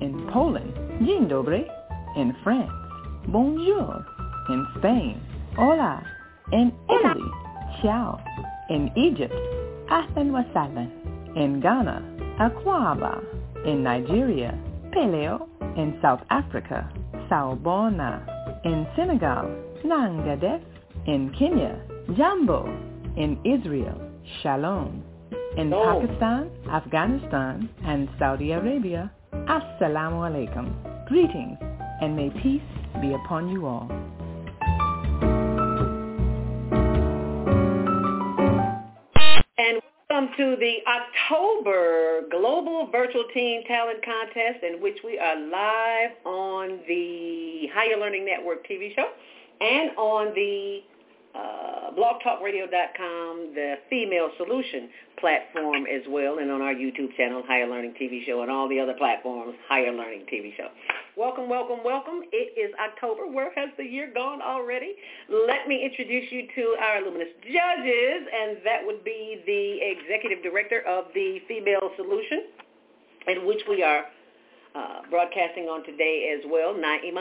In 0.00 0.26
Poland, 0.32 0.72
Dzień 1.00 1.28
dobry. 1.28 1.64
In 2.16 2.34
France, 2.44 2.72
Bonjour. 3.26 4.04
In 4.48 4.66
Spain, 4.78 5.20
Hola. 5.56 6.02
In 6.52 6.72
Italy, 6.88 7.30
Ciao. 7.82 8.18
In 8.68 8.90
Egypt, 8.96 9.34
Ahlan 9.88 10.32
wa 10.32 10.42
sahlan. 10.54 10.90
In 11.36 11.60
Ghana, 11.60 12.02
Akwaba. 12.38 13.20
In 13.64 13.82
Nigeria, 13.82 14.54
Peleo. 14.90 15.46
In 15.76 15.98
South 16.02 16.22
Africa, 16.30 16.88
Sawubona. 17.28 18.20
In 18.64 18.86
Senegal, 18.96 19.46
Nangadef. 19.84 20.62
In 21.06 21.30
Kenya, 21.38 21.76
Jambo. 22.16 22.66
In 23.16 23.38
Israel, 23.44 24.00
Shalom. 24.42 25.02
In 25.56 25.72
oh. 25.72 26.00
Pakistan, 26.00 26.50
Afghanistan, 26.70 27.68
and 27.84 28.08
Saudi 28.18 28.52
Arabia, 28.52 29.10
Assalamu 29.32 30.26
alaikum. 30.28 30.72
Greetings, 31.08 31.58
and 32.00 32.16
may 32.16 32.30
peace 32.42 32.62
be 33.00 33.12
upon 33.14 33.48
you 33.48 33.66
all. 33.66 33.88
And 39.58 39.80
welcome 40.08 40.30
to 40.36 40.56
the 40.56 40.78
October 40.86 42.22
Global 42.30 42.88
Virtual 42.90 43.24
Teen 43.32 43.64
Talent 43.66 44.04
Contest 44.04 44.64
in 44.64 44.80
which 44.82 44.98
we 45.04 45.18
are 45.18 45.36
live 45.38 46.10
on 46.24 46.80
the 46.88 47.68
Higher 47.72 47.98
Learning 47.98 48.24
Network 48.24 48.66
TV 48.66 48.94
show 48.94 49.08
and 49.60 49.90
on 49.96 50.34
the 50.34 50.80
uh, 51.34 51.90
blogtalkradio.com, 51.96 53.52
the 53.54 53.74
Female 53.88 54.30
Solution 54.36 54.88
platform 55.18 55.84
as 55.86 56.02
well, 56.08 56.38
and 56.38 56.50
on 56.50 56.62
our 56.62 56.74
YouTube 56.74 57.14
channel, 57.16 57.42
Higher 57.46 57.68
Learning 57.68 57.94
TV 58.00 58.24
Show, 58.26 58.42
and 58.42 58.50
all 58.50 58.68
the 58.68 58.80
other 58.80 58.94
platforms, 58.94 59.54
Higher 59.68 59.92
Learning 59.92 60.24
TV 60.32 60.56
Show. 60.56 60.68
Welcome, 61.16 61.48
welcome, 61.48 61.78
welcome. 61.84 62.22
It 62.32 62.56
is 62.58 62.74
October. 62.80 63.26
Where 63.30 63.52
has 63.54 63.68
the 63.76 63.84
year 63.84 64.10
gone 64.14 64.40
already? 64.40 64.94
Let 65.28 65.68
me 65.68 65.84
introduce 65.84 66.32
you 66.32 66.48
to 66.54 66.76
our 66.82 67.02
luminous 67.02 67.28
judges, 67.44 68.26
and 68.32 68.58
that 68.64 68.80
would 68.84 69.04
be 69.04 69.42
the 69.46 69.78
Executive 69.82 70.42
Director 70.42 70.82
of 70.88 71.06
the 71.14 71.38
Female 71.46 71.90
Solution, 71.96 72.44
in 73.28 73.46
which 73.46 73.60
we 73.68 73.82
are 73.82 74.04
uh, 74.74 75.02
broadcasting 75.10 75.64
on 75.64 75.84
today 75.84 76.34
as 76.38 76.44
well, 76.50 76.74
Naima 76.74 77.20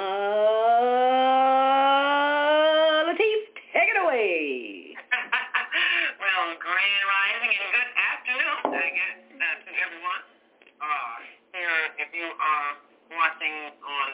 Latif. 3.09 3.58
Take 3.69 3.89
it 3.89 3.99
away. 4.01 4.97
well, 6.21 6.45
grand 6.57 7.03
rising 7.05 7.53
and 7.53 7.69
good 7.69 7.91
afternoon, 7.93 8.57
I 8.73 8.89
guess, 8.89 9.19
uh, 9.29 9.55
to 9.61 9.71
everyone. 9.77 10.23
Uh, 10.81 11.15
here, 11.53 11.79
if 12.01 12.09
you 12.09 12.27
are 12.33 12.69
watching 13.13 13.55
on 13.85 14.09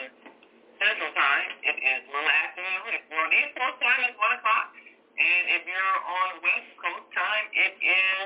Central 0.75 1.11
Time, 1.15 1.49
it 1.63 1.77
is 1.79 1.99
little 2.11 2.27
afternoon. 2.27 2.99
If 2.99 3.03
you're 3.07 3.23
on 3.23 3.31
East 3.31 3.53
Coast 3.55 3.77
time, 3.79 4.01
it's 4.03 4.19
1 4.19 4.39
o'clock. 4.43 4.67
And 5.15 5.43
if 5.55 5.63
you're 5.63 5.97
on 6.03 6.29
West 6.43 6.71
Coast 6.75 7.07
time, 7.15 7.45
it 7.55 7.73
is 7.79 8.25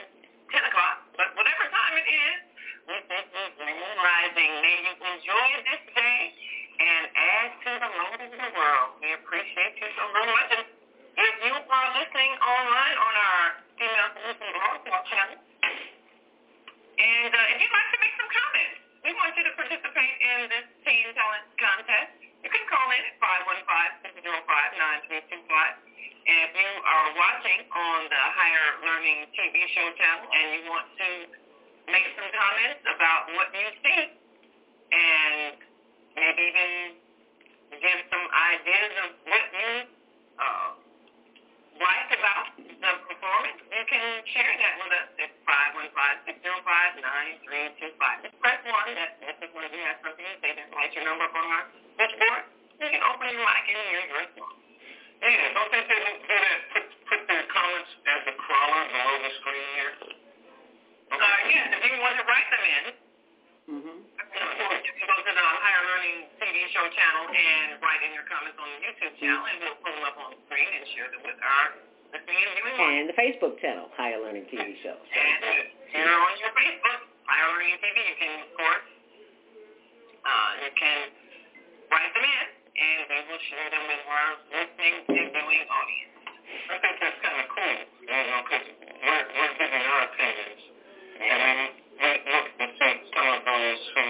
10 0.50 0.66
o'clock. 0.66 0.97
But 1.13 1.38
whatever 1.38 1.69
time 1.69 1.94
it 2.01 2.09
is, 2.09 2.40
rising. 2.90 4.51
May 4.66 4.78
you 4.81 4.94
enjoy 4.97 5.47
this 5.67 5.84
day 5.94 6.19
and 6.79 7.03
add 7.13 7.50
to 7.61 7.72
the 7.85 7.90
load 8.01 8.19
of 8.25 8.31
the 8.34 8.51
world. 8.57 8.90
We 9.03 9.13
appreciate 9.13 9.78
you 9.78 9.90
so 9.94 10.03
very 10.09 10.31
much. 10.34 10.78
If 11.19 11.35
you 11.44 11.52
are 11.52 11.90
listening 12.00 12.31
online 12.40 12.96
on 12.96 13.12
our 13.12 13.59
Female 13.75 14.07
Solution 14.16 14.56
Blog 14.56 15.03
channel, 15.12 15.35
and 15.35 17.31
uh, 17.35 17.52
if 17.52 17.59
you'd 17.59 17.75
like 17.75 17.91
to 17.91 18.00
make 18.00 18.16
some 18.16 18.31
comments, 18.31 18.80
we 19.03 19.12
want 19.19 19.35
you 19.35 19.44
to 19.44 19.52
participate 19.59 20.16
in 20.24 20.47
this 20.47 20.63
Teen 20.88 21.12
Talent 21.12 21.44
Contest. 21.59 22.24
You 22.40 22.47
can 22.47 22.63
call 22.72 22.88
in 22.96 23.03
at 23.03 23.19
515-605-9325. 23.19 25.44
And 26.24 26.38
if 26.40 26.56
you 26.56 26.72
are 26.88 27.08
watching 27.19 27.68
on 27.68 28.00
the 28.08 28.24
Higher 28.40 28.79
Learning 28.88 29.28
TV 29.35 29.68
show 29.75 29.91
channel 30.00 30.24
and 30.24 30.46
you 30.56 30.72
want 30.72 30.88
to 31.03 31.35
make 31.91 32.08
some 32.16 32.31
comments 32.31 32.79
about 32.96 33.28
what 33.35 33.52
you 33.52 33.68
see 33.84 34.08
and 34.96 35.59
maybe 36.16 36.47
even 36.47 36.96
give 37.75 38.08
some 38.08 38.24
ideas 38.24 38.91
of 39.03 39.19
what 39.28 39.44
you 39.52 39.99
uh, 40.40 40.69
performance, 43.20 43.60
you 43.68 43.84
can 43.92 44.24
share 44.32 44.48
that 44.48 44.80
with 44.80 44.96
us 44.96 45.12
at 45.20 45.28
515-605-9325. 45.44 48.00
Just 48.24 48.40
press 48.40 48.64
1. 48.64 48.96
That, 48.96 49.20
this 49.20 49.36
is 49.44 49.52
when 49.52 49.68
you 49.76 49.84
have 49.84 50.00
something 50.00 50.24
to 50.24 50.36
say. 50.40 50.56
Just 50.56 50.72
write 50.72 50.96
your 50.96 51.04
number 51.04 51.28
up 51.28 51.36
on 51.36 51.44
our 51.52 51.68
switchboard. 52.00 52.48
You 52.80 52.88
can 52.88 53.04
open 53.04 53.28
your 53.28 53.44
mic 53.44 53.68
and 53.68 53.76
hear 53.92 54.08
your 54.08 54.24
response. 54.24 54.56
Yeah, 55.20 55.52
don't 55.52 55.68
they 55.68 55.84
do 55.84 56.00
that? 56.00 56.16
Put, 56.72 56.88
put 57.12 57.28
their 57.28 57.44
comments 57.52 57.92
as 58.08 58.24
the 58.24 58.40
crawler 58.40 58.88
below 58.88 59.20
the 59.20 59.32
screen 59.44 59.68
here. 59.76 60.16
Uh, 61.12 61.20
yes, 61.52 61.76
if 61.76 61.92
you 61.92 62.00
want 62.00 62.16
to 62.16 62.24
write 62.24 62.48
them 62.56 62.64
in, 62.64 62.96
Mm-hmm. 63.70 64.02
you 64.02 64.94
can 64.98 65.06
go 65.06 65.14
to 65.14 65.30
the 65.30 65.46
Higher 65.62 65.84
Learning 65.94 66.26
TV 66.42 66.58
show 66.74 66.90
channel 66.90 67.30
and 67.30 67.78
write 67.78 68.02
in 68.02 68.18
your 68.18 68.26
comments 68.26 68.58
on 68.58 68.66
the 68.66 68.82
YouTube 68.82 69.14
channel, 69.22 69.46
and 69.46 69.62
we'll 69.62 69.78
pull 69.86 69.94
them 69.94 70.10
up 70.10 70.18
on 70.18 70.34
the 70.34 70.42
screen 70.50 70.66
and 70.74 70.90
share 70.98 71.06
them 71.14 71.22
with 71.22 71.38
our 71.38 71.78
listening 71.78 71.98
and 72.14 73.06
the 73.09 73.17
Facebook 73.17 73.59
channel, 73.61 73.90
Higher 73.94 74.17
Learning 74.17 74.46
TV 74.50 74.73
Show. 74.82 74.97
And, 74.97 75.70
and 75.94 76.06
on 76.09 76.34
your 76.41 76.53
Facebook, 76.58 77.00
Higher 77.29 77.47
Learning 77.53 77.78
TV, 77.78 77.97
you 78.02 78.17
can, 78.17 78.34
of 78.41 78.52
course, 78.58 78.88
uh, 80.26 80.52
you 80.66 80.72
can 80.73 81.00
write 81.91 82.11
them 82.14 82.26
in, 82.26 82.46
and 82.50 83.00
they 83.09 83.22
will 83.29 83.44
share 83.53 83.67
them 83.70 83.84
with 83.85 84.03
our 84.09 84.29
listening 84.50 84.96
and 85.06 85.28
viewing 85.34 85.66
audience. 85.70 86.09
I 86.70 86.78
think 86.82 86.96
that's 86.97 87.20
kind 87.22 87.38
of 87.41 87.47
cool, 87.53 87.78
you 88.02 88.09
know, 88.09 88.41
because 88.46 88.66
we're, 89.06 89.26
we're 89.29 89.56
giving 89.58 89.84
our 89.85 90.02
opinions. 90.09 90.61
And 91.20 91.70
we're 92.00 92.46
to 92.58 92.67
take 92.79 93.00
some 93.14 93.28
of 93.38 93.41
those 93.46 93.82
who 93.94 94.06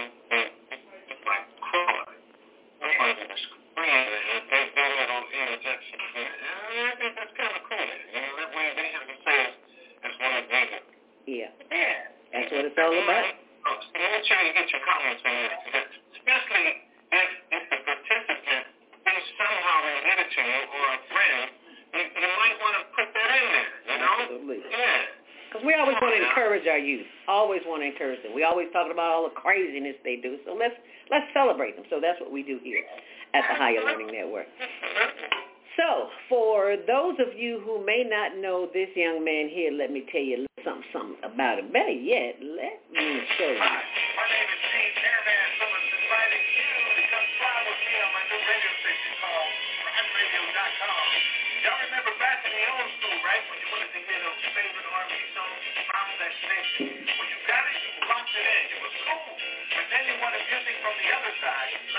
what 12.60 12.68
it's 12.68 12.76
all 12.76 12.92
about. 12.92 13.24
Make 13.96 14.24
sure 14.28 14.36
you 14.44 14.52
get 14.52 14.68
your 14.68 14.84
comments 14.84 15.24
in 15.24 15.32
there. 15.32 15.88
Especially 16.12 16.68
if, 17.08 17.62
the 17.72 17.78
participant 17.88 18.64
is 18.68 19.24
somehow 19.40 19.76
related 19.88 20.28
to 20.28 20.40
you 20.44 20.60
or 20.68 20.84
a 20.92 21.00
friend, 21.08 21.48
you, 21.96 22.28
might 22.36 22.56
want 22.60 22.74
to 22.76 22.84
put 22.92 23.08
that 23.16 23.28
in 23.32 23.46
there, 23.48 23.70
you 23.88 23.96
know? 23.96 24.16
Absolutely. 24.28 24.60
Because 24.60 25.64
we 25.64 25.72
always 25.72 25.96
want 26.04 26.12
to 26.14 26.20
encourage 26.20 26.68
our 26.68 26.78
youth. 26.78 27.08
Always 27.26 27.64
want 27.64 27.80
to 27.80 27.88
encourage 27.88 28.20
them. 28.22 28.36
We 28.36 28.44
always 28.44 28.68
talking 28.76 28.92
about 28.92 29.08
all 29.08 29.24
the 29.24 29.34
craziness 29.34 29.96
they 30.04 30.20
do. 30.20 30.36
So 30.44 30.52
let's 30.52 30.76
let's 31.10 31.26
celebrate 31.32 31.74
them. 31.74 31.88
So 31.90 31.98
that's 31.98 32.20
what 32.20 32.30
we 32.30 32.44
do 32.44 32.60
here 32.62 32.84
at 33.34 33.42
the 33.48 33.56
Higher 33.56 33.82
Learning 33.82 34.12
Network. 34.12 34.46
So 35.74 36.12
for 36.28 36.76
those 36.86 37.16
of 37.18 37.34
you 37.34 37.62
who 37.64 37.84
may 37.84 38.06
not 38.06 38.38
know 38.38 38.68
this 38.70 38.90
young 38.94 39.24
man 39.24 39.48
here, 39.48 39.72
let 39.72 39.90
me 39.90 40.06
tell 40.12 40.22
you 40.22 40.46
something, 40.64 41.16
about 41.24 41.58
it. 41.58 41.72
Better 41.72 41.94
yet, 41.94 42.36
let 42.40 42.80
me 42.92 43.24
show 43.38 43.50
you. 43.50 43.60
My 43.60 44.26
name 44.28 44.48
is 44.50 44.60
Gene 44.70 44.92
you 46.96 47.04
come 47.08 47.26
fly 47.40 47.58
with 47.64 47.80
me 47.80 47.94
on 48.00 48.10
my 48.12 48.24
new 48.28 48.40
radio 48.44 48.72
station 48.84 49.12
called 49.20 49.54
Y'all 51.60 51.76
remember 51.76 52.12
back 52.16 52.40
in 52.40 52.52
the 52.56 52.64
old 52.72 52.88
school, 52.96 53.16
right, 53.20 53.44
when 53.52 53.58
you 53.60 53.68
wanted 53.68 53.92
to 53.92 54.00
hear 54.00 54.20
those 54.24 54.40
favorite 54.56 54.88
R&B 54.88 55.14
songs 55.36 55.60
that 56.20 56.34
station? 56.44 57.04
When 57.04 57.28
you 57.28 57.38
got 57.48 57.64
it, 57.64 57.76
you 57.80 57.90
locked 58.08 58.32
it 58.32 58.44
in. 58.44 58.64
It 58.76 58.80
was 58.80 58.94
cool. 59.08 59.32
Then 59.88 60.02
you 60.08 60.16
wanted 60.20 60.40
music 60.48 60.76
from 60.84 60.94
the 61.00 61.08
other 61.16 61.32
side. 61.40 61.89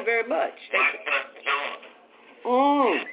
You 0.00 0.04
very 0.04 0.28
much. 0.28 0.56
Thank 0.72 0.84
Mike 0.84 1.04
plus 1.04 1.44
John. 1.44 1.76
you. 2.44 2.50
Mm. 2.50 3.04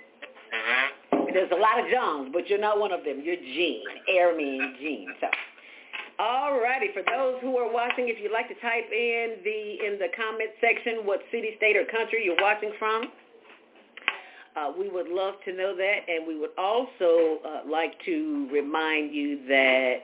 Mm-hmm. 0.48 1.34
There's 1.34 1.52
a 1.52 1.60
lot 1.60 1.80
of 1.80 1.92
Johns, 1.92 2.30
but 2.32 2.50
you're 2.50 2.60
not 2.60 2.80
one 2.80 2.92
of 2.92 3.04
them. 3.04 3.22
You're 3.24 3.36
Gene, 3.36 3.84
Airman 4.10 4.76
Gene. 4.80 5.08
So, 5.20 5.28
alrighty. 6.20 6.94
For 6.94 7.04
those 7.04 7.42
who 7.42 7.58
are 7.58 7.72
watching, 7.72 8.08
if 8.08 8.18
you'd 8.22 8.32
like 8.32 8.48
to 8.48 8.56
type 8.56 8.90
in 8.92 9.44
the 9.44 9.86
in 9.86 10.00
the 10.00 10.08
comment 10.16 10.52
section 10.62 11.06
what 11.06 11.20
city, 11.32 11.52
state, 11.58 11.76
or 11.76 11.86
country 11.86 12.24
you're 12.24 12.42
watching 12.42 12.72
from, 12.80 13.12
uh, 14.56 14.72
we 14.78 14.90
would 14.90 15.10
love 15.10 15.36
to 15.46 15.54
know 15.54 15.76
that, 15.76 16.00
and 16.08 16.26
we 16.26 16.40
would 16.40 16.56
also 16.58 17.40
uh, 17.46 17.70
like 17.70 17.94
to 18.06 18.48
remind 18.52 19.14
you 19.14 19.46
that 19.48 19.96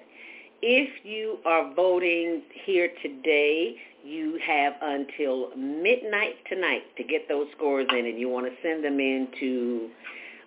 if 0.66 1.04
you 1.04 1.40
are 1.46 1.74
voting 1.76 2.42
here 2.64 2.90
today, 3.02 3.76
you 4.02 4.40
have 4.46 4.74
until 4.82 5.54
midnight 5.58 6.36
tonight 6.48 6.84
to 6.96 7.04
get 7.04 7.28
those 7.28 7.48
scores 7.58 7.86
in, 7.92 8.06
and 8.06 8.18
you 8.18 8.30
want 8.30 8.46
to 8.46 8.54
send 8.64 8.84
them 8.84 8.98
in 9.00 9.28
to 9.42 9.90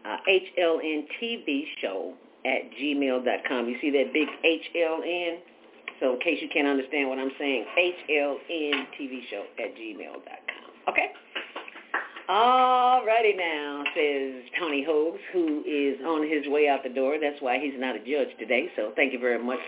uh, 0.06 0.16
HLN 0.26 1.04
show 1.82 2.14
at 2.46 2.70
gmail.com. 2.80 3.68
You 3.68 3.76
see 3.80 3.90
that 3.90 4.12
big 4.14 4.28
HLN? 4.42 5.38
So 6.00 6.14
in 6.14 6.20
case 6.20 6.38
you 6.40 6.49
can't 6.49 6.66
understand 6.66 7.08
what 7.11 7.18
I'm 7.18 7.32
saying, 7.38 7.66
HLN 7.78 8.87
show 9.30 9.44
at 9.58 9.76
gmail.com. 9.76 10.92
Okay? 10.92 11.12
Alrighty 12.28 13.37
now, 13.37 13.85
says 13.94 14.44
Tony 14.58 14.85
Hogues, 14.88 15.18
who 15.32 15.62
is 15.66 16.00
on 16.04 16.28
his 16.28 16.50
way 16.50 16.68
out 16.68 16.82
the 16.82 16.88
door. 16.88 17.16
That's 17.20 17.40
why 17.40 17.58
he's 17.58 17.75
not 17.76 17.96
a 17.96 18.00
judge 18.00 18.37
today, 18.38 18.68
so 18.76 18.92
thank 18.96 19.12
you 19.12 19.18
very 19.18 19.42
much. 19.42 19.61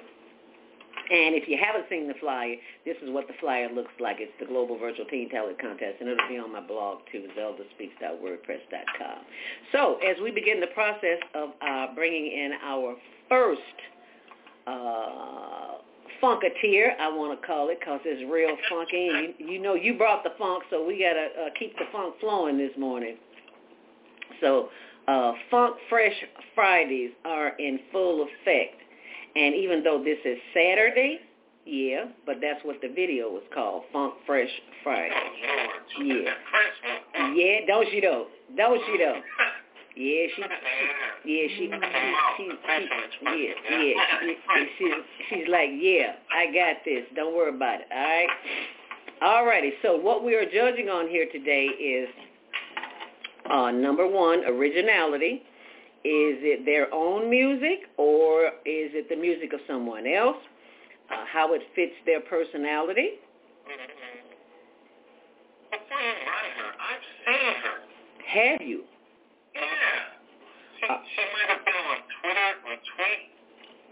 And 1.11 1.35
if 1.35 1.49
you 1.49 1.57
haven't 1.57 1.87
seen 1.89 2.07
the 2.07 2.15
flyer, 2.21 2.55
this 2.85 2.97
is 3.03 3.11
what 3.11 3.27
the 3.29 3.35
flyer 3.41 3.69
looks 3.73 3.93
like. 3.99 4.17
It's 4.21 4.33
the 4.39 4.47
Global 4.47 4.79
Virtual 4.79 5.07
Teen 5.07 5.31
Talent 5.31 5.59
Contest, 5.59 5.97
and 6.01 6.09
it'll 6.09 6.29
be 6.29 6.39
on 6.39 6.53
my 6.53 6.61
blog 6.61 6.99
too, 7.11 7.25
zeldaspeaks.wordpress.com. 7.37 9.19
So 9.73 9.97
as 10.05 10.17
we 10.23 10.31
begin 10.31 10.61
the 10.61 10.69
process 10.69 11.19
of 11.35 11.51
uh, 11.63 11.95
bringing 11.95 12.27
in 12.27 12.53
our 12.63 12.95
first 13.29 13.61
uh, 14.67 15.81
funketeer, 16.23 16.99
I 17.01 17.09
want 17.09 17.41
to 17.41 17.47
call 17.47 17.71
it, 17.71 17.81
because 17.81 18.01
it's 18.05 18.31
real 18.31 18.55
funky. 18.69 19.09
And 19.09 19.35
you, 19.39 19.55
you 19.55 19.63
know 19.63 19.75
you 19.75 19.97
brought 19.97 20.25
the 20.25 20.33
funk, 20.39 20.65
so 20.69 20.85
we 20.87 20.99
got 21.01 21.15
to 21.15 21.47
uh, 21.47 21.49
keep 21.59 21.75
the 21.79 21.85
funk 21.91 22.17
flowing 22.21 22.59
this 22.59 22.73
morning. 22.79 23.17
So 24.43 24.69
uh, 25.07 25.33
Funk 25.51 25.77
Fresh 25.89 26.17
Fridays 26.55 27.11
are 27.25 27.57
in 27.59 27.81
full 27.91 28.27
effect. 28.27 28.83
And 29.37 29.55
even 29.55 29.83
though 29.85 30.03
this 30.03 30.19
is 30.25 30.39
Saturday, 30.55 31.21
yeah, 31.65 32.07
but 32.25 32.37
that's 32.41 32.65
what 32.65 32.81
the 32.81 32.89
video 32.89 33.29
was 33.29 33.43
called, 33.55 33.85
Funk 33.93 34.15
Fresh 34.27 34.49
Friday. 34.83 35.13
Oh, 35.15 36.01
Lord. 36.01 36.09
Yeah. 36.09 36.25
That 36.25 36.37
French 36.51 37.05
one. 37.15 37.37
Yeah, 37.37 37.67
don't 37.67 37.87
she 37.91 38.01
though? 38.01 38.27
Don't 38.57 38.81
she 38.87 38.99
though? 38.99 39.21
Yeah, 39.97 40.27
she, 40.37 40.43
yeah, 40.43 40.49
she, 41.25 41.49
she, 41.59 41.67
she, 41.67 41.73
she 42.39 42.47
yeah, 43.25 43.53
yeah, 43.69 43.95
she, 44.21 44.67
she's, 44.79 44.95
she's 45.29 45.49
like, 45.49 45.71
yeah, 45.75 46.13
I 46.33 46.47
got 46.55 46.85
this. 46.85 47.03
Don't 47.17 47.35
worry 47.35 47.53
about 47.53 47.81
it. 47.81 47.87
All 47.91 47.99
right. 47.99 48.29
Alrighty. 49.21 49.71
So 49.83 49.97
what 49.97 50.25
we 50.25 50.37
are 50.37 50.45
judging 50.45 50.89
on 50.89 51.09
here 51.09 51.27
today 51.33 51.65
is 51.65 52.09
uh, 53.51 53.73
number 53.73 54.07
one, 54.07 54.45
originality. 54.45 55.43
Is 56.05 56.39
it 56.47 56.65
their 56.65 56.93
own 56.95 57.29
music 57.29 57.91
or 57.97 58.47
is 58.65 58.95
it 58.95 59.09
the 59.09 59.17
music 59.17 59.53
of 59.53 59.61
someone 59.67 60.07
else? 60.07 60.37
Uh, 61.11 61.25
how 61.27 61.55
it 61.55 61.63
fits 61.75 61.95
their 62.07 62.21
personality. 62.21 63.19
You 63.67 63.75
write 65.75 66.53
her, 66.55 66.71
I've 66.79 67.07
seen 67.27 67.55
her. 67.65 67.77
Have 68.29 68.63
you? 68.63 68.85
Yeah. 69.55 69.61
She, 70.79 70.87
she 70.87 71.23
might 71.35 71.49
have 71.51 71.65
been 71.65 71.75
on 71.75 71.99
Twitter 72.21 72.51
or 72.69 72.77
tweet. 72.95 73.39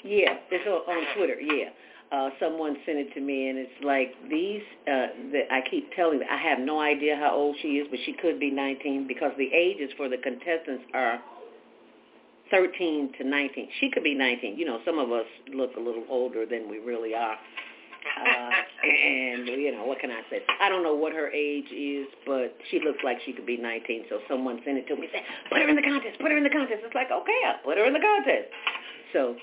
Yeah, 0.05 0.39
it's 0.51 0.67
on, 0.67 0.95
on 0.95 1.17
Twitter. 1.17 1.41
Yeah, 1.41 1.71
uh, 2.13 2.31
someone 2.39 2.77
sent 2.87 2.99
it 2.99 3.15
to 3.15 3.21
me, 3.21 3.49
and 3.49 3.59
it's 3.59 3.83
like 3.83 4.15
these. 4.31 4.63
Uh, 4.87 5.07
that 5.33 5.51
I 5.51 5.61
keep 5.69 5.91
telling. 5.97 6.21
I 6.31 6.37
have 6.37 6.61
no 6.61 6.81
idea 6.81 7.17
how 7.17 7.35
old 7.35 7.57
she 7.61 7.83
is, 7.83 7.89
but 7.91 7.99
she 8.07 8.13
could 8.13 8.39
be 8.39 8.51
19 8.51 9.09
because 9.09 9.33
the 9.37 9.51
ages 9.53 9.91
for 9.97 10.09
the 10.09 10.19
contestants 10.19 10.85
are 10.95 11.19
13 12.51 13.13
to 13.19 13.25
19. 13.25 13.69
She 13.81 13.91
could 13.91 14.05
be 14.05 14.15
19. 14.15 14.59
You 14.59 14.65
know, 14.67 14.81
some 14.85 14.99
of 14.99 15.11
us 15.13 15.27
look 15.53 15.77
a 15.77 15.81
little 15.81 16.05
older 16.09 16.47
than 16.47 16.69
we 16.71 16.79
really 16.79 17.15
are. 17.15 17.37
Uh, 18.07 18.51
and 18.87 19.49
you 19.49 19.73
know, 19.73 19.85
what 19.85 19.99
can 19.99 20.11
I 20.11 20.23
say? 20.31 20.41
I 20.61 20.69
don't 20.69 20.83
know 20.83 20.95
what 20.95 21.13
her 21.13 21.31
age 21.31 21.71
is, 21.73 22.07
but 22.25 22.57
she 22.71 22.81
looks 22.81 22.99
like 23.05 23.19
she 23.27 23.33
could 23.33 23.47
be 23.47 23.57
19. 23.57 24.05
So 24.09 24.21
someone 24.29 24.61
sent 24.65 24.79
it 24.79 24.87
to 24.89 24.97
me, 24.97 25.09
said, 25.13 25.23
"Put 25.51 25.59
her 25.59 25.69
in 25.69 25.77
the 25.77 25.83
contest. 25.83 26.19
Put 26.21 26.31
her 26.31 26.37
in 26.37 26.45
the 26.45 26.51
contest." 26.51 26.83
It's 26.85 26.95
like, 26.95 27.11
okay, 27.11 27.41
I'll 27.47 27.59
put 27.65 27.79
her 27.79 27.85
in 27.85 27.93
the 27.93 28.01
contest. 28.01 28.49
So, 29.13 29.37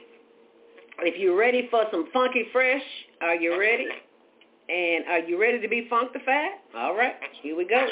if 1.00 1.20
you're 1.20 1.36
ready 1.38 1.68
for 1.70 1.84
some 1.92 2.10
funky 2.14 2.48
fresh, 2.52 2.84
are 3.22 3.36
you 3.36 3.60
ready? 3.60 3.88
And 4.70 5.06
are 5.08 5.20
you 5.20 5.40
ready 5.40 5.60
to 5.60 5.68
be 5.68 5.90
funkified? 5.92 6.56
All 6.76 6.96
right, 6.96 7.16
here 7.42 7.58
we 7.58 7.66
go. 7.66 7.86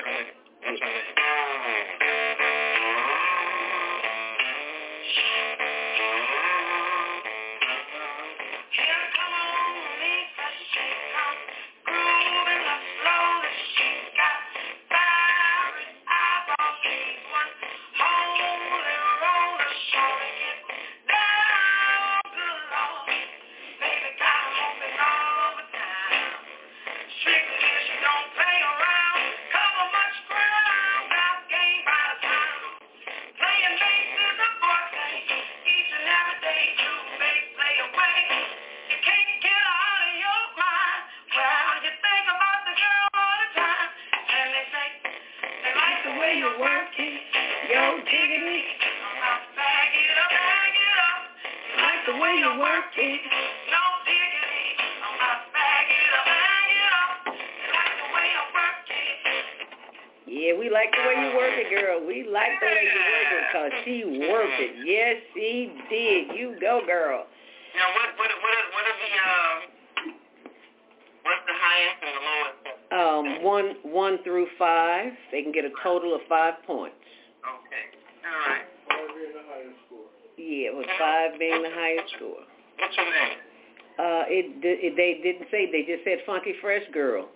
Funky 86.41 86.57
Fresh 86.59 86.83
Girl. 86.91 87.29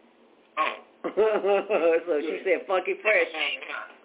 Oh. 0.57 0.74
so 1.05 2.21
she 2.21 2.41
said 2.43 2.65
Funky 2.65 2.95
Fresh. 3.03 3.27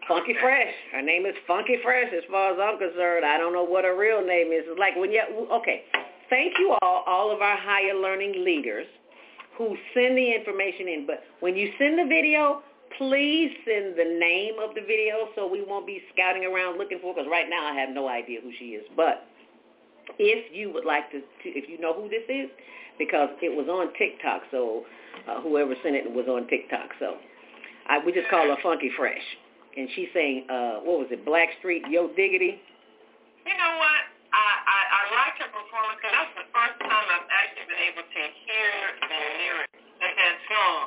Funky 0.07 0.35
Fresh. 0.43 0.75
Her 0.93 1.01
name 1.01 1.25
is 1.25 1.35
Funky 1.47 1.77
Fresh 1.83 2.13
as 2.15 2.23
far 2.31 2.53
as 2.53 2.59
I'm 2.61 2.79
concerned. 2.79 3.25
I 3.25 3.39
don't 3.39 3.55
know 3.55 3.65
what 3.65 3.85
her 3.85 3.97
real 3.97 4.21
name 4.21 4.49
is. 4.53 4.65
It's 4.69 4.79
like 4.79 4.97
when 4.97 5.11
you, 5.11 5.23
okay. 5.53 5.85
Thank 6.29 6.59
you 6.59 6.77
all, 6.83 7.03
all 7.07 7.33
of 7.33 7.41
our 7.41 7.57
higher 7.57 7.95
learning 7.95 8.45
leaders 8.45 8.87
who 9.57 9.75
send 9.95 10.19
the 10.19 10.35
information 10.35 10.89
in. 10.89 11.07
But 11.07 11.25
when 11.41 11.57
you 11.57 11.73
send 11.79 11.99
the 11.99 12.05
video, 12.05 12.61
please 12.99 13.51
send 13.65 13.97
the 13.97 14.19
name 14.21 14.61
of 14.61 14.75
the 14.75 14.83
video 14.83 15.33
so 15.35 15.49
we 15.49 15.65
won't 15.65 15.87
be 15.87 16.03
scouting 16.13 16.45
around 16.45 16.77
looking 16.77 16.99
for, 17.01 17.15
because 17.15 17.29
right 17.31 17.49
now 17.49 17.65
I 17.65 17.75
have 17.81 17.89
no 17.89 18.07
idea 18.07 18.41
who 18.43 18.53
she 18.59 18.77
is. 18.77 18.85
But 18.95 19.25
if 20.19 20.53
you 20.53 20.71
would 20.75 20.85
like 20.85 21.11
to, 21.13 21.21
to 21.21 21.49
if 21.49 21.71
you 21.71 21.81
know 21.81 21.95
who 21.95 22.11
this 22.11 22.29
is, 22.29 22.51
because 23.01 23.33
it 23.41 23.49
was 23.49 23.65
on 23.73 23.89
TikTok, 23.97 24.45
so 24.53 24.85
uh, 25.25 25.41
whoever 25.41 25.73
sent 25.83 25.97
it 25.97 26.05
was 26.05 26.29
on 26.29 26.45
TikTok. 26.53 26.93
So 27.01 27.17
I, 27.89 27.99
we 28.05 28.13
just 28.13 28.29
call 28.29 28.45
her 28.45 28.61
Funky 28.63 28.93
Fresh 28.93 29.25
and 29.77 29.89
she's 29.97 30.13
saying, 30.13 30.45
uh, 30.53 30.85
what 30.85 31.01
was 31.01 31.09
it, 31.11 31.25
Blackstreet 31.25 31.89
Yo 31.89 32.13
Diggity? 32.13 32.61
You 33.47 33.55
know 33.57 33.73
what? 33.81 34.03
I, 34.31 34.47
I, 34.63 34.79
I 34.85 35.01
liked 35.17 35.39
her 35.43 35.51
performance 35.51 35.99
because 35.99 36.15
that's 36.15 36.35
the 36.39 36.49
first 36.55 36.77
time 36.85 37.07
I've 37.09 37.31
actually 37.33 37.67
been 37.67 37.83
able 37.89 38.05
to 38.07 38.23
hear 38.47 38.71
the 39.01 39.21
lyrics 39.41 39.75
of 39.81 40.13
that 40.13 40.37
song. 40.47 40.83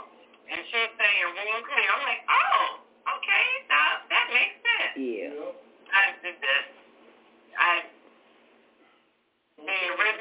And 0.48 0.60
she 0.70 0.80
sang 0.96 1.16
it 1.18 1.30
real 1.34 1.62
clear. 1.66 1.90
I'm 1.92 2.04
like, 2.06 2.24
oh, 2.30 2.62
okay, 3.18 3.46
now 3.68 3.90
that 4.12 4.26
makes 4.32 4.56
sense. 4.62 4.94
Yeah. 4.96 5.50
I 5.92 6.04
did 6.24 6.38
that. 6.40 6.64
I 7.58 7.72
the 9.64 9.80
original 9.96 10.13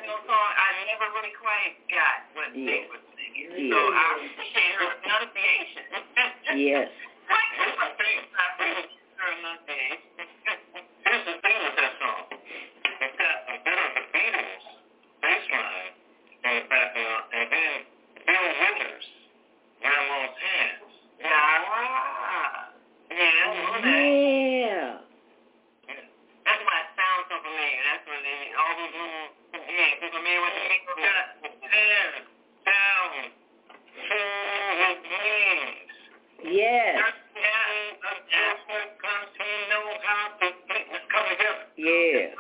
I 1.02 1.10
never 1.10 1.18
really 1.18 1.34
quite 1.34 1.74
got 1.90 2.30
what 2.38 2.54
Yeah. 2.54 2.62
they 2.62 2.86
were 2.86 3.02
singing. 3.18 3.50
So 3.74 3.78
I 3.90 4.22
appreciate 4.22 4.74
her 4.78 4.90
pronunciation. 5.02 5.82
Yes. 6.62 6.86
Here's 7.26 7.74
the 7.74 7.90
thing 7.98 8.18
about 8.22 8.54
her 8.62 8.86
pronunciation. 9.18 9.98
Here's 11.02 11.24
the 11.26 11.34
thing 11.42 11.58
with 11.58 11.74
that 11.74 11.92
song. 11.98 12.22
It's 12.30 13.16
got 13.18 13.36
a 13.50 13.56
bit 13.66 13.78
of 13.82 13.90
the 13.98 14.04
Beatles 14.14 14.62
bass 15.26 15.42
line 15.50 15.90
in 15.90 16.52
the 16.54 16.64
background, 16.70 17.24
and 17.34 17.46
then 17.50 17.76
Bill 18.22 18.46
Withers, 18.62 19.06
Grandma's 19.82 20.36
Hands. 20.38 20.86
Yeah. 21.18 22.62
Yeah, 23.10 23.42
I 23.42 23.50
know 23.58 23.74
that. 23.82 24.06
Yeah. 24.70 25.02
That's 26.46 26.62
why 26.62 26.76
it 26.78 26.90
sounds 26.94 27.24
so 27.32 27.36
familiar. 27.42 27.80
That's 27.90 28.04
what 28.06 28.20
they 28.22 28.38
all 28.54 28.72
those 28.78 28.92
little 28.92 29.34
yeah, 29.52 29.88
you 30.04 30.08
familiar 30.12 30.40
with 30.42 30.52
the 30.52 30.64
mix 30.68 30.82
got 31.00 31.26
hands 31.70 32.28
down 32.66 33.08
to 33.92 34.18
his 34.80 34.98
knees. 35.06 35.92
Yes. 36.42 36.98
Yeah. 41.82 42.30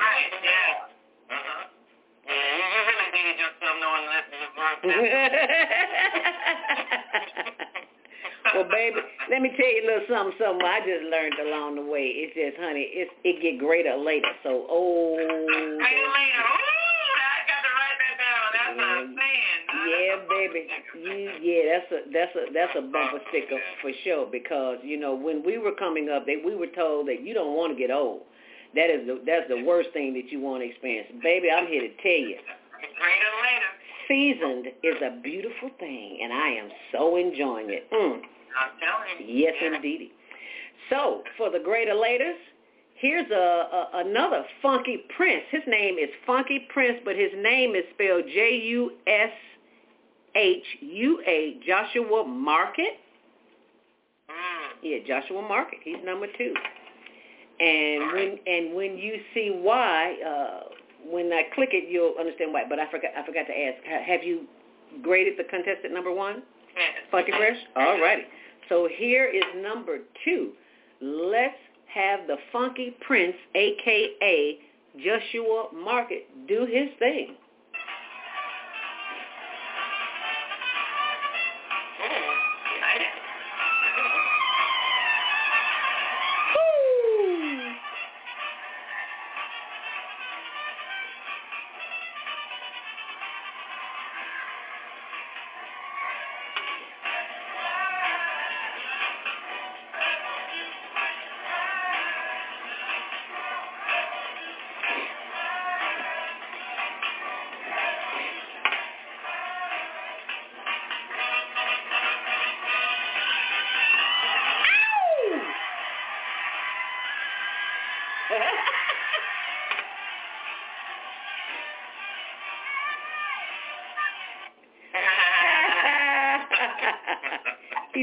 well, 8.54 8.68
baby, 8.70 9.00
let 9.30 9.42
me 9.42 9.50
tell 9.56 9.66
you 9.66 9.82
a 9.82 9.86
little 9.86 10.02
something, 10.08 10.34
something 10.38 10.62
I 10.62 10.78
just 10.86 11.02
learned 11.10 11.34
along 11.42 11.74
the 11.74 11.82
way. 11.82 12.06
It's 12.22 12.34
just, 12.38 12.54
honey, 12.62 12.86
it's 12.94 13.10
it 13.24 13.42
get 13.42 13.58
greater 13.58 13.96
later. 13.98 14.30
So, 14.44 14.64
oh, 14.70 15.16
Later. 15.18 15.26
I 15.26 15.90
got 17.50 17.62
the 17.66 17.72
right 17.74 17.98
idea 17.98 18.38
on 18.38 18.54
that 18.54 18.78
song. 18.78 19.18
yeah, 19.90 20.22
baby, 20.30 20.70
you, 21.02 21.34
yeah, 21.42 21.62
that's 21.74 21.90
a 21.90 22.06
that's 22.14 22.30
a 22.36 22.46
that's 22.54 22.76
a 22.78 22.82
bumper 22.82 23.18
sticker 23.30 23.58
for 23.82 23.90
sure. 24.04 24.26
Because 24.30 24.78
you 24.84 25.00
know, 25.00 25.16
when 25.16 25.42
we 25.42 25.58
were 25.58 25.72
coming 25.74 26.10
up, 26.10 26.26
they 26.26 26.36
we 26.36 26.54
were 26.54 26.68
told 26.76 27.08
that 27.08 27.22
you 27.26 27.34
don't 27.34 27.56
want 27.56 27.72
to 27.74 27.78
get 27.78 27.90
old. 27.90 28.22
That 28.74 28.88
is 28.90 29.06
the 29.06 29.20
that's 29.26 29.48
the 29.48 29.62
worst 29.64 29.90
thing 29.92 30.14
that 30.14 30.30
you 30.32 30.40
want 30.40 30.62
to 30.62 30.68
experience, 30.68 31.08
baby. 31.22 31.50
I'm 31.50 31.66
here 31.66 31.82
to 31.82 31.88
tell 32.02 32.12
you. 32.28 32.38
Greater 32.98 33.32
later. 33.42 33.70
Seasoned 34.08 34.66
is 34.82 34.96
a 35.02 35.20
beautiful 35.22 35.70
thing, 35.78 36.18
and 36.22 36.32
I 36.32 36.48
am 36.48 36.68
so 36.90 37.16
enjoying 37.16 37.70
it. 37.70 37.88
Mm. 37.92 38.20
I'm 38.20 38.72
telling 38.80 39.28
you. 39.28 39.34
Yes, 39.44 39.54
Yeah. 39.60 39.74
indeedy. 39.76 40.10
So, 40.90 41.22
for 41.38 41.48
the 41.50 41.58
greater 41.60 41.92
laters, 41.92 42.36
here's 42.96 43.30
a, 43.30 43.34
a 43.34 43.88
another 44.06 44.44
funky 44.60 45.04
prince. 45.16 45.44
His 45.50 45.62
name 45.66 45.96
is 45.98 46.08
Funky 46.26 46.66
Prince, 46.72 46.98
but 47.04 47.14
his 47.16 47.30
name 47.36 47.74
is 47.76 47.84
spelled 47.94 48.24
J-U-S-H-U-A, 50.34 51.60
Joshua 51.66 52.24
Market. 52.26 52.98
Mm. 54.28 54.70
Yeah, 54.82 54.98
Joshua 55.06 55.42
Market. 55.42 55.78
He's 55.84 55.96
number 56.04 56.26
two. 56.36 56.54
And 57.62 58.12
when 58.12 58.38
and 58.44 58.74
when 58.74 58.98
you 58.98 59.20
see 59.34 59.56
why, 59.62 60.16
uh, 60.26 60.68
when 61.08 61.32
I 61.32 61.42
click 61.54 61.70
it, 61.72 61.88
you'll 61.88 62.14
understand 62.18 62.52
why. 62.52 62.64
But 62.68 62.80
I 62.80 62.90
forgot 62.90 63.12
I 63.16 63.24
forgot 63.24 63.46
to 63.46 63.52
ask. 63.52 63.82
Have 63.84 64.24
you 64.24 64.46
graded 65.00 65.34
the 65.38 65.44
contestant 65.44 65.94
number 65.94 66.12
one? 66.12 66.42
Funky 67.10 67.30
Fresh? 67.30 67.58
All 67.76 68.00
righty. 68.00 68.24
So 68.68 68.88
here 68.96 69.26
is 69.26 69.44
number 69.62 69.98
two. 70.24 70.52
Let's 71.00 71.54
have 71.94 72.26
the 72.26 72.36
Funky 72.52 72.96
Prince, 73.06 73.36
a.k.a. 73.54 74.58
Joshua 74.98 75.68
Market, 75.72 76.26
do 76.48 76.66
his 76.66 76.88
thing. 76.98 77.36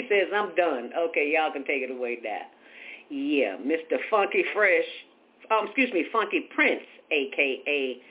Says, 0.09 0.27
I'm 0.33 0.55
done. 0.55 0.91
Okay, 0.97 1.31
y'all 1.33 1.51
can 1.51 1.63
take 1.63 1.83
it 1.83 1.91
away 1.91 2.19
now. 2.23 2.41
Yeah, 3.09 3.57
Mr. 3.57 3.97
Funky 4.09 4.43
Fresh, 4.53 4.85
um, 5.51 5.65
excuse 5.65 5.91
me, 5.93 6.05
Funky 6.11 6.47
Prince, 6.53 6.83
a.k.a. 7.11 8.01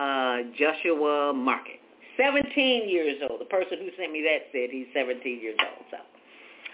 Uh, 0.00 0.42
Joshua 0.56 1.32
Market. 1.34 1.80
17 2.16 2.88
years 2.88 3.20
old. 3.28 3.40
The 3.40 3.44
person 3.44 3.78
who 3.78 3.90
sent 3.98 4.12
me 4.12 4.24
that 4.24 4.48
said 4.52 4.70
he's 4.70 4.86
17 4.94 5.40
years 5.40 5.56
old. 5.60 5.84
So, 5.90 5.98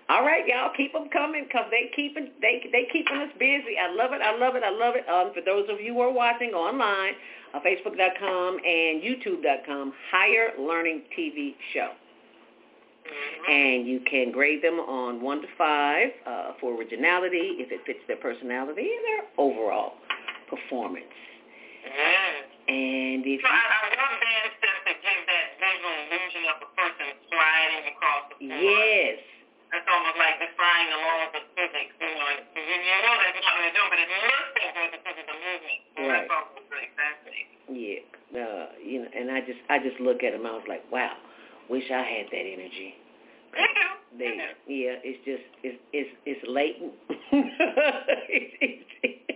all 0.08 0.24
right, 0.24 0.46
y'all, 0.46 0.70
keep 0.76 0.92
them 0.92 1.08
coming 1.12 1.44
because 1.44 1.66
they 1.70 1.90
keeping 1.94 2.30
they 2.40 2.62
they 2.70 2.86
keeping 2.92 3.16
us 3.16 3.30
busy. 3.38 3.74
I 3.78 3.92
love 3.92 4.12
it. 4.12 4.22
I 4.22 4.36
love 4.38 4.54
it. 4.54 4.62
I 4.62 4.70
love 4.70 4.94
it. 4.94 5.08
Um, 5.08 5.32
for 5.34 5.40
those 5.40 5.68
of 5.68 5.80
you 5.80 5.94
who 5.94 6.00
are 6.00 6.12
watching 6.12 6.50
online, 6.50 7.14
uh, 7.54 7.60
Facebook.com 7.60 8.58
and 8.58 9.02
YouTube.com, 9.02 9.92
Higher 10.10 10.50
Learning 10.58 11.02
TV 11.18 11.54
Show 11.74 11.90
and 13.48 13.86
you 13.86 14.00
can 14.08 14.30
grade 14.32 14.62
them 14.62 14.78
on 14.80 15.20
one 15.20 15.40
to 15.42 15.48
five 15.58 16.08
uh, 16.26 16.52
for 16.60 16.74
originality, 16.76 17.58
if 17.58 17.70
it 17.72 17.80
fits 17.86 18.00
their 18.06 18.16
personality, 18.18 18.86
and 18.86 19.02
their 19.08 19.24
overall 19.38 19.94
performance. 20.48 21.06
Yeah. 21.82 22.72
And 22.72 23.26
if 23.26 23.40
So 23.42 23.50
I, 23.50 23.58
I 23.58 23.80
love 23.90 24.14
bands 24.22 24.54
that 24.62 24.78
to 24.86 24.92
give 25.02 25.20
that 25.26 25.46
visual 25.58 25.94
illusion 26.06 26.42
of 26.54 26.56
a 26.62 26.68
person 26.78 27.06
sliding 27.28 27.84
across 27.90 28.22
the 28.30 28.36
floor. 28.38 28.62
yes, 28.62 29.18
That's 29.74 29.88
almost 29.90 30.14
like 30.16 30.38
defying 30.38 30.88
the 30.94 31.00
laws 31.02 31.32
of 31.36 31.44
physics. 31.58 31.92
You 31.98 32.06
know, 32.06 32.28
you, 32.54 32.62
you 32.62 32.96
know 33.02 33.14
that's 33.18 33.40
not 33.42 33.52
what 33.58 33.62
they're 33.66 33.76
doing, 33.76 33.90
but 33.90 33.98
it 33.98 34.08
looks 34.14 34.54
as 34.62 34.70
though 34.78 34.88
the 34.94 35.00
physical 35.02 35.36
movement. 35.42 35.80
So 35.92 36.00
Right. 36.06 36.22
That's 36.22 36.30
always 36.32 36.66
really 36.70 36.90
fascinating. 36.94 37.58
yeah, 37.66 38.00
uh, 38.38 38.66
you 38.78 38.96
know, 39.02 39.10
and 39.10 39.26
I 39.34 39.42
just 39.42 39.60
I 39.68 39.76
just 39.82 39.98
look 39.98 40.22
at 40.22 40.32
them. 40.32 40.46
I 40.46 40.54
was 40.54 40.64
like, 40.70 40.86
wow, 40.94 41.18
wish 41.68 41.90
I 41.90 42.00
had 42.06 42.30
that 42.30 42.46
energy. 42.46 42.94
They 44.22 44.30
do. 44.30 44.36
They 44.36 44.38
They, 44.38 44.38
do. 44.38 44.74
yeah, 44.74 45.02
it's 45.02 45.20
just 45.26 45.42
it's 45.62 45.78
it's 45.92 46.10
it's 46.26 46.42
latent. 46.48 46.94
It's- 47.32 48.54
it's- 49.02 49.26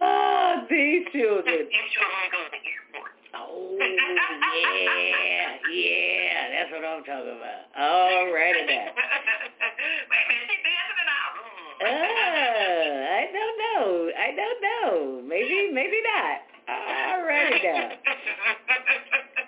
oh 0.00 0.62
these 0.70 1.04
children. 1.12 1.66
These 1.66 1.90
children 1.90 2.30
go 2.30 2.38
to 2.46 2.50
the 2.54 2.62
airport. 2.62 3.12
Oh 3.38 3.76
yeah, 3.78 5.58
yeah, 5.70 6.48
that's 6.50 6.70
what 6.72 6.82
I'm 6.84 7.04
talking 7.04 7.36
about. 7.38 7.68
All 7.78 8.32
righty 8.32 8.64
now. 8.66 8.88
Wait 10.10 10.22
a 10.24 10.28
minute, 10.28 10.48
she 10.48 10.56
dancing 10.64 10.98
in 10.98 11.08
our 11.12 11.30
room. 11.38 11.76
Uh, 11.78 12.98
I 13.14 13.22
don't 13.30 13.56
know. 13.62 14.10
I 14.16 14.28
don't 14.34 14.60
know. 14.64 15.22
Maybe, 15.28 15.70
maybe 15.72 16.00
not. 16.02 16.38
All 16.68 17.22
righty 17.22 17.60
now. 17.62 17.90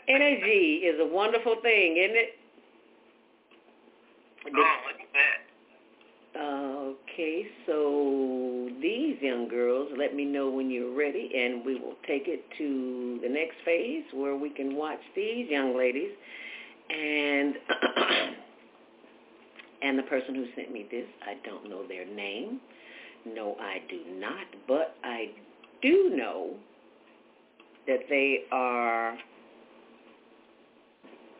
Energy 0.08 0.82
is 0.84 1.00
a 1.00 1.06
wonderful 1.06 1.56
thing, 1.62 1.96
isn't 1.96 2.16
it? 2.16 2.38
Oh, 4.46 4.76
look 4.86 5.00
at 5.00 5.12
that. 5.14 6.40
Okay, 6.40 7.46
so 7.66 8.68
these 8.80 9.16
young 9.20 9.48
girls, 9.48 9.90
let 9.98 10.14
me 10.14 10.24
know 10.24 10.48
when 10.50 10.70
you're 10.70 10.94
ready, 10.96 11.30
and 11.34 11.64
we 11.64 11.74
will 11.74 11.96
take 12.10 12.26
it 12.26 12.44
to 12.58 13.20
the 13.22 13.28
next 13.28 13.54
phase 13.64 14.04
where 14.12 14.36
we 14.36 14.50
can 14.50 14.74
watch 14.74 14.98
these 15.14 15.48
young 15.48 15.76
ladies. 15.76 16.10
And 16.90 17.54
and 19.82 19.98
the 19.98 20.02
person 20.04 20.34
who 20.34 20.46
sent 20.56 20.72
me 20.72 20.86
this, 20.90 21.06
I 21.22 21.34
don't 21.46 21.70
know 21.70 21.86
their 21.86 22.06
name. 22.06 22.60
No, 23.24 23.56
I 23.60 23.78
do 23.88 24.00
not, 24.18 24.46
but 24.66 24.96
I 25.04 25.30
do 25.82 26.10
know 26.16 26.54
that 27.86 28.00
they 28.08 28.40
are 28.50 29.16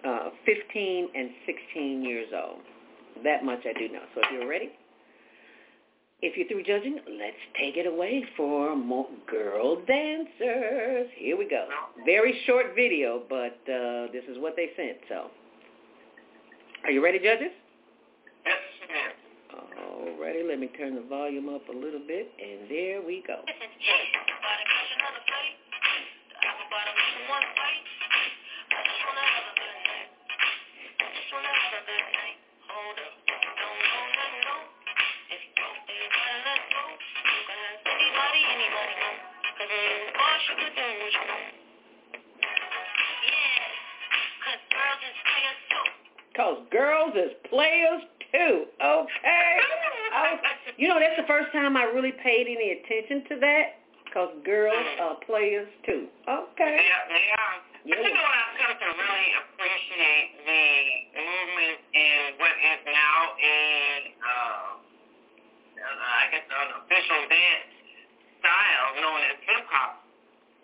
uh, 0.07 0.31
15 0.47 1.09
and 1.15 1.31
16 1.47 2.03
years 2.03 2.29
old. 2.33 2.61
That 3.25 3.45
much 3.45 3.61
I 3.65 3.79
do 3.79 3.93
know. 3.93 4.03
So 4.15 4.21
if 4.23 4.33
you're 4.33 4.49
ready, 4.49 4.71
if 6.23 6.37
you're 6.37 6.49
through 6.49 6.65
judging, 6.65 6.99
let's 7.19 7.37
take 7.59 7.77
it 7.77 7.87
away 7.87 8.25
for 8.37 8.77
more 8.77 9.07
girl 9.27 9.77
dancers. 9.87 11.09
Here 11.17 11.37
we 11.37 11.49
go. 11.49 11.67
Very 12.05 12.39
short 12.47 12.67
video, 12.77 13.23
but 13.29 13.59
uh, 13.73 14.13
this 14.13 14.25
is 14.29 14.39
what 14.39 14.55
they 14.57 14.71
sent. 14.77 14.99
So, 15.09 15.31
are 16.85 16.91
you 16.91 17.03
ready, 17.03 17.19
judges? 17.19 17.53
Yes, 18.45 18.57
ma'am. 18.89 19.13
Alrighty, 19.57 20.49
let 20.49 20.59
me 20.59 20.69
turn 20.79 20.95
the 20.95 21.03
volume 21.03 21.49
up 21.49 21.69
a 21.69 21.73
little 21.73 22.01
bit, 22.07 22.31
and 22.39 22.71
there 22.71 23.01
we 23.03 23.23
go. 23.27 23.41
Cause 46.37 46.65
girls 46.73 47.13
is 47.17 47.33
players 47.51 48.03
too. 48.33 48.65
Okay. 48.81 49.53
I 50.15 50.33
was, 50.33 50.41
you 50.79 50.89
know, 50.89 50.97
that's 50.99 51.21
the 51.21 51.27
first 51.29 51.53
time 51.53 51.77
I 51.77 51.85
really 51.85 52.13
paid 52.25 52.49
any 52.49 52.81
attention 52.81 53.29
to 53.29 53.41
that. 53.41 53.85
Cause 54.15 54.33
girls 54.45 54.87
are 55.05 55.17
players 55.27 55.69
too. 55.85 56.09
Okay. 56.25 56.81
Yeah, 56.81 57.05
they 57.13 57.27
are. 57.37 57.57
Yeah. 57.85 57.97
But 57.97 58.09
you 58.09 58.15
know 58.17 58.25
what 58.25 58.37
I've 58.37 58.57
come 58.57 58.75
to 58.77 58.89
really 58.97 59.29
appreciate 59.37 60.29
the 60.49 60.65
movement 61.21 61.79
in 61.93 62.21
what 62.41 62.55
is 62.57 62.81
now 62.89 63.21
a, 63.37 63.61
uh, 64.21 64.81
uh, 65.81 66.21
I 66.21 66.25
guess 66.33 66.45
an 66.49 66.69
official 66.81 67.21
dance 67.29 67.81
style 68.41 68.89
known 69.01 69.21
as 69.29 69.37
hip 69.45 69.65
hop. 69.69 70.05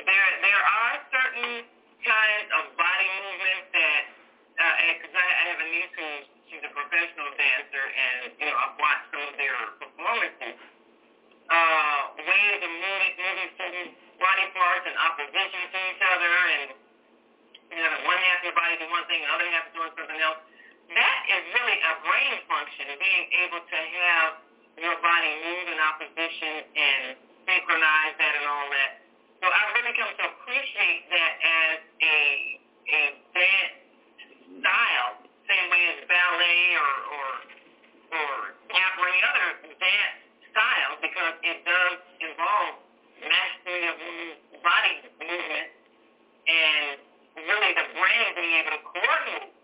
There, 0.01 0.29
there 0.41 0.63
are 0.65 0.95
certain 1.13 1.65
kinds 2.05 2.49
of 2.53 2.65
body 2.77 3.09
movements 3.09 3.69
that, 3.77 4.03
because 4.57 5.15
I, 5.17 5.25
I 5.25 5.43
have 5.53 5.61
a 5.61 5.69
niece 5.73 5.95
who 5.97 6.09
she's 6.53 6.65
a 6.65 6.73
professional 6.97 7.29
dancer, 7.37 7.85
and 7.93 8.21
you 8.41 8.47
know 8.49 8.57
I've 8.57 8.77
watched 8.81 9.07
some 9.13 9.21
of 9.29 9.37
their 9.37 9.59
performances 9.85 10.57
uh, 11.53 12.01
ways 12.25 12.59
of 12.65 12.73
moving, 12.73 13.13
moving 13.21 13.51
certain 13.61 13.89
body 14.17 14.47
parts 14.57 14.85
in 14.89 14.95
opposition 14.97 15.61
to 15.77 15.79
each 15.93 16.03
other, 16.09 16.33
and 16.57 16.69
you 17.69 17.83
know, 17.85 17.95
one 18.09 18.17
half 18.17 18.41
of 18.41 18.49
your 18.49 18.57
body 18.57 18.81
doing 18.81 18.89
one 18.89 19.05
thing, 19.13 19.21
the 19.21 19.29
other 19.29 19.49
half 19.53 19.69
doing 19.77 19.93
something 19.93 20.21
else. 20.25 20.41
That 20.97 21.21
is 21.29 21.43
really 21.53 21.79
a 21.83 21.93
brain 22.07 22.35
function, 22.49 22.87
being 22.97 23.27
able 23.45 23.61
to 23.61 23.79
have 24.01 24.31
your 24.79 24.97
body 25.03 25.31
move 25.43 25.67
in 25.69 25.79
opposition 25.83 26.55
and 26.79 27.03
synchronize 27.45 28.15
that 28.23 28.33
and 28.39 28.47
all 28.47 28.69
that. 28.71 29.05
So 29.43 29.51
I've 29.51 29.73
really 29.77 29.95
come 29.99 30.11
to 30.17 30.25
appreciate 30.33 31.11
that 31.13 31.33
as 31.45 31.77
a 32.01 32.19
a 32.87 33.03
dance 33.35 33.77
style, 34.63 35.27
same 35.51 35.67
way 35.71 35.83
as 35.91 35.99
ballet 36.07 36.63
or 36.79 36.93
or 37.11 37.29
or 38.15 38.33
tap 38.71 38.93
or 38.99 39.07
any 39.11 39.23
other 39.27 39.47
dance 39.79 40.17
style 40.55 40.93
because 41.17 41.41
it 41.49 41.65
does 41.65 41.97
involve 42.21 42.77
mastery 43.25 43.89
of 43.89 43.97
body 44.61 45.01
movement 45.17 45.69
and 46.45 47.01
really 47.41 47.73
the 47.73 47.87
brain 47.97 48.27
being 48.37 48.55
able 48.61 48.77
to 48.77 48.83
coordinate 48.85 49.57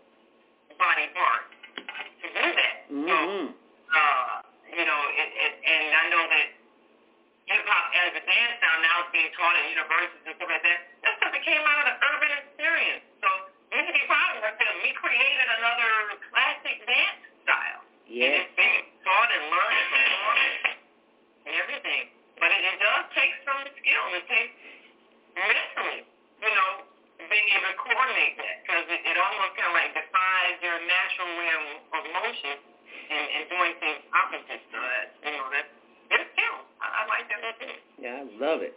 body 0.81 1.07
parts 1.13 1.53
to 1.93 2.27
do 2.33 2.41
that. 2.57 2.75
So, 2.89 2.97
Mm-hmm. 2.97 3.53
uh, 3.53 4.33
you 4.73 4.81
know, 4.81 5.01
it, 5.13 5.29
it, 5.29 5.53
and 5.61 5.93
I 5.93 6.03
know 6.09 6.25
that 6.25 6.47
hip 7.45 7.61
hop 7.69 7.85
as 8.01 8.17
a 8.17 8.23
dance 8.25 8.53
style 8.57 8.81
now 8.81 9.05
is 9.05 9.09
being 9.13 9.29
taught 9.37 9.53
in 9.61 9.77
universities 9.77 10.25
and 10.25 10.33
stuff 10.41 10.49
like 10.49 10.65
that. 10.65 10.79
That's 11.05 11.15
stuff 11.21 11.31
that 11.37 11.43
came 11.45 11.61
out 11.61 11.85
of 11.85 11.93
the 11.93 11.95
urban 12.01 12.31
experience. 12.33 13.05
So 13.21 13.29
we 13.69 13.77
should 13.85 13.93
be 13.93 14.05
proud 14.09 14.41
of 14.41 14.41
ourselves. 14.41 14.77
We 14.81 14.89
created 14.97 15.47
another 15.61 16.17
classic 16.33 16.81
dance 16.89 17.21
style. 17.45 17.85
And 18.09 18.41
it's 18.41 18.52
It 24.13 24.49
mentally, 25.33 26.05
you 26.43 26.51
know, 26.53 26.71
being 27.29 27.47
able 27.55 27.69
to 27.71 27.77
coordinate 27.81 28.35
that 28.37 28.55
because 28.61 28.85
it, 28.93 29.01
it 29.09 29.15
almost 29.17 29.51
kind 29.57 29.69
of 29.71 29.75
like 29.79 29.91
defies 29.95 30.55
your 30.61 30.77
natural 30.85 31.29
way 31.39 31.49
of, 31.55 31.63
of 31.97 32.01
motion 32.13 32.55
and, 33.09 33.25
and 33.39 33.43
doing 33.49 33.73
things 33.81 33.99
opposite. 34.13 34.61
So 34.69 34.77
that, 34.77 35.07
you 35.23 35.31
know, 35.33 35.47
that 35.55 35.65
it's 36.13 36.27
skill. 36.37 36.57
I, 36.83 36.85
I 36.85 37.01
like 37.09 37.25
that. 37.31 37.41
Yeah, 37.97 38.21
I 38.21 38.25
love 38.37 38.61
it. 38.61 38.75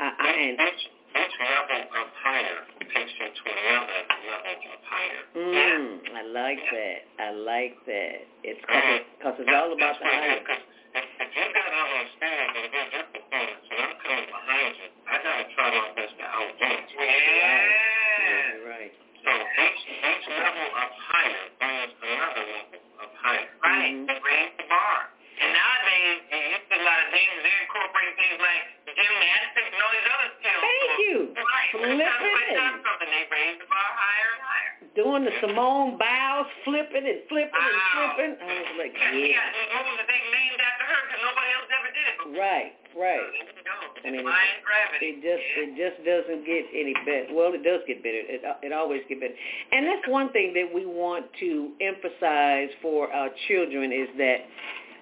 I, 0.00 0.06
I 0.16 0.28
and 0.32 0.56
each, 0.56 0.82
each 0.88 1.34
level 1.44 1.80
of 2.00 2.06
higher 2.24 2.60
takes 2.88 3.12
you 3.20 3.26
to 3.28 3.42
another 3.52 4.00
level 4.24 4.72
of 4.72 4.80
higher. 4.88 5.22
mm, 5.36 5.88
I 6.16 6.22
like 6.32 6.62
that. 6.72 6.98
I 7.20 7.28
like 7.36 7.76
that. 7.84 8.16
It's 8.48 8.62
because 8.64 9.36
it's 9.36 9.50
all 9.52 9.74
about 9.76 9.98
the 10.00 10.06
higher. 10.08 10.40
Because 10.40 10.62
if, 10.96 11.04
if 11.20 11.28
you 11.36 11.44
got 11.52 11.68
all 11.70 11.88
those 11.90 12.10
standards 12.16 12.56
and 12.56 12.70
you're 12.72 12.90
your 12.96 13.06
performance, 13.14 13.66
and 13.70 13.78
I'm 13.78 13.94
coming 14.00 14.26
behind 14.26 14.72
you, 14.80 14.88
I 15.06 15.14
got 15.22 15.34
to 15.38 15.46
try 15.54 15.66
my 15.70 15.86
best 15.94 16.14
to 16.18 16.24
outdance 16.26 16.88
you. 16.90 16.98
Yeah, 16.98 18.56
you're 18.56 18.66
right. 18.72 18.92
So 19.20 19.30
each, 19.30 19.80
each 19.86 20.24
level 20.32 20.66
of 20.80 20.88
higher 20.96 21.44
brings 21.60 21.92
another 22.00 22.44
level 22.48 22.80
of 23.04 23.08
higher. 23.20 23.46
Right. 23.60 23.92
Mhm. 23.92 24.08
It 24.08 24.18
raised 24.24 24.56
the 24.58 24.66
bar. 24.66 24.98
And 25.40 25.50
nowadays, 25.56 26.18
you 26.26 26.38
used 26.58 26.68
to 26.68 26.76
a 26.76 26.84
lot 26.84 26.98
of 27.00 27.08
things, 27.14 27.32
they 27.40 27.54
incorporate 27.64 28.12
things 28.18 28.38
like 28.44 28.62
gymnastics 28.92 29.70
and 29.72 29.80
all 29.80 29.92
these 29.94 30.08
other 30.10 30.30
skills. 30.42 30.60
Thank 30.60 30.84
So- 30.90 31.00
you. 31.06 31.18
Right. 31.38 31.70
Every 31.70 31.96
time 31.96 32.18
somebody 32.18 32.50
Flipping. 32.50 32.58
does 32.60 32.76
something, 32.82 33.08
they 33.14 33.24
raise 33.30 33.56
the 33.62 33.68
bar 33.70 33.90
higher 33.94 34.30
and 34.36 34.42
higher. 34.42 34.72
Doing 35.00 35.22
the 35.24 35.34
Simone 35.40 35.96
Biles, 35.96 36.48
flipping 36.66 37.06
and 37.08 37.20
flipping 37.30 37.56
and 37.56 37.76
Wow. 37.78 38.14
flipping. 38.18 38.32
I 38.42 38.52
was 38.58 38.74
like, 38.76 38.89
Yeah, 39.00 39.16
she 39.16 39.32
yeah. 39.32 39.40
got 39.40 39.80
moves 39.80 39.96
that 39.96 40.08
they 40.12 40.20
named 40.20 40.60
after 40.60 40.84
her 40.84 41.00
because 41.08 41.22
nobody 41.24 41.50
else 41.56 41.68
ever 41.72 41.90
did 41.90 42.04
it 42.04 42.14
before. 42.20 42.36
Right, 42.36 42.72
right. 42.92 43.26
You 43.32 43.64
go. 43.64 43.76
I 44.04 44.08
mean, 44.12 44.24
gravity. 44.24 45.16
It 45.16 45.24
just 45.24 45.44
it 45.56 45.70
just 45.76 45.98
doesn't 46.04 46.44
get 46.44 46.64
any 46.76 46.92
better. 47.08 47.32
Well, 47.32 47.52
it 47.56 47.64
does 47.64 47.80
get 47.88 48.04
better. 48.04 48.20
It 48.20 48.44
it 48.44 48.72
always 48.72 49.00
get 49.08 49.20
better. 49.20 49.36
And 49.72 49.88
that's 49.88 50.04
one 50.08 50.32
thing 50.32 50.52
that 50.54 50.68
we 50.68 50.84
want 50.84 51.26
to 51.40 51.72
emphasize 51.80 52.68
for 52.84 53.12
our 53.12 53.28
children 53.48 53.92
is 53.92 54.08
that 54.20 54.44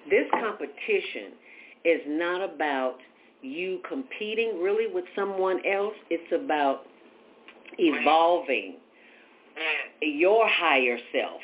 this 0.09 0.27
competition 0.31 1.35
is 1.85 2.01
not 2.07 2.41
about 2.41 2.97
you 3.41 3.79
competing 3.87 4.61
really 4.61 4.91
with 4.91 5.05
someone 5.15 5.59
else. 5.65 5.95
It's 6.09 6.31
about 6.31 6.87
evolving 7.77 8.75
your 10.01 10.47
higher 10.47 10.97
self 11.11 11.41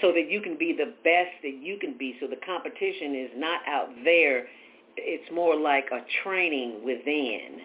so 0.00 0.12
that 0.12 0.30
you 0.30 0.40
can 0.40 0.56
be 0.56 0.72
the 0.72 0.94
best 1.04 1.30
that 1.42 1.58
you 1.60 1.78
can 1.78 1.96
be. 1.98 2.16
So 2.20 2.26
the 2.26 2.40
competition 2.44 3.14
is 3.14 3.30
not 3.36 3.60
out 3.66 3.88
there. 4.04 4.46
It's 4.96 5.30
more 5.32 5.58
like 5.58 5.86
a 5.92 6.00
training 6.22 6.84
within 6.84 7.60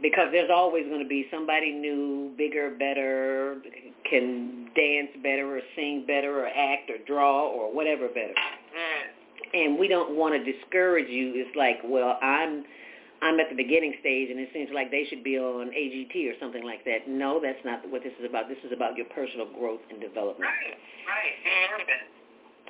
because 0.00 0.28
there's 0.30 0.50
always 0.52 0.86
going 0.86 1.02
to 1.02 1.08
be 1.08 1.26
somebody 1.30 1.72
new, 1.72 2.32
bigger, 2.36 2.70
better, 2.78 3.56
can 4.08 4.68
dance 4.76 5.10
better 5.22 5.56
or 5.56 5.60
sing 5.74 6.04
better 6.06 6.40
or 6.40 6.46
act 6.46 6.90
or 6.90 6.98
draw 7.06 7.48
or 7.48 7.74
whatever 7.74 8.08
better. 8.08 8.34
And 9.54 9.78
we 9.78 9.88
don't 9.88 10.16
want 10.16 10.34
to 10.34 10.52
discourage 10.52 11.08
you. 11.08 11.32
It's 11.34 11.56
like, 11.56 11.78
well, 11.84 12.18
I'm 12.22 12.64
I'm 13.20 13.40
at 13.40 13.48
the 13.50 13.56
beginning 13.56 13.94
stage 14.00 14.30
and 14.30 14.38
it 14.38 14.48
seems 14.52 14.70
like 14.72 14.90
they 14.90 15.04
should 15.08 15.24
be 15.24 15.38
on 15.38 15.70
AGT 15.70 16.14
or 16.30 16.34
something 16.38 16.64
like 16.64 16.84
that. 16.84 17.08
No, 17.08 17.40
that's 17.42 17.58
not 17.64 17.82
what 17.90 18.02
this 18.02 18.12
is 18.18 18.26
about. 18.28 18.48
This 18.48 18.58
is 18.64 18.72
about 18.72 18.96
your 18.96 19.06
personal 19.06 19.46
growth 19.58 19.80
and 19.90 20.00
development. 20.00 20.46
Right, 20.46 20.78
right. 21.06 21.34
Being 21.44 21.68
your 21.68 21.86
best. 21.86 22.18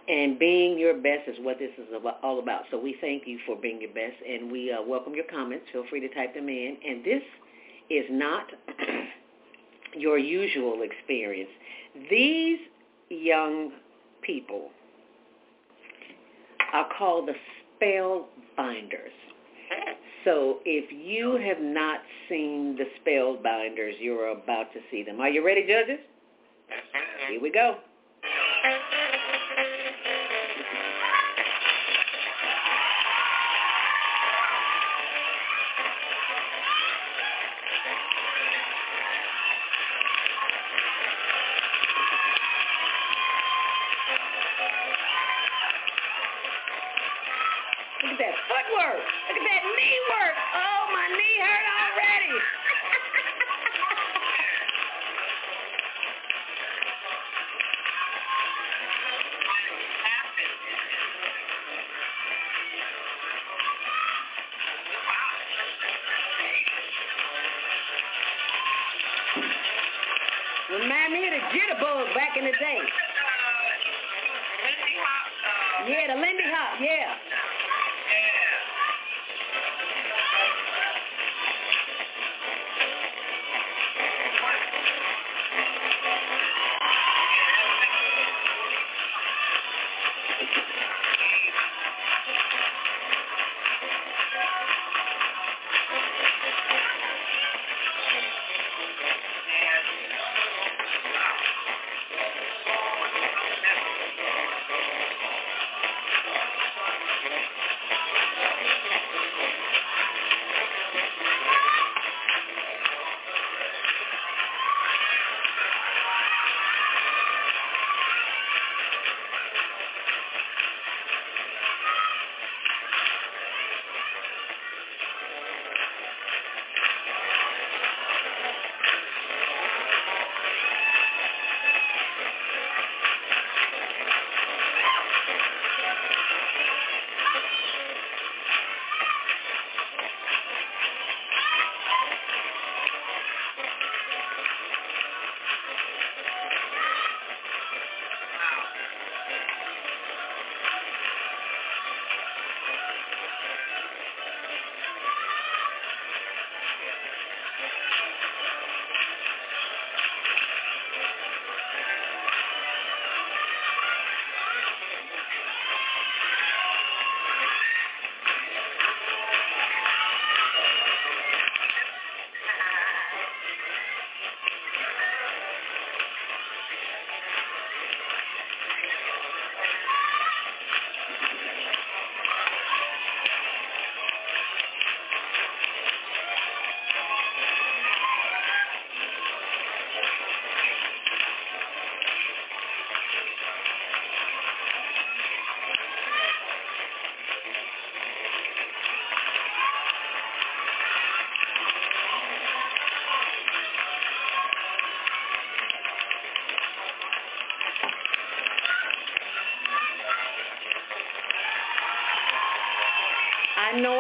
And 0.09 0.39
being 0.39 0.79
your 0.79 0.95
best 0.95 1.29
is 1.29 1.37
what 1.45 1.59
this 1.59 1.71
is 1.77 1.87
all 2.23 2.39
about. 2.39 2.63
So 2.71 2.81
we 2.81 2.97
thank 3.01 3.27
you 3.27 3.39
for 3.45 3.57
being 3.57 3.79
your 3.79 3.93
best, 3.93 4.17
and 4.27 4.51
we 4.51 4.73
uh, 4.73 4.81
welcome 4.83 5.15
your 5.15 5.27
comments. 5.31 5.67
Feel 5.71 5.85
free 5.91 6.01
to 6.01 6.09
type 6.15 6.35
them 6.35 6.49
in. 6.49 6.79
And 6.87 7.05
this 7.05 7.23
is 7.91 8.07
not 8.11 8.47
your 9.95 10.19
usual 10.19 10.81
experience. 10.81 11.51
These 12.11 12.59
young 13.11 13.73
people 14.23 14.71
are 16.73 16.89
called 16.97 17.29
the 17.29 17.35
spellbinders. 17.79 19.28
So 20.29 20.59
if 20.67 20.93
you 20.93 21.41
have 21.43 21.59
not 21.59 22.01
seen 22.29 22.77
the 22.77 22.85
spellbinders, 23.01 23.93
you're 23.99 24.29
about 24.29 24.71
to 24.75 24.81
see 24.91 25.03
them. 25.03 25.21
Are 25.21 25.31
you 25.31 25.43
ready, 25.45 25.63
judges? 25.63 26.05
Mm-hmm. 26.69 27.33
Here 27.33 27.41
we 27.41 27.51
go. 27.51 27.79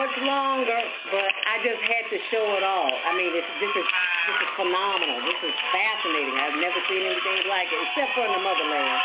It's 0.09 0.25
longer, 0.25 0.81
but 1.13 1.29
I 1.29 1.61
just 1.61 1.85
had 1.85 2.09
to 2.09 2.19
show 2.33 2.57
it 2.57 2.65
all. 2.65 2.89
I 2.89 3.13
mean, 3.13 3.29
it's, 3.29 3.53
this 3.61 3.69
is 3.77 3.85
this 3.85 4.37
is 4.41 4.51
phenomenal. 4.57 5.21
This 5.21 5.37
is 5.45 5.53
fascinating. 5.69 6.33
I've 6.33 6.57
never 6.65 6.81
seen 6.89 7.05
anything 7.05 7.45
like 7.45 7.69
it, 7.69 7.77
except 7.93 8.17
for 8.17 8.25
in 8.25 8.33
the 8.33 8.41
motherland. 8.41 9.01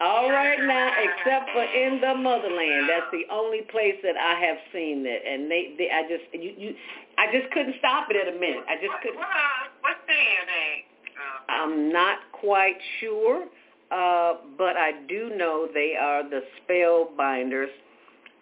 All 0.00 0.30
right 0.30 0.62
now, 0.62 0.86
except 1.02 1.50
for 1.50 1.66
in 1.66 2.00
the 2.00 2.14
motherland, 2.14 2.86
that's 2.86 3.10
the 3.10 3.26
only 3.26 3.66
place 3.74 3.98
that 4.06 4.14
I 4.14 4.38
have 4.38 4.58
seen 4.70 5.02
it, 5.02 5.26
and 5.26 5.50
they, 5.50 5.74
they 5.74 5.90
I 5.90 6.06
just 6.06 6.22
you, 6.30 6.54
you, 6.54 6.70
I 7.18 7.26
just 7.34 7.50
couldn't 7.50 7.74
stop 7.82 8.06
it 8.10 8.14
at 8.14 8.30
a 8.30 8.38
minute. 8.38 8.62
I 8.70 8.78
just 8.78 8.94
couldn't. 9.02 9.18
what, 9.18 9.34
uh, 9.34 9.66
what 9.82 9.98
city 10.06 10.30
are 10.38 10.46
they? 10.46 10.70
Uh, 11.18 11.58
I'm 11.58 11.92
not 11.92 12.18
quite 12.30 12.78
sure, 13.00 13.50
uh, 13.90 14.38
but 14.56 14.78
I 14.78 14.92
do 15.08 15.34
know 15.34 15.66
they 15.74 15.98
are 16.00 16.22
the 16.22 16.46
spellbinders. 16.62 17.74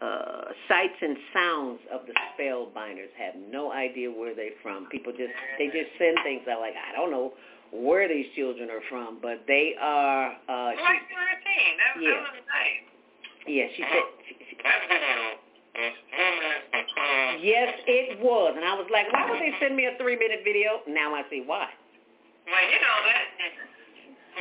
Uh, 0.01 0.38
sights 0.66 0.99
and 1.01 1.16
sounds 1.33 1.81
of 1.92 2.01
the 2.07 2.14
spellbinders 2.35 3.12
have 3.16 3.35
no 3.51 3.71
idea 3.73 4.11
where 4.11 4.35
they're 4.35 4.57
from. 4.62 4.87
People 4.90 5.12
just 5.12 5.33
they 5.59 5.66
just 5.68 5.92
send 5.99 6.18
things 6.25 6.42
out 6.51 6.61
like 6.61 6.75
I 6.75 6.97
don't 6.97 7.11
know 7.11 7.33
where 7.71 8.09
these 8.09 8.27
children 8.35 8.71
are 8.73 8.81
from, 8.88 9.18
but 9.21 9.44
they 9.47 9.77
are. 9.79 10.33
Uh, 10.49 10.73
I 10.73 10.75
like 10.75 11.05
routine. 11.12 11.75
That, 11.77 11.92
Yeah. 12.01 12.16
that 12.16 12.33
was 12.33 12.49
nice. 12.49 12.83
yeah, 13.47 13.66
she 13.77 13.83
said. 13.85 14.05
She, 14.25 14.33
she, 14.49 14.55
That 14.64 14.81
video 14.88 15.37
is 15.77 15.94
three 16.09 16.35
minutes 16.40 16.66
and 16.73 16.85
twenty. 16.88 17.44
yes, 17.44 17.71
it 17.87 18.18
was, 18.25 18.57
and 18.57 18.64
I 18.64 18.73
was 18.75 18.88
like, 18.90 19.12
why 19.12 19.29
would 19.31 19.38
they 19.38 19.53
send 19.61 19.77
me 19.77 19.85
a 19.87 19.94
three-minute 20.01 20.40
video? 20.49 20.81
Now 20.88 21.12
I 21.14 21.23
see 21.31 21.44
why. 21.44 21.68
Well, 22.49 22.64
you 22.73 22.81
know 22.81 22.99
that 23.12 23.23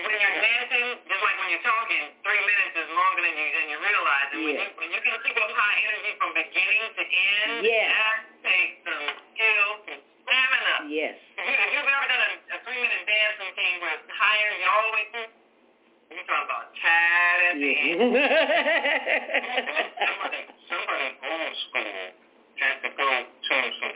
when 0.07 0.15
you're 0.17 0.37
dancing, 0.39 0.87
just 1.05 1.21
like 1.21 1.37
when 1.43 1.49
you're 1.51 1.67
talking, 1.67 2.03
three 2.23 2.41
minutes 2.41 2.66
is 3.35 3.51
than 3.57 3.65
you 3.73 3.77
realize. 3.81 4.27
And 4.31 4.39
when 4.45 4.55
Yeah. 4.55 4.63
you 4.63 4.69
when 4.79 4.89
you 4.93 4.99
can 5.03 5.15
keep 5.25 5.35
up 5.35 5.51
high 5.51 5.77
energy 5.83 6.11
from 6.21 6.29
beginning 6.37 6.83
to 6.95 7.03
end, 7.03 7.65
Yeah. 7.65 7.87
that 7.91 8.19
takes 8.45 8.75
some 8.87 9.05
skill 9.35 9.69
and 9.91 9.99
stamina. 10.23 10.75
Yes. 10.91 11.15
If, 11.35 11.45
you, 11.47 11.55
if 11.57 11.69
you've 11.75 11.89
ever 11.91 12.07
done 12.07 12.23
a, 12.23 12.31
a 12.55 12.57
three 12.63 12.79
minute 12.79 13.03
dance 13.07 13.35
routine 13.41 13.75
where 13.83 13.93
it's 13.97 14.07
high 14.13 14.37
energy 14.43 14.65
all 14.67 14.83
the 14.87 14.93
way 14.95 15.05
through, 15.11 15.29
you're 16.07 16.23
talking 16.23 16.47
about 16.47 16.71
tired 16.79 17.41
at 17.51 17.55
the 17.59 17.71
end. 17.75 17.99
Yeah. 19.97 20.07
somebody, 20.07 20.39
somebody 20.71 21.07
old 21.19 21.53
school 21.67 21.99
had 22.57 22.75
to 22.83 22.89
go 22.95 23.07
to 23.07 23.55
some 23.79 23.95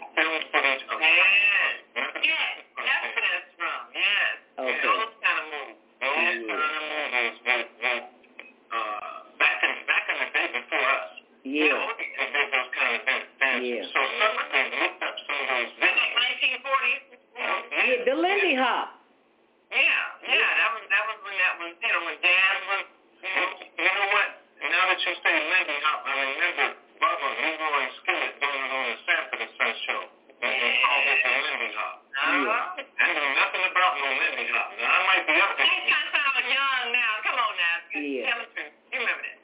Yeah. 12.52 13.84
So 13.94 14.00
suddenly 14.00 14.64
looked 14.80 15.02
up 15.04 15.16
some 15.28 15.38
of 15.38 15.48
those 15.50 15.72
videos. 15.82 16.12
1940s. 16.62 17.04
You 17.32 17.42
know, 17.42 17.58
Yeah, 17.72 18.06
the 18.06 18.16
Lindy 18.16 18.56
Hop. 18.58 18.88
Yeah, 19.72 19.80
yeah, 20.28 20.52
that 20.60 20.70
was 20.76 20.84
that 20.92 21.04
was 21.08 21.18
when 21.24 21.36
that 21.40 21.54
was 21.64 21.72
you 21.80 21.92
know 21.96 22.04
when 22.04 22.18
Dad 22.20 22.56
was 22.68 22.84
you 23.24 23.32
know 23.32 23.56
You 23.80 23.88
know 23.88 24.08
what? 24.12 24.30
Now 24.68 24.84
that 24.92 25.00
you 25.00 25.14
say 25.24 25.32
Lindy 25.32 25.78
Hop, 25.88 26.00
I 26.04 26.14
remember 26.28 26.68
Bubba 27.00 27.28
Leroy 27.40 27.86
Skillet 28.04 28.34
doing 28.44 28.62
it 28.68 28.72
on 28.76 28.84
the 28.92 28.98
Sanford 29.08 29.40
and 29.48 29.52
Son 29.56 29.72
show. 29.88 30.02
And 30.42 30.52
they 30.60 30.74
called 30.84 31.06
it 31.08 31.20
the 31.24 31.32
Lindy 31.32 31.72
Hop. 31.80 31.96
uh-huh. 32.12 32.84
I 33.00 33.08
know 33.16 33.30
nothing 33.40 33.64
about 33.72 33.94
no 33.96 34.10
Lindy 34.12 34.48
Hop. 34.52 34.68
Now, 34.76 34.92
I 34.92 35.00
might 35.08 35.24
be 35.28 35.36
up 35.40 35.56
You 35.56 35.64
there. 35.64 35.88
kind 35.88 36.04
of 36.04 36.12
sound 36.20 36.46
young 36.52 36.86
now. 36.92 37.12
Come 37.24 37.38
on 37.40 37.54
now. 37.56 37.76
Yeah. 37.96 38.28
Tell 38.28 38.40
the 38.44 38.48
truth. 38.52 38.74
You 38.92 38.98
remember 39.00 39.24
that? 39.24 39.40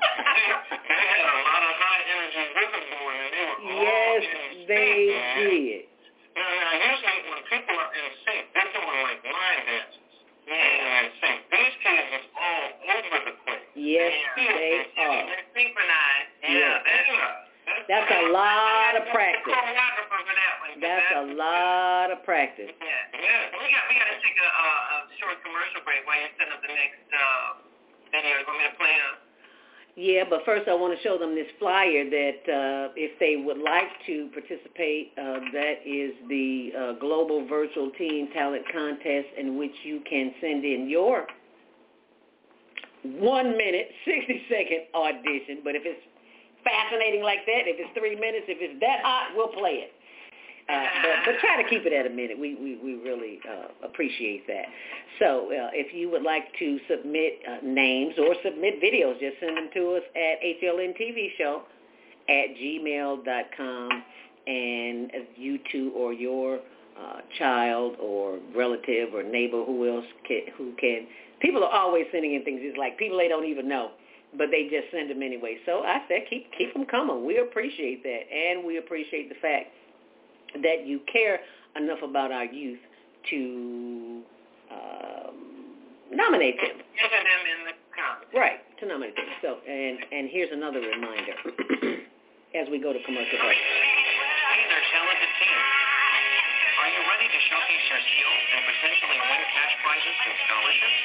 They 0.00 1.04
had 1.04 1.20
a 1.20 1.36
lot 1.44 1.62
of 1.68 1.74
high 1.78 2.02
energy 2.10 2.44
rhythm 2.56 2.84
going 2.90 3.18
and 3.20 3.30
they 3.34 3.44
were 3.44 3.60
all 3.60 3.84
yes, 3.84 4.22
in 4.24 4.66
they 4.66 4.88
sync, 5.04 5.20
man. 5.20 5.36
did. 5.50 5.82
Now, 6.30 6.46
now, 6.46 6.72
usually 6.78 7.20
when 7.30 7.42
people 7.50 7.74
are 7.76 7.92
in 7.92 8.08
sync, 8.24 8.42
they're 8.54 8.70
doing 8.72 9.00
like 9.04 9.20
line 9.26 9.62
dances. 9.66 10.06
And 10.50 11.04
in 11.04 11.06
sync. 11.20 11.38
These 11.50 11.74
kids 11.84 12.08
is 12.22 12.26
all 12.38 12.66
over 12.94 13.18
the 13.30 13.34
place. 13.44 13.66
Yes, 13.74 14.14
Yeah. 14.14 14.54
they 14.54 14.74
are. 14.98 15.26
They're 15.26 15.48
synchronized. 15.54 16.30
Yeah. 16.42 16.54
Yeah. 16.54 16.78
Yeah. 16.86 17.86
That's 17.86 18.10
a 18.10 18.22
lot 18.34 18.98
of 18.98 19.04
practice. 19.14 19.46
Choreographer 19.54 20.18
for 20.26 20.34
that 20.34 20.54
one. 20.58 20.70
'cause 20.74 20.82
That's 20.82 21.10
a 21.22 21.24
lot 21.38 22.08
of 22.10 22.18
practice. 22.26 22.70
Yeah. 22.82 22.88
yeah. 23.14 23.58
We 23.58 23.66
got 23.70 23.82
we 23.90 23.94
got 23.94 24.08
to 24.10 24.18
take 24.22 24.38
a, 24.42 24.48
a, 24.48 24.66
a 24.90 24.96
short 25.22 25.38
commercial 25.46 25.80
break 25.86 26.02
while 26.06 26.18
you're 26.18 26.34
setting 26.38 26.54
up 26.54 26.62
the 26.66 26.72
next 26.74 26.98
uh, 27.14 27.62
video. 28.10 28.38
You 28.42 28.46
want 28.46 28.58
me 28.58 28.64
to 28.70 28.76
play 28.78 28.94
them? 28.98 29.14
Yeah, 29.96 30.22
but 30.30 30.44
first 30.46 30.66
I 30.66 30.74
want 30.74 30.96
to 30.96 31.02
show 31.02 31.18
them 31.18 31.34
this 31.34 31.46
flyer 31.58 32.08
that 32.08 32.40
uh, 32.48 32.92
if 32.96 33.18
they 33.18 33.36
would 33.36 33.58
like 33.58 33.90
to 34.06 34.30
participate, 34.32 35.12
uh, 35.18 35.40
that 35.52 35.82
is 35.84 36.14
the 36.30 36.72
uh, 36.74 36.92
Global 36.98 37.44
Virtual 37.46 37.90
Teen 37.98 38.32
Talent 38.32 38.64
Contest 38.72 39.28
in 39.36 39.58
which 39.70 39.78
you 39.84 40.02
can 40.08 40.34
send 40.40 40.64
in 40.64 40.90
your 40.90 41.26
one 43.04 43.56
minute, 43.56 43.86
60 44.04 44.42
second 44.50 44.82
audition. 44.94 45.62
But 45.62 45.76
if 45.76 45.82
it's 45.86 46.02
fascinating 46.64 47.22
like 47.22 47.46
that, 47.46 47.70
if 47.70 47.78
it's 47.78 47.96
three 47.96 48.16
minutes, 48.16 48.46
if 48.48 48.58
it's 48.60 48.80
that 48.80 49.00
hot, 49.02 49.30
we'll 49.36 49.54
play 49.54 49.86
it. 49.86 49.92
Uh, 50.68 50.86
but, 51.02 51.32
but 51.32 51.40
try 51.40 51.62
to 51.62 51.68
keep 51.68 51.86
it 51.86 51.92
at 51.92 52.06
a 52.06 52.10
minute. 52.10 52.38
We, 52.38 52.54
we, 52.54 52.78
we 52.82 52.94
really 53.02 53.38
uh, 53.48 53.86
appreciate 53.86 54.46
that. 54.46 54.66
So 55.18 55.46
uh, 55.50 55.70
if 55.72 55.94
you 55.94 56.10
would 56.10 56.22
like 56.22 56.44
to 56.58 56.78
submit 56.90 57.38
uh, 57.46 57.64
names 57.64 58.14
or 58.18 58.34
submit 58.44 58.82
videos, 58.82 59.18
just 59.18 59.38
send 59.40 59.56
them 59.56 59.70
to 59.74 59.96
us 59.96 60.02
at 60.14 60.42
HLNTVShow 60.62 61.62
at 62.28 62.54
gmail.com. 62.58 63.88
And 64.46 65.12
you 65.36 65.58
two 65.70 65.92
or 65.94 66.12
your 66.12 66.60
uh, 67.00 67.20
child 67.38 67.96
or 68.00 68.38
relative 68.54 69.14
or 69.14 69.22
neighbor, 69.22 69.64
who 69.64 69.88
else 69.88 70.04
can, 70.26 70.42
who 70.56 70.72
can, 70.80 71.06
people 71.40 71.64
are 71.64 71.72
always 71.72 72.06
sending 72.12 72.34
in 72.34 72.44
things. 72.44 72.60
It's 72.62 72.78
like 72.78 72.98
people 72.98 73.18
they 73.18 73.28
don't 73.28 73.46
even 73.46 73.68
know, 73.68 73.90
but 74.36 74.48
they 74.50 74.64
just 74.64 74.92
send 74.92 75.10
them 75.10 75.22
anyway. 75.22 75.58
So 75.66 75.82
I 75.82 76.02
said, 76.08 76.22
keep 76.28 76.50
keep 76.56 76.72
them 76.74 76.84
coming. 76.86 77.24
We 77.24 77.38
appreciate 77.38 78.02
that, 78.02 78.22
and 78.32 78.64
we 78.66 78.78
appreciate 78.78 79.28
the 79.28 79.36
fact 79.40 79.68
that 80.62 80.86
you 80.86 81.00
care 81.10 81.40
enough 81.76 82.00
about 82.02 82.32
our 82.32 82.44
youth 82.44 82.80
to 83.30 84.22
um, 84.70 85.36
nominate 86.12 86.56
them. 86.56 86.76
Enter 86.76 87.22
them 87.22 87.42
in 87.48 87.64
the 87.66 87.74
comments. 87.96 88.34
Right, 88.34 88.60
to 88.80 88.86
nominate 88.86 89.16
them. 89.16 89.26
So, 89.42 89.58
and 89.68 89.98
and 90.12 90.28
here's 90.30 90.50
another 90.52 90.80
reminder 90.80 91.34
as 92.60 92.68
we 92.70 92.78
go 92.78 92.92
to 92.92 92.98
commercial 93.04 93.38
break. 93.38 93.56
Are 96.90 96.98
you 96.98 97.06
ready 97.06 97.30
to 97.30 97.40
showcase 97.46 97.86
your 97.86 98.02
skills 98.02 98.42
and 98.50 98.66
potentially 98.66 99.18
win 99.22 99.42
cash 99.54 99.74
prizes 99.78 100.16
and 100.26 100.34
scholarships? 100.42 100.98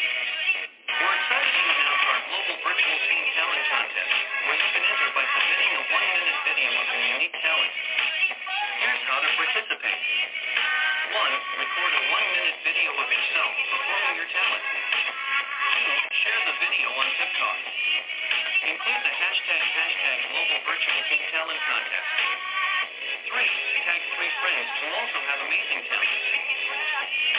We're 0.98 1.13
excited 1.13 1.54
to 1.54 1.62
announce 1.62 2.04
our 2.10 2.21
Global 2.26 2.58
Virtual 2.65 2.98
Teen 3.06 3.26
Talent 3.38 3.63
Contest, 3.69 4.13
where 4.50 4.58
you 4.65 4.69
can 4.74 4.82
enter 4.82 5.10
by 5.13 5.26
submitting 5.30 5.71
a 5.78 5.82
one-minute 5.86 6.39
video 6.41 6.69
of 6.74 6.86
your 6.89 7.06
unique 7.06 7.38
talent. 7.38 7.74
Here's 8.82 9.04
how 9.06 9.21
to 9.21 9.30
participate. 9.38 10.02
One, 11.21 11.34
record 11.54 11.91
a 11.93 12.02
one-minute 12.17 12.58
video 12.65 12.89
of 12.89 13.06
yourself 13.06 13.54
performing 13.69 14.15
your 14.26 14.30
talent. 14.34 14.65
Two, 14.65 15.98
share 16.17 16.41
the 16.50 16.56
video 16.65 16.88
on 16.98 17.08
TikTok. 17.13 17.58
Include 18.74 19.02
the 19.06 19.13
hashtag 19.21 19.62
hashtag 19.62 20.17
Global 20.34 20.60
Virtual 20.65 21.02
Teen 21.13 21.21
Talent 21.30 21.62
Contest. 21.62 22.55
Three, 23.25 23.49
three 23.49 24.33
friends 24.38 24.69
who 24.77 24.88
also 25.01 25.17
have 25.17 25.39
amazing 25.49 25.81
talent. 25.89 26.13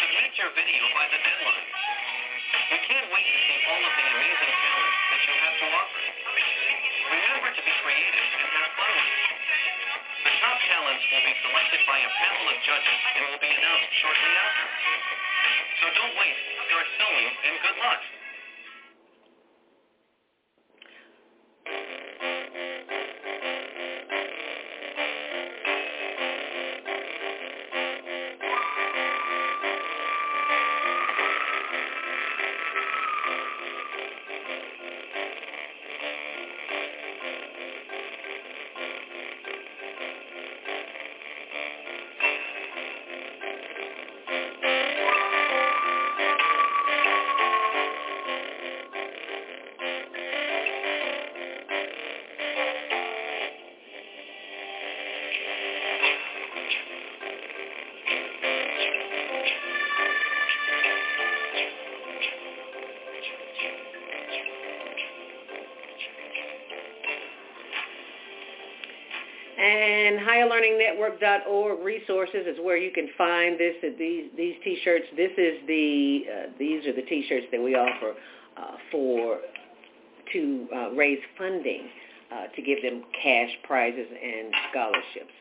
Submit 0.03 0.35
your 0.35 0.51
video 0.59 0.83
by 0.91 1.07
the 1.15 1.19
deadline. 1.23 1.69
We 2.75 2.79
can't 2.91 3.07
wait 3.15 3.23
to 3.23 3.39
see 3.47 3.59
all 3.71 3.83
of 3.87 3.93
the 3.95 4.07
amazing 4.11 4.53
talent 4.67 4.95
that 5.15 5.21
you 5.23 5.35
have 5.47 5.55
to 5.63 5.67
offer. 5.79 6.03
Remember 7.07 7.49
to 7.55 7.63
be 7.63 7.75
creative 7.87 8.27
and 8.35 8.49
have 8.51 8.71
fun. 8.75 8.99
The 10.27 10.33
top 10.43 10.59
talents 10.67 11.05
will 11.07 11.23
be 11.23 11.35
selected 11.47 11.83
by 11.87 11.99
a 12.03 12.11
panel 12.19 12.45
of 12.51 12.57
judges 12.67 13.01
and 13.15 13.23
will 13.31 13.43
be 13.47 13.53
announced 13.55 13.93
shortly 14.03 14.33
after. 14.43 14.67
So 15.79 15.85
don't 16.03 16.15
wait, 16.19 16.37
start 16.67 16.87
filming, 16.99 17.31
and 17.31 17.55
good 17.63 17.79
luck. 17.79 18.16
higherlearningnetwork.org 70.97 71.85
resources 71.85 72.47
is 72.47 72.57
where 72.63 72.77
you 72.77 72.91
can 72.93 73.09
find 73.17 73.59
this. 73.59 73.75
These 73.99 74.31
these 74.37 74.55
T-shirts. 74.65 75.07
This 75.17 75.33
is 75.37 75.67
the 75.67 76.25
uh, 76.27 76.47
these 76.59 76.87
are 76.87 76.95
the 76.95 77.03
T-shirts 77.03 77.47
that 77.53 77.63
we 77.63 77.75
offer 77.75 78.15
uh, 78.57 78.77
for 78.91 79.39
to 80.33 80.69
uh, 80.75 80.91
raise 80.91 81.21
funding 81.39 81.89
uh, 82.33 82.47
to 82.55 82.63
give 82.63 82.83
them 82.83 83.05
cash 83.23 83.51
prizes 83.65 84.07
and 84.11 84.53
scholarships. 84.71 85.33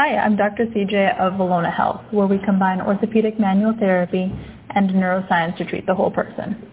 Hi, 0.00 0.16
I'm 0.16 0.36
Dr. 0.36 0.66
CJ 0.66 1.18
of 1.18 1.32
Valona 1.32 1.74
Health, 1.74 2.02
where 2.12 2.28
we 2.28 2.38
combine 2.44 2.80
orthopedic 2.80 3.40
manual 3.40 3.74
therapy 3.80 4.32
and 4.76 4.90
neuroscience 4.90 5.56
to 5.56 5.64
treat 5.64 5.86
the 5.86 5.94
whole 5.96 6.12
person. 6.12 6.70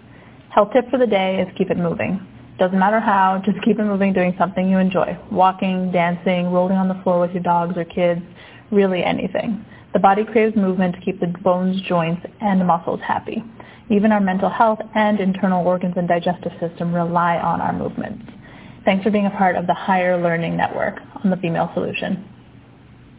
Health 0.51 0.69
tip 0.73 0.87
for 0.91 0.99
the 0.99 1.07
day 1.07 1.41
is 1.41 1.47
keep 1.57 1.71
it 1.71 1.77
moving. 1.79 2.21
Doesn't 2.59 2.77
matter 2.77 2.99
how, 2.99 3.41
just 3.43 3.57
keep 3.65 3.79
it 3.79 3.83
moving 3.83 4.13
doing 4.13 4.35
something 4.37 4.69
you 4.69 4.77
enjoy. 4.77 5.17
Walking, 5.31 5.91
dancing, 5.91 6.51
rolling 6.51 6.77
on 6.77 6.87
the 6.87 7.01
floor 7.01 7.19
with 7.19 7.31
your 7.31 7.41
dogs 7.41 7.75
or 7.75 7.83
kids, 7.83 8.21
really 8.69 9.03
anything. 9.03 9.65
The 9.93 9.99
body 9.99 10.23
craves 10.23 10.55
movement 10.55 10.93
to 10.93 11.01
keep 11.01 11.19
the 11.19 11.33
bones, 11.43 11.81
joints, 11.89 12.23
and 12.41 12.67
muscles 12.67 12.99
happy. 13.01 13.43
Even 13.89 14.11
our 14.11 14.21
mental 14.21 14.51
health 14.51 14.81
and 14.93 15.19
internal 15.19 15.65
organs 15.65 15.95
and 15.97 16.07
digestive 16.07 16.51
system 16.59 16.93
rely 16.93 17.37
on 17.37 17.59
our 17.59 17.73
movements. 17.73 18.23
Thanks 18.85 19.03
for 19.03 19.09
being 19.09 19.25
a 19.25 19.31
part 19.31 19.55
of 19.55 19.65
the 19.65 19.73
Higher 19.73 20.21
Learning 20.21 20.55
Network 20.55 20.99
on 21.23 21.31
the 21.31 21.37
Female 21.37 21.71
Solution. 21.73 22.23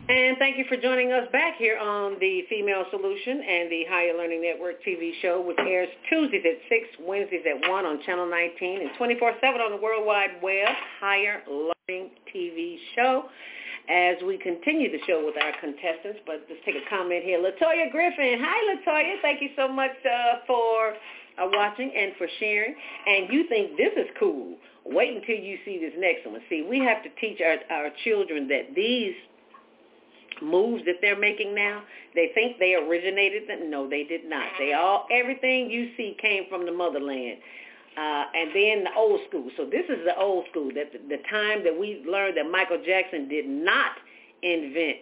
And 0.08 0.38
thank 0.38 0.56
you 0.56 0.64
for 0.68 0.76
joining 0.76 1.10
us 1.10 1.26
back 1.32 1.56
here 1.58 1.76
on 1.78 2.14
the 2.20 2.42
Female 2.48 2.84
Solution 2.92 3.42
and 3.42 3.66
the 3.66 3.82
Higher 3.90 4.16
Learning 4.16 4.40
Network 4.40 4.78
TV 4.86 5.10
show, 5.20 5.42
which 5.42 5.58
airs 5.58 5.88
Tuesdays 6.08 6.44
at 6.46 6.62
6, 6.68 6.86
Wednesdays 7.02 7.42
at 7.42 7.68
1 7.68 7.84
on 7.84 8.00
Channel 8.06 8.30
19, 8.30 8.82
and 8.82 8.90
24-7 8.94 9.58
on 9.58 9.72
the 9.72 9.82
World 9.82 10.06
Wide 10.06 10.38
Web, 10.40 10.68
Higher 11.00 11.42
Learning 11.50 12.10
TV 12.32 12.76
show. 12.94 13.24
As 13.90 14.14
we 14.24 14.38
continue 14.38 14.92
the 14.92 15.02
show 15.08 15.26
with 15.26 15.34
our 15.42 15.50
contestants, 15.58 16.20
but 16.24 16.46
let's 16.48 16.62
take 16.64 16.76
a 16.76 16.88
comment 16.88 17.24
here. 17.24 17.40
Latoya 17.40 17.90
Griffin. 17.90 18.38
Hi, 18.38 18.78
Latoya. 18.78 19.20
Thank 19.22 19.42
you 19.42 19.50
so 19.56 19.66
much 19.66 19.90
uh, 20.06 20.38
for 20.46 20.90
uh, 20.90 21.50
watching 21.50 21.90
and 21.96 22.12
for 22.16 22.28
sharing. 22.38 22.76
And 23.08 23.32
you 23.32 23.48
think 23.48 23.76
this 23.76 23.92
is 23.96 24.06
cool. 24.20 24.54
Wait 24.84 25.16
until 25.16 25.34
you 25.34 25.58
see 25.64 25.80
this 25.80 25.94
next 25.98 26.30
one. 26.30 26.40
See, 26.48 26.64
we 26.68 26.78
have 26.78 27.02
to 27.02 27.08
teach 27.20 27.40
our, 27.40 27.58
our 27.76 27.90
children 28.04 28.46
that 28.48 28.74
these 28.76 29.14
moves 30.42 30.84
that 30.86 30.96
they're 31.00 31.18
making 31.18 31.54
now, 31.54 31.82
they 32.14 32.30
think 32.34 32.58
they 32.58 32.74
originated 32.74 33.48
them. 33.48 33.70
No, 33.70 33.88
they 33.88 34.04
did 34.04 34.28
not. 34.28 34.46
They 34.58 34.72
all 34.72 35.06
everything 35.10 35.70
you 35.70 35.90
see 35.96 36.16
came 36.20 36.44
from 36.48 36.66
the 36.66 36.72
motherland. 36.72 37.38
Uh, 37.96 38.24
and 38.34 38.50
then 38.54 38.84
the 38.84 38.90
old 38.94 39.20
school. 39.28 39.48
So 39.56 39.64
this 39.64 39.84
is 39.88 40.04
the 40.04 40.14
old 40.18 40.44
school. 40.50 40.70
That 40.74 40.92
the, 40.92 40.98
the 41.16 41.22
time 41.30 41.64
that 41.64 41.72
we 41.78 42.04
learned 42.06 42.36
that 42.36 42.50
Michael 42.50 42.82
Jackson 42.84 43.26
did 43.26 43.48
not 43.48 43.92
invent 44.42 44.98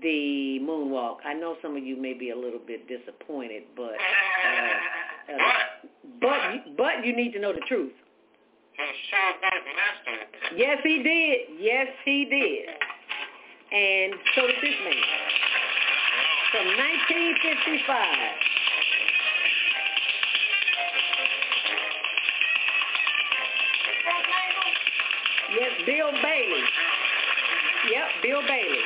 the 0.00 0.60
moonwalk. 0.62 1.16
I 1.24 1.34
know 1.34 1.56
some 1.60 1.76
of 1.76 1.84
you 1.84 1.96
may 1.96 2.14
be 2.14 2.30
a 2.30 2.36
little 2.36 2.60
bit 2.64 2.86
disappointed, 2.86 3.64
but 3.76 3.94
uh, 3.94 5.32
uh, 5.32 5.38
but 6.20 6.76
but 6.76 7.04
you 7.04 7.16
need 7.16 7.32
to 7.32 7.40
know 7.40 7.52
the 7.52 7.62
truth. 7.66 7.92
Yes, 10.56 10.78
he 10.84 11.02
did. 11.02 11.60
Yes, 11.60 11.88
he 12.04 12.24
did 12.24 12.68
and 13.72 14.12
so 14.34 14.46
did 14.46 14.56
this 14.60 14.76
man. 14.84 15.00
From 16.52 16.66
1955. 16.68 18.52
Yes, 25.56 25.72
Bill 25.86 26.12
Bailey. 26.12 26.64
Yep, 27.92 28.08
Bill 28.22 28.42
Bailey. 28.42 28.84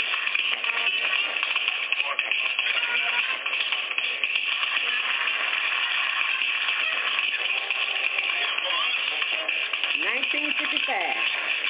Nineteen 10.05 10.53
fifty 10.59 10.79
five. 10.87 11.66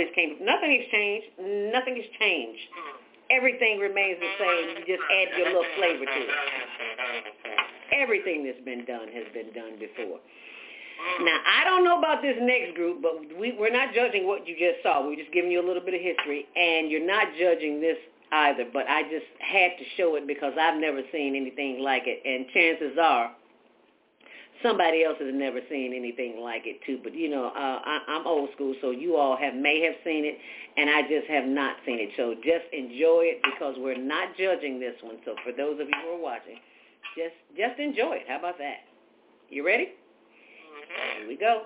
Always 0.00 0.14
came. 0.16 0.40
Nothing 0.40 0.72
has 0.80 0.88
changed. 0.88 1.28
Nothing 1.70 2.00
has 2.00 2.08
changed 2.16 2.64
everything 3.30 3.78
remains 3.78 4.18
the 4.18 4.32
same. 4.38 4.64
You 4.76 4.82
just 4.84 5.06
add 5.06 5.38
your 5.38 5.46
little 5.46 5.70
flavor 5.78 6.04
to 6.04 6.20
it. 6.20 6.38
Everything 7.94 8.44
that's 8.44 8.60
been 8.64 8.84
done 8.84 9.08
has 9.14 9.26
been 9.32 9.54
done 9.54 9.78
before. 9.78 10.18
Now, 11.22 11.38
I 11.46 11.64
don't 11.64 11.82
know 11.82 11.98
about 11.98 12.20
this 12.20 12.36
next 12.42 12.74
group, 12.74 13.00
but 13.00 13.24
we, 13.38 13.56
we're 13.58 13.72
not 13.72 13.94
judging 13.94 14.26
what 14.26 14.46
you 14.46 14.54
just 14.58 14.82
saw. 14.82 15.06
We're 15.06 15.16
just 15.16 15.32
giving 15.32 15.50
you 15.50 15.64
a 15.64 15.66
little 15.66 15.82
bit 15.82 15.94
of 15.94 16.00
history, 16.00 16.44
and 16.54 16.90
you're 16.90 17.06
not 17.06 17.28
judging 17.40 17.80
this 17.80 17.96
either, 18.32 18.64
but 18.70 18.86
I 18.86 19.02
just 19.04 19.24
had 19.40 19.78
to 19.78 19.84
show 19.96 20.16
it 20.16 20.26
because 20.26 20.52
I've 20.60 20.78
never 20.78 21.00
seen 21.10 21.34
anything 21.34 21.80
like 21.80 22.02
it, 22.04 22.20
and 22.26 22.46
chances 22.52 22.98
are 23.00 23.32
somebody 24.62 25.04
else 25.04 25.16
has 25.20 25.32
never 25.32 25.60
seen 25.68 25.92
anything 25.94 26.40
like 26.40 26.62
it 26.66 26.80
too. 26.86 26.98
But 27.02 27.14
you 27.14 27.28
know, 27.28 27.46
uh, 27.46 27.80
I, 27.84 28.00
I'm 28.08 28.26
old 28.26 28.50
school, 28.54 28.74
so 28.80 28.90
you 28.90 29.16
all 29.16 29.36
have 29.36 29.54
may 29.54 29.82
have 29.84 29.94
seen 30.04 30.24
it, 30.24 30.38
and 30.76 30.90
I 30.90 31.02
just 31.02 31.26
have 31.28 31.44
not 31.44 31.76
seen 31.86 31.98
it. 32.00 32.10
So 32.16 32.34
just 32.34 32.66
enjoy 32.72 33.36
it 33.36 33.42
because 33.42 33.74
we're 33.78 34.00
not 34.00 34.36
judging 34.36 34.80
this 34.80 34.94
one. 35.02 35.16
So 35.24 35.34
for 35.44 35.52
those 35.52 35.80
of 35.80 35.88
you 35.88 36.00
who 36.04 36.16
are 36.16 36.22
watching, 36.22 36.58
just 37.16 37.34
just 37.56 37.78
enjoy 37.78 38.22
it. 38.22 38.24
How 38.28 38.38
about 38.38 38.58
that? 38.58 38.86
You 39.48 39.66
ready? 39.66 39.88
Here 41.18 41.28
we 41.28 41.36
go. 41.36 41.64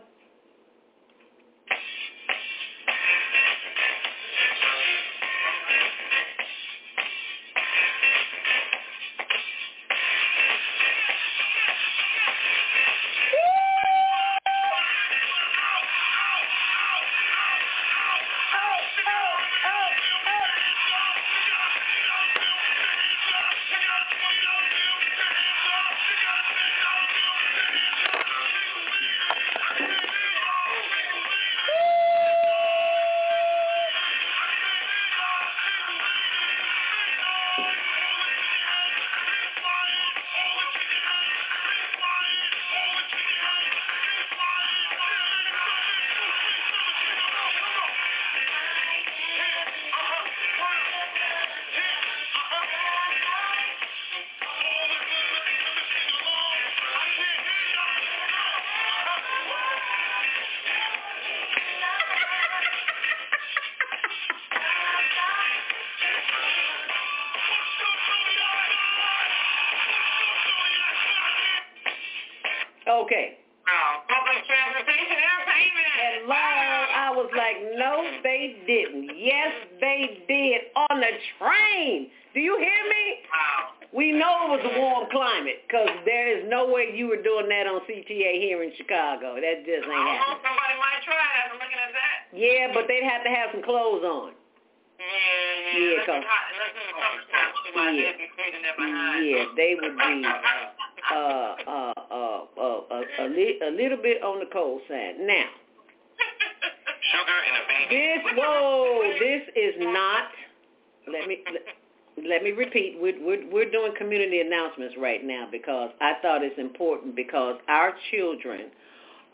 Right 115.01 115.25
now 115.25 115.49
because 115.51 115.91
I 116.01 116.15
thought 116.23 116.43
it's 116.43 116.59
important 116.59 117.17
because 117.17 117.57
our 117.69 117.93
children 118.11 118.71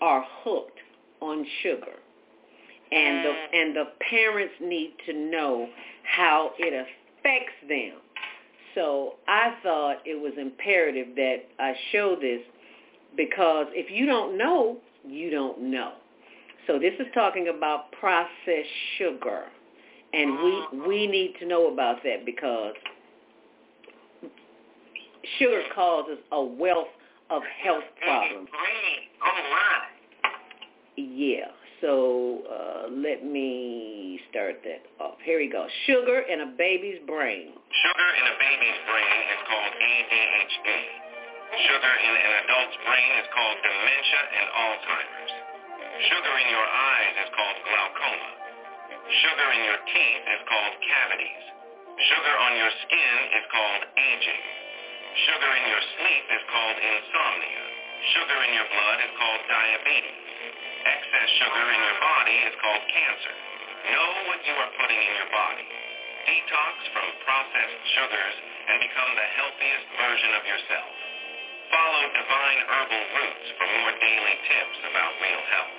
are 0.00 0.24
hooked 0.42 0.78
on 1.20 1.46
sugar. 1.62 1.96
And 2.92 3.24
the, 3.24 3.30
mm. 3.30 3.54
and 3.54 3.76
the 3.76 3.84
parents 4.08 4.54
need 4.60 4.94
to 5.06 5.12
know 5.12 5.68
how 6.02 6.50
it 6.58 6.74
affects 6.74 7.54
them. 7.68 7.98
So 8.74 9.14
I 9.28 9.54
thought 9.62 9.98
it 10.04 10.20
was 10.20 10.32
imperative 10.38 11.14
that 11.16 11.36
I 11.58 11.74
show 11.92 12.16
this 12.20 12.40
because 13.16 13.66
if 13.70 13.90
you 13.90 14.06
don't 14.06 14.36
know, 14.36 14.78
you 15.06 15.30
don't 15.30 15.70
know. 15.70 15.92
So 16.66 16.78
this 16.78 16.92
is 16.98 17.06
talking 17.14 17.52
about 17.54 17.92
processed 17.92 18.68
sugar. 18.98 19.44
And 20.12 20.32
we, 20.42 20.78
we 20.88 21.06
mm. 21.06 21.10
need 21.10 21.34
to 21.40 21.46
know 21.46 21.72
about 21.72 22.02
that 22.02 22.26
because 22.26 22.74
sugar 25.38 25.62
causes 25.74 26.18
a 26.32 26.42
wealth 26.42 26.92
of 27.30 27.42
health 27.62 27.84
problems. 28.02 28.48
Yeah. 30.96 31.54
So 31.80 32.44
uh, 32.44 32.92
let 32.92 33.24
me 33.24 34.20
start 34.28 34.60
that 34.68 34.84
off. 35.00 35.16
Here 35.24 35.40
we 35.40 35.48
go. 35.48 35.64
Sugar 35.88 36.28
in 36.28 36.44
a 36.44 36.50
baby's 36.52 37.00
brain. 37.08 37.56
Sugar 37.56 38.10
in 38.20 38.24
a 38.28 38.36
baby's 38.36 38.80
brain 38.84 39.20
is 39.32 39.40
called 39.48 39.72
ADHD. 39.80 40.68
Sugar 41.56 41.94
in 42.04 42.12
an 42.20 42.32
adult's 42.44 42.78
brain 42.84 43.10
is 43.16 43.28
called 43.32 43.56
dementia 43.64 44.22
and 44.28 44.46
Alzheimer's. 44.60 45.32
Sugar 46.04 46.34
in 46.36 46.48
your 46.52 46.68
eyes 46.68 47.14
is 47.24 47.30
called 47.32 47.58
glaucoma. 47.64 48.30
Sugar 49.24 49.48
in 49.56 49.62
your 49.64 49.80
teeth 49.88 50.24
is 50.36 50.42
called 50.52 50.74
cavities. 50.84 51.44
Sugar 51.96 52.34
on 52.44 52.52
your 52.60 52.72
skin 52.84 53.16
is 53.40 53.44
called 53.50 53.82
aging. 53.96 54.59
Sugar 55.10 55.50
in 55.58 55.64
your 55.66 55.84
sleep 55.98 56.24
is 56.30 56.42
called 56.54 56.78
insomnia. 56.78 57.64
Sugar 58.14 58.38
in 58.46 58.50
your 58.54 58.68
blood 58.70 58.98
is 59.02 59.12
called 59.18 59.42
diabetes. 59.50 60.22
Excess 60.86 61.28
sugar 61.42 61.66
in 61.66 61.80
your 61.82 61.98
body 61.98 62.36
is 62.46 62.54
called 62.62 62.84
cancer. 62.88 63.34
Know 63.90 64.10
what 64.30 64.40
you 64.46 64.54
are 64.54 64.72
putting 64.78 65.00
in 65.02 65.14
your 65.18 65.30
body. 65.34 65.66
Detox 66.30 66.74
from 66.94 67.06
processed 67.26 67.80
sugars 67.98 68.36
and 68.70 68.76
become 68.86 69.10
the 69.18 69.28
healthiest 69.34 69.86
version 69.98 70.30
of 70.38 70.42
yourself. 70.46 70.90
Follow 71.74 72.04
Divine 72.14 72.60
Herbal 72.70 73.04
Roots 73.18 73.46
for 73.58 73.66
more 73.82 73.94
daily 73.98 74.36
tips 74.46 74.78
about 74.94 75.12
real 75.18 75.42
health. 75.50 75.76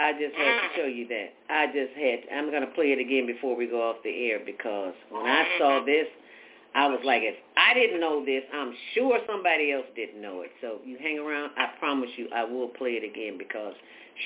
I 0.00 0.10
just 0.16 0.34
had 0.34 0.54
to 0.56 0.68
show 0.74 0.88
you 0.88 1.04
that. 1.12 1.36
I 1.52 1.68
just 1.68 1.92
had. 1.94 2.24
I'm 2.32 2.48
going 2.48 2.64
to 2.64 2.72
play 2.72 2.96
it 2.96 2.98
again 2.98 3.28
before 3.28 3.54
we 3.54 3.68
go 3.68 3.92
off 3.92 4.00
the 4.02 4.10
air 4.10 4.40
because 4.40 4.96
when 5.12 5.28
I 5.28 5.44
saw 5.60 5.84
this, 5.84 6.08
I 6.74 6.86
was 6.88 7.00
like, 7.04 7.22
if 7.22 7.34
I 7.56 7.74
didn't 7.74 8.00
know 8.00 8.24
this, 8.24 8.42
I'm 8.52 8.72
sure 8.94 9.18
somebody 9.26 9.72
else 9.72 9.86
didn't 9.94 10.20
know 10.22 10.40
it. 10.40 10.50
So 10.60 10.78
you 10.84 10.96
hang 10.98 11.18
around. 11.18 11.52
I 11.56 11.66
promise 11.78 12.08
you, 12.16 12.28
I 12.34 12.44
will 12.44 12.68
play 12.68 12.92
it 12.92 13.04
again 13.04 13.36
because 13.36 13.74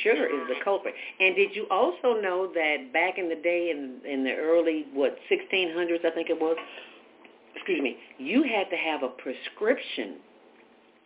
sugar 0.04 0.26
is 0.26 0.48
the 0.48 0.62
culprit. 0.62 0.94
And 1.18 1.34
did 1.34 1.56
you 1.56 1.66
also 1.70 2.20
know 2.20 2.50
that 2.54 2.92
back 2.92 3.18
in 3.18 3.28
the 3.28 3.36
day, 3.36 3.70
in 3.70 4.00
in 4.08 4.22
the 4.22 4.34
early 4.34 4.86
what 4.92 5.16
1600s, 5.30 6.04
I 6.04 6.10
think 6.10 6.30
it 6.30 6.40
was. 6.40 6.56
Excuse 7.56 7.82
me. 7.82 7.96
You 8.18 8.42
had 8.44 8.70
to 8.70 8.76
have 8.76 9.02
a 9.02 9.08
prescription 9.08 10.16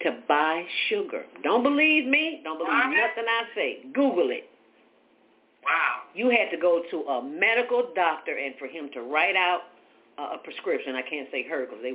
to 0.03 0.19
buy 0.29 0.65
sugar. 0.89 1.25
Don't 1.43 1.63
believe 1.63 2.07
me? 2.07 2.41
Don't 2.45 2.59
believe 2.59 2.73
nothing 2.73 3.25
I 3.29 3.43
say. 3.55 3.79
Google 3.95 4.31
it. 4.31 4.51
Wow. 5.65 6.01
You 6.15 6.31
had 6.31 6.51
to 6.51 6.57
go 6.61 6.83
to 6.91 6.97
a 7.03 7.23
medical 7.23 7.93
doctor 7.95 8.37
and 8.37 8.55
for 8.59 8.67
him 8.67 8.91
to 8.95 9.03
write 9.03 9.37
out 9.37 9.61
a 10.35 10.39
prescription. 10.43 10.95
I 10.97 11.03
can't 11.03 11.29
say 11.33 11.43
her 11.49 11.65
because 11.65 11.81
they 11.81 11.95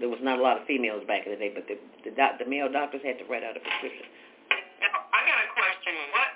there 0.00 0.08
was 0.08 0.22
not 0.22 0.38
a 0.38 0.42
lot 0.42 0.56
of 0.56 0.64
females 0.64 1.02
back 1.04 1.26
in 1.26 1.32
the 1.34 1.40
day, 1.40 1.52
but 1.52 1.68
the 1.68 1.76
the, 2.04 2.12
doc, 2.16 2.38
the 2.40 2.48
male 2.48 2.70
doctors 2.70 3.02
had 3.04 3.18
to 3.20 3.26
write 3.28 3.44
out 3.44 3.56
a 3.56 3.62
prescription. 3.62 4.06
Now, 4.80 5.08
I 5.12 5.20
got 5.26 5.38
a 5.42 5.48
question. 5.52 5.92
What 6.14 6.28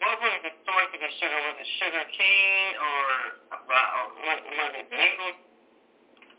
what 0.00 0.16
was 0.22 0.38
the 0.46 0.52
source 0.64 0.90
of 0.94 1.00
the 1.00 1.12
sugar? 1.18 1.38
Was 1.38 1.56
it 1.60 1.68
sugar 1.82 2.04
cane 2.14 2.72
or 2.78 3.02
uh, 3.52 4.02
was, 4.24 4.38
was 4.46 4.72
it 4.78 4.86
maple? 4.88 5.34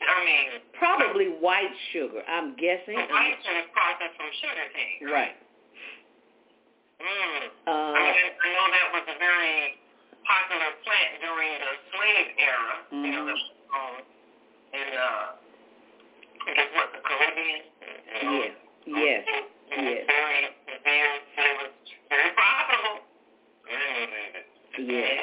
I 0.02 0.18
mean, 0.26 0.48
Probably 0.82 1.30
white 1.38 1.70
sugar. 1.94 2.26
I'm 2.26 2.58
guessing. 2.58 2.98
the 2.98 3.06
white 3.14 3.38
sugar 3.46 3.62
is 3.62 3.70
processed 3.70 4.18
from 4.18 4.30
sugar 4.42 4.68
cane. 4.74 5.00
Right. 5.06 5.38
Mm. 6.98 7.54
Uh, 7.70 7.94
I 7.94 8.02
mean, 8.02 8.30
I 8.34 8.48
know 8.50 8.66
that 8.70 8.88
was 8.98 9.06
a 9.14 9.18
very 9.22 9.78
popular 10.26 10.70
plant 10.86 11.12
during 11.22 11.54
the 11.54 11.74
slave 11.94 12.30
era. 12.38 12.74
You 12.94 13.10
know, 13.14 13.26
that 13.26 13.38
was 13.38 13.46
um, 13.74 13.96
in 14.74 14.88
uh, 14.96 15.36
guess 16.56 16.72
what 16.76 16.90
the 16.96 17.02
Caribbean. 17.04 17.62
you 18.22 18.30
yeah. 18.32 18.52
Yes. 18.88 19.24
Yes. 19.72 20.04
Very, 20.08 20.52
very, 20.84 21.20
very 22.10 22.30
profitable. 22.36 22.98
Yes. 24.80 25.22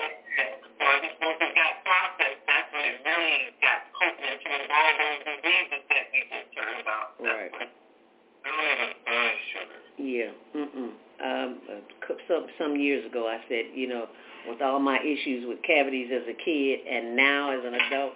Well, 0.78 0.88
I 0.88 1.00
think 1.02 1.18
once 1.20 1.40
it 1.42 1.52
got 1.58 1.82
processed, 1.82 2.42
that's 2.46 2.68
when 2.70 2.84
it 2.86 3.02
really 3.02 3.50
got 3.60 3.80
hooked 3.98 4.22
into 4.22 4.48
all 4.70 4.92
those 4.94 5.20
diseases 5.26 5.82
that 5.90 6.04
we 6.12 6.20
just 6.30 6.54
heard 6.54 6.78
about. 6.80 7.18
Right. 7.18 7.50
I 7.50 8.46
don't 8.46 8.68
even 8.78 8.90
buy 9.04 9.30
sugar. 9.50 9.80
Yeah. 9.98 10.32
Mm-mm. 10.54 10.92
Um, 11.18 11.50
uh, 11.66 11.82
some 12.28 12.46
some 12.58 12.76
years 12.76 13.04
ago, 13.06 13.28
I 13.28 13.40
said, 13.48 13.66
you 13.74 13.88
know, 13.88 14.06
with 14.48 14.62
all 14.62 14.78
my 14.78 14.98
issues 15.00 15.46
with 15.46 15.58
cavities 15.62 16.10
as 16.14 16.22
a 16.28 16.36
kid 16.44 16.80
and 16.86 17.16
now 17.16 17.50
as 17.52 17.64
an 17.64 17.74
adult, 17.74 18.14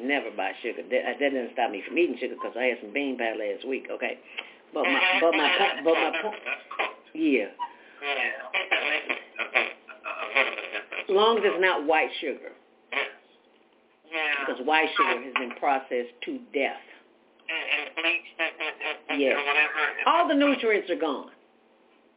never 0.00 0.30
buy 0.36 0.52
sugar. 0.62 0.82
That, 0.82 1.02
that 1.04 1.18
didn't 1.18 1.50
stop 1.52 1.70
me 1.70 1.82
from 1.86 1.98
eating 1.98 2.16
sugar 2.18 2.34
because 2.34 2.56
I 2.58 2.64
had 2.64 2.78
some 2.82 2.92
bean 2.92 3.18
pie 3.18 3.34
last 3.38 3.66
week. 3.68 3.86
Okay, 3.90 4.18
but 4.72 4.84
my 4.84 5.18
but 5.20 5.32
my 5.32 5.80
but 5.84 5.94
my 5.94 6.12
point, 6.22 6.36
yeah. 7.14 7.48
As 11.08 11.14
long 11.14 11.38
as 11.38 11.44
it's 11.46 11.60
not 11.60 11.86
white 11.86 12.10
sugar, 12.20 12.52
because 14.46 14.60
white 14.66 14.88
sugar 14.96 15.22
has 15.22 15.34
been 15.34 15.52
processed 15.58 16.14
to 16.24 16.38
death. 16.52 16.82
Yes. 19.16 19.36
All 20.06 20.28
the 20.28 20.34
nutrients 20.34 20.90
are 20.90 20.96
gone. 20.96 21.30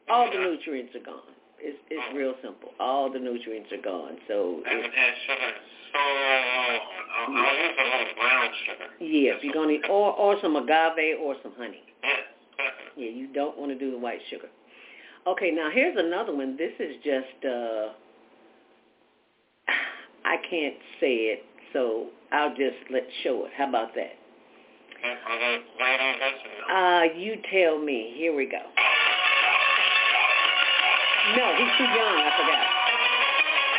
All 0.10 0.30
the 0.32 0.40
nutrients 0.40 0.96
are 0.96 1.06
gone. 1.06 1.34
It's 1.60 1.78
it's 1.90 2.16
real 2.16 2.34
simple. 2.42 2.70
All 2.80 3.12
the 3.12 3.20
nutrients 3.20 3.72
are 3.72 3.82
gone. 3.82 4.18
So 4.28 4.62
it's, 4.66 4.70
haven't 4.70 4.94
sugar 5.28 5.52
so. 5.92 6.00
I'll, 6.00 7.36
I'll 7.36 7.56
use 7.56 7.76
a 7.78 7.84
little 7.84 8.16
brown 8.16 8.50
sugar. 8.66 8.88
yeah, 9.00 9.32
if 9.36 9.44
you're 9.44 9.54
gonna 9.54 9.74
eat, 9.74 9.86
or 9.90 10.14
or 10.14 10.38
some 10.42 10.56
agave 10.56 11.20
or 11.22 11.36
some 11.44 11.54
honey. 11.58 11.84
Yes. 12.04 12.20
Yeah, 12.96 13.10
you 13.10 13.28
don't 13.34 13.58
want 13.58 13.72
to 13.72 13.78
do 13.78 13.92
the 13.92 13.98
white 13.98 14.20
sugar. 14.30 14.48
Okay, 15.28 15.52
now 15.52 15.70
here's 15.72 15.98
another 15.98 16.34
one. 16.36 16.58
This 16.58 16.74
is 16.80 16.96
just 17.04 17.46
uh 17.46 17.90
I 20.26 20.38
can't 20.50 20.76
say 21.00 21.36
it, 21.36 21.44
so 21.74 22.08
I'll 22.32 22.56
just 22.56 22.78
let 22.92 23.04
show 23.24 23.46
it. 23.46 23.52
How 23.56 23.68
about 23.68 23.94
that? 23.96 24.16
And 25.04 25.18
are 25.28 25.40
those 25.40 25.66
ladies 25.80 26.16
listening? 26.24 26.64
Uh 26.72 27.04
you 27.18 27.36
tell 27.52 27.78
me. 27.80 28.14
Here 28.16 28.36
we 28.36 28.46
go. 28.46 28.60
No, 31.36 31.56
he's 31.56 31.74
too 31.78 31.84
young, 31.84 32.18
I 32.26 32.32
forgot. 32.38 33.70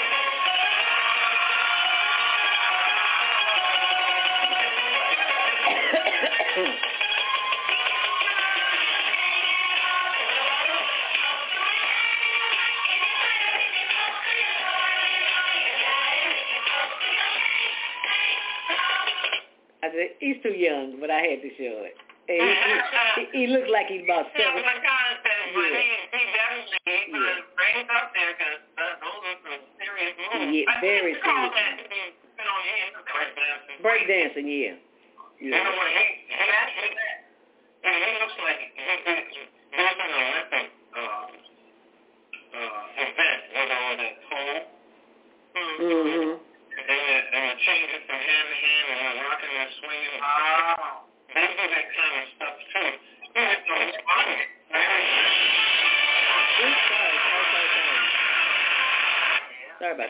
I 19.82 19.88
said, 19.88 20.12
he's 20.20 20.36
too 20.44 20.52
young, 20.52 21.00
but 21.00 21.08
I 21.10 21.20
had 21.24 21.40
to 21.40 21.50
show 21.56 21.88
it. 21.88 21.96
He, 22.28 22.36
he, 22.38 23.24
he 23.34 23.44
looked 23.50 23.70
like 23.72 23.88
he's 23.90 24.04
about 24.06 24.28
oh, 24.30 24.38
Yeah, 24.38 24.54
seven. 24.54 24.62
my 24.62 24.78
God 24.78 25.12
said 25.24 25.50
but 25.50 25.66
he, 25.66 25.82
he 26.14 26.22
definitely 26.30 26.78
he 26.86 27.10
put 27.10 27.26
his 27.26 27.42
brains 27.58 27.90
up 27.90 28.14
there 28.14 28.30
because 28.38 28.60
those 28.78 29.22
are 29.26 29.38
some 29.50 29.62
serious 29.82 30.14
moves. 30.14 30.39
Yeah, 30.50 30.66
very 30.80 31.14
think 31.14 31.22
you 31.22 31.22
call 31.22 31.50
serious. 31.50 31.54
that 31.54 31.78
to 31.78 31.86
be 31.88 32.00
put 32.36 32.46
on 32.46 32.60
your 32.66 32.76
hands, 32.76 32.94
breakdancing. 33.06 33.78
Breakdancing, 33.82 34.46
yeah. 34.50 34.74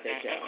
That, 0.05 0.23
Doing 0.23 0.41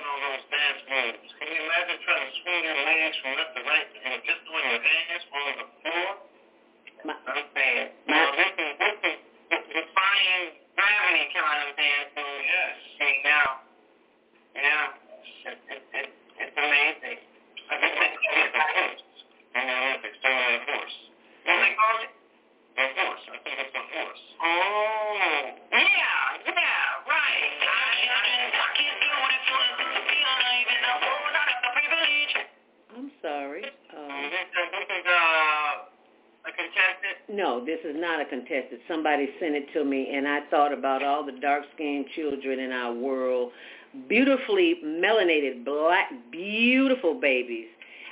Somebody 38.89 39.28
sent 39.41 39.55
it 39.55 39.72
to 39.74 39.85
me, 39.85 40.11
and 40.14 40.26
I 40.26 40.41
thought 40.51 40.72
about 40.72 41.03
all 41.03 41.24
the 41.24 41.33
dark-skinned 41.33 42.07
children 42.14 42.59
in 42.59 42.72
our 42.72 42.93
world, 42.93 43.53
beautifully 44.09 44.80
melanated, 44.85 45.64
black, 45.64 46.11
beautiful 46.30 47.14
babies, 47.20 47.68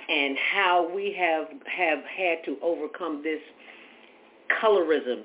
and 0.08 0.36
how 0.52 0.92
we 0.94 1.12
have 1.18 1.46
have 1.66 2.04
had 2.04 2.44
to 2.44 2.56
overcome 2.62 3.22
this 3.22 3.40
colorism 4.62 5.22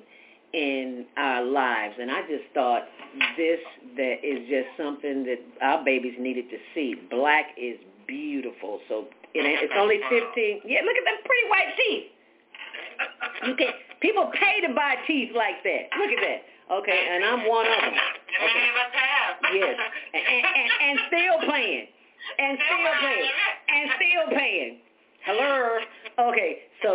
in 0.53 1.05
our 1.17 1.43
lives. 1.43 1.95
And 1.99 2.09
I 2.11 2.21
just 2.21 2.45
thought 2.53 2.83
this 3.37 3.59
that 3.97 4.23
is 4.23 4.47
just 4.49 4.67
something 4.77 5.23
that 5.25 5.39
our 5.61 5.83
babies 5.83 6.15
needed 6.19 6.49
to 6.49 6.57
see. 6.73 6.95
Black 7.09 7.47
is 7.57 7.77
beautiful. 8.07 8.79
So 8.87 9.07
it 9.33 9.45
it's 9.45 9.73
only 9.77 9.99
15. 10.09 10.61
Yeah, 10.65 10.81
look 10.85 10.95
at 10.95 11.03
them 11.03 11.19
pretty 11.25 11.49
white 11.49 11.75
teeth. 11.77 12.05
You 13.45 13.55
can 13.55 13.67
people 14.01 14.31
pay 14.33 14.61
to 14.67 14.73
buy 14.73 14.95
teeth 15.07 15.31
like 15.35 15.63
that. 15.63 15.89
Look 15.97 16.11
at 16.11 16.21
that. 16.21 16.41
Okay, 16.65 17.07
and 17.11 17.23
I'm 17.23 17.47
one 17.47 17.65
of 17.65 17.81
them. 17.81 17.93
And 18.35 18.51
many 18.51 18.67
of 18.67 18.75
us 18.75 18.91
have. 18.91 19.35
Yes, 19.53 19.79
and, 20.11 20.23
and, 20.27 20.69
and, 20.75 20.99
still 21.07 21.39
paying, 21.49 21.87
and 22.37 22.57
still 22.59 22.93
paying, 22.99 23.31
and 23.69 23.85
still 23.95 24.27
paying. 24.37 24.77
Hello. 25.23 25.79
Okay, 26.19 26.57
so 26.83 26.93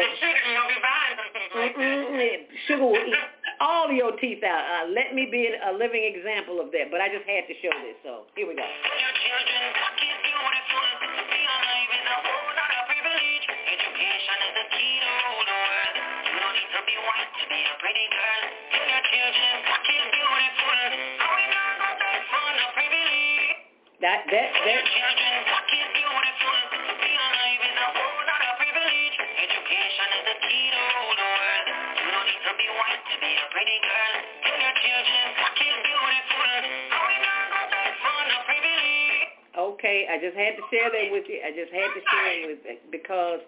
sugar 2.69 2.85
will 2.85 2.95
eat 2.95 3.17
all 3.61 3.89
of 3.89 3.97
your 3.97 4.13
teeth 4.19 4.43
out. 4.45 4.65
Uh, 4.65 4.91
let 4.93 5.15
me 5.15 5.29
be 5.31 5.49
a 5.49 5.73
living 5.73 6.13
example 6.15 6.61
of 6.61 6.73
that. 6.73 6.91
But 6.91 7.01
I 7.01 7.09
just 7.09 7.25
had 7.29 7.49
to 7.49 7.55
show 7.61 7.73
this. 7.85 7.97
So 8.03 8.29
here 8.37 8.49
we 8.49 8.55
go. 8.55 8.63
That 24.01 24.23
that 24.31 24.49
that. 24.55 24.81
Okay, 39.61 40.07
I 40.09 40.17
just 40.23 40.37
had 40.37 40.55
to 40.57 40.63
share 40.71 40.89
that 40.89 41.09
with 41.13 41.27
you. 41.29 41.41
I 41.43 41.51
just 41.51 41.73
had 41.73 41.91
to 41.91 42.01
share 42.01 42.31
it 42.33 42.45
with 42.47 42.61
because 42.95 43.41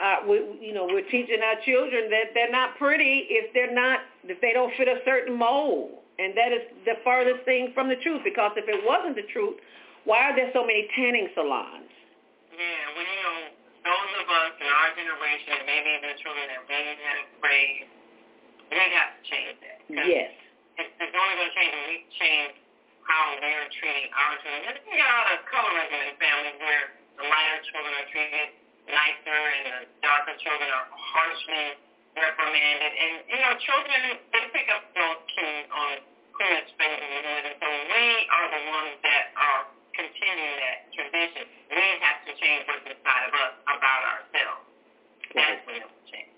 uh, 0.00 0.26
we, 0.26 0.42
you 0.60 0.74
know, 0.74 0.86
we're 0.86 1.06
teaching 1.10 1.38
our 1.38 1.58
children 1.64 2.10
that 2.10 2.34
they're 2.34 2.50
not 2.50 2.76
pretty 2.78 3.26
if 3.30 3.52
they're 3.54 3.74
not 3.74 4.00
if 4.24 4.40
they 4.40 4.52
don't 4.52 4.72
fit 4.76 4.88
a 4.88 4.98
certain 5.04 5.38
mold, 5.38 6.02
and 6.18 6.34
that 6.34 6.50
is 6.50 6.62
the 6.84 6.98
farthest 7.04 7.44
thing 7.44 7.70
from 7.74 7.88
the 7.88 7.98
truth. 8.02 8.22
Because 8.24 8.52
if 8.56 8.66
it 8.66 8.82
wasn't 8.82 9.14
the 9.14 9.26
truth, 9.30 9.58
why 10.04 10.30
are 10.30 10.34
there 10.34 10.50
so 10.52 10.66
many 10.66 10.88
tanning 10.96 11.28
salons? 11.34 11.90
Yeah, 12.54 12.94
well, 12.94 13.06
you 13.06 13.18
know, 13.22 13.38
those 13.84 14.10
of 14.22 14.26
us 14.30 14.54
in 14.58 14.70
our 14.70 14.90
generation, 14.94 15.54
maybe 15.66 15.88
even 15.98 16.08
the 16.10 16.18
children 16.22 16.46
that 16.48 16.62
we 16.66 16.74
had 16.74 17.18
raised, 17.42 17.90
we 18.70 18.78
have 18.78 19.10
to 19.14 19.22
change 19.26 19.56
that. 19.62 19.78
Yes. 19.90 20.30
It's, 20.74 20.90
it's 20.98 21.14
only 21.14 21.34
going 21.38 21.50
to 21.50 21.54
change 21.54 21.72
when 21.74 21.86
we 21.86 21.98
change 22.18 22.52
how 23.06 23.36
we're 23.38 23.70
treating 23.78 24.10
our 24.10 24.34
children. 24.42 24.60
There's 24.74 24.82
a 24.90 25.06
lot 25.06 25.26
of 25.34 25.38
colorism 25.46 25.98
in 26.10 26.14
families 26.18 26.58
where 26.58 26.84
the 27.20 27.24
lighter 27.30 27.58
children 27.70 27.92
are 27.94 28.08
treated 28.10 28.48
nicer 28.88 29.40
and 29.58 29.64
the 29.64 29.78
darker 30.04 30.36
children 30.40 30.68
are 30.68 30.88
harshly 30.92 31.78
reprimanded. 32.14 32.92
And, 32.94 33.12
you 33.28 33.38
know, 33.40 33.52
children, 33.64 33.98
they 34.30 34.44
pick 34.54 34.68
up 34.70 34.84
those 34.94 35.20
cues 35.34 35.66
on 35.72 35.90
faces 36.38 36.74
and 36.78 37.24
hood. 37.24 37.44
And 37.48 37.56
so 37.58 37.68
we 37.68 38.04
are 38.30 38.46
the 38.50 38.62
ones 38.70 38.94
that 39.02 39.24
are 39.38 39.62
continuing 39.94 40.56
that 40.58 40.78
tradition. 40.94 41.44
We 41.70 41.84
have 42.02 42.20
to 42.26 42.32
change 42.38 42.62
what's 42.66 42.86
inside 42.86 43.24
of 43.30 43.32
us 43.34 43.54
about 43.66 44.02
ourselves. 44.04 44.64
That's 45.34 45.62
when 45.66 45.82
it 45.82 45.86
will 45.86 46.06
change. 46.10 46.32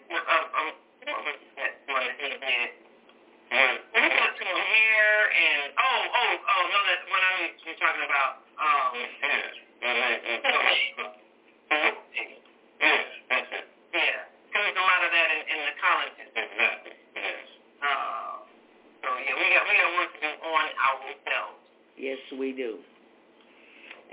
on 20.45 20.69
ourselves 20.79 21.59
yes, 21.97 22.19
we 22.39 22.53
do. 22.53 22.79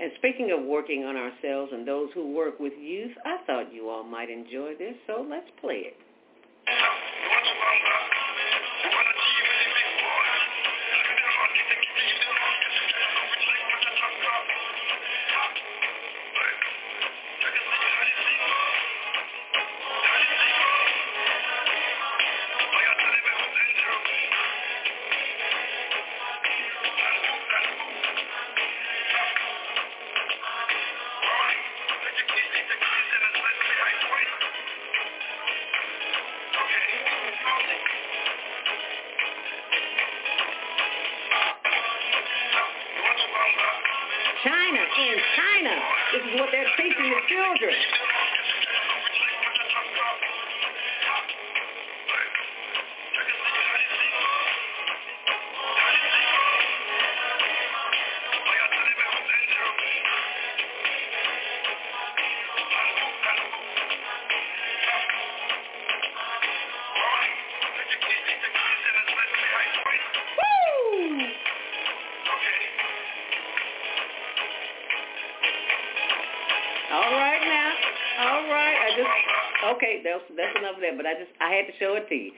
And 0.00 0.10
speaking 0.18 0.50
of 0.56 0.64
working 0.64 1.04
on 1.04 1.16
ourselves 1.16 1.72
and 1.72 1.86
those 1.86 2.10
who 2.14 2.32
work 2.32 2.58
with 2.58 2.72
youth, 2.80 3.12
I 3.24 3.38
thought 3.46 3.72
you 3.72 3.88
all 3.88 4.04
might 4.04 4.30
enjoy 4.30 4.74
this, 4.78 4.94
so 5.06 5.24
let's 5.28 5.46
play 5.60 5.84
it. 5.86 5.96
some 80.72 80.80
that, 80.80 80.96
but 80.96 81.04
I 81.04 81.14
just 81.14 81.30
I 81.40 81.52
had 81.52 81.68
to 81.68 81.74
show 81.76 81.94
it 82.00 82.08
to 82.08 82.16
you. 82.16 82.32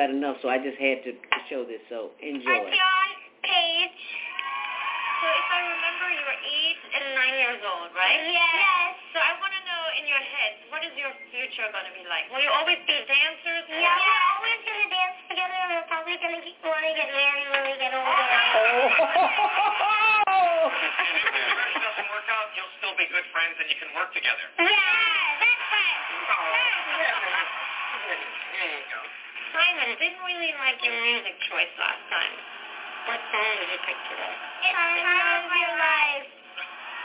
got 0.00 0.08
enough, 0.08 0.40
so 0.40 0.48
I 0.48 0.56
just 0.56 0.80
had 0.80 1.04
to, 1.04 1.12
to 1.12 1.38
show 1.52 1.68
this. 1.68 1.84
So 1.92 2.16
enjoy. 2.24 2.48
I'm 2.48 2.72
John 2.72 3.12
Page. 3.44 4.00
So 5.20 5.28
if 5.28 5.44
I 5.52 5.60
remember, 5.60 6.08
you 6.16 6.24
were 6.24 6.40
eight 6.40 6.80
and 6.96 7.04
nine 7.12 7.36
years 7.36 7.60
old, 7.60 7.92
right? 7.92 8.16
Yes. 8.24 8.32
yes. 8.32 8.96
So 9.12 9.20
I 9.20 9.36
want 9.36 9.52
to 9.52 9.60
know 9.68 9.82
in 10.00 10.08
your 10.08 10.24
head, 10.24 10.56
what 10.72 10.80
is 10.80 10.96
your 10.96 11.12
future 11.28 11.68
going 11.68 11.84
to 11.84 11.92
be 11.92 12.00
like? 12.08 12.32
Will 12.32 12.40
you 12.40 12.48
always 12.48 12.80
be 12.88 12.96
dancers? 13.04 13.68
Yeah, 13.68 13.92
we're 13.92 14.24
always 14.40 14.56
going 14.64 14.80
to 14.80 14.88
dance 14.88 15.20
together, 15.28 15.52
we're 15.68 15.84
probably 15.92 16.16
going 16.16 16.32
to 16.32 16.48
want 16.64 16.80
to 16.80 16.96
get 16.96 17.12
married 17.12 17.52
when 17.52 17.60
we 17.68 17.76
get 17.76 17.92
older. 17.92 18.00
Oh. 18.00 18.88
if 21.12 21.28
the 21.28 21.76
doesn't 21.76 22.08
work 22.08 22.24
out, 22.32 22.48
you'll 22.56 22.72
still 22.80 22.96
be 22.96 23.04
good 23.12 23.28
friends, 23.36 23.52
and 23.60 23.68
you 23.68 23.76
can 23.76 23.92
work 23.92 24.16
together. 24.16 24.48
Yeah, 24.64 25.44
that's 25.44 25.60
right. 25.68 26.00
Oh. 26.32 26.56
There 28.56 28.64
you 28.64 28.80
go. 28.88 29.19
Simon, 29.50 29.98
didn't 29.98 30.22
really 30.22 30.54
like 30.62 30.78
your 30.78 30.94
music 30.94 31.34
choice 31.50 31.70
last 31.74 31.98
time. 32.06 32.34
What 33.10 33.18
song 33.34 33.50
did 33.58 33.66
you 33.66 33.80
pick 33.82 33.98
today? 34.06 34.34
It's 34.62 34.78
Time 34.78 35.42
of 35.42 35.50
Your 35.50 35.74
Life. 35.74 36.26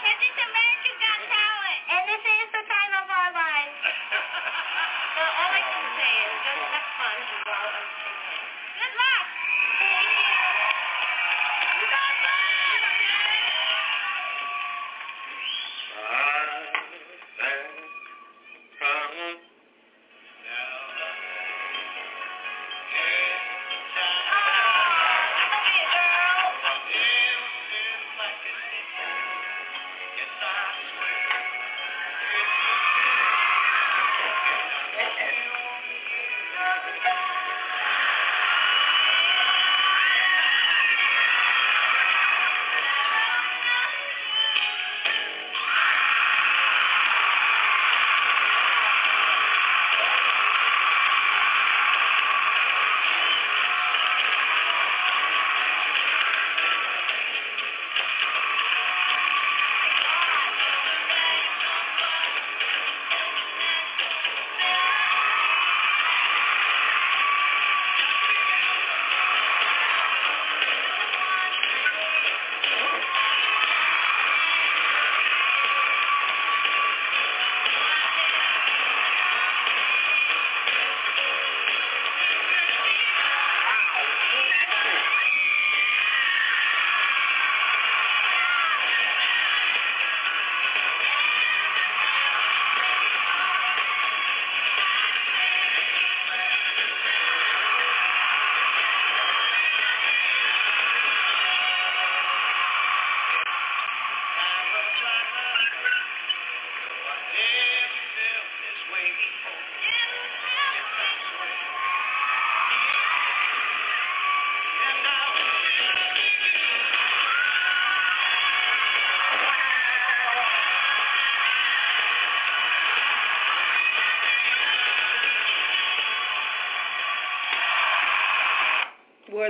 This 0.05 0.19
is 0.29 0.35
America 0.45 0.91
Got 1.01 1.19
Talent. 1.25 1.81
And 1.89 2.01
this 2.05 2.21
is 2.21 2.47
the 2.53 2.63
time 2.69 2.93
of 3.01 3.05
our 3.09 3.31
lives. 3.33 3.77
well, 5.17 5.31
all 5.41 5.51
I 5.57 5.63
can 5.73 5.85
say 5.97 6.11
is 6.21 6.33
just 6.45 6.63
have 6.69 6.87
fun 7.01 7.17
while 7.49 7.65
I'm 7.65 7.89
singing. 7.97 8.45
Good 8.77 8.93
luck! 8.93 9.25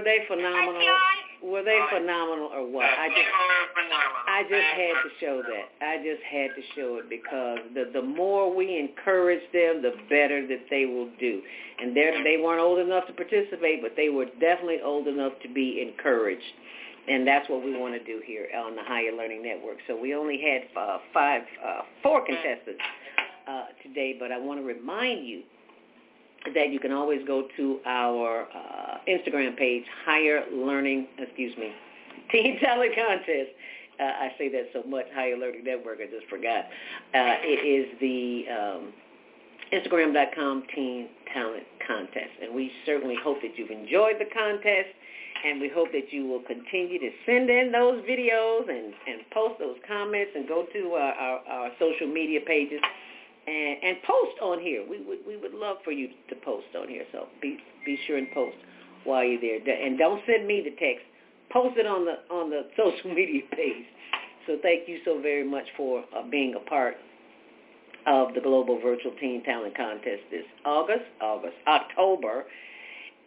They 0.05 0.19
phenomenal? 0.27 0.81
Were 1.43 1.63
they 1.63 1.79
phenomenal 1.91 2.49
or 2.53 2.65
what? 2.65 2.85
I 2.85 3.09
just 3.09 3.31
I 4.27 4.43
just 4.43 4.69
had 4.77 4.95
to 5.03 5.09
show 5.19 5.41
that. 5.43 5.85
I 5.85 5.97
just 5.97 6.23
had 6.23 6.49
to 6.55 6.63
show 6.75 7.01
it 7.03 7.09
because 7.09 7.59
the 7.73 7.91
the 7.91 8.01
more 8.01 8.53
we 8.55 8.79
encourage 8.79 9.43
them, 9.51 9.81
the 9.81 9.93
better 10.09 10.47
that 10.47 10.65
they 10.69 10.85
will 10.85 11.09
do. 11.19 11.41
And 11.79 11.95
they 11.95 12.21
they 12.23 12.37
weren't 12.41 12.61
old 12.61 12.79
enough 12.79 13.05
to 13.07 13.13
participate, 13.13 13.81
but 13.81 13.93
they 13.97 14.09
were 14.09 14.25
definitely 14.39 14.79
old 14.83 15.07
enough 15.07 15.33
to 15.43 15.49
be 15.53 15.81
encouraged. 15.81 16.53
And 17.07 17.27
that's 17.27 17.47
what 17.49 17.63
we 17.63 17.77
want 17.77 17.93
to 17.93 18.03
do 18.03 18.21
here 18.25 18.47
on 18.57 18.75
the 18.75 18.81
Higher 18.81 19.11
Learning 19.15 19.43
Network. 19.43 19.77
So 19.87 19.99
we 19.99 20.15
only 20.15 20.41
had 20.41 20.63
uh, 20.75 20.97
five, 21.13 21.43
uh, 21.63 21.81
four 22.01 22.25
contestants 22.25 22.81
uh, 23.47 23.65
today, 23.83 24.15
but 24.19 24.31
I 24.31 24.39
want 24.39 24.59
to 24.59 24.65
remind 24.65 25.27
you 25.27 25.43
that 26.53 26.71
you 26.71 26.79
can 26.79 26.91
always 26.91 27.21
go 27.27 27.47
to 27.57 27.79
our 27.85 28.43
uh, 28.43 28.84
Instagram 29.07 29.57
page, 29.57 29.83
Higher 30.05 30.43
Learning, 30.51 31.07
excuse 31.17 31.55
me, 31.57 31.71
Teen 32.31 32.59
Talent 32.59 32.93
Contest. 32.95 33.51
Uh, 33.99 34.03
I 34.03 34.31
say 34.37 34.49
that 34.49 34.69
so 34.73 34.83
much, 34.83 35.05
Higher 35.13 35.37
Learning 35.37 35.63
Network, 35.63 35.99
I 36.01 36.05
just 36.05 36.27
forgot. 36.29 36.65
Uh, 37.13 37.39
it 37.41 37.63
is 37.63 37.97
the 38.01 38.43
um, 38.51 38.93
Instagram.com 39.71 40.63
Teen 40.73 41.09
Talent 41.33 41.63
Contest. 41.85 42.35
And 42.41 42.53
we 42.53 42.71
certainly 42.85 43.15
hope 43.23 43.41
that 43.41 43.57
you've 43.57 43.71
enjoyed 43.71 44.15
the 44.19 44.29
contest, 44.33 44.89
and 45.45 45.61
we 45.61 45.69
hope 45.69 45.91
that 45.91 46.11
you 46.11 46.25
will 46.27 46.41
continue 46.41 46.99
to 46.99 47.09
send 47.25 47.49
in 47.49 47.71
those 47.71 48.03
videos 48.03 48.69
and, 48.69 48.93
and 49.07 49.21
post 49.31 49.59
those 49.59 49.77
comments 49.87 50.31
and 50.35 50.47
go 50.47 50.65
to 50.73 50.79
our, 50.93 51.13
our, 51.13 51.39
our 51.47 51.69
social 51.79 52.07
media 52.07 52.39
pages 52.45 52.81
and, 53.47 53.77
and 53.83 53.97
post 54.03 54.41
on 54.41 54.59
here. 54.59 54.83
We 54.87 55.03
would 55.05 55.19
we 55.27 55.37
would 55.37 55.53
love 55.53 55.77
for 55.83 55.91
you 55.91 56.09
to 56.29 56.35
post 56.43 56.67
on 56.77 56.89
here. 56.89 57.03
So 57.11 57.27
be 57.41 57.57
be 57.85 57.97
sure 58.07 58.17
and 58.17 58.27
post 58.33 58.57
while 59.05 59.23
you're 59.23 59.39
there. 59.39 59.85
And 59.85 59.97
don't 59.97 60.21
send 60.25 60.45
me 60.45 60.61
the 60.61 60.71
text. 60.71 61.05
Post 61.51 61.77
it 61.77 61.85
on 61.85 62.05
the 62.05 62.33
on 62.33 62.49
the 62.49 62.63
social 62.77 63.13
media 63.13 63.41
page. 63.51 63.85
So 64.47 64.57
thank 64.61 64.87
you 64.87 64.99
so 65.05 65.21
very 65.21 65.43
much 65.43 65.65
for 65.77 66.03
uh, 66.15 66.21
being 66.29 66.55
a 66.55 66.69
part 66.69 66.95
of 68.05 68.33
the 68.35 68.41
Global 68.41 68.79
Virtual 68.79 69.11
Teen 69.19 69.43
Talent 69.43 69.75
Contest 69.75 70.21
this 70.29 70.45
August, 70.65 71.05
August, 71.21 71.55
October. 71.67 72.45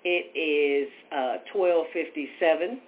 It 0.04 0.30
is 0.36 0.88
uh, 1.10 1.42
1257, 1.52 2.80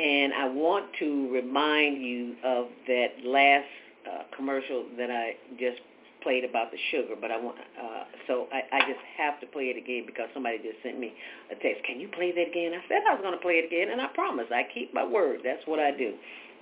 and 0.00 0.32
I 0.32 0.48
want 0.48 0.86
to 0.98 1.30
remind 1.30 2.02
you 2.02 2.36
of 2.42 2.68
that 2.86 3.08
last 3.22 3.66
uh, 4.10 4.22
commercial 4.34 4.86
that 4.96 5.10
I 5.10 5.36
just 5.58 5.80
played 6.24 6.42
about 6.42 6.72
the 6.72 6.80
sugar, 6.90 7.14
but 7.14 7.30
I 7.30 7.38
want 7.38 7.60
uh, 7.60 8.08
so 8.26 8.48
I, 8.50 8.64
I 8.72 8.80
just 8.88 8.98
have 9.20 9.38
to 9.44 9.46
play 9.46 9.68
it 9.70 9.76
again 9.76 10.08
because 10.08 10.32
somebody 10.32 10.58
just 10.58 10.80
sent 10.82 10.98
me 10.98 11.12
a 11.52 11.56
text. 11.60 11.84
Can 11.84 12.00
you 12.00 12.08
play 12.08 12.32
that 12.32 12.48
again? 12.50 12.72
I 12.72 12.82
said 12.88 13.04
I 13.04 13.14
was 13.14 13.22
going 13.22 13.36
to 13.36 13.44
play 13.44 13.60
it 13.62 13.68
again, 13.68 13.92
and 13.92 14.00
I 14.00 14.08
promise 14.16 14.48
I 14.50 14.64
keep 14.72 14.90
my 14.96 15.04
word. 15.04 15.44
That's 15.44 15.62
what 15.68 15.78
I 15.78 15.92
do. 15.92 16.16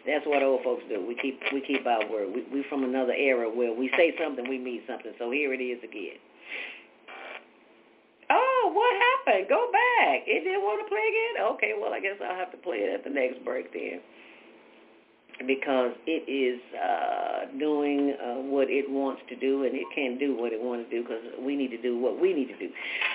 That's 0.04 0.26
what 0.26 0.42
old 0.42 0.66
folks 0.66 0.82
do. 0.90 0.98
We 0.98 1.14
keep 1.14 1.38
we 1.54 1.62
keep 1.62 1.86
our 1.86 2.02
word. 2.10 2.34
We 2.34 2.42
we 2.52 2.66
from 2.68 2.82
another 2.82 3.14
era 3.14 3.46
where 3.46 3.72
we 3.72 3.88
say 3.96 4.12
something, 4.18 4.44
we 4.50 4.58
mean 4.58 4.82
something. 4.84 5.14
So 5.16 5.30
here 5.30 5.54
it 5.54 5.62
is 5.62 5.78
again. 5.80 6.18
Oh, 8.28 8.72
what 8.74 8.92
happened? 8.98 9.46
Go 9.48 9.70
back. 9.70 10.26
It 10.26 10.42
didn't 10.42 10.64
want 10.66 10.82
to 10.82 10.88
play 10.88 11.04
again? 11.04 11.34
Okay, 11.54 11.72
well, 11.76 11.92
I 11.92 12.00
guess 12.00 12.16
I'll 12.18 12.34
have 12.34 12.50
to 12.50 12.56
play 12.56 12.80
it 12.80 12.88
at 12.88 13.04
the 13.04 13.10
next 13.10 13.44
break 13.44 13.72
then 13.72 14.00
because 15.46 15.92
it 16.06 16.28
is 16.30 16.60
uh, 16.76 17.58
doing 17.58 18.14
uh, 18.14 18.42
what 18.42 18.68
it 18.70 18.88
wants 18.88 19.22
to 19.28 19.36
do, 19.36 19.64
and 19.64 19.74
it 19.74 19.86
can't 19.94 20.18
do 20.18 20.36
what 20.36 20.52
it 20.52 20.60
wants 20.60 20.88
to 20.90 20.96
do 20.96 21.02
because 21.02 21.22
we 21.40 21.56
need 21.56 21.70
to 21.70 21.80
do 21.80 21.98
what 21.98 22.20
we 22.20 22.32
need 22.32 22.48
to 22.48 22.58
do. 22.58 22.68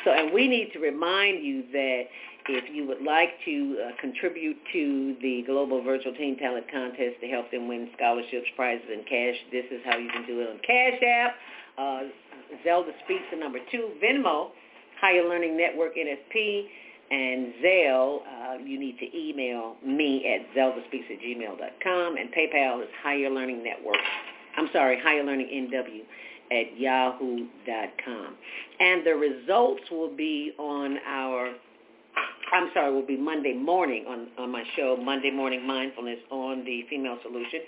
So, 0.03 0.11
and 0.11 0.33
we 0.33 0.47
need 0.47 0.71
to 0.73 0.79
remind 0.79 1.45
you 1.45 1.63
that 1.71 2.03
if 2.49 2.63
you 2.73 2.87
would 2.87 3.01
like 3.01 3.31
to 3.45 3.77
uh, 3.83 3.91
contribute 3.99 4.57
to 4.71 5.15
the 5.21 5.43
Global 5.45 5.83
Virtual 5.83 6.13
Teen 6.15 6.37
Talent 6.37 6.65
Contest 6.71 7.19
to 7.21 7.27
help 7.27 7.51
them 7.51 7.67
win 7.67 7.89
scholarships, 7.95 8.47
prizes, 8.55 8.87
and 8.91 9.05
cash, 9.05 9.35
this 9.51 9.65
is 9.71 9.81
how 9.85 9.97
you 9.97 10.09
can 10.09 10.25
do 10.25 10.39
it 10.41 10.49
on 10.49 10.59
Cash 10.65 11.01
App, 11.03 11.35
uh, 11.77 12.01
Zelda 12.63 12.91
Speaks 13.03 13.23
the 13.31 13.37
number 13.37 13.59
two, 13.71 13.91
Venmo, 14.03 14.49
Higher 15.01 15.27
Learning 15.27 15.57
Network 15.57 15.95
NSP, 15.95 16.65
and 17.09 17.53
Zelle, 17.63 18.19
uh, 18.21 18.57
you 18.63 18.79
need 18.79 18.97
to 18.99 19.17
email 19.17 19.75
me 19.85 20.25
at 20.27 20.55
zeldaspeaks 20.55 21.09
at 21.11 21.19
gmail.com, 21.21 22.17
and 22.17 22.29
PayPal 22.31 22.81
is 22.81 22.89
Higher 23.01 23.29
Learning 23.29 23.63
Network. 23.63 23.97
I'm 24.57 24.69
sorry, 24.73 24.99
Higher 25.01 25.23
Learning 25.23 25.69
NW 25.71 26.01
at 26.51 26.79
yahoo.com. 26.79 28.35
And 28.79 29.05
the 29.05 29.15
results 29.15 29.83
will 29.91 30.15
be 30.15 30.53
on 30.57 30.97
our, 31.07 31.53
I'm 32.53 32.69
sorry, 32.73 32.93
will 32.93 33.05
be 33.05 33.17
Monday 33.17 33.53
morning 33.53 34.05
on, 34.07 34.27
on 34.37 34.51
my 34.51 34.63
show, 34.75 34.97
Monday 34.97 35.31
Morning 35.31 35.65
Mindfulness 35.65 36.19
on 36.29 36.65
the 36.65 36.83
Female 36.89 37.17
Solution. 37.23 37.59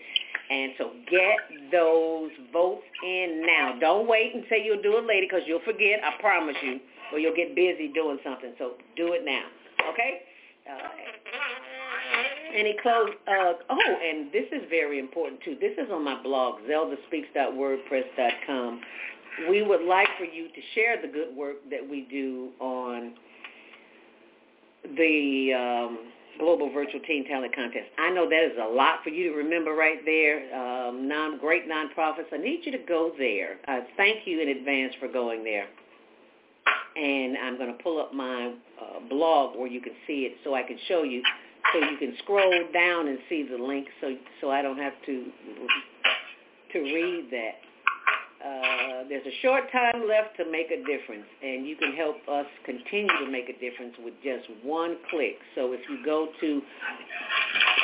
And 0.49 0.71
so 0.77 0.91
get 1.11 1.71
those 1.71 2.31
votes 2.51 2.83
in 3.05 3.43
now. 3.45 3.77
Don't 3.79 4.07
wait 4.07 4.33
say 4.49 4.63
you'll 4.65 4.81
do 4.81 4.97
it 4.97 5.05
later 5.05 5.27
because 5.29 5.43
you'll 5.45 5.61
forget, 5.63 5.99
I 6.03 6.19
promise 6.19 6.55
you 6.63 6.79
or 7.11 7.19
you'll 7.19 7.35
get 7.35 7.53
busy 7.55 7.89
doing 7.93 8.17
something. 8.23 8.53
So 8.57 8.75
do 8.95 9.11
it 9.13 9.25
now, 9.25 9.43
okay? 9.91 10.21
Uh, 10.69 10.77
any 12.55 12.75
close? 12.81 13.09
Uh, 13.27 13.53
oh, 13.69 13.97
and 14.03 14.31
this 14.31 14.45
is 14.51 14.63
very 14.69 14.97
important 14.99 15.41
too. 15.43 15.57
This 15.59 15.73
is 15.77 15.91
on 15.91 16.01
my 16.03 16.21
blog, 16.21 16.61
zeldaspeaks.wordpress.com. 16.69 18.81
We 19.49 19.63
would 19.63 19.83
like 19.83 20.09
for 20.17 20.25
you 20.25 20.47
to 20.47 20.61
share 20.75 21.01
the 21.01 21.07
good 21.07 21.33
work 21.35 21.57
that 21.69 21.87
we 21.87 22.01
do 22.11 22.49
on 22.59 23.13
the 24.97 25.53
um, 25.53 25.99
Global 26.39 26.73
Virtual 26.73 26.99
Teen 27.01 27.25
Talent 27.25 27.55
Contest. 27.55 27.85
I 27.97 28.09
know 28.11 28.29
that 28.29 28.43
is 28.43 28.57
a 28.61 28.67
lot 28.67 29.01
for 29.03 29.09
you 29.09 29.31
to 29.31 29.37
remember 29.37 29.73
right 29.73 30.03
there. 30.05 30.53
Um, 30.53 31.07
non 31.07 31.39
great 31.39 31.69
nonprofits. 31.69 32.33
I 32.33 32.37
need 32.37 32.65
you 32.65 32.71
to 32.73 32.79
go 32.87 33.13
there. 33.17 33.57
Thank 33.95 34.25
you 34.25 34.41
in 34.41 34.49
advance 34.49 34.93
for 34.99 35.07
going 35.07 35.43
there 35.43 35.67
and 36.99 37.37
I'm 37.37 37.57
going 37.57 37.75
to 37.75 37.83
pull 37.83 37.99
up 38.01 38.13
my 38.13 38.53
uh, 38.81 38.99
blog 39.09 39.57
where 39.57 39.67
you 39.67 39.81
can 39.81 39.93
see 40.05 40.27
it 40.27 40.33
so 40.43 40.53
I 40.53 40.63
can 40.63 40.77
show 40.87 41.03
you 41.03 41.21
so 41.73 41.79
you 41.79 41.97
can 41.97 42.15
scroll 42.23 42.53
down 42.73 43.07
and 43.07 43.19
see 43.29 43.47
the 43.49 43.61
link 43.61 43.87
so 44.01 44.15
so 44.41 44.51
I 44.51 44.61
don't 44.61 44.77
have 44.77 44.93
to 45.05 45.25
to 46.73 46.79
read 46.79 47.29
that. 47.31 47.55
Uh, 48.39 49.03
there's 49.09 49.25
a 49.25 49.35
short 49.41 49.69
time 49.71 50.07
left 50.07 50.37
to 50.37 50.49
make 50.49 50.67
a 50.71 50.77
difference, 50.85 51.25
and 51.43 51.67
you 51.67 51.75
can 51.75 51.93
help 51.93 52.15
us 52.29 52.45
continue 52.63 53.11
to 53.19 53.29
make 53.29 53.49
a 53.49 53.59
difference 53.59 53.93
with 54.01 54.13
just 54.23 54.47
one 54.63 54.95
click. 55.09 55.35
So 55.55 55.73
if 55.73 55.81
you 55.89 55.97
go 56.05 56.29
to 56.39 56.61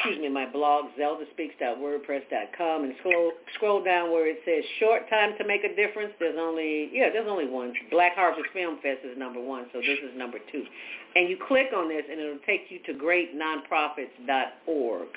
excuse 0.05 0.21
me, 0.21 0.29
my 0.29 0.45
blog, 0.45 0.85
zeldaspeaks.wordpress.com, 0.99 2.83
and 2.83 2.93
scroll 2.99 3.31
scroll 3.55 3.83
down 3.83 4.11
where 4.11 4.27
it 4.29 4.37
says 4.45 4.63
short 4.79 5.09
time 5.09 5.33
to 5.39 5.47
make 5.47 5.63
a 5.63 5.75
difference. 5.75 6.13
There's 6.19 6.37
only 6.39 6.91
yeah, 6.93 7.09
there's 7.11 7.27
only 7.27 7.47
one. 7.47 7.73
Black 7.89 8.13
Harvest 8.15 8.45
Film 8.53 8.77
Fest 8.83 8.99
is 9.03 9.17
number 9.17 9.41
one, 9.41 9.65
so 9.73 9.79
this 9.79 9.97
is 9.97 10.11
number 10.15 10.37
two. 10.51 10.63
And 11.15 11.27
you 11.27 11.39
click 11.47 11.69
on 11.75 11.89
this, 11.89 12.03
and 12.09 12.19
it'll 12.19 12.37
take 12.45 12.69
you 12.69 12.77
to 12.85 12.93
greatnonprofits.org. 12.93 15.07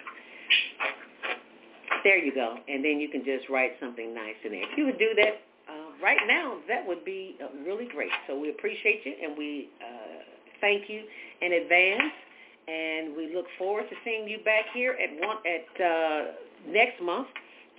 There 2.04 2.18
you 2.18 2.32
go, 2.34 2.58
and 2.68 2.84
then 2.84 3.00
you 3.00 3.08
can 3.08 3.24
just 3.24 3.48
write 3.50 3.72
something 3.80 4.14
nice 4.14 4.36
in 4.44 4.52
there. 4.52 4.62
If 4.62 4.78
you 4.78 4.84
would 4.86 4.98
do 4.98 5.10
that 5.16 5.42
uh, 5.68 5.90
right 6.02 6.20
now, 6.26 6.58
that 6.68 6.86
would 6.86 7.04
be 7.04 7.36
uh, 7.42 7.48
really 7.66 7.88
great. 7.92 8.12
So 8.26 8.38
we 8.38 8.48
appreciate 8.50 9.04
you, 9.04 9.14
and 9.22 9.36
we 9.36 9.68
uh, 9.82 10.22
thank 10.60 10.88
you 10.88 11.02
in 11.42 11.52
advance 11.52 12.12
and 12.68 13.16
we 13.16 13.34
look 13.34 13.46
forward 13.56 13.88
to 13.88 13.96
seeing 14.04 14.28
you 14.28 14.38
back 14.44 14.66
here 14.74 14.96
at 15.00 15.10
one 15.26 15.38
at 15.46 15.66
uh, 15.80 16.24
next 16.68 17.00
month, 17.02 17.28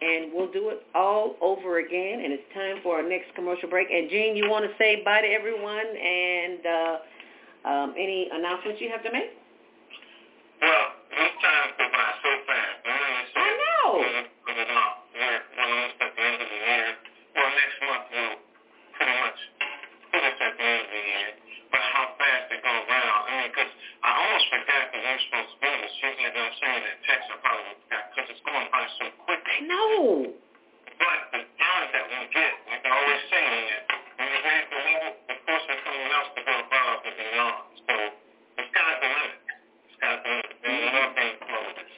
and 0.02 0.32
we'll 0.34 0.52
do 0.52 0.70
it 0.70 0.82
all 0.96 1.36
over 1.42 1.78
again. 1.80 2.22
And 2.24 2.34
it's 2.34 2.44
time 2.54 2.78
for 2.82 2.98
our 2.98 3.08
next 3.08 3.36
commercial 3.36 3.70
break. 3.70 3.88
And 3.92 4.10
Gene, 4.10 4.36
you 4.36 4.50
want 4.50 4.66
to 4.66 4.72
say 4.78 5.04
bye 5.04 5.22
to 5.22 5.28
everyone 5.28 5.86
and 5.86 6.60
uh, 6.66 7.70
um, 7.70 7.94
any 7.98 8.30
announcements 8.32 8.82
you 8.82 8.90
have 8.90 9.04
to 9.04 9.12
make? 9.12 9.30
Well, 10.62 10.86
this 11.12 11.34
time 11.42 11.70
goes 11.78 11.92
by 11.92 12.12
so 12.24 12.32
fast. 12.48 12.80
I 13.36 13.50
know. 13.86 14.30
No. 29.68 30.34
But 31.00 31.20
the 31.32 31.42
talent 31.56 31.90
that 31.96 32.06
we 32.12 32.20
get, 32.36 32.54
we 32.68 32.76
can 32.84 32.92
always 32.92 33.24
say 33.32 33.44
it. 33.72 33.84
When 34.20 34.28
we 34.28 34.40
get 34.44 34.68
the 34.68 34.80
level, 34.84 35.12
of 35.32 35.38
course, 35.48 35.64
there's 35.68 35.84
someone 35.88 36.12
else 36.12 36.30
to 36.36 36.42
go 36.44 36.54
above 36.60 37.00
and 37.08 37.16
beyond. 37.16 37.64
So 37.88 37.94
the 38.60 38.64
sky's 38.68 38.98
the 39.00 39.08
limit. 39.08 39.40
The 39.40 39.92
sky's 39.96 40.20
the 40.20 40.30
limit. 40.30 40.52
There's 40.60 40.92
more 40.92 41.10
things 41.16 41.38
below 41.40 41.66
this. 41.80 41.92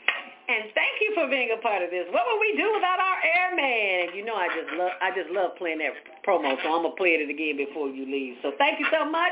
And 0.51 0.64
thank 0.76 0.95
you 0.99 1.09
for 1.16 1.26
being 1.32 1.49
a 1.55 1.59
part 1.64 1.82
of 1.82 1.89
this. 1.89 2.05
What 2.14 2.28
would 2.28 2.41
we 2.43 2.53
do 2.59 2.68
without 2.78 2.99
our 2.99 3.20
airman? 3.24 4.14
You 4.14 4.22
know, 4.28 4.36
I 4.36 4.51
just 4.53 4.70
love, 4.76 4.93
I 4.99 5.09
just 5.16 5.32
love 5.32 5.55
playing 5.55 5.80
that 5.80 5.95
promo, 6.28 6.59
so 6.62 6.68
I'm 6.70 6.84
gonna 6.84 6.99
play 6.99 7.16
it 7.18 7.24
again 7.26 7.57
before 7.57 7.89
you 7.89 8.05
leave. 8.05 8.38
So 8.43 8.51
thank 8.59 8.78
you 8.78 8.86
so 8.91 9.07
much. 9.07 9.32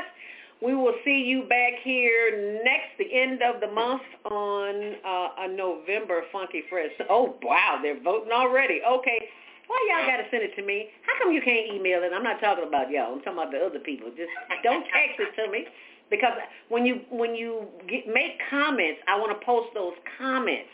We 0.62 0.74
will 0.74 0.94
see 1.04 1.22
you 1.24 1.42
back 1.48 1.72
here 1.82 2.60
next, 2.64 2.98
the 2.98 3.08
end 3.12 3.40
of 3.42 3.60
the 3.60 3.68
month 3.72 4.02
on 4.24 4.94
uh, 5.04 5.44
a 5.44 5.48
November 5.48 6.22
Funky 6.32 6.62
Fresh. 6.68 6.90
Oh, 7.08 7.34
wow, 7.42 7.78
they're 7.82 8.00
voting 8.02 8.32
already. 8.32 8.80
Okay. 8.86 9.18
Why 9.66 9.78
y'all 9.88 10.06
got 10.06 10.16
to 10.18 10.26
send 10.30 10.42
it 10.42 10.54
to 10.56 10.66
me? 10.66 10.88
How 11.06 11.14
come 11.22 11.32
you 11.32 11.40
can't 11.40 11.72
email 11.72 12.02
it? 12.02 12.10
I'm 12.12 12.24
not 12.24 12.40
talking 12.40 12.66
about 12.66 12.90
y'all. 12.90 13.14
I'm 13.14 13.22
talking 13.22 13.38
about 13.38 13.52
the 13.52 13.62
other 13.64 13.78
people. 13.78 14.08
Just 14.10 14.34
don't 14.64 14.82
text 14.82 15.20
it 15.20 15.30
to 15.40 15.50
me 15.50 15.64
because 16.10 16.34
when 16.68 16.84
you 16.84 17.02
when 17.08 17.36
you 17.36 17.68
get, 17.88 18.08
make 18.08 18.34
comments, 18.50 18.98
I 19.06 19.14
want 19.16 19.30
to 19.38 19.46
post 19.46 19.68
those 19.74 19.94
comments. 20.18 20.68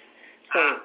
So 0.55 0.61
Ah, 0.61 0.80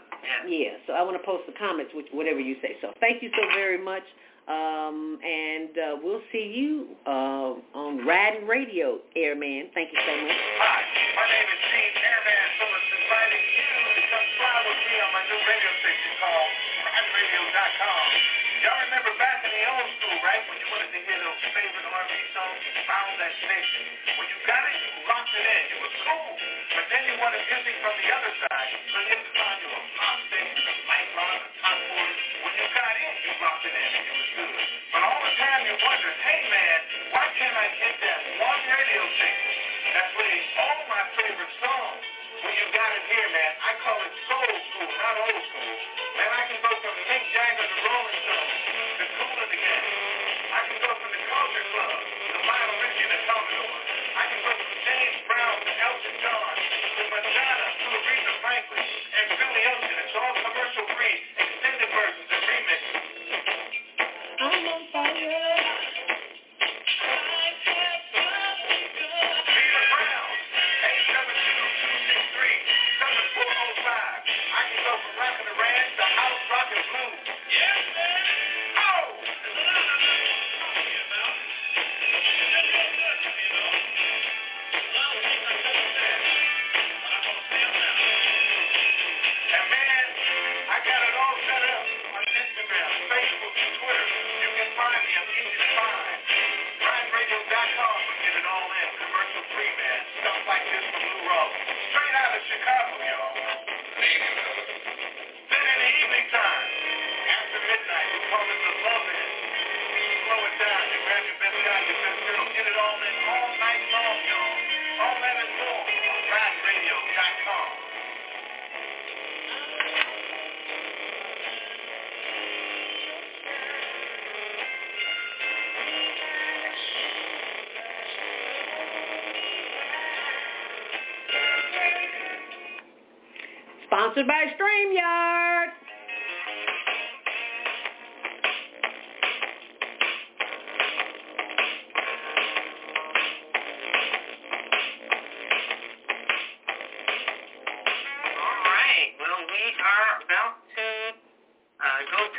yeah. 0.45 0.59
yeah, 0.59 0.73
so 0.85 0.93
I 0.93 1.01
want 1.03 1.15
to 1.15 1.23
post 1.25 1.47
the 1.47 1.53
comments, 1.57 1.93
which 1.95 2.07
whatever 2.11 2.39
you 2.39 2.57
say. 2.61 2.75
So 2.81 2.91
thank 2.99 3.23
you 3.23 3.31
so 3.31 3.47
very 3.55 3.79
much, 3.81 4.03
um, 4.49 5.21
and 5.21 5.71
uh, 5.77 5.95
we'll 6.01 6.25
see 6.33 6.49
you 6.49 6.97
uh, 7.05 7.53
on 7.77 8.05
Riding 8.05 8.47
Radio, 8.49 8.97
Airman. 9.15 9.69
Thank 9.73 9.93
you 9.93 10.01
so 10.01 10.13
much. 10.17 10.33
Hi, 10.33 10.81
my 11.13 11.25
name 11.29 11.47
is 11.49 11.61
Gene 11.69 11.95
Airman 12.01 12.47
Phillips, 12.57 12.89
inviting 12.97 13.45
you 13.45 13.69
to 13.95 14.01
come 14.09 14.27
fly 14.41 14.57
with 14.65 14.81
me 14.81 14.95
on 14.97 15.11
my 15.13 15.23
new 15.29 15.39
radio 15.45 15.71
station 15.85 16.11
called 16.17 16.51
RideRadio.com. 16.89 18.05
Y'all 18.61 18.81
remember 18.85 19.13
back 19.17 19.41
in 19.41 19.49
the 19.49 19.63
old 19.73 19.89
school, 19.97 20.17
right, 20.21 20.43
when 20.45 20.57
you 20.61 20.67
wanted 20.69 20.89
to 20.93 20.99
hear 21.01 21.17
those 21.17 21.41
favorite 21.49 21.81
R&B 21.81 22.13
songs, 22.37 22.61
you 22.61 22.71
found 22.85 23.09
that 23.17 23.33
station. 23.41 23.81
When 24.21 24.29
you 24.29 24.37
got 24.45 24.61
it, 24.69 24.77
you 24.77 24.89
locked 25.09 25.33
it 25.33 25.45
in. 25.45 25.63
It 25.73 25.79
was 25.81 25.93
cool. 26.05 26.31
But 26.77 26.85
then 26.93 27.01
you 27.09 27.15
wanted 27.17 27.41
music 27.49 27.73
from 27.81 27.93
the 27.97 28.09
other 28.13 28.33
side, 28.37 28.73
so 28.89 28.95
you 29.01 29.09
had 29.17 29.21
to 29.25 29.33
find 29.33 29.57
you 29.65 29.69
a 29.73 29.81
pop 29.97 30.17
station, 30.29 30.61
a 30.61 30.73
light 30.85 31.09
you 32.57 32.65
got 32.75 32.93
in, 32.99 33.13
you 33.23 33.31
locked 33.39 33.63
it 33.63 33.73
was 34.11 34.29
good. 34.35 34.63
But 34.91 35.01
all 35.07 35.21
the 35.23 35.33
time 35.39 35.61
you 35.63 35.75
wondered, 35.79 36.17
hey 36.19 36.41
man, 36.51 36.79
why 37.15 37.25
can't 37.39 37.55
I 37.55 37.67
get 37.79 37.95
that 38.03 38.19
one 38.43 38.61
radio 38.67 39.03
station 39.15 39.55
that 39.95 40.07
plays 40.11 40.45
all 40.59 40.79
my 40.91 41.03
favorite 41.15 41.53
songs? 41.63 42.03
Well, 42.43 42.51
you 42.51 42.65
got 42.75 42.91
it 42.91 43.03
here, 43.07 43.29
man. 43.31 43.51
I 43.61 43.71
call 43.85 43.99
it 44.03 44.13
soul 44.27 44.51
school, 44.51 44.89
not 44.99 45.15
old 45.21 45.41
school. 45.47 45.75
Man, 46.19 46.31
I 46.33 46.41
can 46.51 46.59
go 46.59 46.71
from 46.81 46.95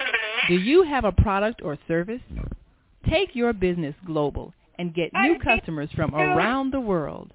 the 0.05 0.13
next. 0.13 0.49
Do 0.49 0.55
you 0.55 0.83
have 0.83 1.05
a 1.05 1.13
product 1.13 1.63
or 1.63 1.79
service? 1.87 2.21
Take 3.09 3.35
your 3.35 3.53
business 3.53 3.95
global 4.07 4.53
and 4.79 4.95
get 4.95 5.13
new 5.13 5.39
customers 5.39 5.91
from 5.95 6.15
around 6.15 6.73
the 6.73 6.81
world. 6.81 7.33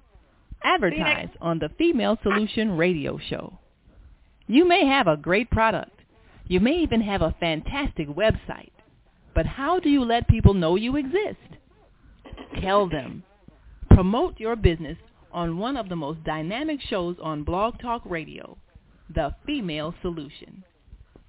Advertise 0.62 1.28
on 1.40 1.58
the 1.58 1.70
Female 1.78 2.18
Solution 2.22 2.72
Radio 2.72 3.18
Show. 3.30 3.47
You 4.50 4.66
may 4.66 4.86
have 4.86 5.06
a 5.06 5.16
great 5.16 5.50
product. 5.50 6.00
You 6.46 6.58
may 6.58 6.78
even 6.78 7.02
have 7.02 7.20
a 7.20 7.36
fantastic 7.38 8.08
website. 8.08 8.72
But 9.34 9.44
how 9.44 9.78
do 9.78 9.90
you 9.90 10.02
let 10.02 10.26
people 10.26 10.54
know 10.54 10.74
you 10.74 10.96
exist? 10.96 11.36
Tell 12.62 12.88
them. 12.88 13.24
Promote 13.90 14.40
your 14.40 14.56
business 14.56 14.96
on 15.30 15.58
one 15.58 15.76
of 15.76 15.90
the 15.90 15.96
most 15.96 16.24
dynamic 16.24 16.80
shows 16.80 17.16
on 17.22 17.44
Blog 17.44 17.78
Talk 17.78 18.00
Radio, 18.06 18.56
The 19.14 19.34
Female 19.44 19.94
Solution. 20.00 20.64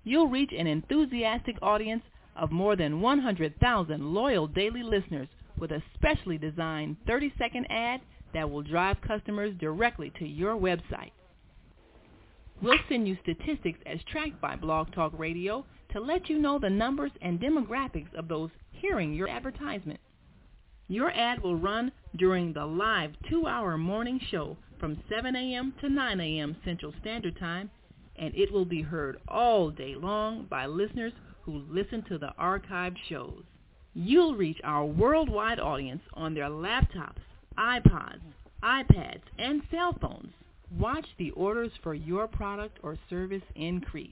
You'll 0.06 0.30
reach 0.30 0.54
an 0.58 0.68
enthusiastic 0.68 1.58
audience 1.62 2.04
of 2.38 2.52
more 2.52 2.78
than 2.78 3.02
100,000 3.02 4.14
loyal 4.14 4.48
daily 4.48 4.82
listeners 4.82 5.28
with 5.58 5.72
a 5.72 5.84
specially 5.94 6.38
designed 6.38 6.96
30-second 7.06 7.66
ad 7.70 8.00
that 8.34 8.50
will 8.50 8.62
drive 8.62 9.02
customers 9.02 9.54
directly 9.60 10.10
to 10.20 10.26
your 10.26 10.56
website. 10.56 11.12
We'll 12.62 12.78
send 12.90 13.08
you 13.08 13.18
statistics 13.24 13.80
as 13.86 14.00
tracked 14.12 14.42
by 14.42 14.58
Blog 14.58 14.92
Talk 14.94 15.18
Radio 15.18 15.66
to 15.94 16.00
let 16.02 16.30
you 16.30 16.40
know 16.40 16.60
the 16.60 16.70
numbers 16.70 17.12
and 17.22 17.40
demographics 17.40 18.14
of 18.16 18.28
those 18.28 18.50
hearing 18.72 19.14
your 19.14 19.30
advertisement. 19.30 20.00
Your 20.90 21.10
ad 21.12 21.42
will 21.42 21.56
run 21.56 21.92
during 22.18 22.52
the 22.52 22.66
live 22.66 23.12
two-hour 23.30 23.78
morning 23.78 24.20
show 24.30 24.58
from 24.78 25.02
7 25.10 25.36
a.m. 25.38 25.74
to 25.80 25.88
9 25.88 26.20
a.m. 26.20 26.58
Central 26.66 26.94
Standard 27.00 27.40
Time, 27.40 27.70
and 28.18 28.36
it 28.36 28.52
will 28.52 28.66
be 28.66 28.82
heard 28.82 29.22
all 29.30 29.70
day 29.70 29.96
long 29.96 30.46
by 30.50 30.66
listeners 30.66 31.14
who 31.44 31.64
listen 31.70 32.04
to 32.10 32.18
the 32.18 32.34
archived 32.38 32.98
shows. 33.08 33.44
You'll 33.94 34.36
reach 34.36 34.60
our 34.66 34.86
worldwide 34.86 35.62
audience 35.62 36.02
on 36.14 36.34
their 36.34 36.50
laptops, 36.50 37.22
iPods, 37.58 38.20
iPads, 38.62 39.22
and 39.38 39.62
cell 39.72 39.96
phones. 40.02 40.34
Watch 40.78 41.08
the 41.18 41.32
orders 41.32 41.72
for 41.82 41.96
your 41.96 42.28
product 42.28 42.78
or 42.84 42.98
service 43.10 43.42
increase. 43.56 44.12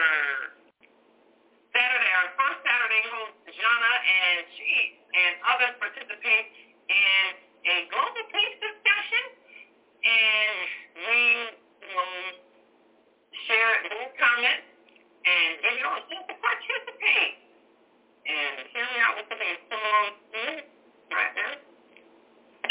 Saturday, 1.76 2.08
our 2.08 2.32
first 2.40 2.64
Saturday 2.64 3.04
host, 3.12 3.36
Jana, 3.52 3.92
and 4.00 4.48
she 4.56 4.96
and 5.12 5.32
others 5.52 5.76
participate 5.76 6.46
in 6.88 7.24
a 7.68 7.76
global 7.92 8.24
peace 8.32 8.56
discussion, 8.64 9.24
and 10.08 10.56
we 11.04 11.20
will 12.00 12.32
share 13.44 13.76
their 13.92 14.08
comments 14.16 14.72
and 15.20 15.52
you 15.68 15.84
a 15.84 16.00
to 16.32 16.34
participate. 16.40 17.44
And 18.24 18.72
hear 18.72 18.88
me 18.88 18.98
out 19.04 19.20
with 19.20 19.28
something 19.28 19.56
similar. 19.68 20.64
Right. 21.12 21.71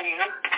Thank 0.00 0.49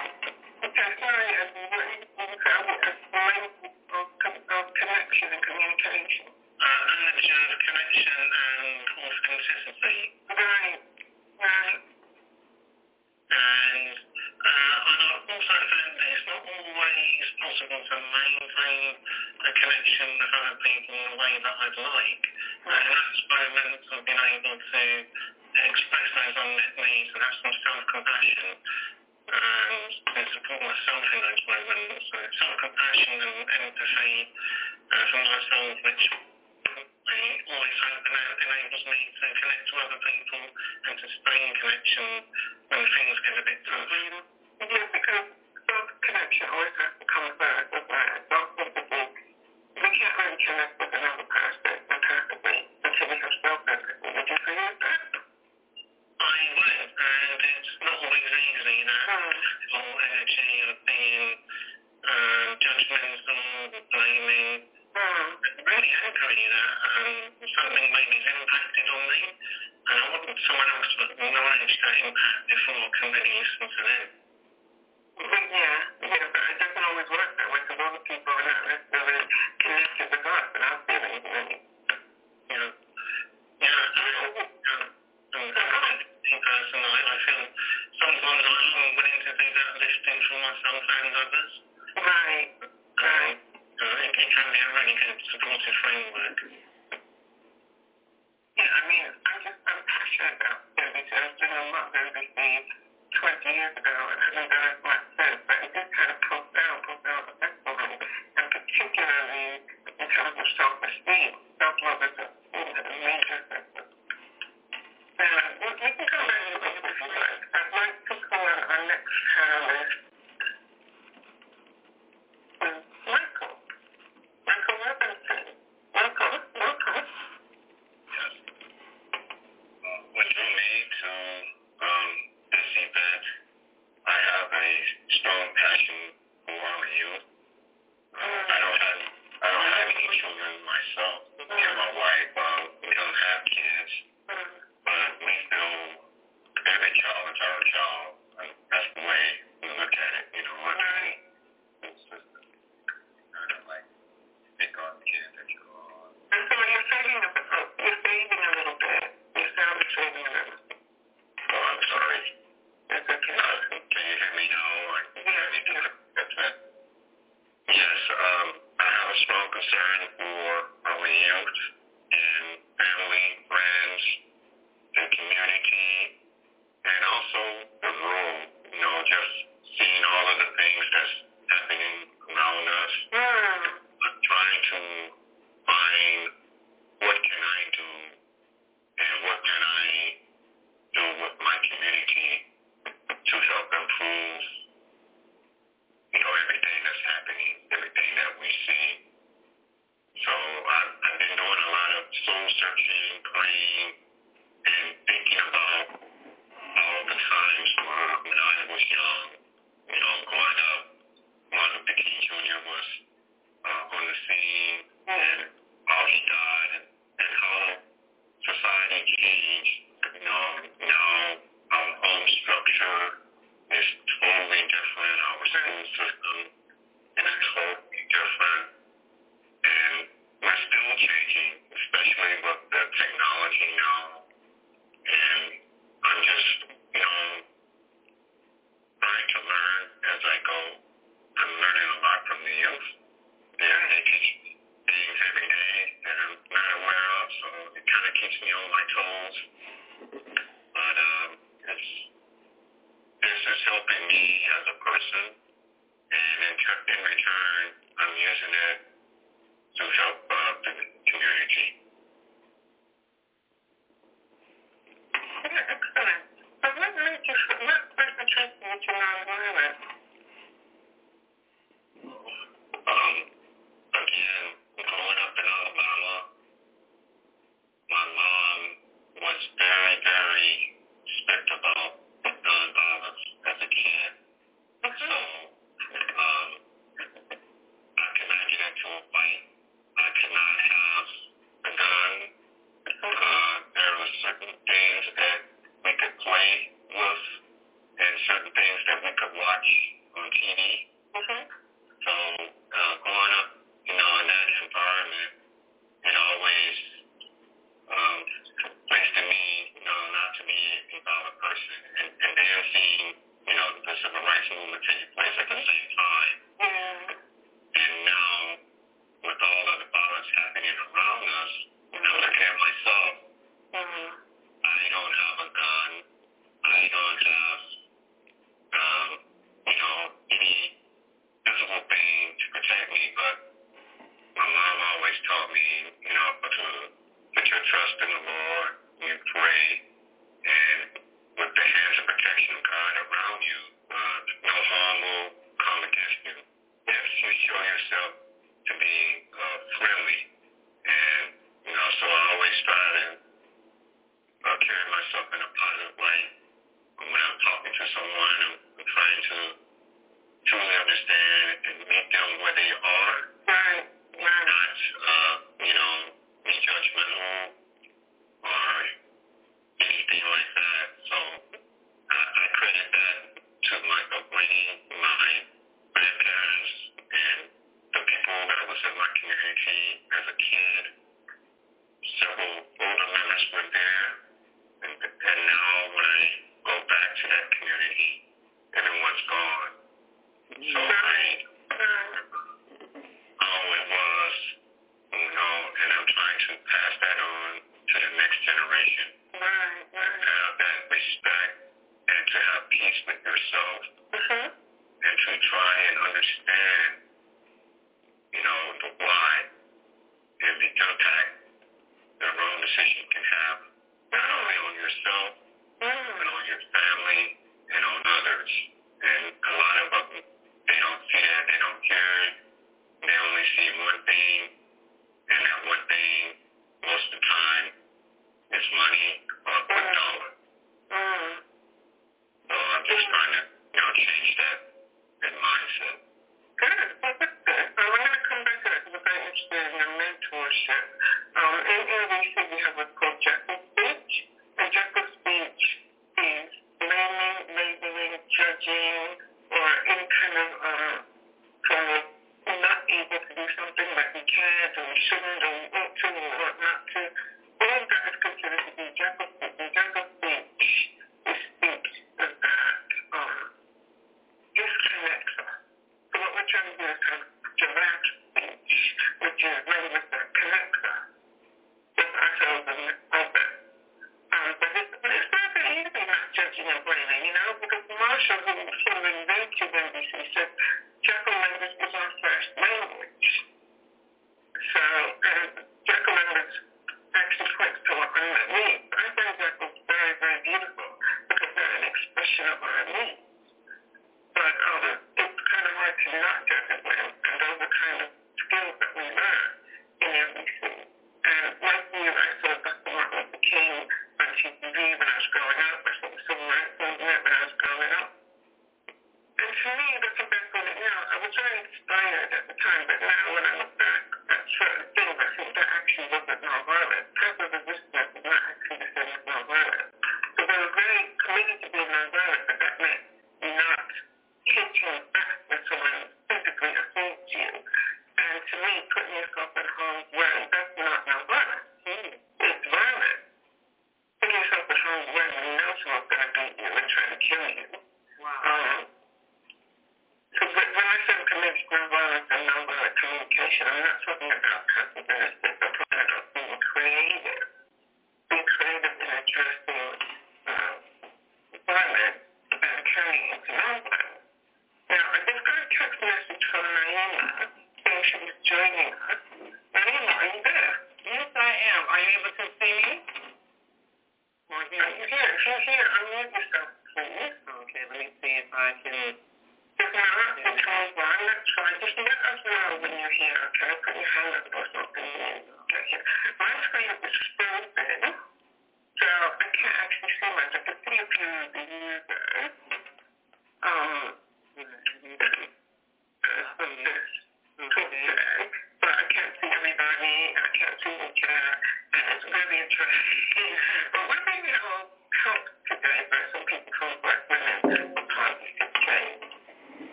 and 339.52 339.81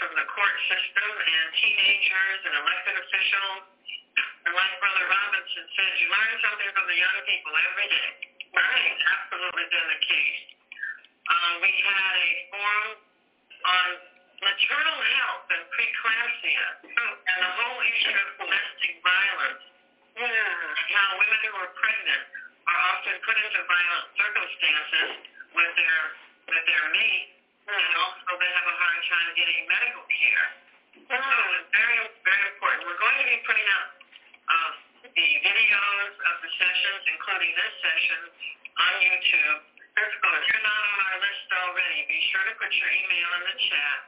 from 0.00 0.16
the 0.16 0.26
court 0.32 0.56
system 0.72 1.10
and 1.12 1.46
teenagers 1.60 2.40
and 2.48 2.54
elected 2.56 2.96
officials. 3.04 3.62
And 4.48 4.52
like 4.56 4.74
Brother 4.80 5.06
Robinson 5.06 5.64
said, 5.76 5.92
you 6.00 6.08
learn 6.08 6.34
something 6.40 6.70
from 6.72 6.86
the 6.88 6.98
young 6.98 7.18
people 7.28 7.52
every 7.52 7.88
day. 7.92 8.10
Right, 8.50 8.96
absolutely 8.96 9.66
been 9.70 9.88
the 9.92 10.00
case. 10.02 10.42
Uh, 11.28 11.52
we 11.62 11.70
had 11.70 12.12
a 12.16 12.30
forum 12.50 12.92
on 13.60 13.88
maternal 14.40 15.00
health 15.20 15.46
and 15.52 15.62
preeclampsia 15.70 16.66
and 16.82 17.38
the 17.44 17.52
whole 17.60 17.80
issue 17.84 18.16
of 18.16 18.28
domestic 18.40 18.94
violence. 19.04 19.62
Yeah. 20.16 20.96
How 20.96 21.08
women 21.20 21.38
who 21.44 21.52
are 21.60 21.72
pregnant 21.76 22.24
are 22.66 22.80
often 22.96 23.14
put 23.22 23.36
into 23.36 23.60
violent 23.68 24.08
circumstances 24.18 25.08
with 25.54 25.72
their 25.76 26.00
with 26.50 26.64
their 26.66 26.84
mate, 26.90 27.39
and 27.76 27.94
also 28.02 28.30
they 28.40 28.50
have 28.50 28.66
a 28.66 28.76
hard 28.76 29.00
time 29.06 29.28
getting 29.38 29.60
medical 29.70 30.04
care. 30.10 30.46
So 31.06 31.14
it's 31.14 31.70
very 31.70 31.98
very 32.26 32.44
important. 32.54 32.80
We're 32.86 33.02
going 33.02 33.18
to 33.22 33.28
be 33.30 33.38
putting 33.46 33.68
up 33.70 33.86
uh, 34.50 34.70
the 35.06 35.28
videos 35.42 36.14
of 36.18 36.34
the 36.42 36.50
sessions, 36.58 37.02
including 37.06 37.50
this 37.54 37.74
session, 37.82 38.20
on 38.78 38.92
YouTube. 39.02 39.58
If 40.00 40.16
you're 40.22 40.64
not 40.64 40.82
on 40.86 40.98
our 41.12 41.18
list 41.20 41.46
already, 41.50 41.98
be 42.08 42.20
sure 42.32 42.44
to 42.46 42.54
put 42.56 42.70
your 42.72 42.90
email 42.90 43.28
in 43.36 43.42
the 43.52 43.56
chat 43.68 43.98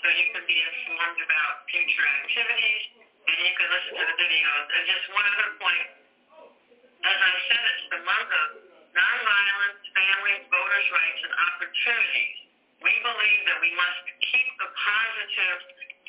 so 0.00 0.06
you 0.08 0.26
can 0.32 0.44
be 0.46 0.58
informed 0.62 1.20
about 1.20 1.64
future 1.68 2.06
activities 2.22 2.82
and 3.24 3.36
you 3.40 3.52
can 3.56 3.68
listen 3.68 3.92
to 3.98 4.04
the 4.04 4.16
videos. 4.20 4.64
And 4.72 4.82
just 4.88 5.04
one 5.12 5.26
other 5.26 5.50
point. 5.60 5.88
As 7.04 7.18
I 7.20 7.34
said, 7.50 7.62
it's 7.68 7.86
the 7.92 8.00
month 8.04 8.30
of 8.32 8.48
nonviolence, 8.96 9.80
families, 9.92 10.44
voters' 10.48 10.88
rights, 10.92 11.20
and 11.24 11.34
opportunities. 11.34 12.43
We 12.84 12.92
believe 13.00 13.42
that 13.48 13.58
we 13.64 13.72
must 13.80 14.04
keep 14.28 14.50
the 14.60 14.68
positive 14.68 15.60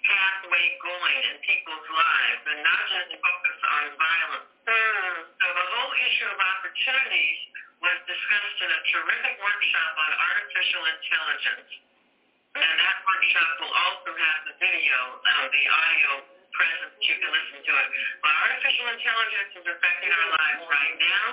pathway 0.03 0.65
going 0.83 1.19
in 1.31 1.35
people's 1.47 1.87
lives 1.87 2.43
and 2.51 2.59
not 2.67 2.83
just 2.91 3.09
focus 3.15 3.59
on 3.63 3.83
violence. 3.95 4.49
Hmm. 4.67 5.15
So 5.39 5.47
the 5.55 5.67
whole 5.71 5.93
issue 6.03 6.27
of 6.27 6.35
opportunities 6.35 7.39
was 7.79 7.95
discussed 8.11 8.59
in 8.59 8.69
a 8.75 8.81
terrific 8.91 9.35
workshop 9.39 9.91
on 10.03 10.09
artificial 10.19 10.83
intelligence. 10.83 11.69
And 12.59 12.67
hmm. 12.67 12.83
that 12.83 12.97
workshop 13.07 13.51
will 13.63 13.75
also 13.87 14.11
have 14.11 14.39
the 14.51 14.55
video, 14.59 14.99
uh, 15.15 15.45
the 15.47 15.63
audio 15.71 16.11
present. 16.59 16.91
You 16.99 17.15
can 17.23 17.31
listen 17.31 17.59
to 17.63 17.71
it. 17.71 17.87
But 18.19 18.33
artificial 18.51 18.87
intelligence 18.91 19.51
is 19.63 19.65
affecting 19.79 20.11
our 20.11 20.27
hmm. 20.27 20.37
lives 20.43 20.63
right 20.67 20.95
now. 20.99 21.25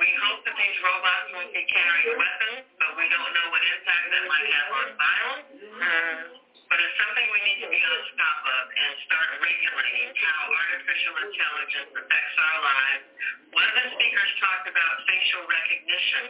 We 0.00 0.08
hope 0.16 0.40
that 0.48 0.56
these 0.56 0.78
robots 0.80 1.28
won't 1.36 1.52
be 1.52 1.60
carrying 1.68 2.16
weapons, 2.16 2.64
but 2.80 2.96
we 2.96 3.04
don't 3.12 3.32
know 3.36 3.46
what 3.52 3.60
impact 3.60 4.04
that 4.08 4.24
might 4.24 4.48
have 4.48 4.68
on 4.72 4.88
violence. 4.96 5.48
Mm-hmm. 5.60 6.40
But 6.72 6.78
it's 6.80 6.96
something 6.96 7.26
we 7.28 7.40
need 7.44 7.60
to 7.60 7.68
be 7.68 7.76
on 7.84 8.00
top 8.16 8.40
of 8.48 8.64
and 8.80 8.92
start 9.04 9.28
regulating 9.44 10.08
how 10.16 10.40
artificial 10.56 11.14
intelligence 11.20 11.90
affects 12.00 12.36
our 12.40 12.58
lives. 12.64 13.04
One 13.52 13.66
of 13.68 13.74
the 13.76 13.86
speakers 13.92 14.30
talked 14.40 14.66
about 14.72 14.92
facial 15.04 15.44
recognition, 15.44 16.24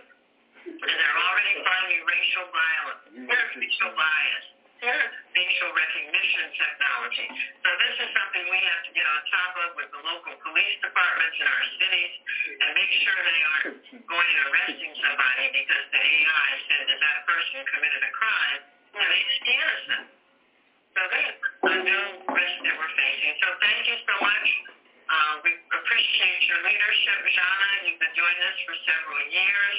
and 0.67 0.97
they're 0.99 1.21
already 1.31 1.55
finding 1.63 2.01
racial 2.11 2.47
violence, 2.51 3.03
racial 3.31 3.91
bias, 3.95 4.47
facial 4.81 5.71
recognition 5.77 6.47
technology. 6.57 7.29
So 7.61 7.69
this 7.77 7.95
is 8.01 8.09
something 8.17 8.45
we 8.49 8.61
have 8.65 8.83
to 8.89 8.93
get 8.97 9.05
on 9.05 9.21
top 9.29 9.53
of 9.61 9.69
with 9.77 9.91
the 9.93 10.01
local 10.01 10.35
police 10.41 10.77
departments 10.81 11.37
in 11.37 11.47
our 11.47 11.65
cities 11.77 12.13
and 12.65 12.69
make 12.73 12.93
sure 13.05 13.17
they 13.21 13.41
aren't 13.45 13.77
going 14.09 14.31
and 14.33 14.43
arresting 14.49 14.93
somebody 15.05 15.45
because 15.53 15.85
the 15.93 16.01
AI 16.01 16.49
said 16.73 16.85
that 16.89 17.01
that 17.01 17.19
person 17.29 17.59
committed 17.69 18.03
a 18.09 18.13
crime 18.17 18.61
and 18.97 19.07
they 19.13 19.21
just 19.21 19.43
innocent. 19.45 20.07
So 20.97 21.01
that's 21.07 21.39
a 21.71 21.77
new 21.85 22.05
risk 22.33 22.57
that 22.65 22.75
we're 22.75 22.95
facing. 22.97 23.35
So 23.45 23.49
thank 23.61 23.83
you 23.87 23.99
so 24.09 24.15
much. 24.25 24.49
Uh, 25.11 25.35
we 25.45 25.53
appreciate 25.75 26.41
your 26.49 26.61
leadership, 26.65 27.19
Jana. 27.35 27.71
You've 27.87 28.01
been 28.01 28.17
doing 28.17 28.37
this 28.41 28.57
for 28.65 28.75
several 28.89 29.23
years. 29.29 29.77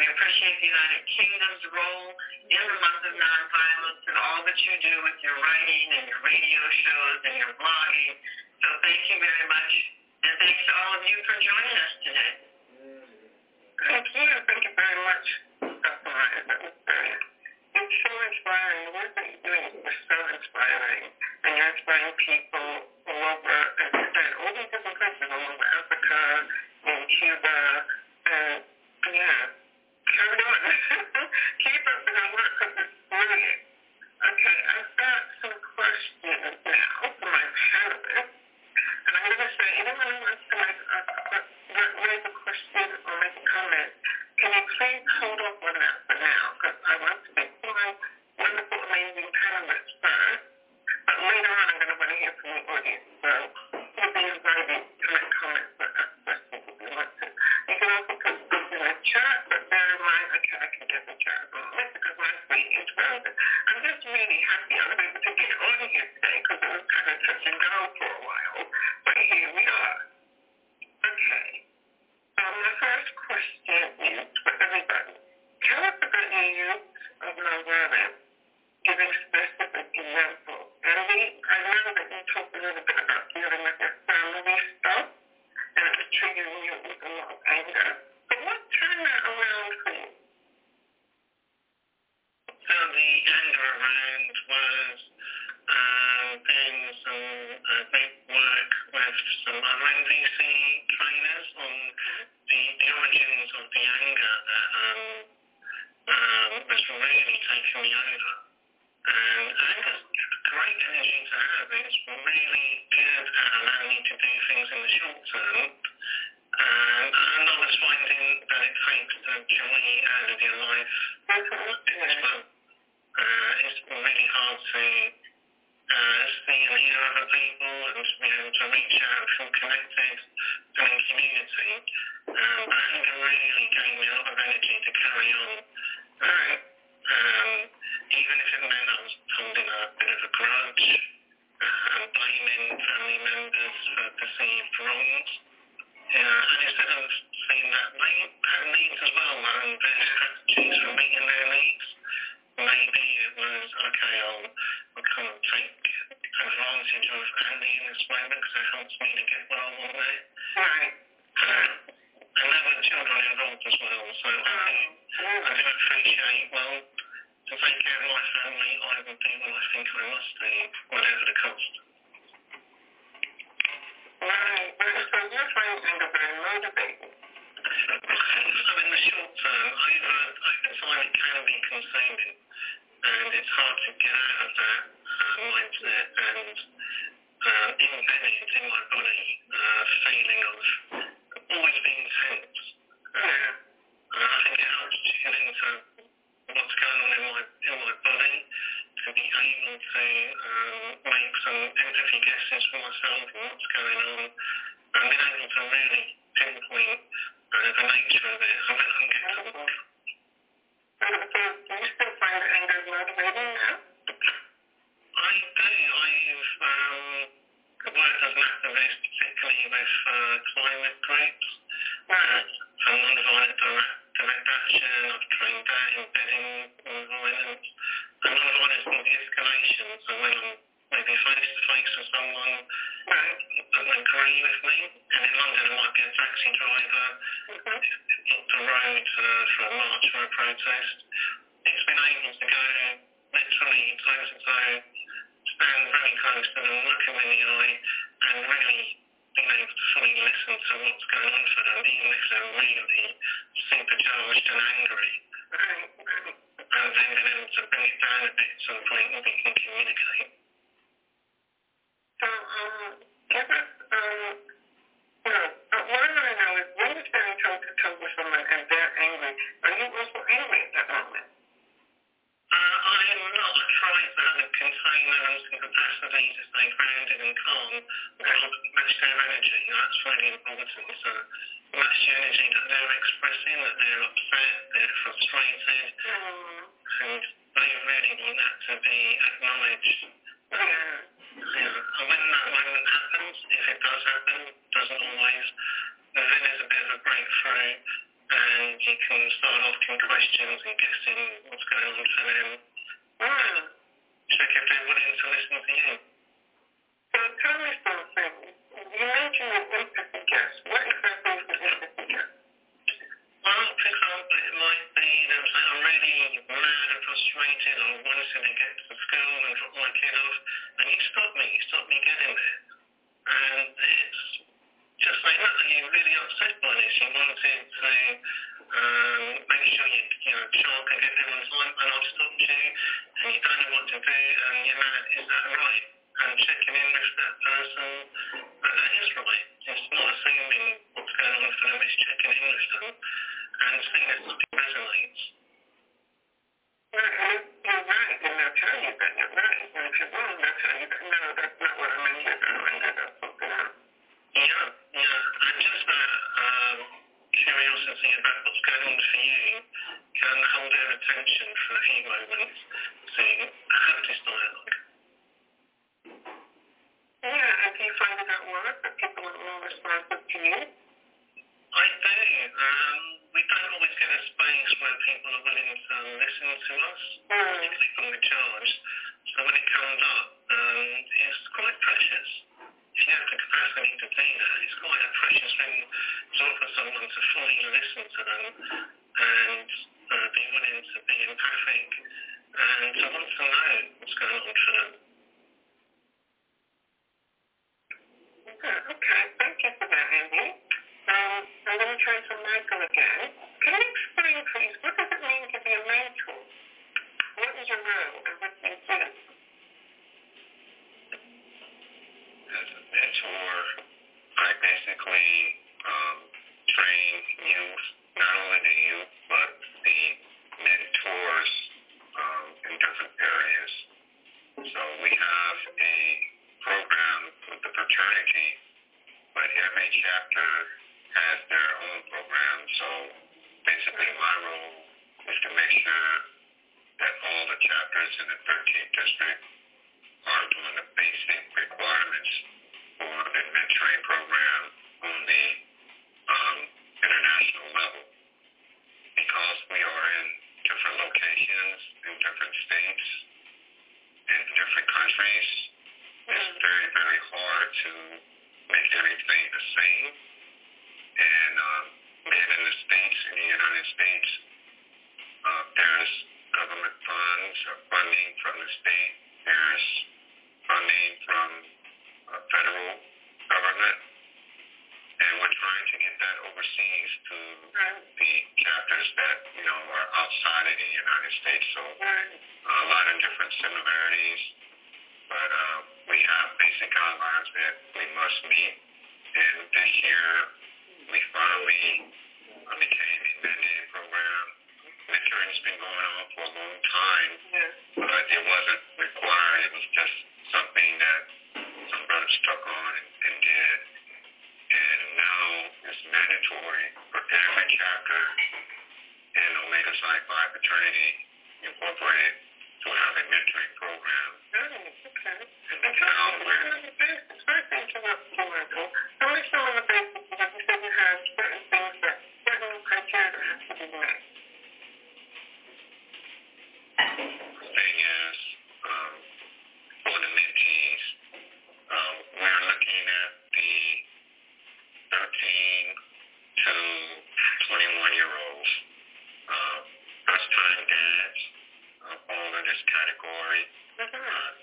We 0.00 0.08
appreciate 0.08 0.56
the 0.64 0.70
United 0.72 1.02
Kingdom's 1.12 1.64
role 1.76 2.08
in 2.48 2.62
the 2.72 2.78
month 2.80 3.04
of 3.04 3.12
nonviolence 3.20 4.00
and 4.08 4.16
all 4.16 4.40
that 4.48 4.56
you 4.64 4.72
do 4.80 4.94
with 5.04 5.18
your 5.20 5.36
writing 5.36 5.86
and 5.92 6.08
your 6.08 6.20
radio 6.24 6.62
shows 6.72 7.20
and 7.28 7.36
your 7.36 7.52
blogging. 7.60 8.16
So 8.64 8.68
thank 8.80 9.04
you 9.12 9.20
very 9.20 9.46
much. 9.52 9.72
And 10.24 10.32
thanks 10.40 10.60
to 10.64 10.72
all 10.72 10.92
of 10.96 11.02
you 11.04 11.16
for 11.28 11.36
joining 11.36 11.76
us 11.84 11.92
today. 12.00 12.32
Thank 13.92 14.08
you. 14.16 14.28
Thank 14.48 14.62
you 14.64 14.72
very 14.72 15.00
much, 15.04 15.26
it's 17.76 17.96
so 18.00 18.12
inspiring. 18.24 18.80
The 18.88 18.92
work 18.96 19.12
that 19.20 19.24
you're 19.28 19.44
doing 19.52 19.84
is 19.84 19.98
so 20.08 20.16
inspiring. 20.32 21.12
And 21.44 21.50
you're 21.60 21.72
inspiring 21.76 22.16
people 22.24 22.68
all 23.04 23.36
over, 23.36 23.58
you 24.00 24.06
said, 24.16 24.30
all 24.40 24.52
these 24.56 24.70
different 24.72 24.96
countries, 24.96 25.28
all 25.28 25.44
over 25.44 25.66
Africa 25.76 26.20
and 26.88 27.00
Cuba. 27.20 27.58
And 28.32 28.64
yeah. 29.12 29.49
Keep 31.64 31.82
up 31.86 32.00
the 32.06 32.12
good 32.12 32.30
work 32.34 32.52
because 32.58 32.74
it's 32.82 32.96
brilliant. 33.10 33.60
Okay, 34.20 34.58
I've 34.74 34.92
got 34.98 35.22
some 35.42 35.56
questions 35.76 36.56
now 36.66 36.92
for 37.18 37.26
my 37.30 37.44
panelists. 37.46 38.34
And 39.06 39.12
I'm 39.16 39.24
going 39.32 39.42
to 39.42 39.50
say, 39.54 39.68
anyone 39.80 40.08
who 40.10 40.18
wants 40.26 40.44
to 40.50 40.56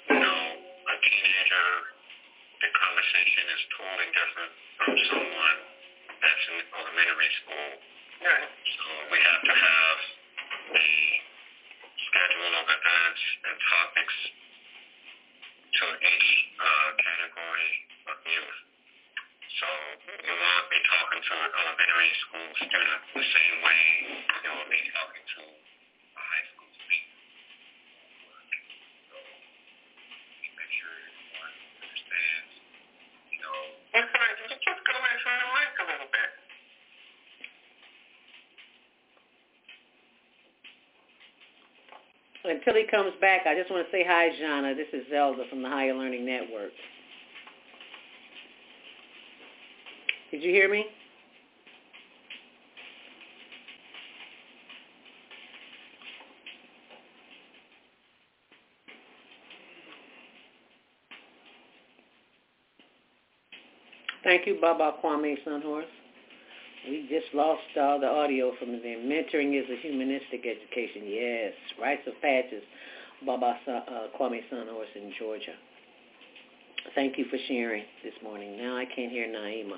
you 0.09 0.19
know, 0.19 0.41
a 0.57 0.95
teenager, 1.01 1.67
the 2.61 2.69
conversation 2.73 3.43
is 3.53 3.61
totally 3.77 4.09
different 4.13 4.51
from 4.81 4.93
someone 5.11 5.57
that's 6.21 6.45
in 6.51 6.57
elementary 6.73 7.31
school. 7.43 7.69
Right. 8.17 8.49
So 8.49 8.85
we 9.13 9.19
comes 42.97 43.13
back, 43.21 43.41
I 43.45 43.53
just 43.53 43.69
want 43.69 43.85
to 43.85 43.91
say 43.91 44.03
hi, 44.03 44.29
Jana. 44.39 44.73
This 44.73 44.87
is 44.91 45.05
Zelda 45.11 45.43
from 45.51 45.61
the 45.61 45.69
Higher 45.69 45.93
Learning 45.93 46.25
Network. 46.25 46.71
Did 50.31 50.41
you 50.41 50.49
hear 50.49 50.67
me? 50.67 50.83
Thank 64.23 64.47
you, 64.47 64.57
Baba 64.59 64.93
Kwame 65.03 65.35
Sunhorse. 65.45 65.83
We 66.89 67.07
just 67.09 67.33
lost 67.35 67.61
all 67.79 67.99
the 67.99 68.07
audio 68.07 68.53
from 68.57 68.71
the 68.71 68.79
Mentoring 68.79 69.59
is 69.61 69.69
a 69.69 69.79
humanistic 69.81 70.45
education. 70.47 71.03
Yes, 71.05 71.53
rites 71.79 72.07
of 72.07 72.13
passage, 72.21 72.63
Baba 73.25 73.57
Sa- 73.65 73.83
uh, 73.87 74.07
Kwame 74.19 74.41
Sunhorse 74.51 74.95
in 74.95 75.11
Georgia. 75.19 75.55
Thank 76.95 77.17
you 77.17 77.25
for 77.29 77.37
sharing 77.47 77.83
this 78.03 78.13
morning. 78.23 78.57
Now 78.57 78.77
I 78.77 78.85
can't 78.85 79.11
hear 79.11 79.27
Naima. 79.27 79.77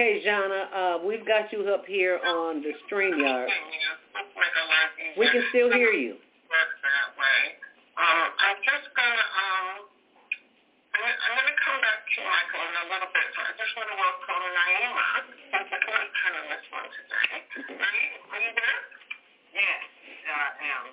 Okay, 0.00 0.24
Jana. 0.24 0.60
Uh, 0.72 0.96
we've 1.04 1.26
got 1.28 1.52
you 1.52 1.60
up 1.68 1.84
here 1.84 2.18
on 2.24 2.62
the 2.64 2.72
StreamYard. 2.88 3.48
We 5.18 5.28
can 5.28 5.44
still 5.50 5.68
hear 5.72 5.92
you. 5.92 6.16
Work 6.48 6.72
that 6.80 7.08
way. 7.20 7.40
Um, 8.00 8.28
I'm 8.32 8.58
just 8.64 8.88
gonna 8.96 9.26
um, 9.36 9.76
I'm, 10.96 11.04
I'm 11.04 11.34
gonna 11.36 11.58
come 11.60 11.78
back 11.84 12.00
to 12.00 12.18
Michael 12.24 12.64
in 12.64 12.74
a 12.80 12.86
little 12.96 13.10
bit. 13.12 13.26
So 13.36 13.40
I 13.44 13.52
just 13.60 13.72
want 13.76 13.88
to 13.92 13.96
welcome 14.00 14.40
Naima. 14.40 15.08
Since 15.52 15.68
I 15.68 15.78
can't 15.84 16.12
turn 16.16 16.32
on 16.32 16.46
this 16.48 16.64
one 16.72 16.88
today. 16.96 17.44
Naima, 17.76 18.32
are 18.32 18.40
you 18.40 18.52
there? 18.56 18.80
Yes, 19.52 19.84
I 20.32 20.48
am. 20.64 20.84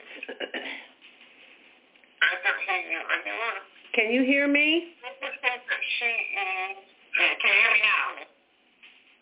I 2.28 2.32
don't 2.44 2.62
hear 2.68 2.82
you. 2.92 3.00
Are 3.08 3.22
you 3.24 3.36
on? 3.40 3.56
Can 3.96 4.12
you 4.12 4.22
hear 4.28 4.52
me? 4.52 5.00
I 5.00 5.16
just 5.16 5.40
think 5.40 5.64
that 5.64 5.84
she 5.96 6.12
is. 6.12 6.76
Yeah, 7.18 7.34
can 7.40 7.50
you 7.56 7.62
hear 7.64 7.72
me 7.72 7.82
now? 7.88 8.36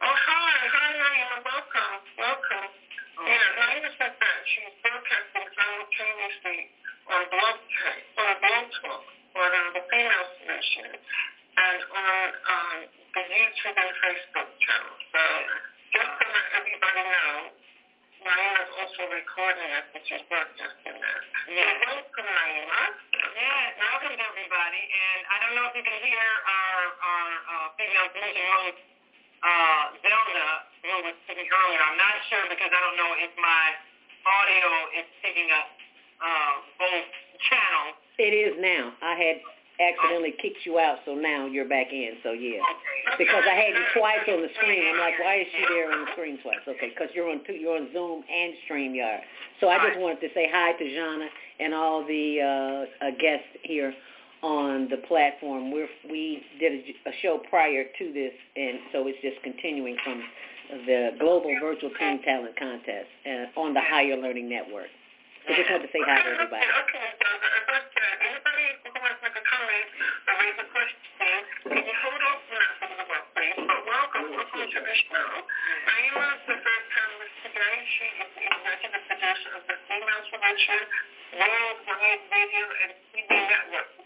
Oh, 0.04 0.12
hi, 0.12 0.52
hi, 0.76 0.90
Naima. 1.00 1.40
Welcome, 1.48 1.96
welcome. 2.20 2.68
Yeah, 3.16 3.48
Naima 3.56 3.90
said 3.96 4.12
that 4.12 4.38
she's 4.44 4.76
broadcasting 4.84 5.48
simultaneously 5.56 6.60
on 7.08 7.22
Blog 7.32 7.58
Talk, 7.64 8.00
on 8.20 8.36
Blog 8.44 8.66
Talk, 8.76 9.04
on 9.40 9.50
um, 9.56 9.68
the 9.72 9.84
Female 9.88 10.28
Solution, 10.36 11.00
and 11.00 11.80
on 11.96 12.28
um, 12.44 12.78
the 12.92 13.24
YouTube 13.24 13.78
and 13.80 13.94
Facebook 14.04 14.50
channel. 14.68 14.96
So 15.16 15.24
just 15.96 16.12
to 16.12 16.26
let 16.28 16.48
everybody 16.60 17.02
know, 17.08 17.56
Naima's 18.28 18.72
also 18.84 19.08
recording 19.16 19.70
it, 19.80 19.86
which 19.96 20.12
is 20.12 20.22
broadcasting 20.28 21.00
that. 21.00 21.22
Yeah. 21.56 21.72
So 21.72 22.04
welcome, 22.04 22.28
Naima. 22.36 22.84
Yes, 23.32 23.80
welcome 23.80 24.20
everybody. 24.20 24.82
And 24.92 25.20
I 25.32 25.36
don't 25.40 25.56
know 25.56 25.66
if 25.72 25.74
you 25.80 25.88
can 25.88 26.00
hear 26.04 26.28
our, 26.52 26.82
our 27.00 27.30
uh, 27.48 27.68
female 27.80 28.12
solution 28.12 28.44
host, 28.60 28.92
uh, 29.46 29.94
Zelda, 30.02 30.50
who 30.82 31.06
was 31.06 31.16
speaking 31.30 31.46
earlier. 31.46 31.78
I'm 31.78 32.00
not 32.02 32.18
sure 32.34 32.50
because 32.50 32.72
I 32.74 32.82
don't 32.82 32.98
know 32.98 33.14
if 33.22 33.30
my 33.38 33.66
audio 34.26 34.68
is 34.98 35.08
picking 35.22 35.54
up 35.54 35.70
uh, 36.18 36.54
both 36.82 37.10
channels. 37.46 37.94
It 38.18 38.34
is 38.34 38.58
now. 38.58 38.98
I 39.06 39.14
had 39.14 39.38
accidentally 39.78 40.34
kicked 40.42 40.66
you 40.66 40.80
out, 40.80 41.04
so 41.06 41.14
now 41.14 41.46
you're 41.46 41.68
back 41.68 41.94
in. 41.94 42.18
So 42.24 42.32
yeah, 42.32 42.64
because 43.20 43.44
I 43.46 43.54
had 43.54 43.78
you 43.78 43.86
twice 43.94 44.26
on 44.26 44.42
the 44.42 44.50
screen. 44.58 44.82
I'm 44.82 44.98
like, 44.98 45.20
why 45.22 45.46
is 45.46 45.48
she 45.52 45.62
there 45.68 45.92
on 45.92 46.06
the 46.08 46.12
screen 46.18 46.40
twice? 46.42 46.64
Okay, 46.66 46.90
because 46.96 47.14
you're 47.14 47.30
on 47.30 47.44
two, 47.46 47.54
you're 47.54 47.78
on 47.78 47.92
Zoom 47.94 48.24
and 48.26 48.50
StreamYard. 48.66 49.22
So 49.60 49.70
I 49.70 49.78
just 49.86 50.00
wanted 50.00 50.26
to 50.26 50.34
say 50.34 50.50
hi 50.50 50.74
to 50.74 50.86
Jana 50.90 51.28
and 51.60 51.74
all 51.74 52.02
the 52.02 52.42
uh, 52.42 53.06
uh, 53.06 53.12
guests 53.20 53.52
here 53.62 53.94
on 54.42 54.88
the 54.90 54.98
platform. 55.08 55.72
We're, 55.72 55.90
we 56.10 56.42
did 56.60 56.72
a, 56.72 57.10
a 57.10 57.14
show 57.22 57.42
prior 57.56 57.88
to 57.88 58.06
this, 58.12 58.36
and 58.60 58.84
so 58.92 59.08
it's 59.08 59.16
just 59.24 59.40
continuing 59.40 59.96
from 60.04 60.20
the 60.84 61.16
Global 61.24 61.56
Virtual 61.64 61.88
Teen 61.96 62.20
Talent 62.20 62.52
Contest 62.60 63.08
uh, 63.24 63.48
on 63.56 63.72
the 63.72 63.80
Higher 63.80 64.20
Learning 64.20 64.52
Network. 64.52 64.92
So 65.48 65.56
just 65.56 65.72
wanted 65.72 65.88
to 65.88 65.92
say 65.96 66.04
hi 66.04 66.20
to 66.20 66.36
everybody. 66.36 66.68
Okay, 66.68 67.08
so 67.16 67.28
as 67.32 67.64
I 67.72 67.80
anybody 68.28 68.68
who 68.84 68.92
wants 69.00 69.24
to 69.24 69.32
make 69.32 69.40
a 69.40 69.46
comment 69.48 69.88
or 70.28 70.36
raise 70.36 70.60
a 70.60 70.68
question, 70.68 71.32
can 71.72 71.80
you 71.80 71.96
hold 72.04 72.22
off 72.28 72.44
on 72.44 72.60
that 72.60 72.76
for 72.76 72.92
a 72.92 73.08
while, 73.08 73.28
please? 73.32 73.56
But 73.56 73.82
welcome, 73.88 74.26
welcome 74.36 74.68
to 74.76 74.80
the 74.84 74.96
show. 75.08 75.28
Naima 75.88 76.28
is 76.36 76.44
the 76.52 76.58
first 76.60 76.86
panelist 76.92 77.36
today. 77.40 77.76
She 77.88 78.08
is 78.20 78.30
the 78.36 78.46
executive 78.52 79.04
producer 79.08 79.52
of 79.56 79.64
the 79.64 79.78
Female 79.88 80.24
Solution 80.28 80.82
Worldwide 81.40 82.24
Radio 82.36 82.64
and 82.84 82.92
TV 83.16 83.32
Network. 83.32 84.05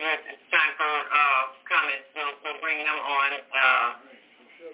had 0.00 0.18
Steinfeld 0.48 1.04
uh, 1.10 1.42
coming, 1.68 2.00
uh, 2.00 2.12
we'll, 2.14 2.34
we'll 2.42 2.60
bring 2.62 2.78
them 2.82 2.98
on. 2.98 3.28
Uh, 3.34 3.88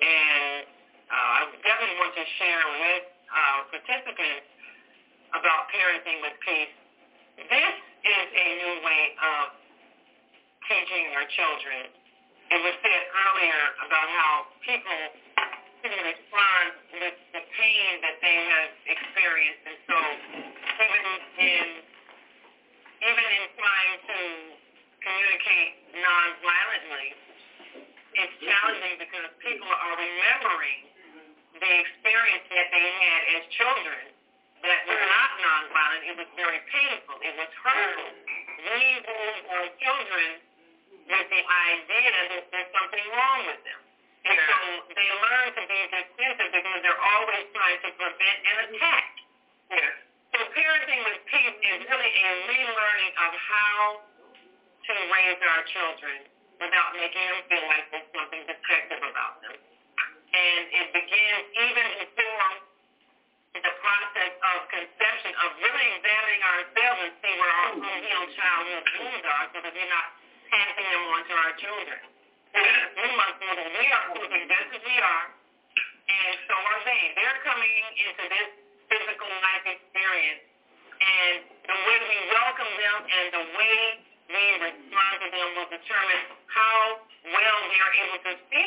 and 0.01 0.65
uh, 1.11 1.39
I 1.39 1.41
definitely 1.67 1.99
want 1.99 2.15
to 2.15 2.27
share 2.39 2.65
with 2.81 3.05
uh, 3.29 3.59
participants 3.75 4.47
about 5.35 5.71
parenting 5.71 6.23
with 6.23 6.37
peace. 6.43 6.75
This 7.37 7.75
is 8.07 8.27
a 8.31 8.47
new 8.63 8.75
way 8.87 9.05
of 9.19 9.45
teaching 10.69 11.11
your 11.13 11.27
children. 11.35 11.91
It 12.51 12.61
was 12.63 12.75
said 12.83 13.03
earlier 13.15 13.63
about 13.87 14.07
how 14.11 14.33
people 14.67 15.03
can 15.81 15.97
respond 16.05 16.67
with 16.99 17.17
the 17.33 17.43
pain 17.57 17.91
that 18.05 18.17
they 18.21 18.37
have 18.37 18.71
experienced. 18.91 19.63
And 19.65 19.79
so 19.87 19.97
even 20.83 21.03
in, 21.41 21.67
even 23.01 23.25
in 23.25 23.45
trying 23.57 23.97
to 24.05 24.21
communicate 25.01 25.73
nonviolently 25.97 27.09
It's 28.15 28.33
mm-hmm. 28.37 28.47
challenging 28.47 28.97
because 29.01 29.27
people 29.41 29.69
are 29.69 29.95
remembering 29.97 30.81
the 31.57 31.73
experience 31.85 32.47
that 32.53 32.69
they 32.73 32.87
had 33.01 33.21
as 33.37 33.43
children 33.57 34.03
that 34.61 34.81
was 34.85 35.01
mm-hmm. 35.01 35.17
not 35.17 35.31
nonviolent. 35.41 36.03
It 36.05 36.17
was 36.21 36.31
very 36.37 36.61
painful. 36.69 37.17
It 37.25 37.35
was 37.37 37.51
hurtful. 37.65 38.13
Mm-hmm. 38.13 38.61
Leaving 38.61 39.37
our 39.57 39.69
children 39.81 40.29
with 41.11 41.27
the 41.33 41.43
idea 41.43 42.13
that 42.29 42.45
there's 42.53 42.71
something 42.77 43.07
wrong 43.17 43.41
with 43.49 43.61
them. 43.65 43.81
And 44.21 44.37
so 44.37 44.57
they 44.93 45.09
learn 45.17 45.49
to 45.57 45.63
be 45.65 45.79
defensive 45.89 46.51
because 46.53 46.79
they're 46.85 47.05
always 47.17 47.45
trying 47.57 47.81
to 47.83 47.91
prevent 47.97 48.39
an 48.45 48.57
attack. 48.69 49.11
Yes. 49.73 49.97
So 50.37 50.39
parenting 50.55 51.01
with 51.09 51.19
peace 51.27 51.57
is 51.57 51.81
really 51.89 52.13
a 52.15 52.31
relearning 52.53 53.13
of 53.17 53.33
how 53.33 53.77
can 54.91 55.07
raise 55.07 55.39
our 55.39 55.63
children 55.71 56.17
without 56.59 56.91
making 56.99 57.23
them 57.23 57.41
feel 57.47 57.65
like 57.71 57.87
there's 57.95 58.11
something 58.11 58.43
defective 58.43 59.03
about 59.07 59.39
them. 59.47 59.55
And 59.55 60.63
it 60.67 60.87
begins 60.91 61.45
even 61.55 61.87
before 62.11 62.51
the 63.55 63.75
process 63.83 64.33
of 64.35 64.57
conception, 64.71 65.31
of 65.47 65.49
really 65.59 65.87
examining 65.99 66.43
ourselves 66.43 66.99
and 67.07 67.13
see 67.23 67.35
where 67.39 67.55
our 67.55 67.71
unhealed 67.79 68.31
childhood 68.35 68.85
wounds 68.99 69.27
are 69.27 69.47
so 69.51 69.59
that 69.63 69.73
we're 69.75 69.91
not 69.91 70.09
passing 70.51 70.87
them 70.87 71.03
on 71.11 71.21
to 71.27 71.35
our 71.35 71.55
children. 71.59 72.01
We, 72.51 73.09
must 73.15 73.37
know 73.39 73.55
that 73.55 73.71
we 73.71 73.87
are 73.95 74.07
moving 74.11 74.43
just 74.51 74.71
as 74.75 74.83
we 74.83 74.97
are, 74.99 75.27
and 76.11 76.35
so 76.51 76.55
are 76.59 76.83
they. 76.83 77.03
They're 77.15 77.41
coming 77.47 77.75
into 77.95 78.25
this 78.27 78.49
physical 78.91 79.31
life 79.31 79.67
experience, 79.71 80.43
and 80.99 81.35
the 81.47 81.79
way 81.87 81.99
we 82.11 82.19
welcome 82.35 82.71
them 82.75 82.99
and 83.07 83.27
the 83.31 83.40
it 87.95 88.09
was 88.13 88.25
a 88.27 88.60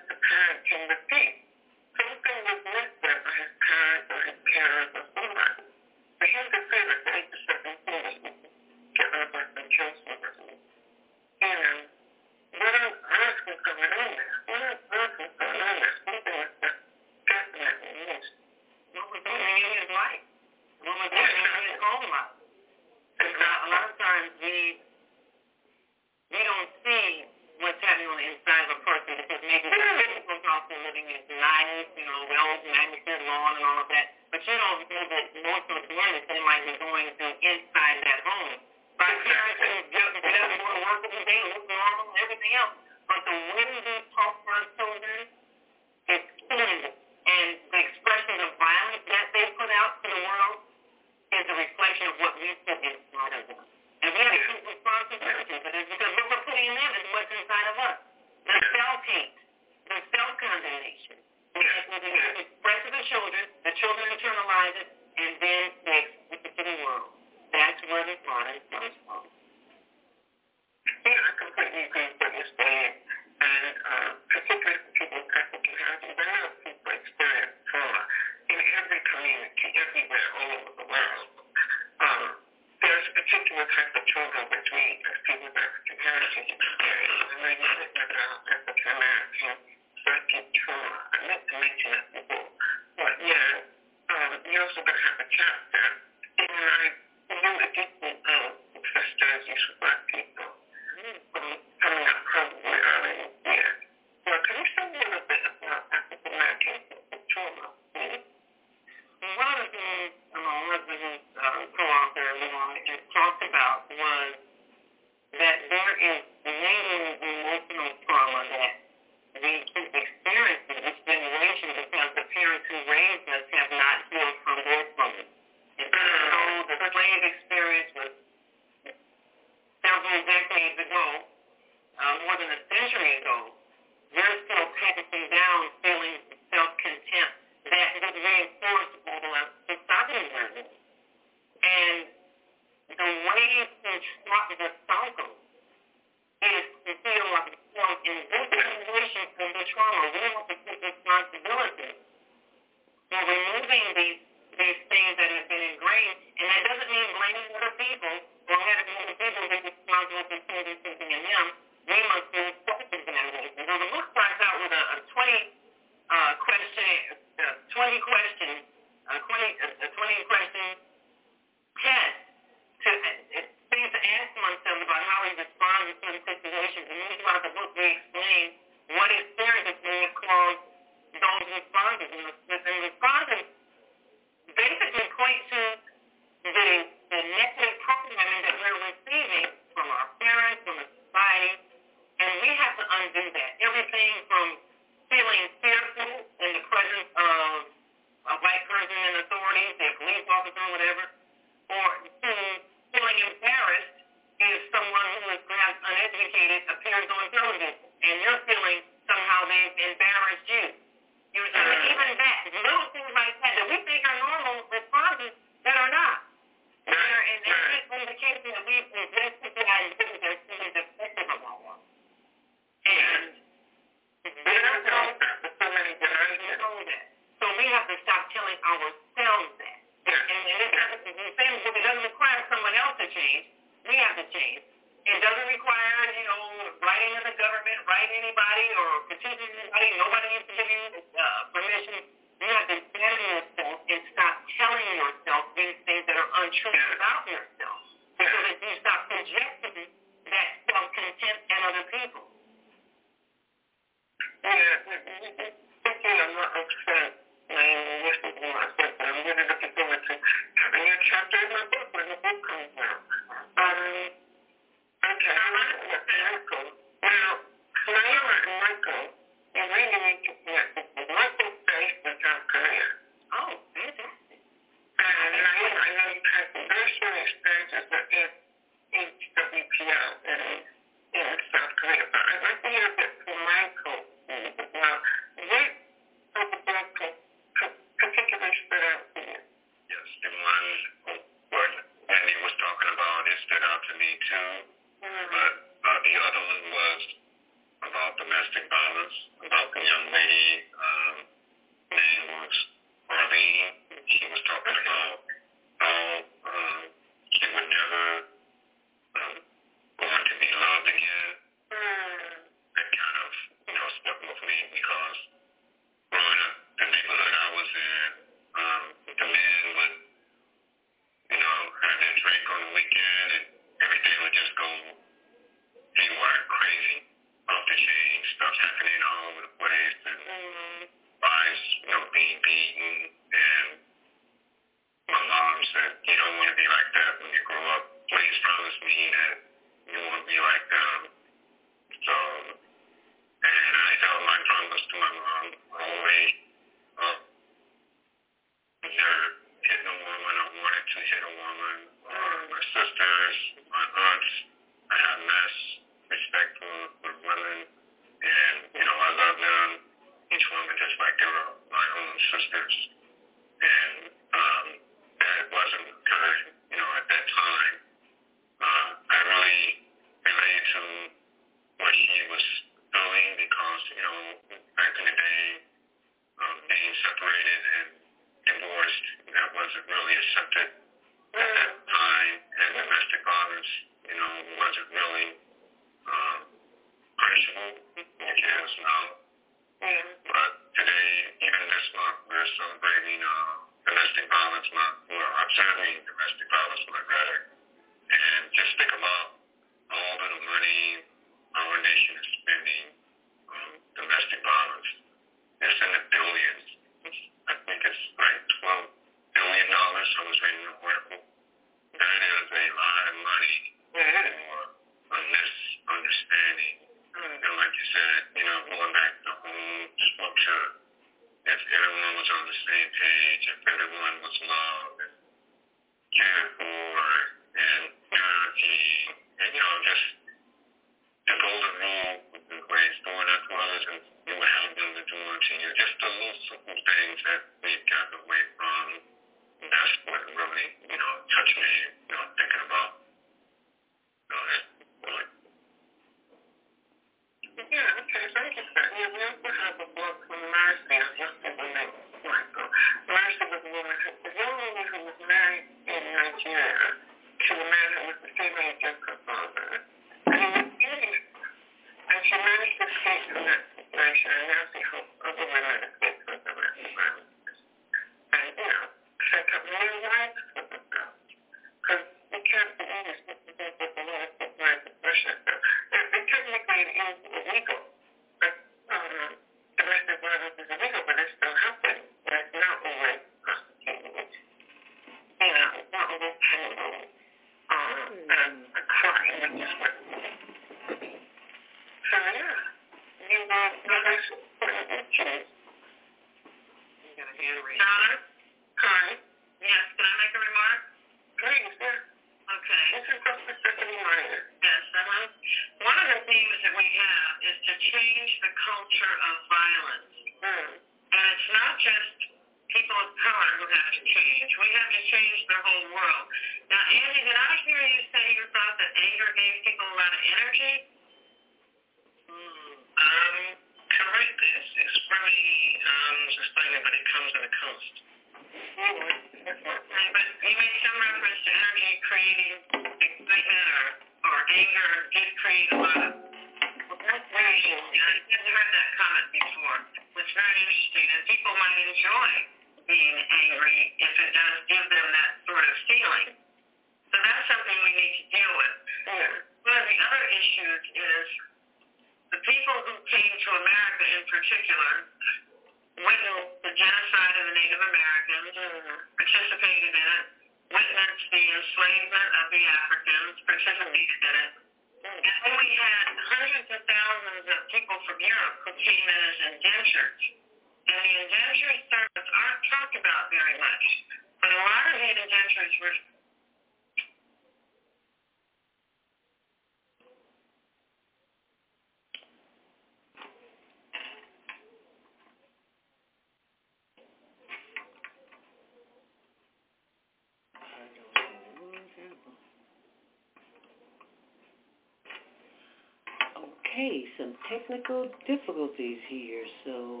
technical 597.70 598.06
difficulties 598.26 598.98
here, 599.08 599.44
so 599.64 600.00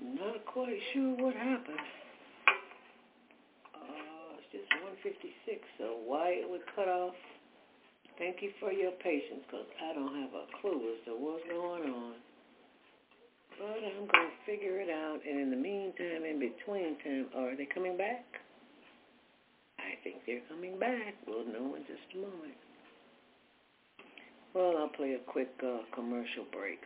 not 0.00 0.44
quite 0.46 0.76
sure 0.92 1.16
what 1.16 1.34
happened. 1.34 1.86
Uh, 3.74 4.36
it's 4.36 4.52
just 4.52 4.68
156, 4.82 5.60
so 5.78 5.96
why 6.04 6.28
it 6.36 6.48
would 6.48 6.62
cut 6.74 6.88
off, 6.88 7.14
thank 8.18 8.42
you 8.42 8.50
for 8.60 8.72
your 8.72 8.92
patience, 9.02 9.40
because 9.46 9.66
I 9.80 9.94
don't 9.94 10.14
have 10.20 10.34
a 10.34 10.46
clue 10.60 10.92
as 10.92 11.04
to 11.06 11.12
what's 11.16 11.44
going 11.48 11.88
on. 11.88 12.14
But 13.58 13.80
I'm 13.80 14.08
going 14.08 14.32
to 14.32 14.40
figure 14.44 14.80
it 14.80 14.90
out, 14.90 15.20
and 15.28 15.40
in 15.40 15.50
the 15.50 15.56
meantime, 15.56 16.24
in 16.28 16.40
between 16.40 16.96
time, 17.04 17.26
are 17.36 17.56
they 17.56 17.68
coming 17.72 17.96
back? 17.96 18.24
I 19.78 19.96
think 20.04 20.16
they're 20.26 20.44
coming 20.48 20.78
back. 20.78 21.14
We'll 21.26 21.46
know 21.46 21.76
in 21.76 21.82
just 21.86 22.04
a 22.14 22.18
moment 22.18 22.61
play 25.02 25.14
a 25.14 25.30
quick 25.32 25.50
uh, 25.64 25.78
commercial 25.92 26.44
break. 26.52 26.78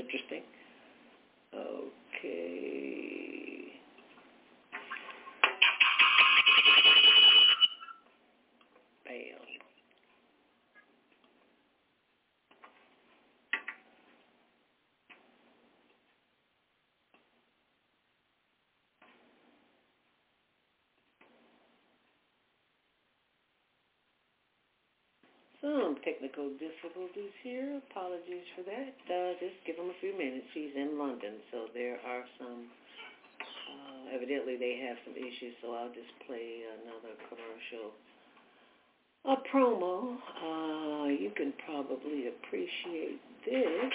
interesting. 0.00 0.35
apparently 34.46 34.56
they 34.56 34.86
have 34.86 34.96
some 35.04 35.14
issues, 35.16 35.54
so 35.60 35.72
I'll 35.72 35.88
just 35.88 36.12
play 36.26 36.62
another 36.82 37.14
commercial. 37.28 37.92
A 39.24 39.36
promo. 39.50 40.16
Uh, 40.38 41.08
you 41.08 41.30
can 41.36 41.52
probably 41.64 42.28
appreciate 42.28 43.18
this. 43.44 43.92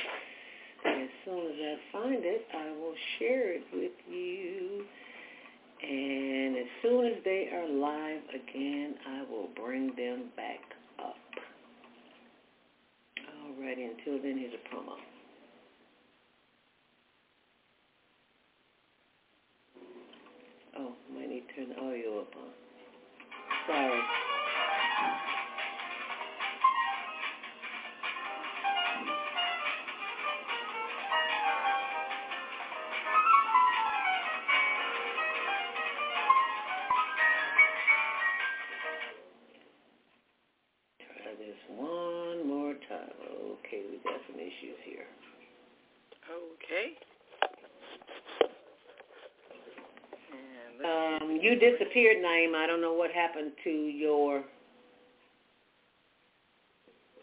disappeared, 51.62 52.18
Naima. 52.18 52.56
I 52.56 52.68
don't 52.68 52.82
know 52.82 52.94
what 52.94 53.12
happened 53.12 53.52
to 53.64 53.70
your, 53.70 54.44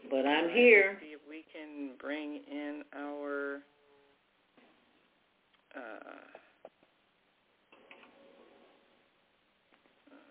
but 0.08 0.24
I'm 0.24 0.48
here. 0.50 0.96
See 1.02 1.12
if 1.12 1.20
we 1.28 1.44
can 1.52 1.90
bring 2.00 2.40
in 2.50 2.82
our. 2.96 3.60
Uh, 5.76 6.38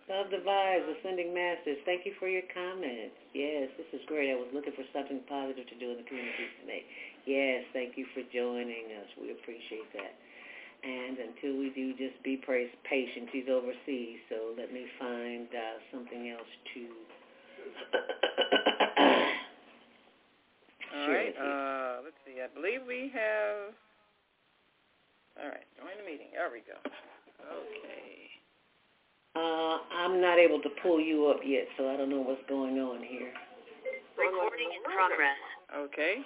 Subdivise, 0.08 0.88
Ascending 0.88 1.36
Masters, 1.36 1.76
thank 1.84 2.08
you 2.08 2.14
for 2.18 2.32
your 2.32 2.48
comments. 2.56 3.20
Yes, 3.36 3.68
this 3.76 3.92
is 3.92 4.00
great. 4.08 4.32
I 4.32 4.40
was 4.40 4.48
looking 4.56 4.72
for 4.72 4.88
something 4.96 5.20
positive 5.28 5.68
to 5.68 5.76
do 5.76 5.92
in 5.92 5.98
the 6.00 6.08
community 6.08 6.48
today. 6.64 6.88
Yes, 7.28 7.68
thank 7.76 8.00
you 8.00 8.08
for 8.16 8.24
joining 8.32 8.88
us. 8.96 9.08
We 9.20 9.36
appreciate 9.36 9.92
that. 10.00 10.07
And 10.88 11.18
until 11.20 11.60
we 11.60 11.70
do, 11.76 11.92
just 12.00 12.16
be 12.24 12.40
patient. 12.40 13.28
He's 13.32 13.50
overseas, 13.52 14.24
so 14.30 14.56
let 14.58 14.72
me 14.72 14.86
find 14.98 15.48
uh, 15.52 15.84
something 15.92 16.30
else 16.32 16.48
to. 16.74 16.88
share 20.88 20.88
with 20.88 20.96
you. 20.96 20.96
All 20.96 21.10
right. 21.12 21.36
Uh, 21.36 22.02
let's 22.04 22.16
see. 22.26 22.40
I 22.40 22.48
believe 22.54 22.82
we 22.88 23.12
have. 23.14 23.76
All 25.44 25.50
right. 25.50 25.68
Join 25.76 25.92
the 26.00 26.06
meeting. 26.10 26.32
There 26.34 26.50
we 26.52 26.64
go. 26.64 26.80
Okay. 26.80 28.32
Uh, 29.36 29.78
I'm 29.94 30.22
not 30.22 30.40
able 30.40 30.62
to 30.62 30.70
pull 30.82 31.00
you 31.00 31.28
up 31.28 31.42
yet, 31.46 31.68
so 31.78 31.90
I 31.90 31.98
don't 31.98 32.10
know 32.10 32.22
what's 32.22 32.42
going 32.50 32.80
on 32.80 33.04
here. 33.04 33.32
Recording 34.18 34.72
in 34.74 34.82
progress. 34.82 35.38
Okay. 35.76 36.26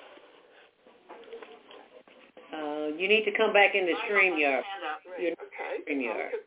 You 3.02 3.08
need 3.08 3.26
to 3.26 3.32
come 3.32 3.52
back 3.52 3.74
in 3.74 3.88
the 3.88 3.94
StreamYard. 4.06 4.62
You're 5.18 5.32
not 5.32 5.42
okay. 5.50 6.41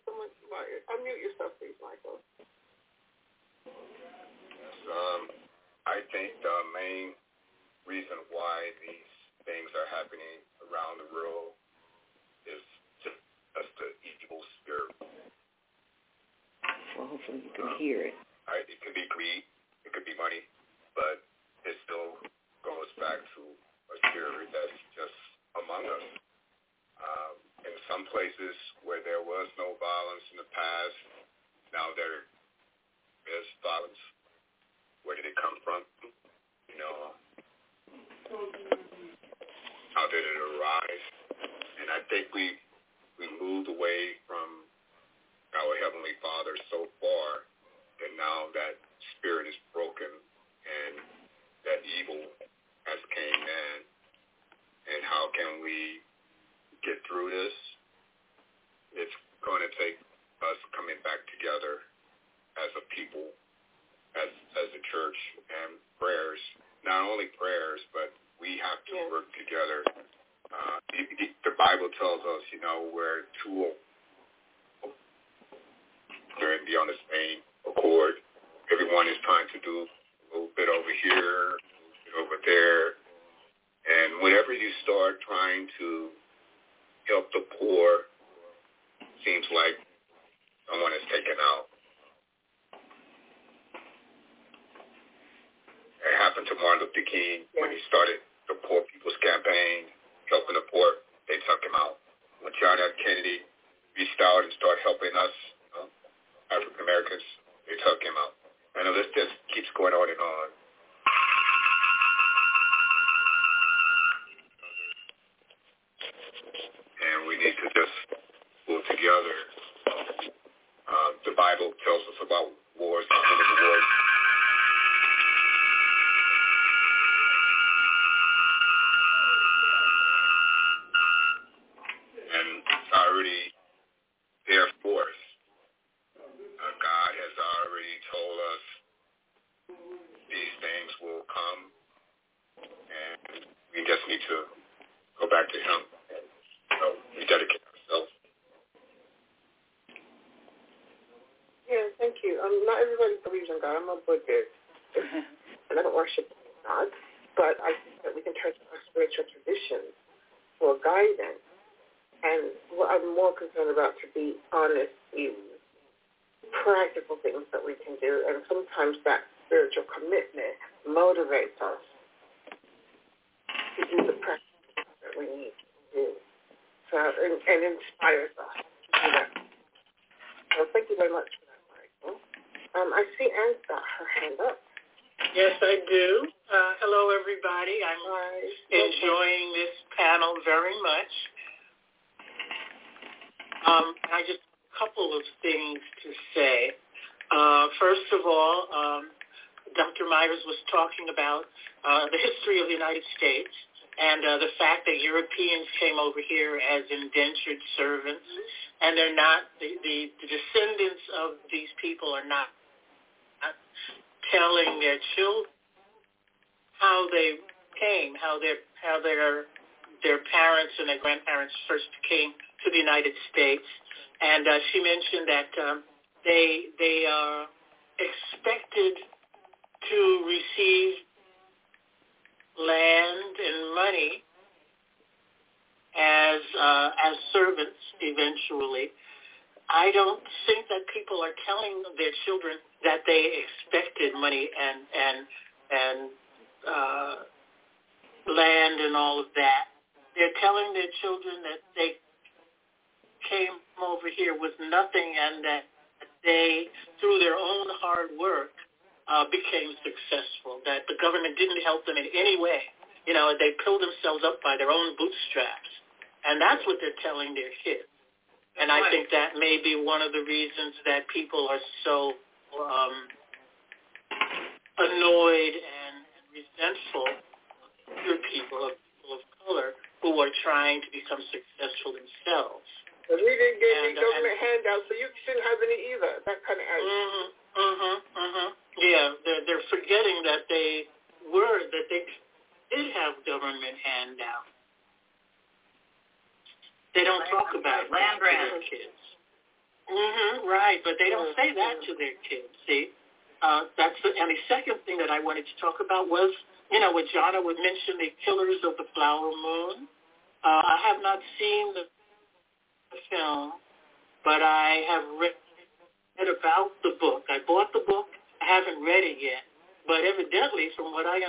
karma, 153.74 153.96
but 154.06 154.23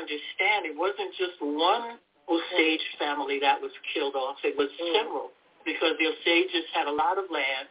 understand, 0.06 0.70
it 0.70 0.78
wasn't 0.78 1.10
just 1.18 1.42
one 1.42 1.98
Osage 2.30 2.86
family 3.02 3.42
that 3.42 3.58
was 3.58 3.74
killed 3.94 4.14
off. 4.14 4.38
It 4.46 4.54
was 4.54 4.70
mm. 4.78 4.94
several 4.94 5.34
because 5.66 5.98
the 5.98 6.14
Osages 6.14 6.66
had 6.74 6.86
a 6.86 6.94
lot 6.94 7.18
of 7.18 7.26
land. 7.34 7.66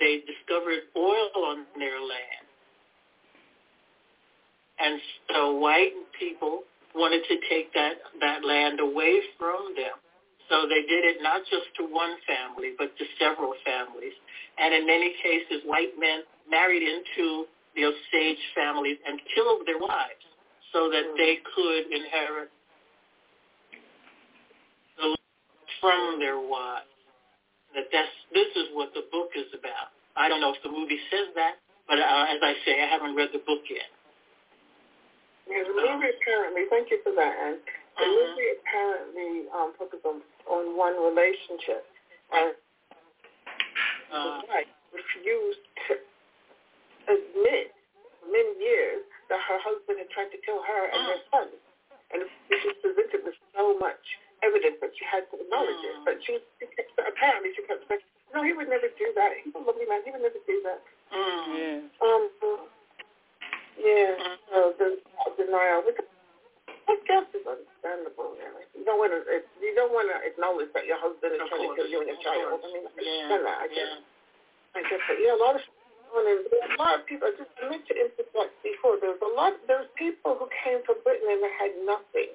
They 0.00 0.24
discovered 0.24 0.88
oil 0.96 1.28
on 1.52 1.68
their 1.76 2.00
land. 2.00 2.44
And 4.80 4.98
so 5.30 5.54
white 5.60 5.94
people 6.18 6.64
wanted 6.96 7.22
to 7.28 7.36
take 7.48 7.72
that, 7.74 8.00
that 8.20 8.44
land 8.44 8.80
away 8.80 9.20
from 9.38 9.76
them. 9.76 10.00
So 10.48 10.66
they 10.68 10.82
did 10.88 11.04
it 11.04 11.22
not 11.22 11.40
just 11.48 11.68
to 11.78 11.84
one 11.84 12.16
family, 12.26 12.74
but 12.76 12.96
to 12.98 13.04
several 13.20 13.54
families. 13.64 14.12
And 14.58 14.74
in 14.74 14.86
many 14.86 15.14
cases, 15.22 15.62
white 15.64 15.94
men 15.98 16.26
married 16.50 16.82
into 16.82 17.46
the 17.76 17.86
Osage 17.86 18.42
families 18.54 18.98
and 19.06 19.20
killed 19.34 19.62
their 19.66 19.78
wives 19.78 20.24
so 20.74 20.90
that 20.90 21.14
they 21.16 21.38
could 21.54 21.86
inherit 21.94 22.50
the 24.98 25.16
from 25.80 26.18
their 26.18 26.38
wives. 26.42 26.90
That 27.74 27.86
that's, 27.94 28.10
this 28.34 28.50
is 28.58 28.74
what 28.74 28.90
the 28.94 29.06
book 29.10 29.30
is 29.38 29.46
about. 29.54 29.94
I 30.18 30.28
don't 30.28 30.42
know 30.42 30.50
if 30.54 30.62
the 30.62 30.70
movie 30.70 30.98
says 31.10 31.30
that, 31.34 31.58
but 31.88 31.98
uh, 31.98 32.26
as 32.30 32.38
I 32.42 32.54
say, 32.66 32.82
I 32.82 32.86
haven't 32.86 33.14
read 33.14 33.30
the 33.32 33.42
book 33.46 33.62
yet. 33.70 33.90
Yeah, 35.50 35.62
the 35.66 35.74
movie 35.74 36.10
apparently, 36.14 36.64
thank 36.70 36.90
you 36.90 36.98
for 37.02 37.12
that, 37.14 37.34
and 37.38 37.58
the 37.98 38.06
Mhm. 38.06 38.14
movie 38.14 38.50
apparently 38.58 39.30
um, 39.54 39.74
focuses 39.78 40.04
on, 40.06 40.22
on 40.50 40.76
one 40.76 40.94
relationship. 40.98 41.86
And 42.32 42.54
Uh, 44.12 44.42
wife 44.48 44.66
refused 44.94 45.64
to 45.88 45.94
admit 47.10 47.74
for 48.20 48.26
many 48.30 48.54
years 48.62 49.02
that 49.32 49.40
her 49.40 49.58
husband 49.62 49.96
had 50.02 50.10
tried 50.12 50.30
to 50.34 50.38
kill 50.44 50.60
her 50.62 50.82
and 50.92 51.00
their 51.08 51.22
son. 51.32 51.48
And 52.12 52.20
she 52.50 52.66
was 52.68 52.78
presented 52.84 53.20
with 53.26 53.36
so 53.56 53.74
much 53.80 54.02
evidence 54.44 54.78
that 54.84 54.92
she 54.94 55.04
had 55.08 55.24
to 55.32 55.40
acknowledge 55.40 55.82
it. 55.82 55.96
But 56.04 56.16
she, 56.22 56.38
she 56.60 56.66
kept, 56.76 56.92
apparently 57.00 57.50
she 57.56 57.62
kept 57.66 57.82
saying, 57.88 58.04
no, 58.36 58.42
he 58.44 58.52
would 58.52 58.68
never 58.68 58.86
do 58.98 59.08
that. 59.16 59.30
He's 59.42 59.54
a 59.56 59.62
lovely 59.62 59.86
man. 59.88 60.02
He 60.04 60.10
would 60.12 60.22
never 60.22 60.38
do 60.42 60.56
that. 60.68 60.80
mm. 61.14 61.88
Um, 62.02 62.22
yeah, 63.74 64.38
so 64.54 64.70
the 64.78 64.98
denial, 65.34 65.82
which 65.82 65.98
I 66.86 66.94
guess 67.08 67.26
is 67.34 67.42
understandable. 67.42 68.38
Really. 68.38 68.64
You 68.78 68.84
don't 68.86 69.00
want 69.02 69.10
to, 69.10 69.18
you 69.58 69.72
don't 69.74 69.90
want 69.90 70.06
to 70.14 70.18
acknowledge 70.22 70.70
that 70.78 70.86
your 70.86 71.00
husband 71.02 71.34
is 71.34 71.40
Of 71.42 71.48
trying 71.50 71.66
to 71.66 71.74
kill 71.74 71.88
you 71.90 71.98
and 72.04 72.08
your 72.14 72.20
child. 72.22 72.62
I 72.62 72.68
mean, 72.70 72.84
I 72.86 72.90
Yeah, 73.02 73.34
understand 73.34 73.42
that. 73.48 73.58
I 73.58 73.66
guess. 73.72 73.90
yeah. 73.98 74.78
I 74.78 74.80
guess, 74.86 75.02
but 75.08 75.16
yeah, 75.18 75.34
a 75.34 75.40
lot 75.40 75.54
of 75.58 75.62
a 76.14 76.78
lot 76.78 77.00
of 77.00 77.06
people. 77.06 77.26
I 77.26 77.34
just 77.34 77.50
mentioned 77.58 77.98
emphasize 77.98 78.54
before. 78.62 79.02
There's 79.02 79.20
a 79.20 79.32
lot. 79.34 79.58
There 79.66 79.82
was 79.82 79.90
people 79.98 80.38
who 80.38 80.46
came 80.62 80.80
from 80.86 81.02
Britain 81.02 81.26
and 81.26 81.42
they 81.42 81.54
had 81.58 81.72
nothing. 81.82 82.30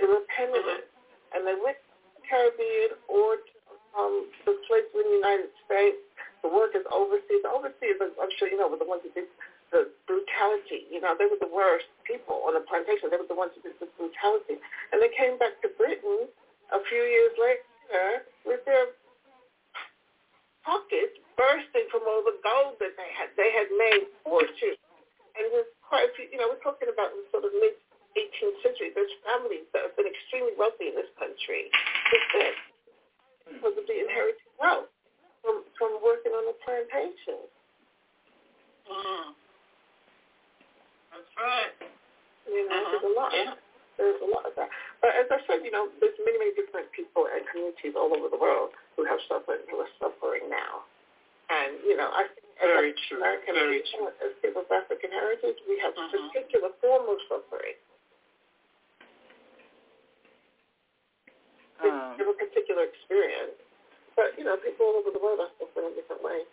They 0.00 0.06
were 0.08 0.24
penniless, 0.32 0.88
and 1.32 1.44
they 1.44 1.56
went 1.56 1.76
to 1.80 2.20
the 2.20 2.22
Caribbean 2.28 3.00
or 3.08 3.40
to, 3.40 3.54
um, 3.96 4.28
the 4.44 4.60
place 4.68 4.84
in 4.92 5.04
the 5.04 5.16
United 5.24 5.52
States. 5.64 6.00
The 6.44 6.52
workers 6.52 6.84
overseas. 6.92 7.40
The 7.42 7.52
overseas, 7.52 7.96
I'm 8.00 8.32
sure 8.36 8.48
you 8.48 8.60
know, 8.60 8.68
were 8.68 8.80
the 8.80 8.88
ones 8.88 9.04
who 9.04 9.12
did 9.16 9.28
the 9.72 9.88
brutality. 10.04 10.84
You 10.92 11.00
know, 11.00 11.16
they 11.16 11.26
were 11.26 11.40
the 11.40 11.50
worst 11.50 11.88
people 12.04 12.44
on 12.44 12.54
the 12.54 12.64
plantation. 12.64 13.08
They 13.08 13.16
were 13.16 13.28
the 13.28 13.36
ones 13.36 13.56
who 13.56 13.64
did 13.64 13.76
the 13.80 13.88
brutality, 13.96 14.60
and 14.92 15.00
they 15.00 15.10
came 15.16 15.40
back 15.40 15.58
to 15.64 15.68
Britain 15.80 16.28
a 16.72 16.80
few 16.86 17.02
years 17.02 17.34
later 17.40 18.26
with 18.44 18.62
their 18.64 18.94
pockets 20.62 21.18
bursting 21.36 21.86
from 21.92 22.02
all 22.08 22.24
the 22.24 22.36
gold 22.42 22.80
that 22.80 22.96
they 22.96 23.10
had. 23.14 23.30
They 23.36 23.52
had 23.52 23.68
made 23.76 24.08
fortunes. 24.24 24.80
And 25.36 25.52
there's 25.52 25.68
quite 25.84 26.08
a 26.08 26.12
few, 26.16 26.26
you 26.32 26.40
know, 26.40 26.48
we're 26.48 26.64
talking 26.64 26.88
about 26.88 27.12
the 27.12 27.22
sort 27.30 27.44
of 27.44 27.52
mid 27.60 27.76
18th 28.16 28.56
century. 28.64 28.88
There's 28.96 29.12
families 29.28 29.68
that 29.76 29.84
have 29.84 29.94
been 30.00 30.08
extremely 30.08 30.56
wealthy 30.56 30.88
in 30.90 30.96
this 30.96 31.12
country 31.20 31.68
because 33.52 33.76
of 33.76 33.84
the 33.84 33.96
inherited 34.00 34.48
wealth 34.56 34.88
from, 35.44 35.62
from 35.76 36.00
working 36.00 36.32
on 36.32 36.48
the 36.48 36.56
plantation. 36.64 37.44
Mm. 38.88 39.28
That's 41.12 41.32
right. 41.36 41.72
You 42.48 42.64
know, 42.64 42.72
Uh-huh. 42.72 42.90
there's 42.96 43.06
a 43.06 43.14
lot. 43.14 43.30
Yeah. 43.36 43.54
There's 43.96 44.20
a 44.20 44.28
lot 44.28 44.44
of 44.44 44.52
that. 44.60 44.68
But 45.00 45.16
as 45.16 45.24
I 45.32 45.40
said, 45.48 45.64
you 45.64 45.72
know, 45.72 45.88
there's 46.00 46.16
many, 46.24 46.36
many 46.36 46.52
different 46.52 46.92
people 46.92 47.24
and 47.32 47.40
communities 47.48 47.96
all 47.96 48.12
over 48.12 48.28
the 48.28 48.36
world 48.36 48.72
who 48.96 49.04
have 49.08 49.20
suffered, 49.28 49.64
who 49.72 49.80
are 49.80 49.88
suffering 50.00 50.48
now. 50.52 50.84
And, 51.48 51.78
you 51.86 51.96
know, 51.96 52.10
I 52.10 52.26
think 52.26 52.42
Very 52.58 52.94
true. 53.06 53.18
American 53.20 53.54
Very 53.54 53.82
people, 53.84 54.08
as 54.24 54.32
people 54.42 54.62
of 54.64 54.70
African 54.72 55.10
heritage, 55.12 55.58
we 55.68 55.78
have 55.84 55.92
a 55.94 56.04
particular 56.08 56.70
form 56.80 57.04
of 57.08 57.18
suffering. 57.28 57.76
We 61.84 61.90
Um, 61.90 62.16
have 62.18 62.28
a 62.28 62.32
particular 62.34 62.84
experience. 62.84 63.60
But, 64.16 64.32
you 64.38 64.44
know, 64.44 64.56
people 64.56 64.86
all 64.86 64.96
over 64.96 65.10
the 65.12 65.20
world 65.20 65.40
are 65.40 65.52
suffering 65.60 65.92
in 65.92 65.94
different 65.94 66.22
ways. 66.24 66.46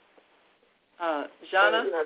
uh, 0.99 1.23
And, 1.23 1.29
you 1.41 1.47
Jana, 1.49 1.83
know, 1.87 2.05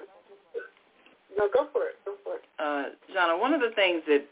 no, 1.37 1.49
go 1.49 1.65
for 1.73 1.87
it. 1.89 1.97
Go 2.05 2.15
for 2.23 2.35
it. 2.37 2.43
uh, 2.59 2.89
Jana, 3.11 3.35
one 3.37 3.53
of 3.53 3.61
the 3.61 3.71
things 3.71 4.03
that 4.05 4.23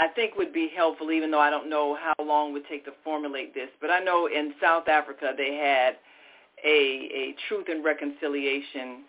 I 0.00 0.08
think 0.08 0.34
would 0.36 0.54
be 0.54 0.70
helpful, 0.74 1.12
even 1.12 1.30
though 1.30 1.40
I 1.40 1.50
don't 1.50 1.68
know 1.68 1.94
how 1.94 2.24
long 2.24 2.50
it 2.50 2.52
would 2.54 2.68
take 2.68 2.86
to 2.86 2.92
formulate 3.04 3.52
this. 3.52 3.68
But 3.82 3.90
I 3.90 4.00
know 4.00 4.28
in 4.28 4.54
South 4.60 4.88
Africa 4.88 5.34
they 5.36 5.54
had 5.54 5.96
a 6.64 7.10
a 7.14 7.34
truth 7.48 7.66
and 7.68 7.84
reconciliation 7.84 9.04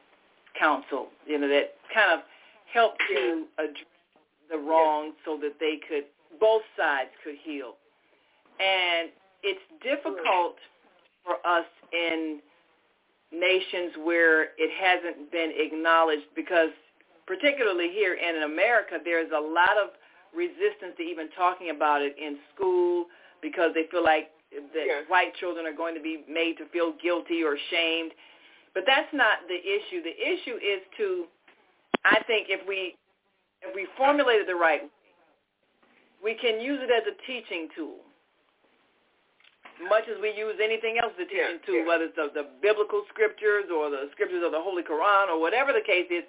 council, 0.60 1.08
you 1.26 1.40
know, 1.40 1.48
that 1.48 1.76
kind 1.94 2.12
of 2.12 2.20
helped 2.74 3.02
to 3.10 3.46
address 3.58 3.86
the 4.52 4.58
wrongs 4.58 5.14
so 5.24 5.38
that 5.42 5.54
they 5.62 5.80
could 5.88 6.04
both 6.42 6.64
sides 6.78 7.10
could 7.24 7.36
heal. 7.42 7.76
And 8.60 9.12
it's 9.44 9.64
difficult 9.82 10.58
for 11.24 11.36
us 11.48 11.66
in 11.94 12.42
nations 13.32 13.94
where 14.04 14.44
it 14.58 14.72
hasn't 14.76 15.32
been 15.32 15.54
acknowledged 15.56 16.28
because 16.36 16.72
particularly 17.26 17.92
here 17.94 18.16
in 18.16 18.44
America 18.44 18.98
there's 19.06 19.32
a 19.32 19.40
lot 19.40 19.78
of 19.82 19.92
resistance 20.36 20.96
to 20.98 21.04
even 21.04 21.30
talking 21.38 21.70
about 21.70 22.02
it 22.02 22.16
in 22.18 22.38
school 22.56 23.06
because 23.42 23.72
they 23.74 23.86
feel 23.92 24.04
like 24.04 24.30
that 24.52 24.86
Yes. 24.86 25.04
white 25.08 25.34
children 25.36 25.66
are 25.66 25.74
going 25.76 25.96
to 25.96 26.02
be 26.02 26.24
made 26.30 26.58
to 26.58 26.66
feel 26.70 26.94
guilty 27.02 27.44
or 27.44 27.58
shamed. 27.70 28.12
But 28.74 28.84
that's 28.86 29.12
not 29.14 29.40
the 29.48 29.56
issue. 29.60 30.04
The 30.04 30.16
issue 30.16 30.56
is 30.58 30.82
to 30.98 31.26
I 32.04 32.22
think 32.28 32.48
if 32.50 32.66
we 32.68 32.96
if 33.62 33.76
we 33.76 33.88
formulate 33.98 34.42
it 34.42 34.48
the 34.48 34.56
right 34.56 34.84
way, 34.84 34.90
we 36.24 36.34
can 36.36 36.60
use 36.60 36.80
it 36.82 36.90
as 36.92 37.04
a 37.08 37.16
teaching 37.28 37.68
tool. 37.76 37.98
Much 39.90 40.04
as 40.10 40.22
we 40.22 40.30
use 40.38 40.56
anything 40.62 40.98
else 41.02 41.14
as 41.18 41.26
a 41.26 41.30
teaching 41.30 41.58
Yeah, 41.62 41.66
tool, 41.66 41.76
yeah. 41.82 41.88
whether 41.88 42.06
it's 42.06 42.16
the, 42.16 42.30
the 42.34 42.48
biblical 42.62 43.02
scriptures 43.10 43.66
or 43.74 43.90
the 43.90 44.10
scriptures 44.14 44.44
of 44.46 44.52
the 44.52 44.62
Holy 44.62 44.84
Quran 44.84 45.30
or 45.30 45.40
whatever 45.42 45.74
the 45.74 45.82
case 45.82 46.06
is, 46.14 46.24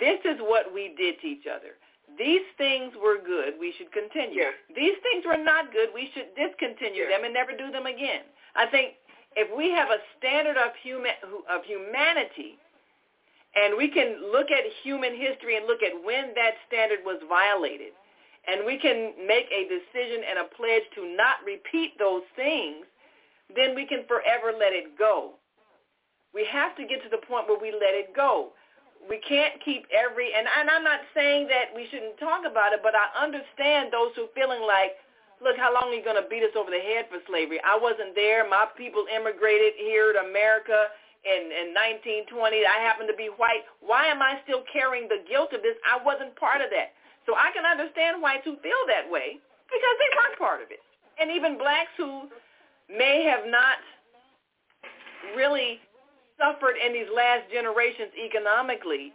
this 0.00 0.18
is 0.24 0.38
what 0.42 0.74
we 0.74 0.94
did 0.98 1.20
to 1.22 1.26
each 1.26 1.46
other. 1.46 1.78
These 2.18 2.46
things 2.56 2.94
were 3.02 3.18
good. 3.18 3.54
We 3.60 3.72
should 3.76 3.92
continue. 3.92 4.40
Yeah. 4.40 4.50
These 4.74 4.96
things 5.02 5.24
were 5.26 5.36
not 5.36 5.72
good. 5.72 5.90
We 5.94 6.10
should 6.14 6.34
discontinue 6.34 7.04
Yeah. 7.04 7.16
them 7.16 7.24
and 7.24 7.34
never 7.34 7.52
do 7.52 7.70
them 7.70 7.86
again. 7.86 8.24
I 8.54 8.66
think 8.66 8.96
if 9.36 9.50
we 9.54 9.70
have 9.70 9.90
a 9.90 10.00
standard 10.16 10.56
of 10.56 10.74
human 10.76 11.12
of 11.48 11.64
humanity, 11.64 12.58
and 13.54 13.76
we 13.76 13.88
can 13.88 14.32
look 14.32 14.50
at 14.50 14.64
human 14.82 15.14
history 15.14 15.56
and 15.56 15.66
look 15.66 15.82
at 15.82 15.92
when 16.04 16.34
that 16.34 16.54
standard 16.66 17.04
was 17.04 17.20
violated, 17.28 17.92
and 18.46 18.64
we 18.64 18.78
can 18.78 19.12
make 19.26 19.50
a 19.50 19.68
decision 19.68 20.24
and 20.24 20.38
a 20.38 20.44
pledge 20.44 20.84
to 20.94 21.06
not 21.16 21.44
repeat 21.44 21.98
those 21.98 22.22
things, 22.34 22.86
then 23.54 23.74
we 23.74 23.86
can 23.86 24.04
forever 24.06 24.52
let 24.52 24.72
it 24.72 24.96
go. 24.98 25.34
We 26.34 26.44
have 26.46 26.76
to 26.76 26.86
get 26.86 27.02
to 27.02 27.08
the 27.08 27.18
point 27.26 27.48
where 27.48 27.58
we 27.58 27.72
let 27.72 27.94
it 27.94 28.14
go. 28.14 28.52
We 29.06 29.22
can't 29.22 29.54
keep 29.62 29.86
every, 29.94 30.34
and, 30.34 30.46
and 30.50 30.66
I'm 30.70 30.82
not 30.82 31.00
saying 31.14 31.46
that 31.48 31.70
we 31.70 31.86
shouldn't 31.90 32.18
talk 32.18 32.42
about 32.42 32.74
it, 32.74 32.82
but 32.82 32.94
I 32.98 33.06
understand 33.14 33.94
those 33.94 34.10
who 34.18 34.26
feeling 34.34 34.66
like, 34.66 34.98
look, 35.38 35.54
how 35.54 35.70
long 35.70 35.94
are 35.94 35.96
you 35.96 36.02
going 36.02 36.18
to 36.18 36.26
beat 36.26 36.42
us 36.42 36.54
over 36.58 36.70
the 36.74 36.82
head 36.82 37.06
for 37.06 37.22
slavery? 37.30 37.62
I 37.62 37.78
wasn't 37.78 38.18
there. 38.18 38.42
My 38.48 38.66
people 38.74 39.06
immigrated 39.06 39.78
here 39.78 40.10
to 40.10 40.26
America 40.26 40.90
in, 41.22 41.50
in 41.54 41.74
1920. 42.30 42.66
I 42.66 42.78
happen 42.82 43.06
to 43.06 43.14
be 43.14 43.30
white. 43.38 43.66
Why 43.78 44.06
am 44.10 44.22
I 44.22 44.42
still 44.42 44.66
carrying 44.66 45.06
the 45.06 45.22
guilt 45.26 45.54
of 45.54 45.62
this? 45.62 45.78
I 45.86 46.02
wasn't 46.02 46.34
part 46.34 46.62
of 46.62 46.70
that. 46.74 46.96
So 47.26 47.34
I 47.34 47.50
can 47.50 47.66
understand 47.66 48.22
whites 48.22 48.46
who 48.46 48.58
feel 48.62 48.82
that 48.86 49.06
way 49.06 49.38
because 49.66 49.96
they 49.98 50.10
weren't 50.14 50.38
part 50.38 50.62
of 50.62 50.70
it. 50.70 50.82
And 51.18 51.30
even 51.30 51.58
blacks 51.58 51.94
who 51.98 52.30
may 52.90 53.26
have 53.26 53.50
not 53.50 53.82
really 55.34 55.82
suffered 56.38 56.76
in 56.76 56.92
these 56.92 57.08
last 57.14 57.50
generations 57.52 58.12
economically, 58.16 59.12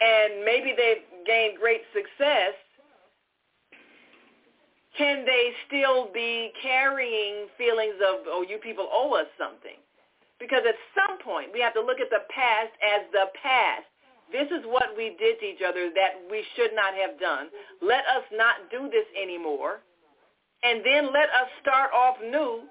and 0.00 0.44
maybe 0.44 0.74
they've 0.76 1.04
gained 1.26 1.58
great 1.58 1.82
success, 1.94 2.54
can 4.96 5.24
they 5.24 5.52
still 5.66 6.12
be 6.12 6.52
carrying 6.60 7.46
feelings 7.56 7.96
of, 8.02 8.26
oh, 8.26 8.44
you 8.46 8.58
people 8.58 8.88
owe 8.92 9.14
us 9.14 9.26
something? 9.38 9.80
Because 10.38 10.62
at 10.68 10.74
some 10.92 11.18
point, 11.22 11.48
we 11.52 11.60
have 11.60 11.72
to 11.74 11.80
look 11.80 12.00
at 12.00 12.10
the 12.10 12.26
past 12.28 12.74
as 12.82 13.06
the 13.12 13.30
past. 13.40 13.86
This 14.32 14.48
is 14.50 14.64
what 14.66 14.96
we 14.96 15.14
did 15.18 15.38
to 15.40 15.46
each 15.46 15.62
other 15.62 15.88
that 15.94 16.20
we 16.30 16.44
should 16.56 16.74
not 16.74 16.94
have 16.94 17.18
done. 17.20 17.48
Let 17.80 18.04
us 18.10 18.24
not 18.32 18.68
do 18.70 18.90
this 18.90 19.06
anymore. 19.16 19.80
And 20.62 20.82
then 20.84 21.12
let 21.12 21.28
us 21.30 21.48
start 21.60 21.90
off 21.94 22.16
new 22.20 22.62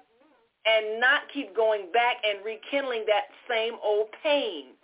and 0.66 1.00
not 1.00 1.26
keep 1.32 1.54
going 1.56 1.90
back 1.92 2.16
and 2.22 2.44
rekindling 2.44 3.04
that 3.06 3.30
same 3.48 3.74
old 3.82 4.08
pain. 4.22 4.74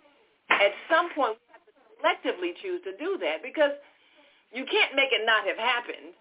At 0.49 0.73
some 0.89 1.13
point, 1.15 1.37
we 1.39 1.45
have 1.53 1.63
to 1.63 1.73
collectively 1.97 2.53
choose 2.61 2.81
to 2.83 2.97
do 2.97 3.17
that 3.21 3.39
because 3.43 3.71
you 4.51 4.65
can't 4.65 4.95
make 4.95 5.13
it 5.13 5.23
not 5.25 5.45
have 5.45 5.57
happened. 5.57 6.17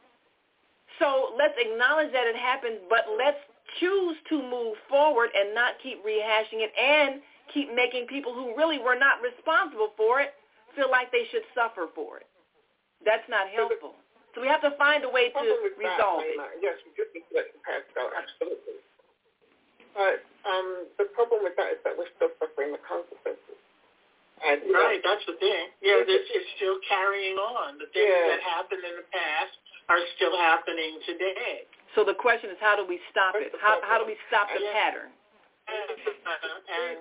So 0.98 1.34
let's 1.38 1.54
acknowledge 1.56 2.12
that 2.12 2.26
it 2.26 2.36
happened, 2.36 2.86
but 2.90 3.06
let's 3.16 3.40
choose 3.80 4.16
to 4.30 4.42
move 4.42 4.76
forward 4.88 5.30
and 5.34 5.54
not 5.54 5.78
keep 5.82 6.04
rehashing 6.04 6.64
it 6.64 6.72
and 6.74 7.20
keep 7.52 7.72
making 7.74 8.06
people 8.06 8.34
who 8.34 8.56
really 8.56 8.78
were 8.78 8.98
not 8.98 9.20
responsible 9.22 9.92
for 9.96 10.20
it 10.20 10.34
feel 10.76 10.90
like 10.90 11.10
they 11.10 11.24
should 11.30 11.44
suffer 11.54 11.88
for 11.94 12.18
it. 12.18 12.28
That's 13.04 13.24
not 13.28 13.48
helpful. 13.48 13.94
So 14.34 14.42
we 14.42 14.48
have 14.48 14.62
to 14.62 14.74
find 14.76 15.04
a 15.04 15.10
way 15.10 15.30
to 15.30 15.40
resolve 15.78 16.22
it. 16.22 16.36
Yes, 16.60 16.76
we 16.84 16.92
do 16.94 17.02
need 17.14 17.24
to 17.26 17.32
let 17.34 17.46
the 17.50 17.60
past 17.64 17.88
absolutely. 17.96 18.78
But 19.94 20.22
um, 20.48 20.86
the 20.98 21.06
problem 21.16 21.42
with 21.42 21.56
that 21.56 21.76
is 21.76 21.80
that 21.84 21.94
we're 21.96 22.10
still 22.16 22.32
suffering 22.38 22.72
the 22.72 22.82
consequences. 22.84 23.58
And, 24.38 24.62
you 24.62 24.72
know, 24.72 24.86
Right, 24.86 25.02
that's 25.02 25.24
the 25.26 25.34
thing. 25.42 25.74
Yeah, 25.82 26.06
this 26.06 26.22
is 26.30 26.44
still 26.56 26.78
carrying 26.86 27.34
on. 27.36 27.78
The 27.82 27.90
things 27.90 28.06
Yeah. 28.06 28.38
that 28.38 28.40
happened 28.46 28.84
in 28.86 28.94
the 28.96 29.06
past 29.10 29.58
are 29.90 29.98
still 30.14 30.36
happening 30.38 31.00
today. 31.06 31.66
So 31.94 32.04
the 32.04 32.14
question 32.14 32.50
is, 32.50 32.58
how 32.60 32.76
do 32.76 32.84
we 32.84 33.00
stop 33.10 33.34
it? 33.34 33.50
How, 33.58 33.80
how 33.82 33.98
do 33.98 34.04
we 34.06 34.16
stop 34.28 34.46
the 34.52 34.62
Yeah. 34.62 34.72
pattern? 34.72 35.10
and 35.68 36.98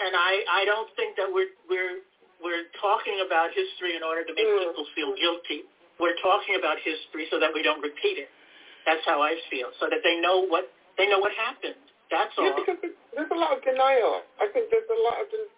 and 0.00 0.12
I 0.16 0.44
I 0.50 0.64
don't 0.64 0.90
think 0.94 1.16
that 1.16 1.26
we're 1.30 1.50
we're 1.68 1.98
we're 2.42 2.66
talking 2.80 3.22
about 3.26 3.50
history 3.54 3.96
in 3.96 4.02
order 4.02 4.24
to 4.24 4.32
make 4.34 4.46
Mm. 4.46 4.68
people 4.68 4.86
feel 4.94 5.14
guilty. 5.14 5.64
We're 5.98 6.16
talking 6.22 6.56
about 6.56 6.78
history 6.78 7.26
so 7.30 7.38
that 7.38 7.52
we 7.54 7.62
don't 7.62 7.80
repeat 7.80 8.18
it. 8.18 8.28
That's 8.86 9.04
how 9.06 9.22
I 9.22 9.36
feel. 9.50 9.70
So 9.80 9.88
that 9.88 10.02
they 10.02 10.20
know 10.20 10.40
what 10.46 10.70
they 10.98 11.06
know 11.08 11.18
what 11.18 11.32
happened. 11.32 11.74
That's 12.10 12.32
yeah, 12.38 12.52
because 12.56 12.78
there's- 12.82 12.96
there's 13.14 13.30
a 13.30 13.34
lot 13.34 13.56
of 13.56 13.62
denial. 13.64 14.22
I 14.40 14.48
think 14.48 14.70
there's 14.70 14.88
a 14.90 15.00
lot 15.02 15.20
of 15.20 15.30
denial 15.30 15.50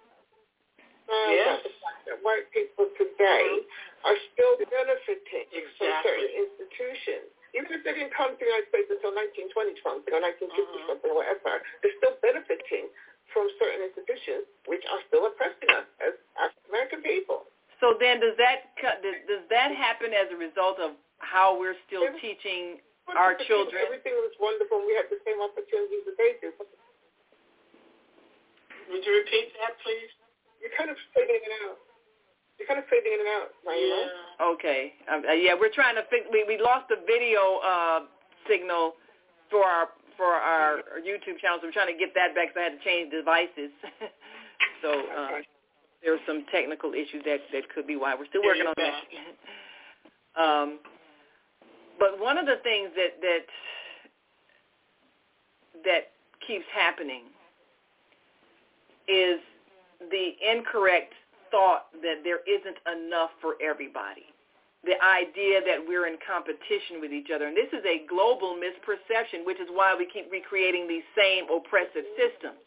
Yes. 1.33 1.47
about 1.47 1.63
the 1.63 1.69
fact 1.81 2.05
that 2.07 2.23
white 2.23 2.51
people 2.51 2.87
today 2.97 3.65
are 4.05 4.17
still 4.33 4.57
benefiting 4.57 5.47
from 5.79 5.93
certain 6.03 6.31
institutions. 6.31 7.31
Even 7.55 7.73
if 7.73 7.83
they 7.85 7.95
didn't 7.95 8.13
come 8.13 8.33
to 8.33 8.39
the 8.39 8.45
United 8.45 8.69
States 8.69 8.91
until 8.91 9.13
1920 9.13 9.81
something 9.81 10.13
or 10.15 10.21
1950 10.21 10.79
Mhm. 10.79 10.87
something 10.87 11.11
or 11.11 11.15
whatever, 11.15 11.63
they're 11.81 11.97
still 11.97 12.15
benefiting 12.21 12.91
from 13.33 13.51
certain 13.59 13.83
institutions 13.83 14.47
which 14.67 14.85
are 14.87 15.01
still 15.09 15.27
oppressing 15.27 15.71
us 15.71 15.87
as 16.01 16.15
African 16.37 16.71
American 16.71 17.03
people. 17.03 17.47
So 17.81 17.95
then, 17.95 18.21
does 18.21 18.37
that 18.37 18.75
does, 18.77 19.17
does 19.27 19.47
that 19.49 19.71
happen 19.73 20.13
as 20.15 20.31
a 20.31 20.37
result 20.37 20.79
of 20.79 20.97
how 21.19 21.55
we're 21.59 21.77
still 21.87 22.13
teaching 22.19 22.81
our 23.15 23.39
children? 23.47 23.79
Everything 23.87 24.19
was 24.19 24.35
wonderful. 24.43 24.83
and 24.83 24.87
We 24.91 24.99
had 24.99 25.07
the 25.07 25.23
same 25.23 25.39
opportunities 25.39 26.03
that 26.11 26.19
they 26.19 26.35
do. 26.43 26.51
Would 28.91 29.03
you 29.07 29.15
repeat 29.23 29.55
that, 29.63 29.79
please? 29.87 30.11
you're 30.61 30.73
kind 30.75 30.91
of 30.91 30.97
fading 31.15 31.37
in 31.39 31.53
and 31.53 31.65
out. 31.71 31.79
You're 32.59 32.67
kind 32.67 32.81
of 32.81 32.89
fading 32.89 33.13
in 33.13 33.21
and 33.23 33.31
out, 33.39 33.51
Naima. 33.63 33.79
Yeah. 33.79 34.51
Okay. 34.57 34.81
Um, 35.07 35.21
uh, 35.29 35.37
yeah, 35.37 35.55
we're 35.55 35.71
trying 35.71 35.95
to 35.95 36.03
fix. 36.11 36.27
We 36.33 36.43
we 36.49 36.57
lost 36.59 36.89
the 36.89 36.99
video 37.07 37.61
uh, 37.63 38.01
signal 38.49 38.97
for 39.53 39.63
our 39.63 39.93
for 40.17 40.33
our 40.33 40.81
YouTube 41.05 41.39
channel, 41.39 41.61
so 41.61 41.69
we're 41.69 41.77
trying 41.77 41.93
to 41.93 41.99
get 42.01 42.17
that 42.17 42.35
back. 42.35 42.51
So 42.57 42.61
I 42.65 42.73
had 42.73 42.81
to 42.81 42.83
change 42.83 43.13
devices. 43.13 43.71
so 44.83 44.91
uh, 44.91 45.37
Okay. 45.37 45.47
there 46.03 46.13
were 46.17 46.25
some 46.27 46.49
technical 46.51 46.97
issues 46.97 47.21
that 47.29 47.45
that 47.53 47.69
could 47.71 47.87
be 47.87 47.95
why 48.01 48.17
we're 48.17 48.27
still 48.33 48.43
working 48.43 48.65
you're 48.65 48.73
on 48.73 48.81
that. 48.81 49.05
um, 50.43 50.69
but 51.99 52.21
one 52.21 52.39
of 52.39 52.47
the 52.47 52.57
things 52.63 52.91
that 52.97 53.21
that 53.21 53.45
that 55.85 56.03
keeps 56.47 56.65
happening 56.75 57.23
is 59.09 59.41
the 60.11 60.35
incorrect 60.43 61.15
thought 61.51 61.87
that 62.03 62.23
there 62.25 62.41
isn't 62.47 62.77
enough 62.91 63.31
for 63.41 63.55
everybody. 63.63 64.27
The 64.85 64.99
idea 65.03 65.63
that 65.67 65.83
we're 65.83 66.07
in 66.07 66.19
competition 66.23 67.03
with 67.03 67.11
each 67.11 67.31
other. 67.35 67.47
And 67.47 67.57
this 67.57 67.71
is 67.75 67.83
a 67.83 68.07
global 68.07 68.55
misperception, 68.55 69.43
which 69.43 69.59
is 69.59 69.67
why 69.73 69.95
we 69.99 70.07
keep 70.07 70.31
recreating 70.31 70.87
these 70.87 71.07
same 71.19 71.51
oppressive 71.51 72.07
systems. 72.15 72.63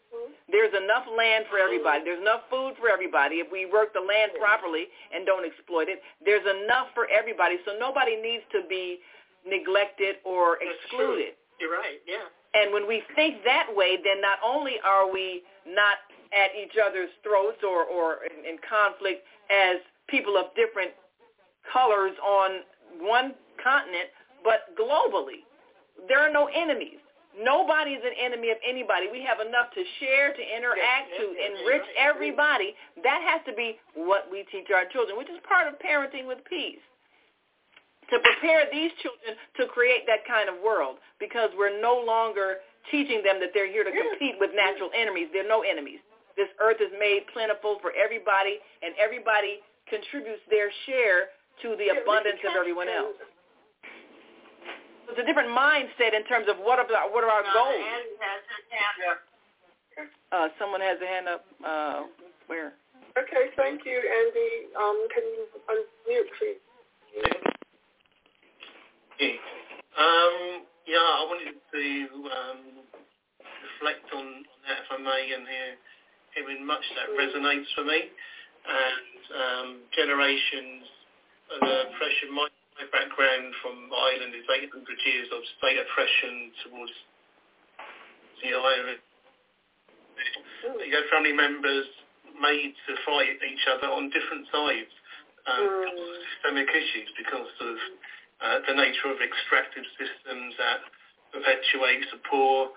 There's 0.50 0.74
enough 0.74 1.06
land 1.06 1.46
for 1.48 1.56
everybody. 1.56 2.04
There's 2.04 2.20
enough 2.20 2.44
food 2.50 2.74
for 2.76 2.90
everybody. 2.90 3.38
If 3.38 3.48
we 3.48 3.64
work 3.64 3.94
the 3.94 4.02
land 4.02 4.32
properly 4.36 4.90
and 5.14 5.24
don't 5.24 5.46
exploit 5.46 5.88
it, 5.88 6.02
there's 6.20 6.44
enough 6.44 6.90
for 6.92 7.06
everybody. 7.08 7.56
So 7.64 7.78
nobody 7.78 8.18
needs 8.18 8.42
to 8.52 8.66
be 8.68 9.00
neglected 9.46 10.16
or 10.24 10.58
excluded. 10.60 11.34
You're 11.60 11.72
right. 11.72 12.00
Yeah. 12.06 12.24
And 12.54 12.72
when 12.72 12.88
we 12.88 13.02
think 13.14 13.44
that 13.44 13.66
way, 13.70 13.98
then 14.02 14.20
not 14.20 14.38
only 14.44 14.74
are 14.84 15.10
we 15.10 15.42
not 15.66 15.98
at 16.32 16.50
each 16.54 16.76
other's 16.78 17.10
throats 17.22 17.58
or, 17.62 17.84
or 17.84 18.26
in, 18.26 18.54
in 18.54 18.56
conflict 18.62 19.22
as 19.50 19.76
people 20.08 20.36
of 20.36 20.54
different 20.54 20.90
colors 21.72 22.12
on 22.24 22.62
one 22.98 23.34
continent, 23.62 24.10
but 24.42 24.74
globally. 24.74 25.46
There 26.08 26.18
are 26.18 26.32
no 26.32 26.48
enemies. 26.54 26.98
Nobody's 27.38 28.02
an 28.02 28.16
enemy 28.18 28.50
of 28.50 28.58
anybody. 28.66 29.06
We 29.06 29.22
have 29.22 29.38
enough 29.38 29.70
to 29.74 29.82
share, 30.00 30.34
to 30.34 30.42
interact, 30.42 31.14
to 31.14 31.26
enrich 31.30 31.86
everybody. 31.94 32.74
That 33.04 33.22
has 33.22 33.40
to 33.46 33.54
be 33.54 33.78
what 33.94 34.26
we 34.30 34.44
teach 34.50 34.66
our 34.74 34.84
children, 34.90 35.16
which 35.16 35.30
is 35.30 35.38
part 35.46 35.68
of 35.68 35.78
parenting 35.78 36.26
with 36.26 36.42
peace. 36.48 36.82
To 38.10 38.18
prepare 38.18 38.66
these 38.74 38.90
children 39.02 39.38
to 39.58 39.70
create 39.70 40.02
that 40.10 40.26
kind 40.26 40.50
of 40.50 40.58
world 40.58 40.98
because 41.22 41.50
we're 41.54 41.78
no 41.78 41.94
longer 41.94 42.58
teaching 42.90 43.22
them 43.22 43.38
that 43.38 43.54
they're 43.54 43.70
here 43.70 43.84
to 43.86 43.92
compete 43.94 44.34
with 44.42 44.50
natural 44.50 44.90
enemies. 44.96 45.30
There 45.30 45.46
are 45.46 45.48
no 45.48 45.62
enemies. 45.62 46.02
This 46.34 46.50
earth 46.58 46.82
is 46.82 46.90
made 46.98 47.22
plentiful 47.30 47.78
for 47.78 47.94
everybody, 47.94 48.58
and 48.82 48.94
everybody 48.98 49.62
contributes 49.86 50.42
their 50.50 50.74
share 50.86 51.30
to 51.62 51.78
the 51.78 51.94
abundance 51.94 52.40
of 52.42 52.58
everyone 52.58 52.88
else 52.88 53.14
it's 55.10 55.18
a 55.18 55.26
different 55.26 55.50
mindset 55.50 56.14
in 56.14 56.24
terms 56.24 56.46
of 56.48 56.56
what 56.58 56.78
are 56.78 56.86
our, 56.86 57.10
what 57.10 57.24
are 57.24 57.30
our 57.30 57.42
goals. 57.52 57.84
Uh, 60.32 60.48
someone 60.58 60.80
has 60.80 60.98
a 61.02 61.06
hand 61.06 61.26
up. 61.26 61.44
Uh, 61.66 62.02
where? 62.46 62.72
Okay, 63.18 63.50
thank 63.56 63.82
you, 63.84 63.98
Andy. 63.98 64.70
Um, 64.78 65.08
can 65.12 65.24
you 65.26 65.46
unmute, 65.66 66.30
please? 66.38 67.49
Um, 69.20 70.64
yeah, 70.88 71.04
I 71.04 71.22
wanted 71.28 71.52
to 71.52 71.84
um, 72.32 72.60
reflect 73.44 74.08
on, 74.16 74.26
on 74.48 74.58
that, 74.64 74.80
if 74.84 74.88
I 74.88 74.98
may, 74.98 75.22
and 75.36 75.44
hear, 75.44 75.70
hearing 76.34 76.64
much 76.64 76.84
that 76.96 77.12
resonates 77.12 77.68
for 77.76 77.84
me. 77.84 78.00
And 78.64 79.20
um, 79.36 79.68
generations 79.92 80.84
of 81.52 81.60
uh, 81.62 81.84
pressure 82.00 82.32
might 82.32 82.54
my 82.80 82.88
background 82.96 83.52
from 83.60 83.92
Ireland 83.92 84.32
is 84.32 84.48
800 84.48 84.72
years 84.72 85.28
of 85.36 85.44
state 85.60 85.76
oppression 85.76 86.48
towards 86.64 86.96
the 88.40 88.56
island. 88.56 89.04
You 90.80 90.92
have 90.96 91.08
family 91.12 91.36
members 91.36 91.84
made 92.40 92.72
to 92.88 92.92
fight 93.04 93.36
each 93.44 93.64
other 93.68 93.92
on 93.92 94.08
different 94.08 94.48
sides 94.48 94.92
um, 95.44 95.60
mm. 95.60 95.92
of 95.92 95.96
systemic 96.24 96.72
issues 96.72 97.12
because 97.20 97.52
of 97.60 97.76
uh, 98.40 98.58
the 98.66 98.74
nature 98.74 99.12
of 99.12 99.20
extractive 99.20 99.84
systems 99.96 100.54
that 100.56 100.80
perpetuate 101.32 102.04
the 102.10 102.18
poor 102.28 102.70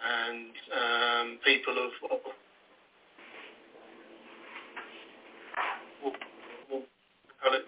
and 0.00 0.52
um, 0.72 1.38
people 1.44 1.76
of, 1.76 1.92
of 2.10 2.20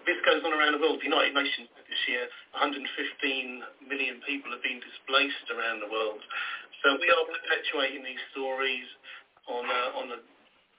this 0.05 0.19
goes 0.25 0.43
on 0.43 0.53
around 0.53 0.75
the 0.75 0.81
world. 0.81 0.99
The 0.99 1.09
United 1.09 1.33
Nations 1.33 1.69
this 1.87 2.01
year, 2.07 2.27
115 2.55 2.83
million 3.87 4.19
people 4.27 4.51
have 4.51 4.63
been 4.63 4.79
displaced 4.83 5.47
around 5.51 5.79
the 5.79 5.89
world. 5.89 6.19
So 6.83 6.99
we 6.99 7.07
are 7.07 7.25
perpetuating 7.27 8.03
these 8.03 8.19
stories 8.35 8.87
on 9.47 9.65
a, 9.65 9.81
on 9.97 10.11
a 10.11 10.19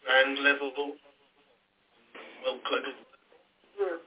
grand 0.04 0.38
level, 0.44 0.70
global. 0.76 1.00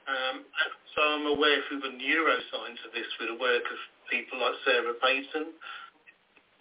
Um, 0.07 0.48
so 0.95 0.99
I'm 1.03 1.27
aware 1.27 1.60
through 1.68 1.84
the 1.84 1.94
neuroscience 1.94 2.80
of 2.88 2.91
this, 2.95 3.07
with 3.19 3.30
the 3.35 3.39
work 3.39 3.65
of 3.68 3.80
people 4.10 4.39
like 4.39 4.56
Sarah 4.64 4.95
Peyton, 5.03 5.52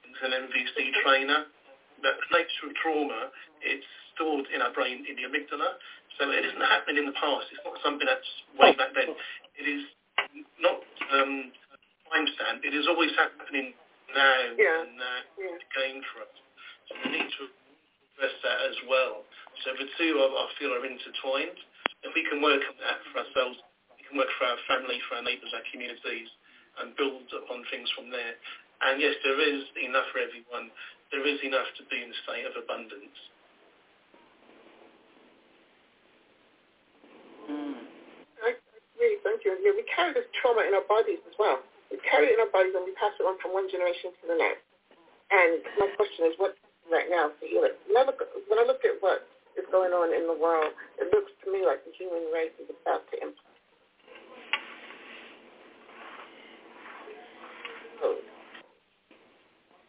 who's 0.03 0.21
an 0.23 0.35
NVC 0.35 0.77
trainer, 1.03 1.47
that 2.03 2.15
the 2.19 2.29
nature 2.35 2.67
of 2.69 2.75
trauma, 2.83 3.31
it's 3.63 3.87
stored 4.15 4.47
in 4.53 4.61
our 4.61 4.73
brain 4.73 5.07
in 5.07 5.15
the 5.17 5.25
amygdala. 5.25 5.79
So 6.19 6.29
it 6.33 6.45
isn't 6.45 6.65
happening 6.65 7.05
in 7.05 7.07
the 7.07 7.17
past. 7.17 7.47
It's 7.53 7.61
not 7.65 7.77
something 7.85 8.09
that's 8.09 8.31
way 8.57 8.73
back 8.73 8.97
then. 8.97 9.13
It 9.57 9.67
is 9.69 9.85
not 10.61 10.81
um, 11.13 11.53
time 12.09 12.27
stamp. 12.35 12.65
It 12.65 12.73
is 12.73 12.89
always 12.89 13.13
happening 13.17 13.77
now 14.17 14.41
yeah. 14.57 14.81
and 14.81 14.97
uh, 14.97 15.21
yeah. 15.37 15.61
again 15.61 16.01
for 16.13 16.25
us. 16.25 16.35
So 16.89 16.91
we 17.05 17.21
need 17.21 17.29
to 17.29 17.43
address 18.17 18.37
that 18.43 18.59
as 18.65 18.77
well. 18.89 19.29
So 19.65 19.77
the 19.77 19.89
two, 20.01 20.13
I, 20.21 20.27
I 20.33 20.45
feel, 20.57 20.73
are 20.73 20.85
intertwined. 20.85 21.61
If 22.07 22.15
we 22.15 22.23
can 22.23 22.39
work 22.39 22.63
on 22.63 22.79
that 22.87 23.03
for 23.11 23.27
ourselves, 23.27 23.59
we 23.99 24.07
can 24.07 24.15
work 24.15 24.31
for 24.39 24.47
our 24.47 24.61
family, 24.71 25.03
for 25.11 25.19
our 25.19 25.27
neighbours, 25.27 25.51
our 25.51 25.67
communities, 25.75 26.31
and 26.79 26.95
build 26.95 27.27
upon 27.35 27.67
things 27.67 27.91
from 27.99 28.15
there. 28.15 28.39
And 28.87 29.03
yes, 29.03 29.19
there 29.27 29.43
is 29.43 29.67
enough 29.83 30.07
for 30.15 30.23
everyone. 30.23 30.71
There 31.11 31.27
is 31.27 31.43
enough 31.43 31.67
to 31.81 31.83
be 31.91 31.99
in 31.99 32.15
a 32.15 32.19
state 32.23 32.47
of 32.47 32.55
abundance. 32.55 33.19
Mm. 37.51 37.83
really 39.03 39.19
thank 39.27 39.43
you. 39.43 39.59
Yeah, 39.67 39.75
we 39.75 39.83
carry 39.91 40.15
this 40.15 40.31
trauma 40.39 40.63
in 40.63 40.79
our 40.79 40.87
bodies 40.87 41.19
as 41.27 41.35
well. 41.43 41.59
We 41.91 41.99
carry 42.07 42.31
it 42.31 42.39
in 42.39 42.43
our 42.43 42.53
bodies 42.55 42.75
and 42.79 42.87
we 42.87 42.95
pass 42.95 43.15
it 43.19 43.27
on 43.27 43.35
from 43.43 43.51
one 43.51 43.67
generation 43.67 44.15
to 44.15 44.25
the 44.31 44.39
next. 44.39 44.63
And 45.35 45.59
my 45.83 45.91
question 45.99 46.31
is, 46.31 46.39
what 46.39 46.55
right 46.87 47.11
now 47.11 47.35
heal 47.43 47.67
it? 47.67 47.75
When 47.91 47.99
I 47.99 48.05
look, 48.07 48.23
when 48.47 48.63
I 48.63 48.67
look 48.67 48.87
at 48.87 48.99
what 49.03 49.27
is 49.57 49.67
going 49.73 49.93
on 49.93 50.13
in 50.13 50.29
the 50.29 50.37
world, 50.37 50.73
it 51.01 51.09
looks 51.13 51.33
to 51.45 51.53
me 51.53 51.65
like 51.65 51.85
the 51.85 51.93
human 51.97 52.29
race 52.33 52.53
is 52.61 52.69
about 52.69 53.05
to 53.13 53.17
implode. 53.21 53.57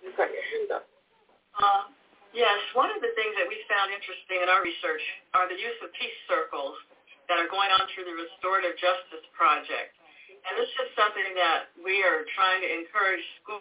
You've 0.03 0.16
got 0.16 0.32
your 0.32 0.45
hand 0.56 0.72
up. 0.72 0.88
Uh, 1.59 1.92
yes, 2.32 2.58
one 2.74 2.88
of 2.90 3.03
the 3.03 3.11
things 3.19 3.35
that 3.35 3.48
we 3.50 3.59
found 3.67 3.92
interesting 3.92 4.40
in 4.40 4.48
our 4.48 4.64
research 4.64 5.03
are 5.35 5.50
the 5.51 5.59
use 5.59 5.75
of 5.83 5.92
peace 6.00 6.16
circles 6.32 6.80
that 7.27 7.35
are 7.35 7.51
going 7.51 7.67
on 7.75 7.83
through 7.92 8.08
the 8.08 8.16
Restorative 8.16 8.80
Justice 8.80 9.27
Project. 9.35 9.92
And 10.48 10.56
this 10.56 10.72
is 10.80 10.88
something 10.95 11.35
that 11.35 11.75
we 11.83 12.00
are 12.08 12.24
trying 12.40 12.64
to 12.64 12.69
encourage 12.72 13.25
school, 13.43 13.59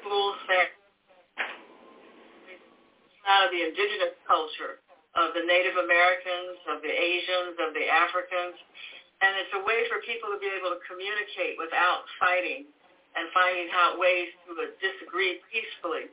schools 0.00 0.40
that 0.48 0.77
out 3.28 3.46
of 3.46 3.50
the 3.52 3.60
indigenous 3.60 4.16
culture 4.24 4.80
of 5.16 5.36
the 5.36 5.44
Native 5.44 5.76
Americans, 5.76 6.58
of 6.72 6.80
the 6.80 6.90
Asians, 6.90 7.56
of 7.60 7.76
the 7.76 7.86
Africans. 7.86 8.56
And 9.20 9.34
it's 9.42 9.52
a 9.58 9.62
way 9.66 9.84
for 9.90 10.00
people 10.06 10.30
to 10.32 10.38
be 10.38 10.48
able 10.48 10.72
to 10.72 10.80
communicate 10.86 11.58
without 11.58 12.06
fighting 12.22 12.64
and 13.18 13.24
finding 13.34 13.68
out 13.74 13.98
ways 13.98 14.30
to 14.46 14.54
disagree 14.78 15.42
peacefully. 15.50 16.06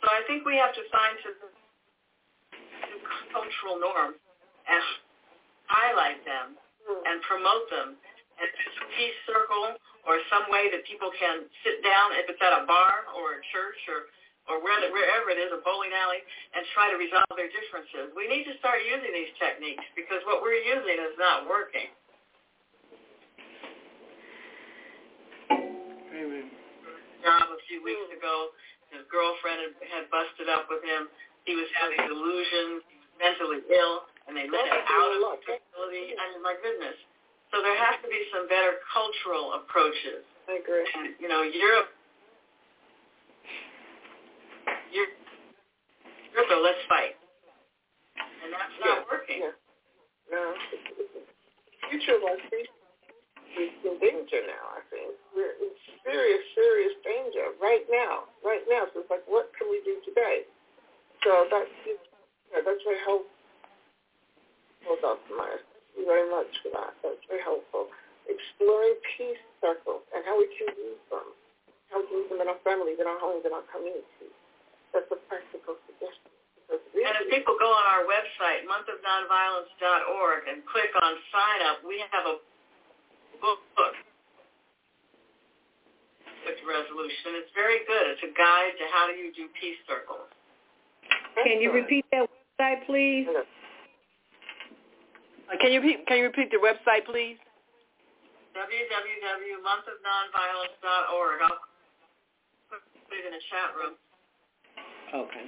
So 0.00 0.08
I 0.08 0.24
think 0.24 0.48
we 0.48 0.56
have 0.56 0.72
to 0.72 0.84
find 0.88 1.14
some 1.20 1.36
cultural 3.32 3.76
norms 3.76 4.16
and 4.66 4.82
highlight 5.68 6.24
them 6.24 6.56
and 6.88 7.20
promote 7.28 7.68
them. 7.68 7.98
And 8.40 8.46
it's 8.48 8.78
a 8.80 8.88
peace 8.96 9.18
circle 9.28 9.76
or 10.06 10.22
some 10.32 10.48
way 10.48 10.70
that 10.70 10.86
people 10.86 11.10
can 11.18 11.44
sit 11.66 11.82
down 11.82 12.14
if 12.16 12.30
it's 12.30 12.40
at 12.40 12.54
a 12.56 12.64
bar 12.64 13.04
or 13.16 13.40
a 13.40 13.42
church 13.52 13.80
or 13.90 14.08
or 14.46 14.62
wherever 14.62 15.28
it 15.30 15.38
is, 15.38 15.50
a 15.50 15.60
bowling 15.62 15.90
alley, 15.90 16.22
and 16.54 16.62
try 16.74 16.90
to 16.90 16.96
resolve 16.98 17.26
their 17.34 17.50
differences. 17.50 18.14
We 18.14 18.30
need 18.30 18.46
to 18.46 18.54
start 18.62 18.82
using 18.86 19.10
these 19.10 19.34
techniques 19.42 19.82
because 19.98 20.22
what 20.26 20.42
we're 20.42 20.62
using 20.62 20.98
is 21.02 21.14
not 21.18 21.50
working. 21.50 21.90
Amen. 26.14 26.46
Job 27.26 27.46
a 27.50 27.60
few 27.66 27.82
weeks 27.82 28.06
ago, 28.14 28.54
his 28.94 29.02
girlfriend 29.10 29.66
had, 29.66 29.74
had 29.90 30.04
busted 30.14 30.46
up 30.46 30.70
with 30.70 30.80
him. 30.86 31.10
He 31.42 31.58
was 31.58 31.66
having 31.74 32.06
delusions, 32.06 32.86
He 32.86 32.96
was 33.02 33.12
mentally 33.18 33.60
ill, 33.66 34.06
and 34.30 34.34
they 34.34 34.46
let 34.46 34.66
it 34.66 34.78
out 34.78 35.10
of 35.10 35.18
the 35.22 35.32
facility. 35.42 36.14
I 36.14 36.24
mean, 36.34 36.42
my 36.42 36.54
goodness. 36.58 36.94
So 37.54 37.62
there 37.62 37.78
has 37.78 37.98
to 38.02 38.08
be 38.10 38.20
some 38.34 38.50
better 38.50 38.82
cultural 38.90 39.58
approaches. 39.58 40.26
I 40.50 40.62
agree. 40.62 40.86
And, 40.86 41.14
you 41.18 41.26
know, 41.30 41.42
Europe, 41.42 41.94
Europe, 44.96 45.20
Europe, 46.32 46.64
let's 46.64 46.84
fight. 46.88 47.14
And 48.16 48.48
that's 48.52 48.74
yeah. 48.80 48.86
not 48.96 49.00
working. 49.12 49.40
Yeah. 49.44 49.56
No, 50.32 50.42
the 50.72 50.80
future 51.92 52.16
of 52.18 52.24
our 52.24 52.40
species 52.48 52.72
is 53.56 53.72
in 53.84 53.94
danger 54.02 54.42
now, 54.48 54.64
I 54.76 54.82
think. 54.90 55.12
We're 55.36 55.54
in 55.62 55.70
serious, 56.04 56.42
serious 56.56 56.94
danger 57.04 57.54
right 57.62 57.84
now. 57.92 58.28
Right 58.44 58.64
now. 58.68 58.88
So 58.92 59.04
it's 59.04 59.10
like, 59.12 59.24
what 59.28 59.52
can 59.56 59.70
we 59.70 59.80
do 59.86 60.00
today? 60.04 60.44
So 61.24 61.48
that's, 61.50 61.70
yeah, 61.86 62.62
that's 62.64 62.82
very 62.84 63.00
helpful 63.04 63.32
Well, 64.86 64.98
Dr. 65.02 65.34
Myers, 65.34 65.64
thank 65.72 65.86
you 65.98 66.06
very 66.06 66.28
much 66.30 66.50
for 66.62 66.70
that. 66.76 66.94
That's 67.02 67.24
very 67.26 67.42
helpful. 67.42 67.90
Exploring 68.28 69.00
peace 69.16 69.42
circles 69.58 70.04
and 70.14 70.22
how 70.28 70.36
we 70.38 70.46
can 70.54 70.70
use 70.76 71.02
them. 71.10 71.26
How 71.90 72.02
we 72.02 72.06
can 72.06 72.16
use 72.22 72.30
them 72.30 72.40
in 72.44 72.48
our 72.52 72.60
families, 72.62 73.00
in 73.00 73.08
our 73.08 73.18
homes, 73.18 73.42
in 73.48 73.50
our 73.56 73.66
communities. 73.72 74.35
That's 74.94 75.10
a 75.10 75.16
practical 75.26 75.76
suggestion. 75.86 76.30
Really 76.68 77.04
and 77.06 77.14
if 77.22 77.30
people 77.30 77.54
go 77.58 77.70
on 77.70 77.84
our 77.86 78.02
website, 78.08 78.66
monthofnonviolence.org, 78.66 80.48
and 80.50 80.66
click 80.66 80.90
on 81.02 81.14
sign 81.30 81.60
up, 81.70 81.84
we 81.86 82.02
have 82.10 82.26
a 82.26 82.36
book, 83.38 83.60
book 83.76 83.94
with 86.46 86.62
resolution. 86.62 87.34
It's 87.42 87.50
very 87.54 87.82
good. 87.90 88.06
It's 88.14 88.22
a 88.22 88.30
guide 88.32 88.78
to 88.78 88.84
how 88.94 89.10
do 89.10 89.14
you 89.18 89.34
do 89.34 89.50
peace 89.58 89.76
circles. 89.90 90.30
Can 91.44 91.60
you 91.60 91.72
repeat 91.74 92.06
that 92.12 92.30
website, 92.30 92.86
please? 92.86 93.26
Can 95.60 95.72
you 95.72 95.80
repeat, 95.82 96.06
can 96.06 96.18
you 96.18 96.24
repeat 96.24 96.50
the 96.50 96.58
website, 96.62 97.04
please? 97.04 97.36
www.monthofnonviolence.org. 98.56 101.38
I'll 101.44 101.60
put 102.70 102.80
it 103.12 103.26
in 103.28 103.32
the 103.36 103.42
chat 103.52 103.76
room. 103.76 104.00
Okay. 105.16 105.46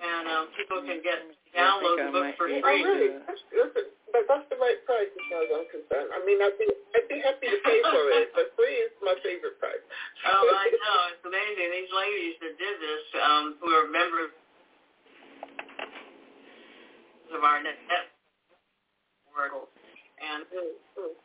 And 0.00 0.24
um, 0.28 0.48
people 0.56 0.80
can 0.84 1.00
get 1.00 1.16
download 1.56 1.96
the 1.96 2.12
book 2.12 2.28
for 2.36 2.48
free. 2.48 2.60
Oh, 2.60 2.68
really? 2.68 3.20
That's, 3.24 3.40
listen, 3.52 3.88
but 4.12 4.24
that's 4.28 4.44
the 4.52 4.56
right 4.60 4.80
price 4.84 5.08
as 5.08 5.24
far 5.28 5.40
as 5.44 5.50
I'm 5.52 5.68
concerned. 5.72 6.08
I 6.12 6.20
mean, 6.24 6.40
I'd 6.40 6.56
be, 6.60 6.68
I'd 6.68 7.08
be 7.08 7.20
happy 7.24 7.48
to 7.48 7.58
pay 7.64 7.80
for 7.84 8.04
it, 8.20 8.32
but 8.36 8.52
free 8.56 8.76
is 8.84 8.92
my 9.00 9.16
favorite 9.24 9.56
price. 9.60 9.80
Oh, 10.28 10.44
I 10.44 10.68
know. 10.68 10.98
It's 11.16 11.24
amazing. 11.24 11.68
These 11.72 11.92
ladies 11.96 12.36
that 12.44 12.54
did 12.60 12.76
this, 12.76 13.04
um, 13.24 13.56
who 13.56 13.72
are 13.72 13.88
members 13.88 14.36
of 17.32 17.40
our 17.40 17.64
net 17.64 17.80
network. 17.88 19.72
And 20.20 20.44
Mm-hmm. 20.52 21.16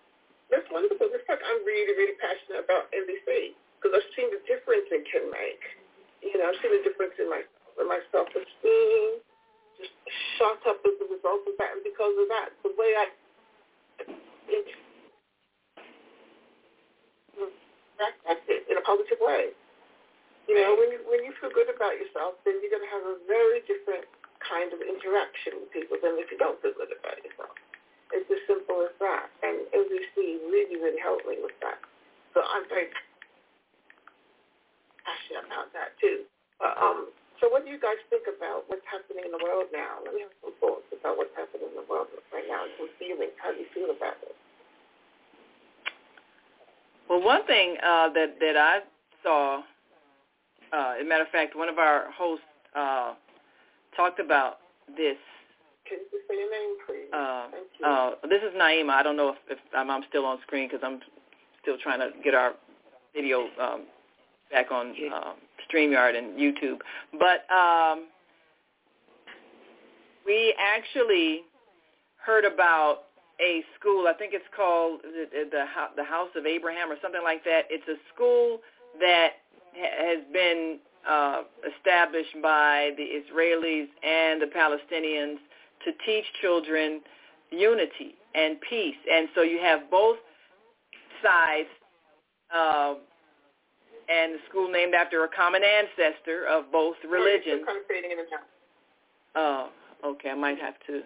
That's 0.47 0.67
wonderful. 0.71 1.09
It's 1.11 1.27
like 1.27 1.41
I'm 1.43 1.61
really, 1.67 1.91
really 1.99 2.15
passionate 2.21 2.63
about 2.63 2.87
NVC 2.95 3.57
because 3.75 3.97
I've 3.97 4.09
seen 4.15 4.29
the 4.31 4.39
difference 4.47 4.87
it 4.93 5.03
can 5.09 5.27
make. 5.33 5.59
You 6.25 6.41
know, 6.41 6.49
I've 6.49 6.57
seen 6.59 6.73
the 6.73 6.81
difference 6.81 7.13
in 7.21 7.29
my 7.29 7.45
in 7.77 7.85
my 7.85 8.01
self-esteem, 8.09 9.21
just 9.77 9.93
shot 10.39 10.57
up 10.65 10.81
as 10.81 10.95
a 10.97 11.07
result 11.11 11.45
of 11.45 11.53
that, 11.61 11.77
and 11.77 11.83
because 11.85 12.15
of 12.17 12.27
that, 12.33 12.49
the 12.65 12.73
way 12.73 12.97
I 12.97 13.05
it 18.47 18.65
in 18.69 18.77
a 18.77 18.85
positive 18.85 19.19
way. 19.21 19.53
You 20.45 20.61
know, 20.61 20.77
when 20.77 20.93
you 20.93 20.99
when 21.09 21.25
you 21.25 21.33
feel 21.41 21.49
good 21.49 21.69
about 21.73 21.97
yourself, 21.97 22.37
then 22.45 22.61
you're 22.61 22.69
going 22.69 22.85
to 22.85 22.93
have 22.93 23.05
a 23.05 23.17
very 23.25 23.65
different 23.65 24.05
kind 24.45 24.69
of 24.69 24.77
interaction 24.77 25.65
with 25.65 25.73
people 25.73 25.97
than 25.97 26.21
if 26.21 26.29
you 26.29 26.37
don't 26.37 26.61
feel 26.61 26.77
good 26.77 26.93
about 26.93 27.17
yourself. 27.25 27.57
It's 28.13 28.29
as 28.29 28.41
simple 28.45 28.85
as 28.85 28.93
that. 29.01 29.33
And 29.41 29.65
NVC 29.73 30.45
really, 30.53 30.77
really 30.77 31.01
helped 31.01 31.25
me 31.25 31.41
with 31.41 31.57
that. 31.65 31.81
So 32.37 32.45
I'm 32.45 32.69
very 32.69 32.93
about 35.55 35.71
that 35.71 35.95
too. 36.03 36.27
But, 36.59 36.75
um, 36.75 37.07
so 37.39 37.47
what 37.47 37.63
do 37.63 37.71
you 37.71 37.79
guys 37.79 37.95
think 38.11 38.27
about 38.27 38.67
what's 38.67 38.83
happening 38.83 39.23
in 39.23 39.31
the 39.31 39.39
world 39.39 39.71
now? 39.71 40.03
Let 40.03 40.15
me 40.15 40.27
have 40.27 40.35
some 40.43 40.55
thoughts 40.59 40.87
about 40.91 41.15
what's 41.15 41.35
happening 41.35 41.71
in 41.71 41.75
the 41.79 41.87
world 41.87 42.11
right 42.35 42.43
now 42.47 42.67
and 42.67 42.71
some 42.75 42.91
feelings. 42.99 43.35
How 43.39 43.55
do 43.55 43.63
you 43.63 43.67
feel 43.71 43.91
about 43.95 44.19
it? 44.23 44.35
Well, 47.07 47.23
one 47.23 47.45
thing 47.47 47.75
uh, 47.79 48.09
that 48.11 48.39
that 48.39 48.57
I 48.57 48.79
saw, 49.23 49.63
uh, 50.73 50.95
as 50.99 51.05
a 51.05 51.07
matter 51.07 51.23
of 51.23 51.29
fact, 51.29 51.55
one 51.55 51.69
of 51.69 51.77
our 51.77 52.11
hosts 52.11 52.45
uh, 52.75 53.13
talked 53.95 54.19
about 54.19 54.59
this. 54.97 55.19
Can 55.87 55.99
you 56.11 56.19
say 56.27 56.35
your 56.35 56.49
name, 56.49 56.75
please? 56.87 57.13
Uh, 57.13 57.47
Thank 57.51 57.67
you. 57.79 57.85
uh, 57.85 58.11
this 58.27 58.41
is 58.41 58.57
Naima. 58.57 58.91
I 58.91 59.03
don't 59.03 59.17
know 59.17 59.29
if, 59.29 59.37
if 59.49 59.59
I'm, 59.75 59.91
I'm 59.91 60.03
still 60.09 60.25
on 60.25 60.39
screen 60.41 60.67
because 60.67 60.81
I'm 60.83 60.99
still 61.61 61.77
trying 61.77 61.99
to 61.99 62.09
get 62.23 62.33
our 62.33 62.53
video 63.13 63.45
um, 63.61 63.83
back 64.51 64.71
on 64.71 64.95
um, 65.13 65.35
StreamYard 65.69 66.17
and 66.17 66.37
YouTube. 66.37 66.79
But 67.13 67.51
um, 67.53 68.07
we 70.25 70.55
actually 70.59 71.41
heard 72.17 72.45
about 72.45 73.03
a 73.39 73.63
school. 73.79 74.07
I 74.07 74.13
think 74.13 74.33
it's 74.33 74.45
called 74.55 75.01
the 75.03 75.45
the, 75.51 75.65
the 75.95 76.03
House 76.03 76.29
of 76.35 76.45
Abraham 76.45 76.91
or 76.91 76.95
something 77.01 77.23
like 77.23 77.43
that. 77.43 77.63
It's 77.69 77.87
a 77.87 77.97
school 78.13 78.59
that 78.99 79.33
has 79.73 80.19
been 80.31 80.79
uh, 81.07 81.43
established 81.77 82.35
by 82.41 82.91
the 82.97 83.03
Israelis 83.03 83.87
and 84.03 84.41
the 84.41 84.47
Palestinians 84.47 85.37
to 85.85 85.91
teach 86.05 86.25
children 86.41 87.01
unity 87.51 88.15
and 88.33 88.57
peace. 88.67 88.95
And 89.11 89.27
so 89.35 89.41
you 89.41 89.59
have 89.59 89.89
both 89.91 90.17
sides, 91.23 91.69
uh, 92.53 92.95
and 94.09 94.35
the 94.35 94.39
school 94.49 94.69
named 94.69 94.93
after 94.93 95.23
a 95.23 95.27
common 95.27 95.61
ancestor 95.63 96.45
of 96.47 96.71
both 96.71 96.95
religions. 97.09 97.63
Kind 97.65 97.79
of 97.79 97.87
fading 97.87 98.11
in 98.11 98.19
and 98.19 98.27
out. 98.33 98.47
Oh, 99.35 100.09
okay. 100.09 100.29
I 100.29 100.35
might 100.35 100.59
have 100.59 100.75
to 100.87 101.01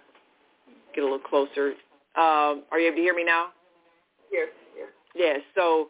get 0.94 1.02
a 1.02 1.04
little 1.04 1.20
closer. 1.20 1.74
Um, 2.16 2.64
are 2.72 2.80
you 2.80 2.88
able 2.88 2.98
to 2.98 3.02
hear 3.02 3.16
me 3.16 3.24
now? 3.24 3.48
Yes, 4.32 4.50
yes. 4.78 4.88
Yes. 5.16 5.40
So 5.56 5.90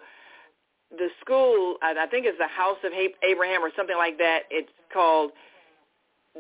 the 0.92 1.10
school, 1.22 1.78
I 1.82 1.96
I 2.00 2.08
think 2.08 2.26
it's 2.26 2.38
the 2.38 2.48
House 2.48 2.78
of 2.84 2.92
Abraham 3.24 3.62
or 3.62 3.72
something 3.76 3.98
like 3.98 4.18
that. 4.18 4.44
It's 4.50 4.72
called. 4.94 5.32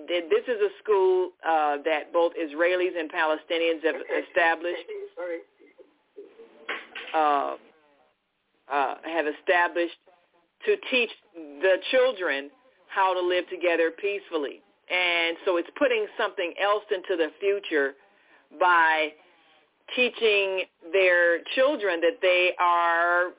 This 0.07 0.43
is 0.47 0.61
a 0.61 0.69
school 0.81 1.31
uh, 1.45 1.77
that 1.83 2.13
both 2.13 2.33
Israelis 2.39 2.97
and 2.97 3.11
Palestinians 3.11 3.83
have 3.83 3.95
established. 4.29 4.85
Sorry. 5.15 5.39
Uh, 7.13 7.55
uh, 8.71 8.95
have 9.03 9.25
established 9.25 9.97
to 10.65 10.75
teach 10.91 11.09
the 11.35 11.77
children 11.91 12.49
how 12.87 13.13
to 13.13 13.21
live 13.25 13.47
together 13.49 13.91
peacefully. 13.91 14.61
And 14.89 15.37
so 15.45 15.57
it's 15.57 15.69
putting 15.77 16.07
something 16.17 16.53
else 16.61 16.83
into 16.91 17.15
the 17.15 17.29
future 17.39 17.93
by 18.59 19.09
teaching 19.95 20.63
their 20.91 21.43
children 21.55 22.01
that 22.01 22.17
they 22.21 22.51
are 22.59 23.29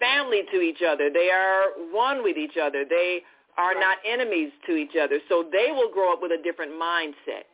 family 0.00 0.42
to 0.52 0.60
each 0.60 0.82
other. 0.86 1.10
They 1.12 1.30
are 1.30 1.66
one 1.92 2.22
with 2.22 2.36
each 2.36 2.56
other. 2.60 2.84
They 2.88 3.22
are 3.56 3.74
not 3.74 3.98
enemies 4.04 4.50
to 4.66 4.74
each 4.74 4.96
other. 5.00 5.18
So 5.28 5.44
they 5.50 5.70
will 5.70 5.92
grow 5.92 6.12
up 6.12 6.22
with 6.22 6.32
a 6.32 6.42
different 6.42 6.72
mindset. 6.72 7.46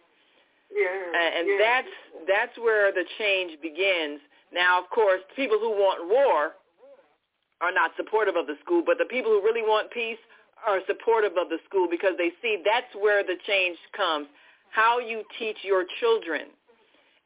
Yeah. 0.74 1.38
And 1.38 1.48
yeah. 1.48 1.56
that's 1.58 1.94
that's 2.26 2.58
where 2.58 2.92
the 2.92 3.05
change 3.18 3.60
begins. 3.60 4.20
Now, 4.52 4.82
of 4.82 4.88
course, 4.90 5.20
people 5.36 5.58
who 5.58 5.70
want 5.70 6.08
war 6.08 6.52
are 7.60 7.72
not 7.72 7.90
supportive 7.96 8.36
of 8.36 8.46
the 8.46 8.54
school, 8.64 8.82
but 8.84 8.98
the 8.98 9.04
people 9.04 9.30
who 9.30 9.42
really 9.42 9.62
want 9.62 9.90
peace 9.90 10.20
are 10.66 10.80
supportive 10.86 11.32
of 11.38 11.48
the 11.48 11.58
school 11.68 11.86
because 11.90 12.14
they 12.18 12.30
see 12.42 12.62
that's 12.64 12.90
where 12.98 13.22
the 13.22 13.36
change 13.46 13.78
comes. 13.96 14.26
How 14.70 14.98
you 14.98 15.22
teach 15.38 15.56
your 15.62 15.84
children. 16.00 16.50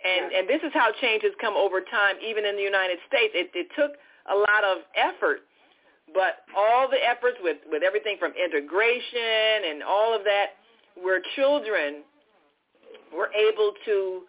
And 0.03 0.33
and 0.33 0.49
this 0.49 0.63
is 0.63 0.73
how 0.75 0.91
change 1.01 1.23
has 1.23 1.33
come 1.41 1.55
over 1.55 1.81
time, 1.81 2.17
even 2.25 2.45
in 2.45 2.57
the 2.57 2.63
United 2.63 2.99
States. 3.07 3.33
It, 3.35 3.51
it 3.55 3.69
took 3.79 3.93
a 4.31 4.35
lot 4.35 4.65
of 4.65 4.83
effort, 4.97 5.47
but 6.15 6.43
all 6.57 6.89
the 6.89 6.99
efforts 6.99 7.39
with, 7.43 7.59
with 7.71 7.83
everything 7.83 8.17
from 8.19 8.33
integration 8.35 9.71
and 9.71 9.83
all 9.83 10.15
of 10.15 10.25
that, 10.25 10.59
where 11.01 11.23
children 11.37 12.03
were 13.15 13.31
able 13.35 13.73
to 13.87 14.23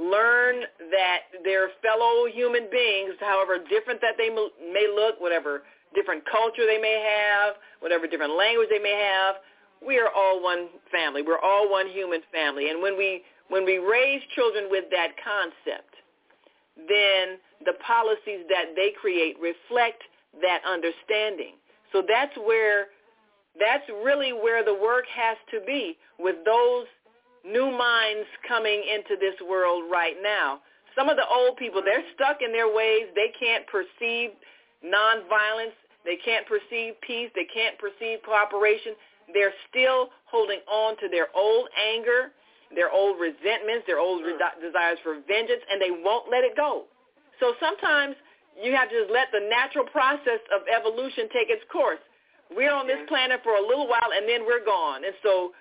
learn 0.00 0.64
that 0.90 1.28
they're 1.44 1.68
fellow 1.84 2.26
human 2.32 2.68
beings, 2.72 3.12
however 3.20 3.58
different 3.68 4.00
that 4.00 4.16
they 4.16 4.30
may 4.30 4.88
look, 4.88 5.20
whatever 5.20 5.62
different 5.94 6.24
culture 6.30 6.64
they 6.66 6.80
may 6.80 6.96
have, 7.04 7.56
whatever 7.80 8.06
different 8.06 8.32
language 8.32 8.68
they 8.70 8.78
may 8.78 8.96
have, 8.96 9.36
we 9.86 9.98
are 9.98 10.08
all 10.14 10.42
one 10.42 10.68
family. 10.90 11.22
We're 11.22 11.40
all 11.40 11.70
one 11.70 11.88
human 11.88 12.20
family. 12.32 12.70
And 12.70 12.82
when 12.82 12.96
we 12.96 13.22
when 13.48 13.64
we 13.64 13.78
raise 13.78 14.22
children 14.34 14.68
with 14.70 14.84
that 14.90 15.10
concept, 15.20 15.92
then 16.76 17.36
the 17.64 17.74
policies 17.84 18.46
that 18.48 18.76
they 18.76 18.92
create 19.00 19.36
reflect 19.40 20.02
that 20.40 20.60
understanding. 20.64 21.54
So 21.92 22.02
that's 22.06 22.36
where 22.38 22.86
that's 23.58 23.84
really 24.04 24.32
where 24.32 24.64
the 24.64 24.74
work 24.74 25.04
has 25.14 25.36
to 25.50 25.60
be 25.66 25.98
with 26.18 26.36
those 26.44 26.86
new 27.44 27.70
minds 27.70 28.26
coming 28.46 28.82
into 28.82 29.16
this 29.20 29.34
world 29.48 29.84
right 29.90 30.16
now. 30.22 30.60
Some 30.96 31.08
of 31.08 31.16
the 31.16 31.26
old 31.26 31.56
people, 31.56 31.82
they're 31.84 32.04
stuck 32.14 32.42
in 32.42 32.52
their 32.52 32.72
ways. 32.72 33.06
They 33.14 33.32
can't 33.38 33.64
perceive 33.66 34.30
nonviolence. 34.84 35.76
They 36.04 36.16
can't 36.16 36.46
perceive 36.46 36.94
peace. 37.00 37.30
They 37.34 37.46
can't 37.52 37.78
perceive 37.78 38.20
cooperation. 38.24 38.94
They're 39.32 39.54
still 39.68 40.10
holding 40.26 40.60
on 40.66 40.96
to 40.98 41.08
their 41.08 41.28
old 41.36 41.68
anger, 41.78 42.32
their 42.74 42.90
old 42.90 43.20
resentments, 43.20 43.86
their 43.86 43.98
old 43.98 44.22
mm. 44.22 44.34
re- 44.34 44.60
desires 44.60 44.98
for 45.02 45.20
vengeance, 45.28 45.62
and 45.70 45.80
they 45.80 45.90
won't 45.90 46.30
let 46.30 46.42
it 46.42 46.56
go. 46.56 46.84
So 47.38 47.54
sometimes 47.60 48.16
you 48.60 48.74
have 48.74 48.90
to 48.90 49.00
just 49.00 49.12
let 49.12 49.28
the 49.32 49.46
natural 49.48 49.84
process 49.86 50.42
of 50.52 50.66
evolution 50.68 51.28
take 51.32 51.48
its 51.48 51.62
course. 51.70 52.02
We're 52.50 52.74
on 52.74 52.86
this 52.86 52.98
planet 53.06 53.40
for 53.44 53.54
a 53.54 53.62
little 53.62 53.86
while, 53.86 54.10
and 54.10 54.28
then 54.28 54.42
we're 54.44 54.64
gone. 54.64 55.04
And 55.04 55.14
so 55.22 55.52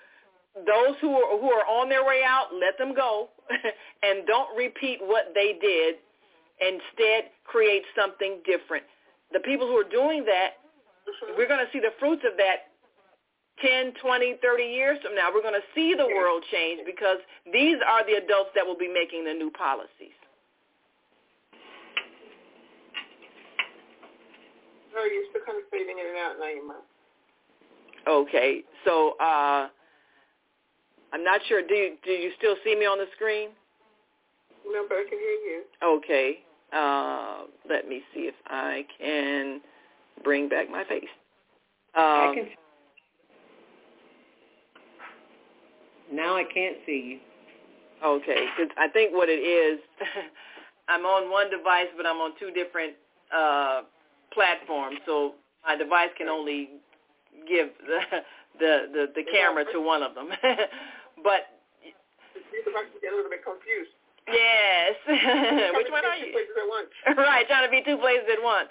those 0.65 0.95
who 1.01 1.13
are, 1.13 1.39
who 1.39 1.51
are 1.51 1.65
on 1.65 1.89
their 1.89 2.05
way 2.05 2.21
out, 2.25 2.47
let 2.53 2.77
them 2.77 2.93
go, 2.95 3.29
and 4.03 4.25
don't 4.27 4.55
repeat 4.57 4.99
what 5.01 5.31
they 5.33 5.57
did. 5.61 5.95
Instead, 6.59 7.31
create 7.45 7.83
something 7.95 8.39
different. 8.45 8.83
The 9.31 9.39
people 9.39 9.67
who 9.67 9.77
are 9.77 9.89
doing 9.89 10.25
that, 10.25 10.59
we're 11.37 11.47
going 11.47 11.63
to 11.65 11.71
see 11.71 11.79
the 11.79 11.95
fruits 11.99 12.23
of 12.29 12.35
that 12.37 12.69
10, 13.61 13.93
20, 14.01 14.35
30 14.41 14.63
years 14.63 14.97
from 15.03 15.15
now. 15.15 15.29
We're 15.33 15.41
going 15.41 15.59
to 15.59 15.67
see 15.75 15.93
the 15.95 16.05
world 16.05 16.43
change 16.51 16.81
because 16.85 17.17
these 17.51 17.77
are 17.87 18.05
the 18.05 18.23
adults 18.23 18.51
that 18.55 18.65
will 18.65 18.77
be 18.77 18.87
making 18.91 19.25
the 19.25 19.33
new 19.33 19.51
policies. 19.51 20.15
No, 24.93 25.03
you're 25.05 25.23
still 25.29 25.45
kind 25.45 25.57
of 25.57 25.69
fading 25.71 25.95
in 25.99 26.07
and 26.07 26.17
out, 26.17 26.35
now, 26.39 26.45
Naima. 26.45 26.79
Okay, 28.07 28.63
so 28.85 29.15
uh, 29.19 29.67
I'm 31.13 31.23
not 31.23 31.41
sure. 31.47 31.61
Do 31.65 31.73
you, 31.73 31.95
do 32.03 32.11
you 32.11 32.31
still 32.37 32.55
see 32.63 32.75
me 32.75 32.85
on 32.85 32.97
the 32.97 33.05
screen? 33.15 33.49
No, 34.65 34.85
but 34.87 34.95
I 34.95 35.05
can 35.09 35.19
hear 35.19 35.19
you. 35.19 35.63
Okay. 35.83 36.39
Uh, 36.71 37.45
let 37.67 37.87
me 37.87 38.01
see 38.13 38.21
if 38.21 38.35
I 38.47 38.85
can 38.99 39.61
bring 40.23 40.49
back 40.49 40.69
my 40.69 40.83
face. 40.83 41.03
Um, 41.95 42.03
I 42.03 42.31
can. 42.35 42.47
Now 46.13 46.35
I 46.35 46.43
can't 46.43 46.77
see 46.85 47.19
you. 47.19 47.19
Okay, 48.05 48.45
because 48.55 48.71
I 48.77 48.87
think 48.87 49.13
what 49.13 49.27
it 49.29 49.41
is, 49.41 49.79
I'm 50.89 51.05
on 51.05 51.29
one 51.29 51.49
device, 51.49 51.87
but 51.97 52.05
I'm 52.05 52.17
on 52.17 52.31
two 52.39 52.51
different 52.51 52.93
uh, 53.35 53.81
platforms, 54.33 54.99
so 55.05 55.33
my 55.65 55.75
device 55.75 56.09
can 56.17 56.29
only 56.29 56.69
give 57.47 57.69
the 57.85 57.99
the 58.59 58.87
the, 58.93 59.05
the 59.15 59.23
camera 59.31 59.65
to 59.73 59.81
one 59.81 60.03
of 60.03 60.15
them. 60.15 60.29
but 61.23 61.49
devices 62.65 62.99
get 63.01 63.13
a 63.13 63.15
little 63.15 63.31
bit 63.31 63.43
confused. 63.43 63.93
Yes. 64.29 64.93
Which 65.77 65.89
one 65.89 66.05
are 66.05 66.17
you? 66.17 66.29
right, 67.17 67.47
trying 67.47 67.65
to 67.65 67.71
be 67.71 67.81
two 67.81 67.97
places 67.97 68.29
at 68.29 68.41
once. 68.41 68.69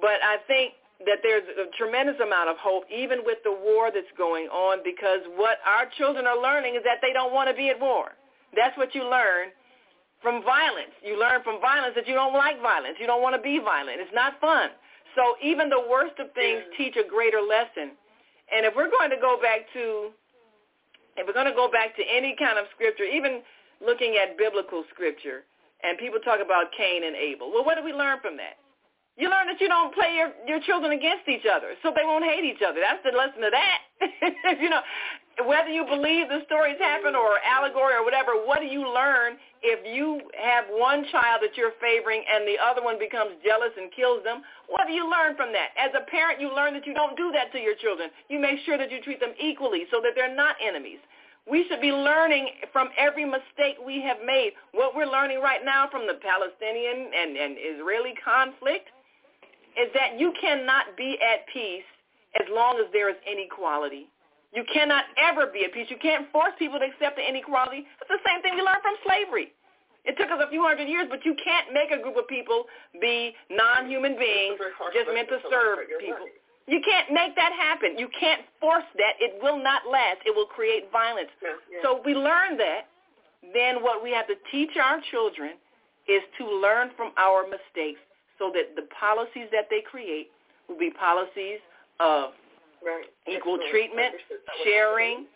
But 0.00 0.22
I 0.24 0.40
think 0.48 0.74
that 1.04 1.18
there's 1.22 1.44
a 1.58 1.68
tremendous 1.76 2.16
amount 2.22 2.48
of 2.48 2.56
hope, 2.56 2.84
even 2.88 3.20
with 3.26 3.38
the 3.44 3.52
war 3.52 3.90
that's 3.92 4.10
going 4.16 4.46
on, 4.48 4.80
because 4.84 5.20
what 5.36 5.58
our 5.66 5.90
children 5.98 6.26
are 6.26 6.40
learning 6.40 6.76
is 6.76 6.82
that 6.84 7.02
they 7.02 7.12
don't 7.12 7.34
want 7.34 7.50
to 7.50 7.56
be 7.56 7.68
at 7.68 7.78
war. 7.78 8.16
That's 8.56 8.76
what 8.78 8.94
you 8.94 9.04
learn 9.04 9.50
from 10.22 10.42
violence. 10.44 10.94
You 11.02 11.18
learn 11.18 11.42
from 11.42 11.60
violence 11.60 11.94
that 11.96 12.06
you 12.06 12.14
don't 12.14 12.32
like 12.32 12.62
violence. 12.62 12.96
You 13.00 13.06
don't 13.06 13.20
want 13.20 13.34
to 13.34 13.42
be 13.42 13.58
violent. 13.58 14.00
It's 14.00 14.14
not 14.14 14.40
fun. 14.40 14.70
So 15.18 15.36
even 15.42 15.68
the 15.68 15.82
worst 15.90 16.16
of 16.18 16.32
things 16.32 16.62
teach 16.78 16.96
a 16.96 17.04
greater 17.04 17.42
lesson. 17.42 17.98
And 18.54 18.64
if 18.64 18.72
we're 18.76 18.90
going 18.90 19.10
to 19.10 19.20
go 19.20 19.36
back 19.42 19.66
to, 19.74 20.14
if 21.16 21.26
we're 21.26 21.36
going 21.36 21.50
to 21.50 21.56
go 21.56 21.70
back 21.70 21.96
to 21.96 22.02
any 22.04 22.34
kind 22.38 22.58
of 22.58 22.66
scripture, 22.74 23.04
even 23.04 23.42
looking 23.84 24.16
at 24.16 24.38
biblical 24.38 24.84
scripture, 24.92 25.44
and 25.82 25.98
people 25.98 26.20
talk 26.20 26.38
about 26.44 26.70
Cain 26.76 27.04
and 27.04 27.16
Abel. 27.16 27.50
Well, 27.50 27.64
what 27.64 27.76
do 27.76 27.84
we 27.84 27.92
learn 27.92 28.18
from 28.22 28.36
that? 28.38 28.56
You 29.16 29.28
learn 29.28 29.46
that 29.46 29.60
you 29.60 29.68
don't 29.68 29.92
play 29.92 30.16
your, 30.16 30.32
your 30.48 30.60
children 30.64 30.92
against 30.92 31.28
each 31.28 31.44
other, 31.44 31.74
so 31.82 31.92
they 31.94 32.04
won't 32.04 32.24
hate 32.24 32.44
each 32.44 32.62
other. 32.64 32.80
That's 32.80 33.04
the 33.04 33.12
lesson 33.12 33.44
of 33.44 33.52
that. 33.52 33.80
you 34.60 34.70
know, 34.70 34.80
whether 35.46 35.68
you 35.68 35.84
believe 35.86 36.28
the 36.28 36.44
stories 36.44 36.76
happen 36.78 37.16
or 37.16 37.40
allegory 37.40 37.94
or 37.94 38.04
whatever, 38.04 38.32
what 38.36 38.60
do 38.60 38.66
you 38.66 38.84
learn 38.84 39.40
if 39.62 39.80
you 39.86 40.20
have 40.36 40.64
one 40.68 41.04
child 41.10 41.40
that 41.40 41.56
you're 41.56 41.72
favoring 41.80 42.22
and 42.28 42.46
the 42.46 42.60
other 42.60 42.82
one 42.82 42.98
becomes 42.98 43.40
jealous 43.44 43.72
and 43.76 43.90
kills 43.92 44.22
them? 44.24 44.42
What 44.68 44.86
do 44.86 44.92
you 44.92 45.08
learn 45.08 45.36
from 45.36 45.52
that? 45.52 45.72
As 45.80 45.90
a 45.96 46.04
parent, 46.10 46.40
you 46.40 46.54
learn 46.54 46.74
that 46.74 46.86
you 46.86 46.92
don't 46.92 47.16
do 47.16 47.32
that 47.32 47.52
to 47.52 47.58
your 47.58 47.74
children. 47.76 48.10
You 48.28 48.40
make 48.40 48.60
sure 48.66 48.76
that 48.76 48.90
you 48.92 49.00
treat 49.00 49.20
them 49.20 49.32
equally 49.40 49.88
so 49.90 50.00
that 50.04 50.12
they're 50.14 50.34
not 50.34 50.56
enemies. 50.60 51.00
We 51.48 51.66
should 51.68 51.80
be 51.80 51.90
learning 51.90 52.48
from 52.72 52.90
every 52.98 53.24
mistake 53.24 53.80
we 53.84 54.00
have 54.02 54.18
made. 54.24 54.52
What 54.72 54.94
we're 54.94 55.10
learning 55.10 55.40
right 55.40 55.64
now 55.64 55.88
from 55.90 56.06
the 56.06 56.20
Palestinian 56.22 57.10
and, 57.10 57.36
and 57.36 57.56
Israeli 57.58 58.14
conflict 58.22 58.86
is 59.74 59.88
that 59.94 60.20
you 60.20 60.32
cannot 60.40 60.96
be 60.96 61.18
at 61.18 61.48
peace 61.52 61.88
as 62.38 62.46
long 62.52 62.78
as 62.78 62.86
there 62.92 63.10
is 63.10 63.16
inequality. 63.26 64.06
You 64.52 64.64
cannot 64.72 65.04
ever 65.16 65.46
be 65.46 65.64
at 65.64 65.72
peace. 65.72 65.88
You 65.88 65.96
can't 65.96 66.30
force 66.30 66.52
people 66.58 66.78
to 66.78 66.84
accept 66.84 67.16
the 67.16 67.24
inequality. 67.26 67.88
It's 68.00 68.12
the 68.12 68.20
same 68.24 68.42
thing 68.42 68.54
we 68.54 68.62
learned 68.62 68.84
from 68.84 68.96
slavery. 69.04 69.52
It 70.04 70.18
took 70.18 70.30
us 70.30 70.42
a 70.44 70.50
few 70.50 70.62
hundred 70.62 70.88
years, 70.88 71.06
but 71.08 71.24
you 71.24 71.34
can't 71.42 71.72
make 71.72 71.90
a 71.90 72.02
group 72.02 72.16
of 72.16 72.26
people 72.26 72.66
be 73.00 73.32
non-human 73.50 74.18
beings 74.18 74.58
just 74.92 75.08
meant 75.14 75.28
to 75.28 75.38
serve 75.48 75.78
people. 76.00 76.26
You 76.66 76.80
can't 76.84 77.10
make 77.12 77.34
that 77.36 77.52
happen. 77.52 77.98
You 77.98 78.08
can't 78.18 78.42
force 78.60 78.86
that. 78.98 79.14
It 79.20 79.40
will 79.42 79.62
not 79.62 79.82
last. 79.90 80.18
It 80.26 80.34
will 80.34 80.46
create 80.46 80.90
violence. 80.92 81.30
So 81.82 82.02
we 82.04 82.14
learn 82.14 82.58
that. 82.58 82.90
Then 83.54 83.82
what 83.82 84.02
we 84.02 84.10
have 84.12 84.26
to 84.28 84.34
teach 84.50 84.76
our 84.76 85.00
children 85.10 85.54
is 86.08 86.22
to 86.38 86.46
learn 86.46 86.90
from 86.96 87.12
our 87.16 87.44
mistakes 87.44 88.00
so 88.38 88.50
that 88.54 88.74
the 88.74 88.86
policies 88.98 89.46
that 89.50 89.66
they 89.70 89.82
create 89.82 90.30
will 90.68 90.78
be 90.78 90.90
policies 90.90 91.58
of 92.00 92.30
right. 92.84 93.04
equal 93.28 93.54
Excellent. 93.54 93.70
treatment, 93.70 94.14
sharing, 94.64 95.26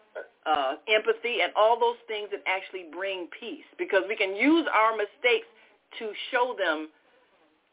uh, 0.46 0.74
empathy, 0.88 1.40
and 1.42 1.52
all 1.56 1.78
those 1.78 1.98
things 2.06 2.28
that 2.30 2.42
actually 2.46 2.86
bring 2.92 3.28
peace. 3.38 3.64
Because 3.78 4.02
we 4.08 4.16
can 4.16 4.34
use 4.36 4.66
our 4.72 4.96
mistakes 4.96 5.46
to 5.98 6.12
show 6.30 6.54
them 6.58 6.88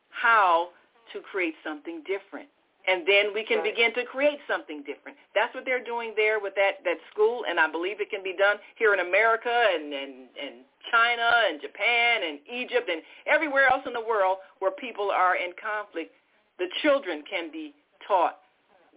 how 0.09 0.69
to 1.11 1.19
create 1.21 1.55
something 1.63 2.01
different. 2.05 2.47
And 2.85 3.07
then 3.07 3.33
we 3.33 3.43
can 3.43 3.59
Right. 3.59 3.73
begin 3.75 3.93
to 3.93 4.03
create 4.03 4.39
something 4.45 4.83
different. 4.83 5.17
That's 5.33 5.53
what 5.55 5.63
they're 5.63 5.83
doing 5.83 6.13
there 6.15 6.39
with 6.39 6.53
that, 6.55 6.83
that 6.83 6.97
school, 7.11 7.45
and 7.47 7.59
I 7.59 7.67
believe 7.67 8.01
it 8.01 8.09
can 8.09 8.21
be 8.23 8.33
done 8.33 8.59
here 8.75 8.93
in 8.93 8.99
America 8.99 9.49
and, 9.73 9.93
and, 9.93 10.27
and 10.37 10.65
China 10.91 11.31
and 11.47 11.61
Japan 11.61 12.23
and 12.23 12.39
Egypt 12.45 12.89
and 12.89 13.01
everywhere 13.25 13.67
else 13.71 13.83
in 13.87 13.93
the 13.93 14.01
world 14.03 14.39
where 14.59 14.71
people 14.71 15.11
are 15.11 15.37
in 15.37 15.53
conflict. 15.53 16.13
The 16.59 16.67
children 16.81 17.23
can 17.23 17.49
be 17.51 17.73
taught 18.05 18.39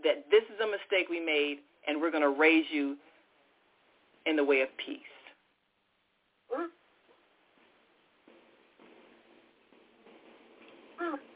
that 0.04 0.26
this 0.30 0.42
is 0.44 0.60
a 0.60 0.66
mistake 0.66 1.08
we 1.08 1.20
made 1.20 1.58
and 1.86 2.00
we're 2.00 2.10
going 2.10 2.26
to 2.26 2.34
raise 2.34 2.66
you 2.70 2.96
in 4.26 4.36
the 4.36 4.44
way 4.44 4.60
of 4.60 4.68
peace. 4.76 5.00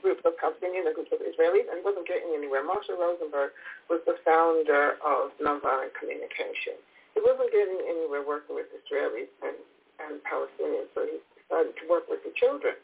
Group 0.03 0.25
of 0.25 0.33
Palestinians, 0.41 0.89
a 0.89 0.95
group 0.97 1.13
of 1.13 1.21
Israelis, 1.21 1.69
and 1.69 1.85
wasn't 1.85 2.09
getting 2.09 2.33
anywhere. 2.33 2.65
Marshall 2.65 2.97
Rosenberg 2.97 3.53
was 3.93 4.01
the 4.09 4.17
founder 4.25 4.97
of 5.05 5.31
Nonviolent 5.37 5.93
Communication. 5.93 6.81
He 7.13 7.21
wasn't 7.21 7.53
getting 7.53 7.79
anywhere 7.85 8.25
working 8.25 8.57
with 8.57 8.73
Israelis 8.73 9.29
and, 9.45 9.61
and 10.01 10.17
Palestinians, 10.25 10.89
so 10.97 11.05
he 11.05 11.21
decided 11.37 11.77
to 11.77 11.85
work 11.85 12.09
with 12.09 12.25
the 12.25 12.33
children. 12.41 12.75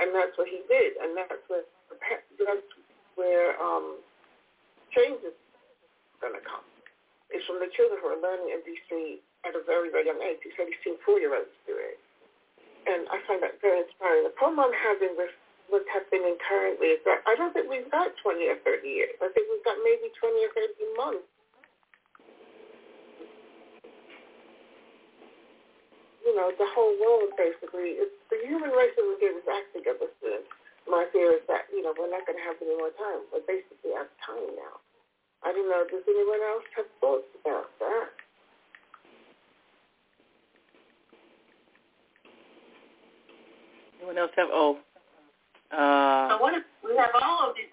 And 0.00 0.16
that's 0.16 0.32
what 0.40 0.48
he 0.48 0.64
did, 0.72 0.96
and 0.96 1.12
that's 1.12 1.44
where, 1.52 1.68
that's 2.40 2.64
where 3.14 3.52
um, 3.60 4.00
change 4.98 5.22
is 5.22 5.36
going 6.18 6.34
to 6.34 6.42
come. 6.42 6.66
It's 7.30 7.46
from 7.46 7.62
the 7.62 7.70
children 7.70 8.02
who 8.02 8.10
are 8.10 8.18
learning 8.18 8.50
NVC 8.50 9.22
at 9.46 9.54
a 9.54 9.62
very, 9.62 9.94
very 9.94 10.10
young 10.10 10.18
age. 10.18 10.42
He's 10.42 10.58
seen 10.58 10.98
four-year-olds 11.06 11.54
do 11.70 11.78
it. 11.78 12.02
And 12.90 13.06
I 13.12 13.22
find 13.30 13.38
that 13.46 13.62
very 13.62 13.86
inspiring. 13.86 14.26
The 14.26 14.34
problem 14.34 14.58
I'm 14.58 14.74
having 14.74 15.14
with 15.14 15.30
what's 15.68 15.86
happening 15.92 16.34
currently 16.40 16.96
is 16.96 17.00
that 17.04 17.22
I 17.28 17.36
don't 17.36 17.52
think 17.52 17.68
we've 17.68 17.86
got 17.92 18.10
20 18.24 18.42
or 18.48 18.58
30 18.64 18.82
years. 18.88 19.14
I 19.20 19.28
think 19.30 19.46
we've 19.52 19.62
got 19.62 19.76
maybe 19.84 20.08
20 20.16 20.34
or 20.40 20.52
30 20.56 20.98
months. 20.98 21.28
You 26.24 26.32
know, 26.32 26.48
the 26.56 26.68
whole 26.72 26.96
world 26.96 27.36
basically, 27.36 28.00
it's 28.00 28.18
the 28.32 28.40
human 28.42 28.72
race 28.72 28.96
that 28.96 29.04
we 29.04 29.20
get 29.20 29.36
its 29.36 29.48
act 29.48 29.68
together 29.76 30.08
soon. 30.24 30.42
My 30.88 31.04
fear 31.12 31.36
is 31.36 31.44
that, 31.52 31.68
you 31.68 31.84
know, 31.84 31.92
we're 31.92 32.08
not 32.08 32.24
going 32.24 32.40
to 32.40 32.46
have 32.48 32.56
any 32.64 32.72
more 32.72 32.92
time. 32.96 33.28
We're 33.28 33.44
basically 33.44 33.92
out 33.92 34.08
of 34.08 34.16
time 34.24 34.48
now. 34.56 34.80
I 35.44 35.52
don't 35.52 35.68
know, 35.70 35.84
does 35.90 36.02
anyone 36.08 36.40
else 36.50 36.64
have 36.76 36.86
thoughts 37.00 37.30
about 37.40 37.70
that? 37.78 38.10
Anyone 43.98 44.18
else 44.18 44.30
have? 44.36 44.48
Oh, 44.50 44.78
uh, 45.72 46.28
So 46.30 46.38
what 46.42 46.54
if 46.54 46.62
we 46.84 46.96
have 46.96 47.10
all 47.22 47.50
of 47.50 47.56
these 47.56 47.70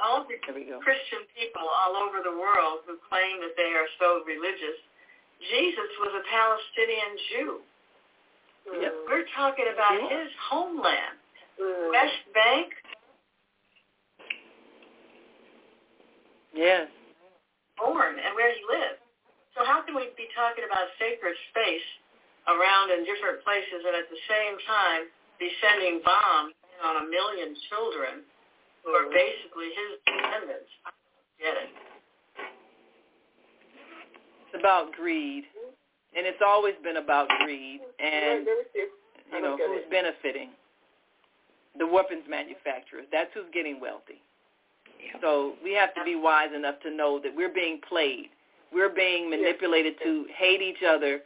all 0.00 0.22
of 0.22 0.28
these 0.28 0.40
There 0.46 0.54
we 0.56 0.64
go. 0.64 0.80
Christian 0.80 1.28
people 1.36 1.60
all 1.60 1.92
over 2.00 2.24
the 2.24 2.32
world 2.32 2.88
who 2.88 2.96
claim 3.12 3.36
that 3.44 3.52
they 3.56 3.68
are 3.76 3.88
so 4.00 4.24
religious. 4.24 4.78
Jesus 5.52 5.90
was 6.00 6.12
a 6.16 6.24
Palestinian 6.24 7.12
Jew. 7.28 7.50
Yep. 8.80 8.92
We're 9.08 9.28
talking 9.36 9.66
about 9.72 9.92
Yeah. 10.00 10.08
his 10.24 10.32
homeland, 10.48 11.18
Mm. 11.58 11.90
West 11.90 12.32
Bank, 12.32 12.72
yes. 16.52 16.88
Born, 17.80 18.20
and 18.20 18.36
where 18.36 18.52
he 18.52 18.60
lived. 18.68 19.00
So 19.56 19.64
how 19.66 19.82
can 19.82 19.96
we 19.96 20.12
be 20.14 20.30
talking 20.36 20.62
about 20.62 20.92
sacred 21.00 21.34
space 21.50 21.88
around 22.46 22.94
in 22.94 23.02
different 23.02 23.42
places 23.42 23.82
and 23.82 23.94
at 23.96 24.06
the 24.06 24.20
same 24.30 24.54
time 24.68 25.10
be 25.42 25.50
sending 25.58 26.04
bombs 26.04 26.54
on 26.84 27.02
a 27.02 27.04
million 27.08 27.56
children 27.72 28.22
who 28.84 28.94
are 28.94 29.10
basically 29.10 29.72
his 29.74 29.90
descendants? 30.06 30.70
I 30.86 30.90
don't 30.94 31.40
get 31.40 31.54
it. 31.56 31.70
It's 34.50 34.56
about 34.58 34.92
greed, 34.92 35.44
and 36.16 36.26
it's 36.26 36.42
always 36.44 36.74
been 36.82 36.98
about 36.98 37.28
greed, 37.42 37.80
and 37.98 38.46
you 39.32 39.40
know 39.42 39.56
who's 39.56 39.86
benefiting. 39.90 40.50
The 41.78 41.86
weapons 41.86 42.26
manufacturers. 42.28 43.06
That's 43.12 43.30
who's 43.32 43.46
getting 43.54 43.78
wealthy. 43.78 44.18
So 45.20 45.54
we 45.62 45.74
have 45.74 45.94
to 45.94 46.04
be 46.04 46.16
wise 46.16 46.50
enough 46.54 46.76
to 46.82 46.90
know 46.90 47.20
that 47.22 47.34
we're 47.34 47.52
being 47.52 47.80
played. 47.88 48.30
We're 48.72 48.94
being 48.94 49.28
manipulated 49.28 49.94
to 50.02 50.26
hate 50.36 50.62
each 50.62 50.82
other 50.88 51.20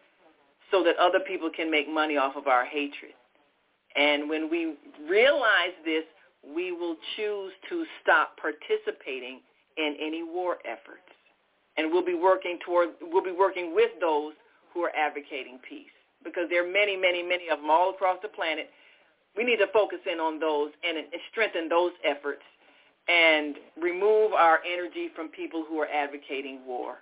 so 0.70 0.82
that 0.84 0.96
other 0.96 1.20
people 1.20 1.50
can 1.54 1.70
make 1.70 1.88
money 1.88 2.16
off 2.16 2.36
of 2.36 2.46
our 2.46 2.64
hatred. 2.64 3.12
And 3.96 4.28
when 4.28 4.50
we 4.50 4.74
realize 5.08 5.76
this, 5.84 6.04
we 6.42 6.72
will 6.72 6.96
choose 7.16 7.52
to 7.68 7.84
stop 8.02 8.36
participating 8.36 9.40
in 9.76 9.96
any 10.00 10.22
war 10.22 10.58
efforts. 10.64 11.02
And 11.76 11.92
we'll 11.92 12.04
be 12.04 12.14
working 12.14 12.58
toward 12.64 12.90
we'll 13.00 13.24
be 13.24 13.32
working 13.32 13.74
with 13.74 13.90
those 14.00 14.32
who 14.72 14.82
are 14.82 14.92
advocating 14.96 15.58
peace 15.68 15.94
because 16.22 16.44
there 16.50 16.66
are 16.66 16.72
many, 16.72 16.96
many, 16.96 17.22
many 17.22 17.48
of 17.50 17.60
them 17.60 17.70
all 17.70 17.90
across 17.90 18.18
the 18.22 18.28
planet 18.28 18.70
we 19.36 19.44
need 19.44 19.56
to 19.56 19.66
focus 19.72 19.98
in 20.10 20.20
on 20.20 20.38
those 20.38 20.70
and, 20.86 20.96
and 20.96 21.06
strengthen 21.30 21.68
those 21.68 21.92
efforts 22.04 22.42
and 23.08 23.56
remove 23.80 24.32
our 24.32 24.60
energy 24.64 25.08
from 25.14 25.28
people 25.28 25.64
who 25.68 25.78
are 25.80 25.88
advocating 25.88 26.64
war. 26.66 26.98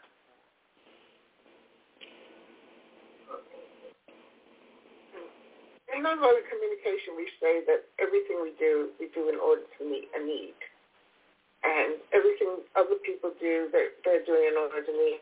In 5.95 6.03
nonviolent 6.03 6.49
communication, 6.49 7.13
we 7.21 7.29
say 7.37 7.61
that 7.69 7.85
everything 8.01 8.41
we 8.41 8.57
do, 8.59 8.89
we 8.99 9.13
do 9.15 9.29
in 9.29 9.37
order 9.37 9.63
to 9.79 9.85
meet 9.85 10.09
a 10.17 10.25
need. 10.25 10.57
And 11.63 12.01
everything 12.17 12.65
other 12.75 12.97
people 13.05 13.31
do, 13.39 13.69
they're, 13.71 13.93
they're 14.03 14.25
doing 14.25 14.51
in 14.51 14.57
order 14.57 14.83
to 14.83 14.93
meet 14.93 15.21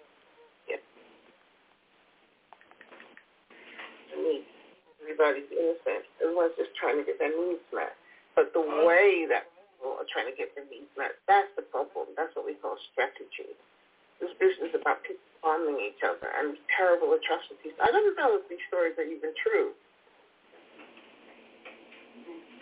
yeah. 0.70 0.80
need. 4.16 4.46
Everybody's 5.02 5.50
innocent. 5.50 6.06
Everyone's 6.22 6.54
just 6.56 6.70
trying 6.78 6.96
to 6.96 7.04
get 7.04 7.18
their 7.18 7.34
needs 7.34 7.66
met. 7.74 7.98
But 8.36 8.54
the 8.54 8.60
uh-huh. 8.60 8.86
way 8.86 9.26
that 9.28 9.49
people 9.80 9.96
are 9.96 10.04
trying 10.12 10.28
to 10.28 10.36
get 10.36 10.52
their 10.52 10.68
needs 10.68 10.92
met, 11.00 11.16
that's 11.24 11.48
the 11.56 11.64
problem. 11.72 12.12
That's 12.20 12.36
what 12.36 12.44
we 12.44 12.52
call 12.60 12.76
strategy. 12.92 13.56
This 14.20 14.36
business 14.36 14.76
is 14.76 14.76
about 14.76 15.00
people 15.08 15.24
harming 15.40 15.80
each 15.80 16.04
other 16.04 16.28
and 16.28 16.60
terrible 16.68 17.16
atrocities. 17.16 17.72
I 17.80 17.88
don't 17.88 18.12
know 18.12 18.36
if 18.36 18.44
these 18.52 18.60
stories 18.68 18.92
are 19.00 19.08
even 19.08 19.32
true 19.40 19.72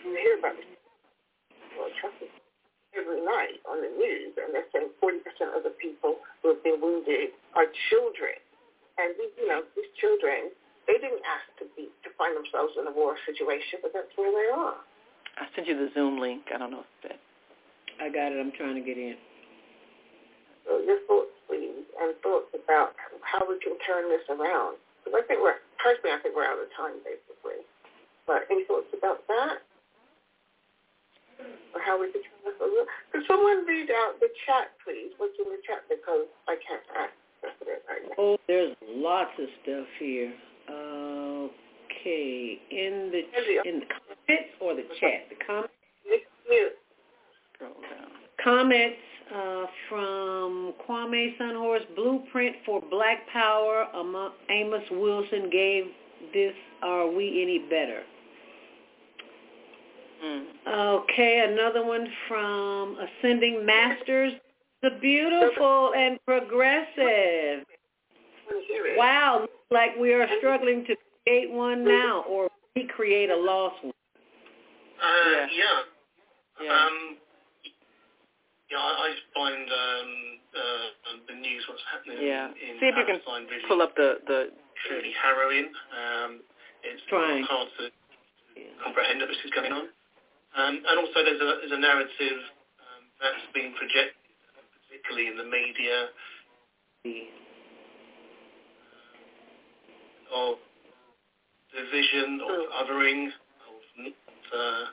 you 0.09 0.17
hear 0.17 0.39
about 0.39 0.57
well, 1.77 1.91
atrocities 1.91 2.33
every 2.97 3.21
night 3.21 3.61
on 3.69 3.83
the 3.85 3.91
news, 3.93 4.33
and 4.41 4.49
they're 4.49 4.65
saying 4.73 4.89
40% 4.97 5.21
of 5.53 5.61
the 5.61 5.75
people 5.77 6.17
who 6.41 6.57
have 6.57 6.61
been 6.65 6.81
wounded 6.81 7.37
are 7.53 7.69
children. 7.93 8.33
And 8.97 9.13
these, 9.15 9.31
you 9.37 9.47
know, 9.47 9.61
these 9.77 9.91
children, 10.01 10.49
they 10.89 10.97
didn't 10.97 11.21
ask 11.23 11.45
to 11.61 11.65
be 11.77 11.93
to 12.03 12.09
find 12.17 12.33
themselves 12.33 12.73
in 12.75 12.89
a 12.89 12.93
war 12.93 13.15
situation, 13.29 13.79
but 13.85 13.93
that's 13.93 14.11
where 14.17 14.33
they 14.33 14.49
are. 14.49 14.81
I 15.39 15.47
sent 15.55 15.67
you 15.67 15.75
the 15.75 15.89
Zoom 15.95 16.19
link. 16.19 16.43
I 16.53 16.57
don't 16.59 16.71
know 16.71 16.83
if 16.83 17.09
that. 17.09 17.19
I 18.03 18.11
got 18.11 18.31
it. 18.31 18.39
I'm 18.39 18.51
trying 18.55 18.75
to 18.75 18.83
get 18.83 18.97
in. 18.99 19.15
So 20.67 20.79
your 20.83 20.99
thoughts, 21.07 21.33
please, 21.47 21.87
and 21.99 22.15
thoughts 22.21 22.51
about 22.53 22.93
how 23.23 23.43
we 23.47 23.59
can 23.63 23.79
turn 23.87 24.11
this 24.11 24.23
around. 24.29 24.77
Because 25.01 25.19
I 25.19 25.23
think 25.27 25.39
we're 25.39 25.59
personally, 25.79 26.11
I 26.15 26.19
think 26.19 26.35
we're 26.35 26.47
out 26.47 26.59
of 26.59 26.67
time, 26.75 26.99
basically. 27.07 27.63
But 28.27 28.45
any 28.51 28.67
thoughts 28.67 28.91
about 28.93 29.25
that? 29.27 29.63
or 31.73 31.81
how 31.81 31.99
we 31.99 32.11
could 32.11 32.23
turn 32.23 32.41
this 32.45 32.57
around? 32.59 32.87
Could 33.11 33.23
someone 33.27 33.65
read 33.65 33.89
out 33.91 34.19
the 34.19 34.29
chat, 34.45 34.75
please? 34.83 35.13
What's 35.17 35.37
in 35.39 35.49
the 35.49 35.61
chat? 35.65 35.85
Because 35.87 36.27
I 36.47 36.55
can't 36.59 36.83
access 36.95 37.55
it 37.63 37.83
right 37.87 38.03
now. 38.03 38.15
Oh, 38.17 38.37
there's 38.47 38.75
lots 38.83 39.31
of 39.39 39.47
stuff 39.63 39.87
here. 39.99 40.33
Uh, 40.67 41.28
Okay, 41.99 42.59
in 42.71 43.11
the 43.11 43.69
in 43.69 43.79
the 43.79 43.85
comments 43.85 44.49
or 44.61 44.75
the 44.75 44.83
chat? 44.99 45.27
The 45.29 45.35
comments. 45.45 45.73
Comments 48.43 48.95
uh, 49.35 49.65
from 49.89 50.73
Kwame 50.87 51.37
Sunhorse. 51.37 51.83
Blueprint 51.95 52.55
for 52.65 52.81
Black 52.89 53.27
Power. 53.33 53.87
Amos 54.49 54.83
Wilson 54.91 55.49
gave 55.51 55.85
this. 56.33 56.53
Are 56.81 57.11
we 57.11 57.41
any 57.41 57.59
better? 57.69 58.03
Mm. 60.23 60.45
Okay, 61.03 61.45
another 61.51 61.85
one 61.85 62.07
from 62.27 62.97
Ascending 62.97 63.65
Masters. 63.65 64.33
The 64.81 64.91
beautiful 65.01 65.91
and 65.97 66.17
progressive. 66.25 67.65
Wow, 68.95 69.47
like 69.71 69.91
we 69.99 70.13
are 70.13 70.27
struggling 70.39 70.85
to 70.85 70.95
create 71.25 71.51
one 71.51 71.83
now 71.83 72.23
or 72.29 72.49
recreate 72.75 73.29
a 73.29 73.35
lost 73.35 73.83
one. 73.83 73.93
Uh, 75.01 75.31
Yeah. 75.31 75.47
yeah. 75.51 75.79
Yeah. 76.61 76.75
Um, 76.75 77.17
yeah, 78.69 78.77
I, 78.77 78.91
I 78.91 79.09
find 79.33 79.63
um, 79.63 80.11
uh, 80.53 81.17
the 81.27 81.35
news, 81.39 81.63
what's 81.69 81.81
happening 81.91 82.19
Yeah. 82.21 82.47
in 82.51 82.79
See 82.79 82.87
if 82.91 82.95
you 82.97 83.05
can 83.05 83.19
really, 83.25 83.65
pull 83.67 83.81
up 83.81 83.95
the 83.95 84.19
the. 84.27 84.51
really 84.91 85.13
harrowing. 85.13 85.71
Um, 85.91 86.41
it's 86.83 87.01
Trying. 87.09 87.43
hard 87.43 87.67
to 87.79 87.89
comprehend 88.83 89.21
that 89.21 89.27
this 89.27 89.39
is 89.45 89.51
going 89.51 89.71
on. 89.71 89.87
Um, 90.55 90.83
and 90.83 90.95
also 90.99 91.23
there's 91.23 91.39
a, 91.41 91.49
there's 91.61 91.71
a 91.71 91.79
narrative 91.79 92.39
um, 92.81 93.03
that's 93.21 93.45
being 93.53 93.73
projected, 93.75 94.15
particularly 94.87 95.27
in 95.27 95.37
the 95.37 95.45
media, 95.45 96.09
of 100.33 100.57
division, 101.73 102.41
of 102.41 102.69
othering, 102.73 103.29
of 103.29 104.13
uh, 104.53 104.85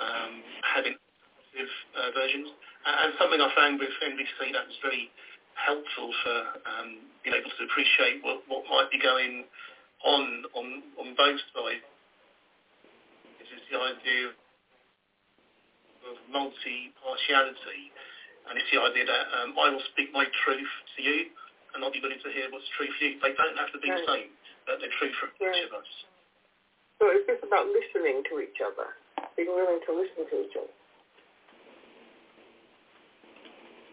um, 0.00 0.32
having 0.62 0.94
positive 0.98 1.70
uh, 1.96 2.10
versions. 2.14 2.48
And, 2.86 3.14
something 3.18 3.40
I 3.40 3.50
found 3.54 3.80
with 3.80 3.90
NVC 4.02 4.52
that 4.52 4.66
was 4.68 4.76
very 4.82 5.10
helpful 5.54 6.12
for 6.22 6.36
um, 6.66 7.00
being 7.22 7.36
able 7.36 7.50
to 7.50 7.62
appreciate 7.64 8.20
what, 8.22 8.42
what 8.48 8.64
might 8.68 8.90
be 8.90 8.98
going 8.98 9.44
on 10.04 10.44
on, 10.52 10.82
on 11.00 11.14
both 11.16 11.40
sides 11.54 11.80
is 13.40 13.62
the 13.70 13.78
idea 13.78 14.34
of 16.04 16.14
multi-partiality. 16.28 17.88
And 18.50 18.60
it's 18.60 18.68
the 18.68 18.82
idea 18.82 19.08
that 19.08 19.24
um, 19.40 19.56
I 19.56 19.72
will 19.72 19.84
speak 19.94 20.12
my 20.12 20.28
truth 20.44 20.68
to 20.96 21.00
you 21.00 21.32
and 21.74 21.82
I'll 21.82 21.90
be 21.94 22.00
willing 22.02 22.20
to 22.22 22.30
hear 22.30 22.46
what's 22.54 22.68
true 22.78 22.86
for 22.86 23.00
you. 23.02 23.18
They 23.18 23.34
don't 23.34 23.58
have 23.58 23.72
to 23.74 23.80
be 23.82 23.90
the 23.90 24.04
Right. 24.06 24.28
same, 24.28 24.30
but 24.66 24.80
they're 24.80 24.92
true 24.98 25.12
for 25.20 25.28
Right. 25.40 25.56
each 25.56 25.68
of 25.68 25.74
us. 25.74 25.90
So 27.00 27.10
it's 27.10 27.26
just 27.26 27.42
about 27.42 27.66
listening 27.68 28.22
to 28.30 28.40
each 28.40 28.60
other, 28.64 28.96
being 29.36 29.50
willing 29.52 29.80
to 29.86 29.92
listen 29.92 30.24
to 30.30 30.36
each 30.46 30.56
other. 30.56 30.72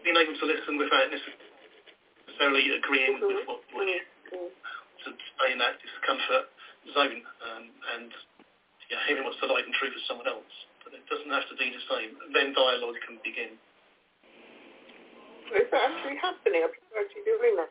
Being 0.04 0.16
able 0.16 0.34
to 0.34 0.46
listen 0.46 0.78
without 0.78 1.10
necessarily 1.10 2.70
agreeing 2.74 3.20
with 3.20 3.46
what 3.46 3.62
what 3.72 3.86
you 3.86 4.00
to 4.32 5.10
stay 5.10 5.50
in 5.52 5.58
that 5.58 5.78
discomfort 5.82 6.46
zone 6.94 7.22
um, 7.42 7.70
and 7.94 8.10
yeah, 8.90 9.02
hearing 9.08 9.24
what's 9.24 9.38
the 9.40 9.46
light 9.46 9.64
and 9.66 9.74
truth 9.74 9.94
of 9.94 10.02
someone 10.06 10.28
else. 10.28 10.52
But 10.84 10.94
it 10.94 11.02
doesn't 11.10 11.30
have 11.30 11.46
to 11.50 11.56
be 11.58 11.70
the 11.70 11.82
same. 11.90 12.14
Then 12.34 12.52
dialogue 12.54 12.98
can 13.06 13.18
begin. 13.24 13.58
So 15.50 15.58
it's 15.58 15.72
actually 15.74 16.16
happening. 16.22 16.62
Are 16.62 16.70
people 16.70 16.96
actually 16.98 17.26
doing 17.26 17.54
that 17.58 17.70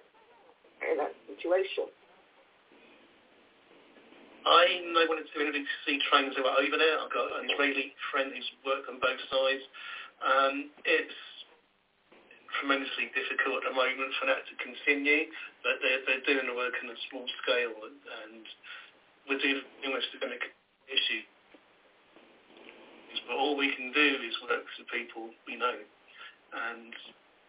in 0.92 0.98
that 0.98 1.14
situation? 1.28 1.88
I 4.42 4.82
know 4.90 5.06
one 5.06 5.22
or 5.22 5.28
two 5.30 5.42
NVC 5.42 6.02
trainers 6.10 6.34
who 6.34 6.46
are 6.46 6.58
over 6.58 6.78
there. 6.78 6.98
I've 6.98 7.14
got 7.14 7.30
an 7.42 7.46
Israeli 7.46 7.94
friend 8.10 8.34
who's 8.34 8.50
worked 8.66 8.90
on 8.90 8.98
both 8.98 9.22
sides. 9.30 9.64
Um, 10.22 10.56
it's 10.86 11.20
tremendously 12.60 13.10
difficult 13.14 13.64
at 13.64 13.72
the 13.72 13.76
moment 13.78 14.12
for 14.20 14.26
that 14.28 14.44
to 14.50 14.54
continue, 14.60 15.30
but 15.66 15.80
they're, 15.82 16.02
they're 16.06 16.26
doing 16.28 16.46
the 16.50 16.58
work 16.58 16.76
on 16.84 16.90
a 16.92 16.98
small 17.10 17.26
scale 17.42 17.74
and, 17.86 18.46
we're 19.30 19.38
dealing 19.38 19.62
with 19.86 20.04
systemic 20.10 20.42
issue. 20.90 21.22
But 23.30 23.38
all 23.38 23.54
we 23.54 23.70
can 23.70 23.94
do 23.94 24.08
is 24.26 24.34
work 24.50 24.66
the 24.82 24.88
people 24.90 25.30
we 25.46 25.56
know. 25.56 25.78
And 25.78 26.94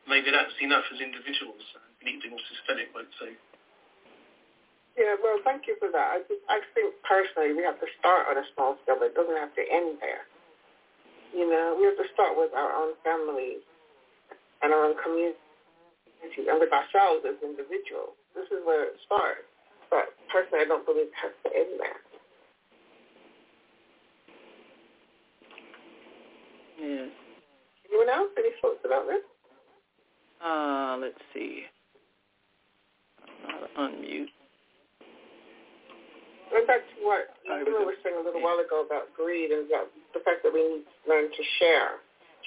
maybe 0.06 0.30
that's 0.30 0.52
enough 0.60 0.84
as 0.92 1.00
individuals. 1.00 1.64
We 1.98 2.12
need 2.12 2.20
to 2.20 2.28
be 2.28 2.36
more 2.36 2.46
systemic 2.52 2.92
work 2.92 3.08
too. 3.16 3.32
Yeah, 4.96 5.16
well, 5.24 5.40
thank 5.44 5.64
you 5.66 5.76
for 5.80 5.88
that. 5.88 6.08
I 6.12 6.18
just, 6.28 6.44
I 6.52 6.60
think 6.76 6.92
personally 7.00 7.56
we 7.56 7.64
have 7.64 7.80
to 7.80 7.88
start 7.96 8.28
on 8.28 8.36
a 8.36 8.44
small 8.52 8.76
scale, 8.84 9.00
but 9.00 9.12
it 9.12 9.16
doesn't 9.16 9.40
have 9.40 9.54
to 9.56 9.64
end 9.64 9.96
there. 10.04 10.28
You 11.32 11.48
know, 11.48 11.76
we 11.80 11.88
have 11.88 11.96
to 11.96 12.08
start 12.12 12.36
with 12.36 12.52
our 12.52 12.76
own 12.76 12.92
families 13.00 13.64
and 14.60 14.72
our 14.72 14.84
own 14.84 14.96
community 15.00 15.40
and 16.22 16.60
with 16.60 16.72
ourselves 16.72 17.24
as 17.24 17.40
individuals. 17.40 18.12
This 18.36 18.44
is 18.52 18.60
where 18.68 18.84
it 18.84 19.00
starts. 19.08 19.48
But 19.88 20.12
personally, 20.28 20.64
I 20.64 20.68
don't 20.68 20.84
believe 20.84 21.08
it 21.08 21.20
has 21.24 21.32
to 21.44 21.50
end 21.56 21.80
there. 21.80 22.00
Yes. 26.78 27.10
Anyone 27.88 28.08
else? 28.12 28.30
Any 28.36 28.52
thoughts 28.60 28.84
about 28.84 29.06
this? 29.08 29.24
Uh, 30.44 30.96
let's 31.00 31.20
see. 31.32 31.64
I'll 33.48 33.88
unmute. 33.88 34.28
Going 36.52 36.68
back 36.68 36.84
to 36.84 36.96
what 37.00 37.32
you 37.48 37.64
was 37.72 37.96
were 37.96 38.00
saying 38.04 38.20
a 38.20 38.20
little 38.20 38.44
while 38.44 38.60
ago 38.60 38.84
about 38.84 39.08
greed 39.16 39.48
and 39.56 39.64
about 39.72 39.88
the 40.12 40.20
fact 40.20 40.44
that 40.44 40.52
we 40.52 40.60
need 40.60 40.84
to 40.84 40.96
learn 41.08 41.32
to 41.32 41.42
share, 41.56 41.96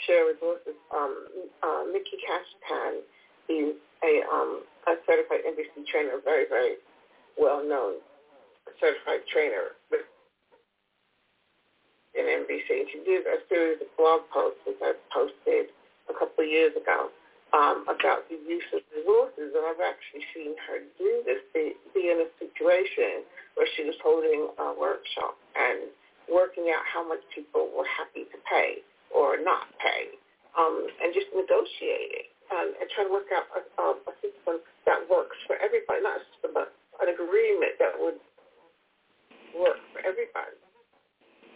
share 0.06 0.30
resources. 0.30 0.77
Um, 0.93 1.50
uh, 1.66 1.90
Miki 1.90 2.22
Kashtan, 2.22 3.01
he's 3.50 3.74
a, 4.06 4.14
um, 4.30 4.61
a 4.85 4.93
certified 5.09 5.42
NVC 5.50 5.90
trainer, 5.90 6.22
very, 6.22 6.45
very 6.45 6.77
well-known 7.34 7.98
certified 8.77 9.25
trainer 9.25 9.74
with 9.90 10.06
in 12.14 12.30
NVC. 12.30 12.85
She 12.93 13.01
did 13.09 13.25
a 13.25 13.42
series 13.50 13.82
of 13.82 13.90
blog 13.98 14.22
posts 14.30 14.61
that 14.69 14.77
I 14.85 14.93
posted 15.09 15.74
a 16.09 16.14
couple 16.14 16.45
of 16.45 16.50
years 16.50 16.77
ago 16.77 17.09
um, 17.56 17.88
about 17.88 18.27
the 18.27 18.35
use 18.35 18.67
of 18.75 18.84
resources, 18.92 19.56
and 19.56 19.64
I've 19.64 19.80
actually 19.80 20.27
seen 20.35 20.59
her 20.67 20.84
do 21.00 21.24
this, 21.24 21.40
be, 21.56 21.72
be 21.95 22.11
in 22.11 22.19
a 22.19 22.30
situation 22.35 23.24
where 23.56 23.67
she 23.80 23.88
was 23.88 23.95
holding 24.03 24.51
a 24.59 24.75
workshop, 24.75 25.40
and 25.56 25.88
working 26.27 26.67
out 26.75 26.84
how 26.84 27.08
much 27.08 27.24
people 27.32 27.72
were 27.72 27.88
happy 27.88 28.27
to 28.27 28.38
pay 28.43 28.84
or 29.14 29.40
not 29.40 29.72
pay, 29.80 30.11
um, 30.59 30.84
and 31.00 31.16
just 31.16 31.32
negotiating 31.32 32.27
and, 32.51 32.75
and 32.77 32.85
trying 32.93 33.08
to 33.08 33.14
work 33.14 33.30
out 33.32 33.48
a, 33.56 33.61
a, 33.80 33.85
a 34.11 34.14
system 34.19 34.59
that 34.85 35.00
works 35.08 35.38
for 35.48 35.56
everybody, 35.58 36.03
not 36.03 36.19
a 36.19 36.24
system, 36.35 36.51
but 36.53 36.75
an 37.01 37.09
agreement 37.09 37.80
that 37.80 37.93
would 37.95 38.19
work 39.56 39.80
for 39.95 40.03
everybody 40.03 40.59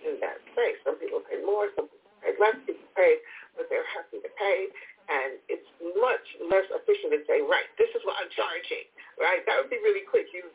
in 0.07 0.15
that 0.23 0.39
space. 0.55 0.79
Some 0.87 0.95
people 0.97 1.21
pay 1.27 1.43
more, 1.43 1.67
some 1.75 1.91
people 1.91 2.13
pay 2.23 2.33
less, 2.39 2.57
people 2.63 2.89
pay 2.95 3.19
what 3.59 3.67
they're 3.67 3.87
happy 3.91 4.23
to 4.23 4.31
pay, 4.39 4.71
and 5.09 5.41
it's 5.49 5.65
much 5.97 6.25
less 6.45 6.69
efficient 6.69 7.17
to 7.17 7.19
say, 7.25 7.41
right, 7.41 7.65
this 7.81 7.89
is 7.97 8.01
what 8.05 8.21
I'm 8.21 8.29
charging, 8.29 8.85
right? 9.17 9.41
That 9.49 9.57
would 9.57 9.73
be 9.73 9.81
really 9.81 10.05
quick. 10.05 10.29
You 10.29 10.45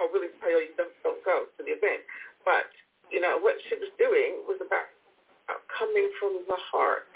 are 0.00 0.08
really 0.08 0.32
pay 0.40 0.56
you 0.56 0.72
don't, 0.80 0.92
don't 1.04 1.20
go 1.20 1.44
to 1.44 1.60
the 1.60 1.76
event. 1.76 2.00
But, 2.48 2.72
you 3.12 3.20
know, 3.20 3.36
what 3.36 3.60
she 3.68 3.76
was 3.76 3.92
doing 4.00 4.40
was 4.48 4.56
about 4.64 4.88
coming 5.68 6.08
from 6.16 6.48
the 6.48 6.56
heart. 6.72 7.12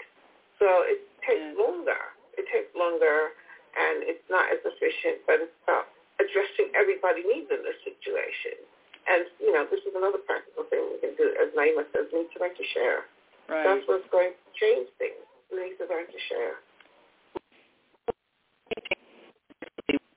So 0.61 0.85
it 0.85 1.01
takes 1.25 1.41
mm. 1.41 1.57
longer. 1.57 2.13
It 2.37 2.45
takes 2.53 2.69
longer, 2.77 3.33
and 3.73 4.05
it's 4.05 4.23
not 4.29 4.51
as 4.53 4.61
efficient, 4.61 5.25
but 5.25 5.41
it's 5.41 5.57
about 5.65 5.89
addressing 6.21 6.69
everybody 6.77 7.25
needs 7.25 7.49
in 7.49 7.65
this 7.65 7.79
situation. 7.81 8.61
And, 9.09 9.25
you 9.41 9.53
know, 9.53 9.65
this 9.69 9.81
is 9.85 9.93
another 9.97 10.21
practical 10.21 10.69
thing 10.69 10.85
we 10.93 10.97
can 11.01 11.17
do, 11.17 11.33
as 11.37 11.49
Naima 11.57 11.85
says, 11.93 12.09
we 12.13 12.25
need 12.25 12.33
to 12.35 12.39
learn 12.41 12.53
to 12.53 12.67
share. 12.73 13.09
Right. 13.49 13.65
That's 13.65 13.85
what's 13.85 14.09
going 14.09 14.33
to 14.33 14.49
change 14.57 14.89
things. 14.97 15.21
We 15.53 15.61
need 15.61 15.77
to 15.77 15.85
learn 15.85 16.09
to 16.09 16.19
share. 16.29 16.61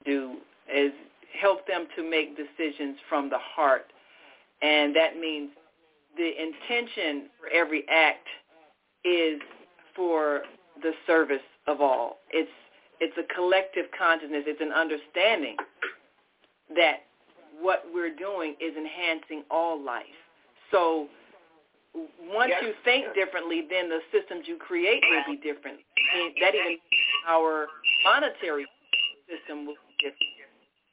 Do 0.08 0.36
is 0.74 0.92
help 1.40 1.66
them 1.66 1.86
to 1.96 2.08
make 2.08 2.36
decisions 2.36 2.96
from 3.08 3.28
the 3.28 3.38
heart. 3.38 3.92
And 4.62 4.96
that 4.96 5.18
means 5.20 5.50
the 6.16 6.30
intention 6.40 7.28
for 7.38 7.48
every 7.54 7.84
act 7.88 8.26
is 9.04 9.40
for 9.94 10.42
the 10.82 10.92
service 11.06 11.44
of 11.66 11.80
all. 11.80 12.18
It's 12.30 12.50
it's 13.00 13.16
a 13.18 13.34
collective 13.34 13.84
consciousness. 13.96 14.44
It's 14.46 14.60
an 14.60 14.72
understanding 14.72 15.56
that 16.74 17.04
what 17.60 17.84
we're 17.92 18.14
doing 18.14 18.56
is 18.60 18.74
enhancing 18.76 19.44
all 19.50 19.78
life. 19.78 20.18
So 20.72 21.06
once 22.32 22.50
Yes. 22.50 22.62
you 22.62 22.74
think 22.84 23.14
differently, 23.14 23.66
then 23.68 23.88
the 23.88 24.00
systems 24.10 24.48
you 24.48 24.56
create 24.56 25.02
will 25.10 25.24
be 25.26 25.36
different. 25.36 25.78
Mean, 26.14 26.34
that 26.40 26.54
even 26.54 26.78
our 27.26 27.68
monetary 28.04 28.66
system 29.28 29.66
will 29.66 29.76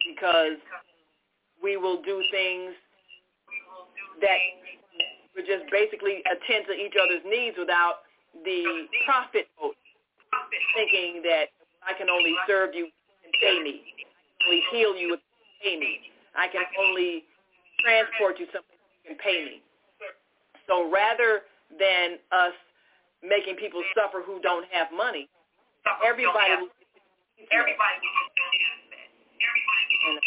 because 0.05 0.57
we 1.61 1.77
will 1.77 2.01
do 2.01 2.21
things 2.31 2.73
that 4.21 4.37
would 5.35 5.45
just 5.45 5.69
basically 5.71 6.23
attend 6.25 6.65
to 6.67 6.73
each 6.73 6.93
other's 6.95 7.23
needs 7.25 7.57
without 7.57 8.05
the 8.43 8.87
profit 9.05 9.47
motive, 9.59 9.77
thinking 10.75 11.21
that 11.23 11.51
I 11.83 11.93
can 11.97 12.09
only 12.09 12.35
serve 12.47 12.73
you 12.73 12.85
and 12.85 13.33
pay 13.41 13.59
me, 13.61 13.81
only 14.47 14.61
heal 14.71 14.95
you 14.95 15.13
and 15.13 15.21
pay 15.63 15.77
me. 15.79 15.99
I 16.35 16.47
can 16.47 16.63
only 16.79 17.23
transport 17.83 18.39
you 18.39 18.47
something 18.51 18.79
and 19.09 19.17
pay 19.19 19.45
me. 19.45 19.61
So 20.67 20.89
rather 20.91 21.41
than 21.79 22.17
us 22.31 22.53
making 23.23 23.55
people 23.55 23.83
suffer 23.95 24.21
who 24.25 24.39
don't 24.41 24.65
have 24.71 24.87
money, 24.95 25.29
everybody 26.05 26.69
everybody 27.51 27.97
everybody 29.45 30.25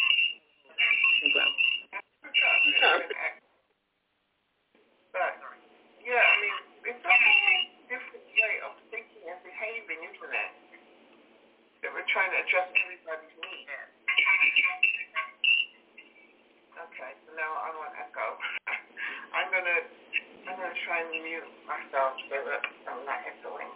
But, 5.13 5.33
yeah, 6.07 6.23
I 6.23 6.35
mean, 6.43 6.57
it's 6.87 7.03
way 8.39 8.55
of 8.65 8.73
thinking 8.93 9.25
and 9.27 9.41
behaving, 9.43 10.01
isn't 10.07 10.35
it? 10.35 10.53
That 11.83 11.91
we're 11.95 12.07
trying 12.11 12.31
to 12.35 12.41
everybody's 12.43 13.35
needs. 13.39 13.71
Okay, 16.79 17.13
so 17.27 17.31
now 17.35 17.53
I'm 17.67 17.77
on 17.83 17.93
echo. 17.99 18.27
I'm 19.35 19.49
gonna, 19.51 19.79
I'm 20.47 20.57
gonna 20.59 20.79
try 20.87 21.03
and 21.03 21.11
mute 21.11 21.51
myself 21.67 22.15
so 22.31 22.37
that 22.39 22.63
I'm 22.91 23.03
not 23.07 23.21
echoing. 23.27 23.71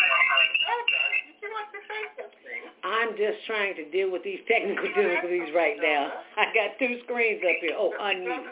Did 0.00 1.38
you 1.42 1.50
want 1.52 1.68
to 1.72 1.80
say 1.84 2.00
something? 2.16 2.60
I'm 2.84 3.12
just 3.16 3.44
trying 3.46 3.76
to 3.76 3.84
deal 3.90 4.10
with 4.10 4.24
these 4.24 4.40
technical 4.48 4.88
difficulties 4.94 5.52
right 5.54 5.76
now. 5.80 6.12
I 6.36 6.52
got 6.52 6.78
two 6.78 7.00
screens 7.04 7.42
up 7.44 7.58
here. 7.60 7.76
Oh, 7.76 7.92
unmute. 8.00 8.50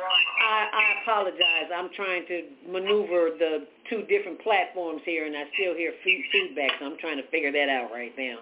I, 0.00 0.68
I 0.72 0.84
apologize. 1.02 1.68
I'm 1.74 1.90
trying 1.94 2.24
to 2.28 2.42
maneuver 2.68 3.36
the 3.36 3.66
two 3.88 4.02
different 4.08 4.40
platforms 4.40 5.02
here, 5.04 5.26
and 5.26 5.36
I 5.36 5.44
still 5.54 5.74
hear 5.74 5.92
feed, 6.04 6.24
feedback, 6.32 6.72
so 6.80 6.86
I'm 6.86 6.98
trying 6.98 7.18
to 7.18 7.26
figure 7.28 7.52
that 7.52 7.68
out 7.68 7.92
right 7.92 8.12
now. 8.16 8.38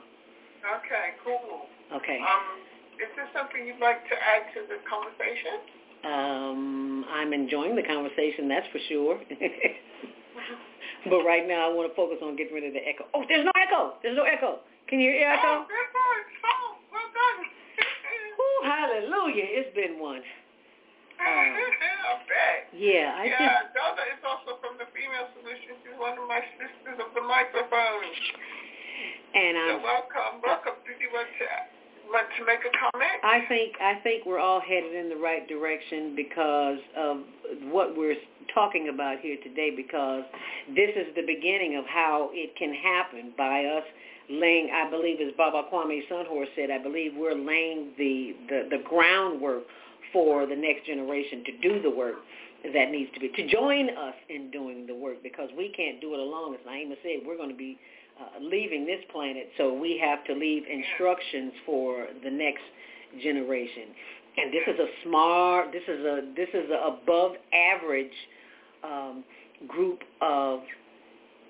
Okay, 0.79 1.19
cool. 1.25 1.67
Okay. 1.95 2.19
Um, 2.19 2.63
is 3.03 3.11
there 3.17 3.29
something 3.35 3.67
you'd 3.67 3.81
like 3.81 4.07
to 4.09 4.15
add 4.15 4.55
to 4.55 4.67
the 4.69 4.79
conversation? 4.87 5.67
Um, 6.05 7.05
I'm 7.11 7.33
enjoying 7.33 7.75
the 7.75 7.83
conversation, 7.83 8.49
that's 8.49 8.67
for 8.71 8.79
sure. 8.89 9.19
but 11.07 11.23
right 11.23 11.47
now, 11.47 11.70
I 11.70 11.75
want 11.75 11.91
to 11.91 11.94
focus 11.94 12.18
on 12.23 12.35
getting 12.35 12.55
rid 12.55 12.65
of 12.65 12.75
the 12.75 12.83
echo. 12.83 13.07
Oh, 13.15 13.23
there's 13.28 13.44
no 13.44 13.55
echo. 13.55 13.94
There's 14.02 14.17
no 14.17 14.25
echo. 14.25 14.59
Can 14.91 14.99
you 14.99 15.12
hear 15.12 15.31
echo? 15.31 15.62
Oh, 15.62 15.67
good 15.68 15.91
one. 15.94 16.23
Oh, 16.49 16.68
well 16.91 17.10
done. 17.15 17.41
Ooh, 18.41 18.60
hallelujah. 18.65 19.47
It's 19.47 19.75
been 19.75 20.01
one. 20.01 20.23
Um, 21.18 21.27
I 21.27 21.59
yeah, 22.70 23.10
I 23.18 23.27
yeah, 23.27 23.67
just 23.75 23.99
is 24.07 24.23
also 24.23 24.62
from 24.62 24.78
the 24.78 24.86
Female 24.94 25.27
Solution. 25.35 25.75
She's 25.83 25.99
one 25.99 26.15
of 26.15 26.31
my 26.31 26.39
sisters 26.62 26.94
of 27.02 27.10
the 27.10 27.27
microphone. 27.27 28.07
and 29.35 29.59
I'm 29.59 29.83
welcome, 29.83 30.39
welcome. 30.47 30.78
Did 30.86 31.02
you 31.02 31.10
want 31.10 31.27
to 31.27 31.47
want 32.07 32.28
to 32.39 32.43
make 32.47 32.62
a 32.62 32.70
comment? 32.70 33.18
I 33.27 33.43
think 33.51 33.75
I 33.83 33.99
think 34.07 34.27
we're 34.27 34.39
all 34.39 34.60
headed 34.60 34.94
in 34.94 35.09
the 35.10 35.18
right 35.18 35.43
direction 35.49 36.15
because 36.15 36.78
of 36.97 37.27
what 37.67 37.97
we're 37.97 38.15
talking 38.55 38.89
about 38.93 39.20
here 39.20 39.36
today. 39.43 39.70
Because 39.75 40.25
this 40.75 40.91
is 40.97 41.15
the 41.15 41.27
beginning 41.27 41.77
of 41.77 41.85
how 41.86 42.31
it 42.33 42.57
can 42.57 42.75
happen 42.75 43.33
by 43.36 43.65
us 43.65 43.85
laying. 44.31 44.70
I 44.75 44.91
believe, 44.91 45.18
as 45.20 45.33
Baba 45.36 45.65
Kwame 45.73 46.01
Sunhor 46.10 46.44
said, 46.57 46.70
I 46.70 46.83
believe 46.83 47.12
we're 47.17 47.35
laying 47.35 47.93
the 47.99 48.35
the, 48.49 48.68
the 48.70 48.83
groundwork 48.89 49.65
for 50.12 50.47
the 50.47 50.57
next 50.57 50.86
generation 50.86 51.44
to 51.44 51.52
do 51.59 51.83
the 51.83 51.91
work 51.91 52.17
that 52.65 52.91
needs 52.91 53.10
to 53.15 53.20
be 53.20 53.28
to 53.28 53.47
join 53.49 53.91
us 53.91 54.15
in 54.28 54.51
doing 54.51 54.86
the 54.86 54.94
work 54.94 55.23
because 55.23 55.49
we 55.57 55.68
can't 55.77 56.01
do 56.01 56.15
it 56.15 56.20
alone. 56.20 56.55
As 56.55 56.60
Naima 56.67 56.97
said, 57.02 57.27
we're 57.27 57.36
going 57.36 57.51
to 57.51 57.57
be 57.57 57.78
uh, 58.20 58.41
leaving 58.41 58.85
this 58.85 59.01
planet, 59.12 59.49
so 59.57 59.73
we 59.73 60.01
have 60.02 60.25
to 60.25 60.35
leave 60.35 60.65
instructions 60.67 61.52
for 61.65 62.07
the 62.25 62.31
next 62.31 62.62
generation. 63.23 63.94
And 64.36 64.52
this 64.52 64.62
is 64.67 64.78
a 64.78 64.86
smart, 65.05 65.73
this 65.73 65.83
is 65.86 66.05
a 66.05 66.23
this 66.36 66.49
is 66.52 66.70
a 66.70 66.94
above 66.94 67.33
average 67.52 68.12
um, 68.84 69.24
group 69.66 70.00
of 70.20 70.60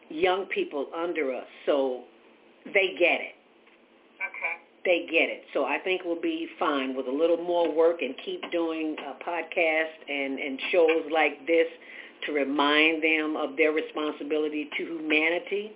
young 0.08 0.46
people 0.46 0.86
under 0.96 1.34
us, 1.34 1.46
so 1.66 2.04
they 2.66 2.94
get 2.98 3.20
it. 3.20 3.34
Okay. 4.16 4.56
They 4.84 5.06
get 5.10 5.28
it. 5.28 5.44
So 5.52 5.64
I 5.64 5.78
think 5.78 6.02
we'll 6.04 6.20
be 6.20 6.48
fine 6.58 6.96
with 6.96 7.06
a 7.06 7.12
little 7.12 7.36
more 7.36 7.70
work 7.70 8.00
and 8.00 8.14
keep 8.24 8.50
doing 8.50 8.96
a 9.00 9.22
podcast 9.22 10.08
and, 10.08 10.38
and 10.38 10.58
shows 10.72 11.02
like 11.12 11.46
this 11.46 11.66
to 12.26 12.32
remind 12.32 13.02
them 13.02 13.36
of 13.36 13.56
their 13.56 13.72
responsibility 13.72 14.68
to 14.76 14.84
humanity. 14.84 15.72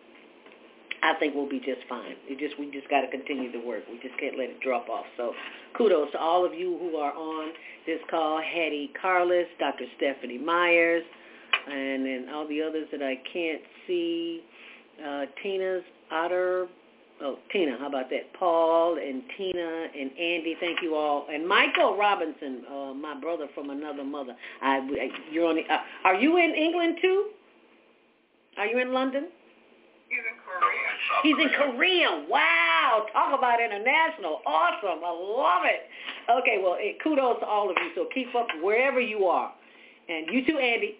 I 1.02 1.14
think 1.18 1.34
we'll 1.34 1.48
be 1.48 1.58
just 1.58 1.86
fine. 1.88 2.14
We 2.28 2.36
just 2.36 2.58
we 2.60 2.70
just 2.70 2.88
got 2.88 3.00
to 3.00 3.10
continue 3.10 3.50
the 3.50 3.60
work. 3.60 3.82
We 3.90 3.98
just 3.98 4.18
can't 4.20 4.38
let 4.38 4.50
it 4.50 4.60
drop 4.60 4.88
off. 4.88 5.04
So 5.16 5.34
kudos 5.76 6.12
to 6.12 6.18
all 6.18 6.46
of 6.46 6.54
you 6.54 6.78
who 6.78 6.96
are 6.96 7.12
on 7.12 7.52
this 7.86 7.98
call: 8.08 8.40
Hetty 8.40 8.92
Carlos, 9.00 9.46
Dr. 9.58 9.84
Stephanie 9.96 10.38
Myers, 10.38 11.02
and 11.70 12.04
then 12.06 12.26
all 12.32 12.46
the 12.48 12.62
others 12.62 12.88
that 12.92 13.02
I 13.02 13.16
can't 13.32 13.62
see. 13.86 14.42
Uh, 15.04 15.24
Tina's 15.42 15.82
Otter. 16.10 16.68
Oh, 17.20 17.38
Tina, 17.52 17.76
how 17.78 17.86
about 17.86 18.10
that? 18.10 18.32
Paul 18.38 18.98
and 18.98 19.22
Tina 19.36 19.86
and 19.96 20.10
Andy, 20.10 20.56
thank 20.58 20.82
you 20.82 20.96
all, 20.96 21.26
and 21.32 21.46
Michael 21.46 21.96
Robinson, 21.96 22.62
uh, 22.68 22.94
my 22.94 23.14
brother 23.20 23.46
from 23.54 23.70
another 23.70 24.02
mother. 24.02 24.34
I, 24.60 24.80
you're 25.30 25.46
on. 25.46 25.54
The, 25.54 25.62
uh, 25.72 25.78
are 26.04 26.16
you 26.16 26.36
in 26.38 26.52
England 26.54 26.98
too? 27.00 27.28
Are 28.58 28.66
you 28.66 28.80
in 28.80 28.92
London? 28.92 29.28
He's 30.08 30.18
in 30.18 30.36
Korea. 30.44 30.92
He's 31.22 31.36
in 31.40 31.72
Korea. 31.72 32.26
Wow. 32.28 33.06
Talk 33.12 33.38
about 33.38 33.60
international. 33.62 34.40
Awesome. 34.44 35.00
I 35.04 35.10
love 35.10 35.62
it. 35.64 35.88
Okay, 36.30 36.60
well, 36.62 36.76
eh, 36.80 36.92
kudos 37.02 37.40
to 37.40 37.46
all 37.46 37.70
of 37.70 37.76
you. 37.80 37.90
So 37.94 38.08
keep 38.12 38.34
up 38.34 38.46
wherever 38.62 39.00
you 39.00 39.24
are. 39.24 39.52
And 40.08 40.26
you 40.30 40.44
too, 40.44 40.58
Andy, 40.58 40.96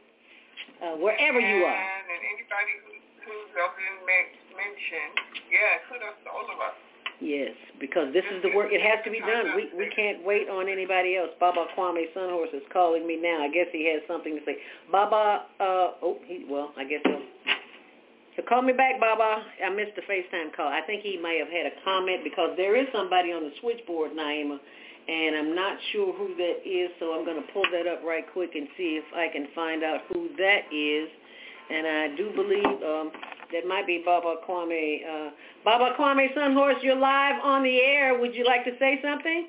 uh, 0.82 0.98
wherever 0.98 1.38
you 1.38 1.62
are. 1.62 1.78
And, 1.78 2.04
and 2.10 2.22
anybody 2.26 2.74
who, 2.82 2.92
who's 3.24 3.50
in 3.54 3.94
men- 4.02 4.34
mentioned, 4.58 5.14
yeah, 5.48 5.86
kudos 5.86 6.18
to 6.26 6.28
all 6.34 6.48
of 6.50 6.58
us. 6.58 6.76
Yes, 7.22 7.54
because 7.78 8.10
this 8.10 8.26
is 8.34 8.42
the 8.42 8.50
work. 8.50 8.74
It 8.74 8.82
has 8.82 8.98
to 9.06 9.10
be 9.10 9.22
done. 9.22 9.54
We 9.54 9.70
we 9.78 9.86
can't 9.94 10.26
wait 10.26 10.50
on 10.50 10.66
anybody 10.66 11.14
else. 11.14 11.30
Baba 11.38 11.70
Kwame 11.78 12.10
Sunhorse 12.18 12.50
is 12.50 12.66
calling 12.72 13.06
me 13.06 13.14
now. 13.14 13.46
I 13.46 13.48
guess 13.48 13.70
he 13.70 13.86
has 13.94 14.02
something 14.10 14.34
to 14.34 14.42
say. 14.42 14.58
Baba, 14.90 15.46
uh, 15.62 16.02
oh, 16.02 16.18
he 16.26 16.44
well, 16.50 16.74
I 16.76 16.82
guess 16.82 16.98
he'll. 17.06 17.22
So 18.34 18.42
call 18.42 18.62
me 18.62 18.72
back, 18.72 18.98
Baba. 18.98 19.44
I 19.62 19.68
missed 19.70 19.94
the 19.94 20.02
FaceTime 20.02 20.56
call. 20.56 20.66
I 20.66 20.80
think 20.82 21.02
he 21.02 21.16
may 21.16 21.38
have 21.38 21.52
had 21.52 21.66
a 21.66 21.74
comment 21.84 22.24
because 22.24 22.56
there 22.56 22.74
is 22.74 22.88
somebody 22.90 23.30
on 23.30 23.44
the 23.44 23.52
switchboard, 23.60 24.12
Naima, 24.18 24.58
and 25.08 25.36
I'm 25.36 25.54
not 25.54 25.76
sure 25.92 26.12
who 26.14 26.34
that 26.36 26.62
is, 26.64 26.90
so 26.98 27.12
I'm 27.14 27.24
going 27.24 27.40
to 27.40 27.52
pull 27.52 27.64
that 27.72 27.86
up 27.86 28.02
right 28.04 28.24
quick 28.32 28.54
and 28.54 28.68
see 28.76 29.00
if 29.00 29.04
I 29.14 29.28
can 29.32 29.48
find 29.54 29.82
out 29.82 30.00
who 30.12 30.28
that 30.38 30.70
is. 30.72 31.08
And 31.70 31.86
I 31.86 32.16
do 32.16 32.30
believe 32.34 32.66
um, 32.82 33.10
that 33.52 33.66
might 33.66 33.86
be 33.86 34.02
Baba 34.04 34.36
Kwame. 34.46 35.00
Uh, 35.02 35.30
Baba 35.64 35.94
Kwame 35.98 36.28
Sunhorse, 36.36 36.82
you're 36.82 36.98
live 36.98 37.40
on 37.42 37.62
the 37.62 37.78
air. 37.80 38.18
Would 38.18 38.34
you 38.34 38.44
like 38.44 38.64
to 38.64 38.72
say 38.78 39.00
something? 39.02 39.48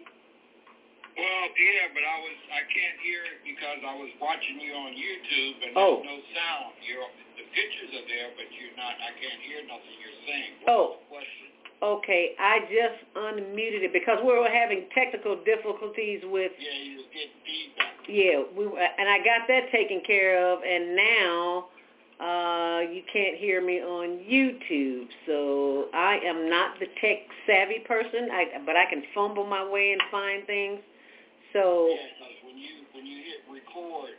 Well, 1.13 1.45
yeah, 1.53 1.93
but 1.93 2.01
I 2.01 2.17
was 2.25 2.37
I 2.49 2.61
can't 2.73 2.97
hear 3.05 3.21
it 3.21 3.45
because 3.45 3.85
I 3.85 3.93
was 4.01 4.09
watching 4.17 4.57
you 4.57 4.73
on 4.73 4.97
YouTube 4.97 5.55
and 5.61 5.71
Oh. 5.77 6.01
there's 6.01 6.09
no 6.09 6.17
sound. 6.33 6.73
You're 6.81 7.05
the 7.37 7.45
pictures 7.53 7.91
are 8.01 8.07
there, 8.09 8.29
but 8.33 8.49
you're 8.57 8.73
not. 8.73 8.97
I 8.97 9.13
can't 9.21 9.41
hear 9.45 9.61
nothing 9.69 9.93
you're 10.01 10.21
saying. 10.25 10.51
Oh. 10.65 10.97
What's 11.13 11.29
the 11.29 11.53
question? 11.53 11.62
Okay, 11.83 12.31
I 12.39 12.59
just 12.71 13.03
unmuted 13.13 13.83
it 13.83 13.91
because 13.91 14.17
we 14.23 14.31
were 14.31 14.47
having 14.47 14.85
technical 14.95 15.35
difficulties 15.43 16.21
with. 16.23 16.53
Yeah, 16.57 16.81
you 16.81 16.95
was 16.95 17.05
getting 17.11 17.35
feedback. 17.43 17.93
Yeah, 18.07 18.43
we 18.55 18.63
and 18.65 19.09
I 19.09 19.17
got 19.17 19.47
that 19.49 19.69
taken 19.69 20.01
care 20.07 20.47
of, 20.47 20.59
and 20.63 20.95
now 20.95 21.65
uh, 22.23 22.79
you 22.87 23.01
can't 23.11 23.35
hear 23.35 23.61
me 23.61 23.81
on 23.81 24.23
YouTube. 24.23 25.07
So 25.27 25.87
I 25.93 26.19
am 26.23 26.49
not 26.49 26.79
the 26.79 26.87
tech 27.01 27.17
savvy 27.45 27.79
person, 27.85 28.29
I, 28.31 28.45
but 28.65 28.77
I 28.77 28.85
can 28.89 29.03
fumble 29.13 29.45
my 29.45 29.67
way 29.67 29.91
and 29.91 30.01
find 30.09 30.47
things. 30.47 30.79
So 31.51 31.89
Yeah, 31.89 32.27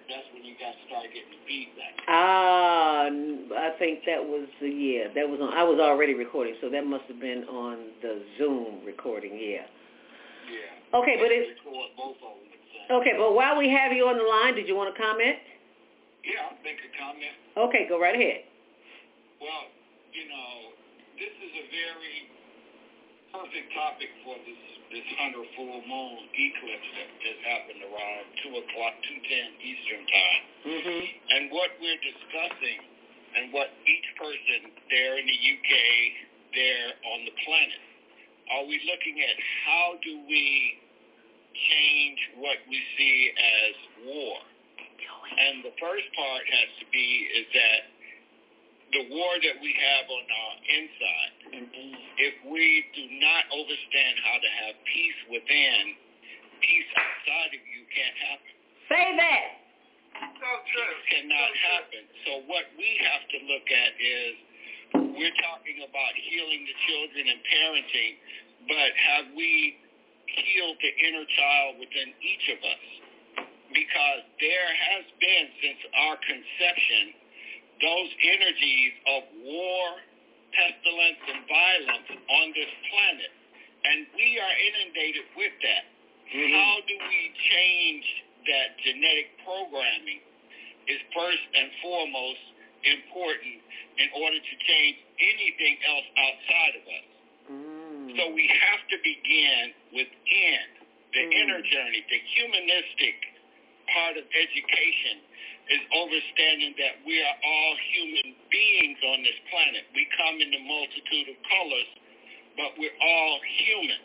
that's 0.08 0.28
when 0.32 0.44
you 0.44 0.54
got 0.60 0.72
to 0.76 0.82
start 0.86 1.06
getting 1.08 1.38
feedback. 1.48 1.94
ah, 2.08 3.08
I 3.08 3.70
think 3.78 4.04
that 4.06 4.20
was 4.20 4.48
the 4.60 4.68
yeah, 4.68 5.08
that 5.14 5.28
was 5.28 5.40
on. 5.40 5.52
I 5.52 5.64
was 5.64 5.80
already 5.80 6.14
recording, 6.14 6.54
so 6.60 6.68
that 6.70 6.84
must 6.86 7.04
have 7.08 7.20
been 7.20 7.44
on 7.48 7.92
the 8.02 8.22
Zoom 8.38 8.84
recording. 8.84 9.32
Yeah. 9.36 9.64
Yeah. 10.44 10.98
Okay, 11.00 11.16
but 11.16 11.32
it's 11.32 11.56
record 11.64 11.90
both 11.96 12.20
of 12.20 12.36
them. 12.36 12.52
at 12.52 12.60
the 12.60 12.68
same 12.88 13.00
okay. 13.00 13.14
But 13.16 13.32
while 13.34 13.56
we 13.56 13.72
have 13.72 13.92
you 13.96 14.04
on 14.06 14.20
the 14.20 14.28
line, 14.28 14.54
did 14.54 14.68
you 14.68 14.76
want 14.76 14.92
to 14.92 14.96
comment? 15.00 15.40
Yeah, 16.20 16.52
I'll 16.52 16.60
make 16.64 16.80
a 16.84 16.92
comment. 16.96 17.34
Okay, 17.56 17.88
go 17.88 17.96
right 18.00 18.14
ahead. 18.14 18.44
Well, 19.40 19.68
you 20.12 20.28
know, 20.28 20.72
this 21.16 21.32
is 21.32 21.52
a 21.52 21.64
very 21.72 22.28
perfect 23.34 23.68
topic 23.74 24.10
for 24.22 24.38
this 24.46 24.62
this 24.94 25.08
hundred 25.18 25.42
full 25.58 25.82
moon 25.82 26.14
eclipse 26.30 26.90
that 26.94 27.08
just 27.18 27.42
happened 27.42 27.82
around 27.82 28.24
two 28.46 28.54
o'clock, 28.54 28.94
two 29.10 29.18
ten 29.26 29.48
Eastern 29.58 30.04
time. 30.06 30.42
Mm-hmm. 30.62 31.02
And 31.34 31.42
what 31.50 31.74
we're 31.82 31.98
discussing, 31.98 32.78
and 33.34 33.50
what 33.50 33.74
each 33.90 34.08
person 34.14 34.70
there 34.86 35.18
in 35.18 35.26
the 35.26 35.34
UK, 35.34 35.72
there 36.54 36.90
on 37.10 37.26
the 37.26 37.34
planet, 37.42 37.82
are 38.54 38.64
we 38.70 38.78
looking 38.86 39.18
at 39.18 39.36
how 39.66 39.98
do 39.98 40.14
we 40.30 40.78
change 41.58 42.18
what 42.38 42.62
we 42.70 42.78
see 42.94 43.34
as 43.34 43.74
war? 44.06 44.38
And 45.34 45.66
the 45.66 45.74
first 45.82 46.06
part 46.14 46.46
has 46.46 46.70
to 46.78 46.86
be 46.94 47.08
is 47.34 47.46
that 47.50 47.80
the 48.94 49.10
war 49.10 49.32
that 49.42 49.58
we 49.58 49.74
have 49.74 50.06
on 50.06 50.24
our 50.24 50.54
inside, 50.70 51.34
mm-hmm. 51.50 51.90
if 52.22 52.34
we 52.46 52.86
do 52.94 53.04
not 53.18 53.42
understand 53.50 54.14
how 54.22 54.38
to 54.38 54.50
have 54.62 54.74
peace 54.86 55.20
within, 55.34 55.98
peace 56.62 56.90
outside 56.94 57.50
of 57.58 57.62
you 57.66 57.82
can't 57.90 58.18
happen. 58.22 58.54
Say 58.86 59.06
that. 59.18 59.48
So 60.38 60.50
true. 60.70 60.94
Peace 60.94 61.04
cannot 61.10 61.52
happen. 61.58 62.02
So 62.22 62.30
what 62.46 62.70
we 62.78 62.86
have 63.02 63.24
to 63.34 63.38
look 63.50 63.66
at 63.66 63.92
is 63.98 64.32
we're 65.18 65.38
talking 65.42 65.82
about 65.82 66.12
healing 66.14 66.62
the 66.62 66.76
children 66.86 67.24
and 67.34 67.40
parenting, 67.50 68.14
but 68.70 68.90
have 68.94 69.26
we 69.34 69.74
healed 70.30 70.78
the 70.78 70.92
inner 71.02 71.26
child 71.34 71.82
within 71.82 72.14
each 72.22 72.46
of 72.54 72.62
us? 72.62 72.84
Because 73.74 74.22
there 74.38 74.70
has 74.70 75.04
been, 75.18 75.46
since 75.58 75.82
our 75.98 76.14
conception, 76.22 77.23
those 77.80 78.10
energies 78.22 78.94
of 79.08 79.22
war, 79.42 79.84
pestilence, 80.54 81.20
and 81.30 81.40
violence 81.48 82.08
on 82.10 82.46
this 82.54 82.72
planet. 82.90 83.32
And 83.84 83.98
we 84.16 84.38
are 84.40 84.54
inundated 84.54 85.26
with 85.36 85.54
that. 85.60 85.84
Mm-hmm. 86.30 86.54
How 86.54 86.74
do 86.86 86.94
we 86.94 87.22
change 87.52 88.06
that 88.48 88.76
genetic 88.80 89.34
programming 89.44 90.20
is 90.88 91.00
first 91.16 91.44
and 91.56 91.68
foremost 91.80 92.44
important 92.84 93.56
in 93.96 94.08
order 94.20 94.36
to 94.36 94.54
change 94.68 94.96
anything 95.16 95.76
else 95.88 96.08
outside 96.18 96.74
of 96.76 96.84
us. 96.84 97.08
Mm. 97.48 98.04
So 98.18 98.22
we 98.36 98.44
have 98.48 98.82
to 98.92 98.96
begin 99.00 99.64
within 99.96 100.64
the 101.16 101.24
mm. 101.24 101.40
inner 101.40 101.60
journey, 101.64 102.04
the 102.10 102.20
humanistic 102.36 103.16
part 103.92 104.16
of 104.20 104.24
education 104.28 105.24
is 105.70 105.82
understanding 105.96 106.76
that 106.76 107.00
we 107.08 107.16
are 107.24 107.36
all 107.40 107.72
human 107.96 108.36
beings 108.52 109.00
on 109.00 109.24
this 109.24 109.38
planet. 109.48 109.84
We 109.96 110.04
come 110.16 110.36
in 110.40 110.50
the 110.52 110.62
multitude 110.64 111.32
of 111.32 111.36
colors, 111.48 111.90
but 112.56 112.70
we're 112.76 112.98
all 113.00 113.36
human. 113.64 114.00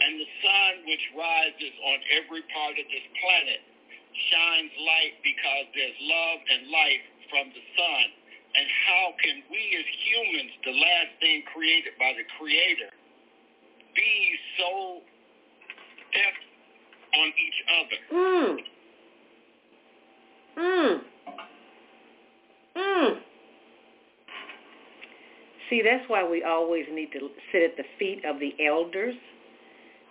And 0.00 0.12
the 0.20 0.30
sun 0.44 0.72
which 0.88 1.04
rises 1.16 1.74
on 1.84 1.98
every 2.20 2.44
part 2.52 2.76
of 2.76 2.86
this 2.88 3.06
planet 3.20 3.60
shines 4.32 4.72
light 4.84 5.16
because 5.24 5.64
there's 5.72 5.98
love 6.04 6.38
and 6.44 6.60
light 6.68 7.02
from 7.32 7.48
the 7.52 7.64
sun. 7.76 8.06
And 8.52 8.68
how 8.84 9.16
can 9.16 9.36
we 9.48 9.62
as 9.80 9.88
humans, 10.12 10.52
the 10.60 10.76
last 10.76 11.12
thing 11.24 11.40
created 11.56 11.96
by 11.96 12.12
the 12.12 12.24
Creator, 12.36 12.92
be 13.96 14.12
so 14.60 15.00
deaf 16.12 16.36
on 17.16 17.28
each 17.32 17.58
other? 17.80 18.00
Mm. 18.12 18.71
Mm. 20.62 21.00
Mm. 22.76 23.18
See, 25.68 25.82
that's 25.82 26.04
why 26.08 26.28
we 26.28 26.44
always 26.44 26.86
need 26.92 27.10
to 27.12 27.28
sit 27.50 27.62
at 27.62 27.76
the 27.76 27.84
feet 27.98 28.24
of 28.24 28.38
the 28.38 28.54
elders 28.64 29.14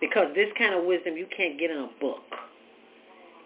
because 0.01 0.33
this 0.35 0.49
kind 0.57 0.75
of 0.75 0.83
wisdom 0.85 1.15
you 1.15 1.27
can't 1.35 1.57
get 1.59 1.71
in 1.71 1.77
a 1.77 1.91
book. 2.01 2.25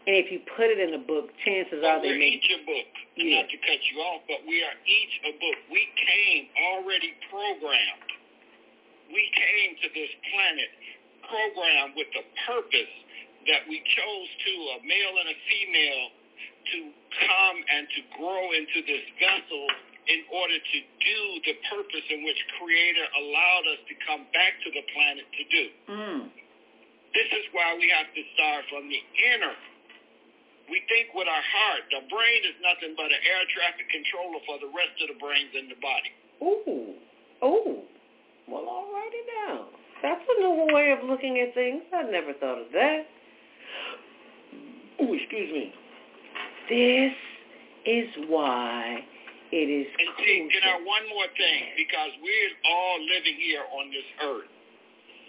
And 0.06 0.14
if 0.22 0.30
you 0.30 0.38
put 0.54 0.70
it 0.70 0.78
in 0.78 0.94
a 0.94 1.02
book, 1.02 1.34
chances 1.42 1.82
are 1.82 1.98
they 1.98 2.14
may 2.14 2.38
each 2.38 2.50
a 2.54 2.62
book. 2.62 2.90
Not 3.18 3.50
to 3.50 3.58
cut 3.58 3.82
you 3.90 3.98
off, 4.06 4.22
but 4.30 4.46
we 4.46 4.62
are 4.62 4.78
each 4.86 5.16
a 5.26 5.34
book. 5.34 5.58
We 5.74 5.82
came 5.98 6.46
already 6.72 7.10
programmed. 7.34 8.10
We 9.10 9.26
came 9.34 9.72
to 9.82 9.88
this 9.98 10.12
planet 10.30 10.72
programmed 11.26 11.98
with 11.98 12.10
a 12.22 12.26
purpose 12.46 12.94
that 13.50 13.66
we 13.66 13.82
chose 13.82 14.30
to, 14.46 14.54
a 14.78 14.80
male 14.86 15.16
and 15.26 15.30
a 15.30 15.38
female, 15.50 16.06
to 16.74 16.78
come 17.28 17.58
and 17.62 17.84
to 17.96 18.02
grow 18.18 18.52
into 18.52 18.80
this 18.86 19.06
vessel 19.22 19.66
in 20.06 20.22
order 20.30 20.58
to 20.58 20.78
do 21.02 21.22
the 21.50 21.56
purpose 21.74 22.06
in 22.14 22.22
which 22.22 22.38
Creator 22.62 23.06
allowed 23.18 23.66
us 23.74 23.82
to 23.90 23.94
come 24.06 24.24
back 24.34 24.54
to 24.62 24.70
the 24.70 24.84
planet 24.94 25.26
to 25.26 25.44
do. 25.50 25.66
Mm. 25.90 26.24
This 27.14 27.30
is 27.32 27.46
why 27.56 27.74
we 27.80 27.90
have 27.90 28.10
to 28.12 28.22
start 28.38 28.70
from 28.70 28.86
the 28.92 29.02
inner. 29.34 29.56
We 30.70 30.82
think 30.90 31.14
with 31.14 31.30
our 31.30 31.46
heart. 31.46 31.86
The 31.94 32.06
brain 32.10 32.42
is 32.46 32.58
nothing 32.62 32.94
but 32.98 33.10
an 33.10 33.22
air 33.22 33.44
traffic 33.54 33.88
controller 33.90 34.42
for 34.46 34.58
the 34.62 34.70
rest 34.74 34.98
of 35.02 35.14
the 35.14 35.18
brains 35.22 35.54
in 35.54 35.66
the 35.70 35.80
body. 35.80 36.12
Ooh. 36.42 36.98
Ooh. 37.46 37.86
Well, 38.50 38.66
all 38.66 38.90
righty 38.94 39.22
now. 39.46 39.70
That's 40.02 40.22
a 40.22 40.36
new 40.42 40.70
way 40.74 40.92
of 40.92 41.08
looking 41.08 41.40
at 41.42 41.54
things. 41.54 41.82
I 41.94 42.04
never 42.10 42.34
thought 42.34 42.62
of 42.62 42.70
that. 42.74 43.10
Ooh, 45.02 45.14
excuse 45.14 45.50
me. 45.50 45.74
This 46.70 47.14
is 47.86 48.10
why 48.28 49.06
it 49.52 49.70
is 49.70 49.86
And 49.86 50.10
see, 50.18 50.50
you 50.50 50.62
know, 50.62 50.82
one 50.84 51.06
more 51.10 51.30
thing, 51.38 51.62
because 51.78 52.12
we're 52.22 52.56
all 52.66 52.98
living 53.06 53.38
here 53.38 53.64
on 53.70 53.92
this 53.94 54.10
earth. 54.26 54.50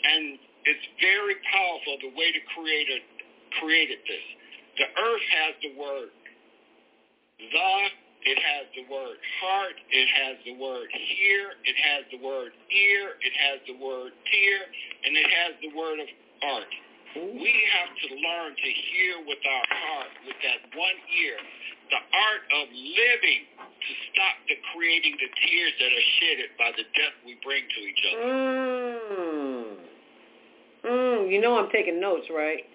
And 0.05 0.39
it's 0.65 0.86
very 1.00 1.36
powerful 1.52 1.98
the 2.00 2.12
way 2.16 2.32
the 2.32 2.44
Creator 2.56 2.98
created 3.60 3.98
this. 4.08 4.24
The 4.81 4.89
earth 5.00 5.26
has 5.31 5.55
the 5.62 5.73
word 5.78 6.10
the, 7.39 7.81
it 8.24 8.39
has 8.40 8.65
the 8.74 8.84
word 8.92 9.16
heart, 9.40 9.76
it 9.92 10.08
has 10.08 10.36
the 10.44 10.56
word 10.56 10.89
hear, 10.90 11.52
it 11.65 11.76
has 11.76 12.05
the 12.10 12.18
word 12.24 12.52
ear, 12.73 13.12
it 13.20 13.34
has 13.36 13.60
the 13.68 13.76
word 13.76 14.12
tear, 14.32 14.60
and 15.05 15.16
it 15.16 15.28
has 15.28 15.52
the 15.60 15.70
word 15.76 16.00
of 16.00 16.08
art. 16.42 16.73
We 17.17 17.55
have 17.73 17.93
to 17.97 18.09
learn 18.12 18.53
to 18.53 18.70
hear 18.93 19.25
with 19.25 19.41
our 19.41 19.67
heart, 19.73 20.12
with 20.28 20.36
that 20.45 20.69
one 20.77 20.99
ear, 21.17 21.41
the 21.89 21.97
art 21.97 22.45
of 22.61 22.67
living 22.69 23.43
to 23.57 23.91
stop 24.12 24.36
the 24.49 24.57
creating 24.77 25.17
the 25.17 25.31
tears 25.33 25.73
that 25.81 25.91
are 25.97 26.09
shedded 26.20 26.51
by 26.61 26.70
the 26.77 26.85
death 26.93 27.17
we 27.25 27.41
bring 27.41 27.65
to 27.65 27.81
each 27.89 28.03
other. 28.12 28.25
Mm. 30.85 31.33
you 31.33 31.41
know 31.41 31.57
I'm 31.57 31.70
taking 31.73 32.01
notes, 32.01 32.28
right? 32.28 32.69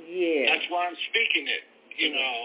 Yeah. 0.00 0.56
That's 0.56 0.64
why 0.72 0.88
I'm 0.88 0.96
speaking 1.12 1.52
it. 1.52 1.64
You 2.00 2.12
know, 2.16 2.36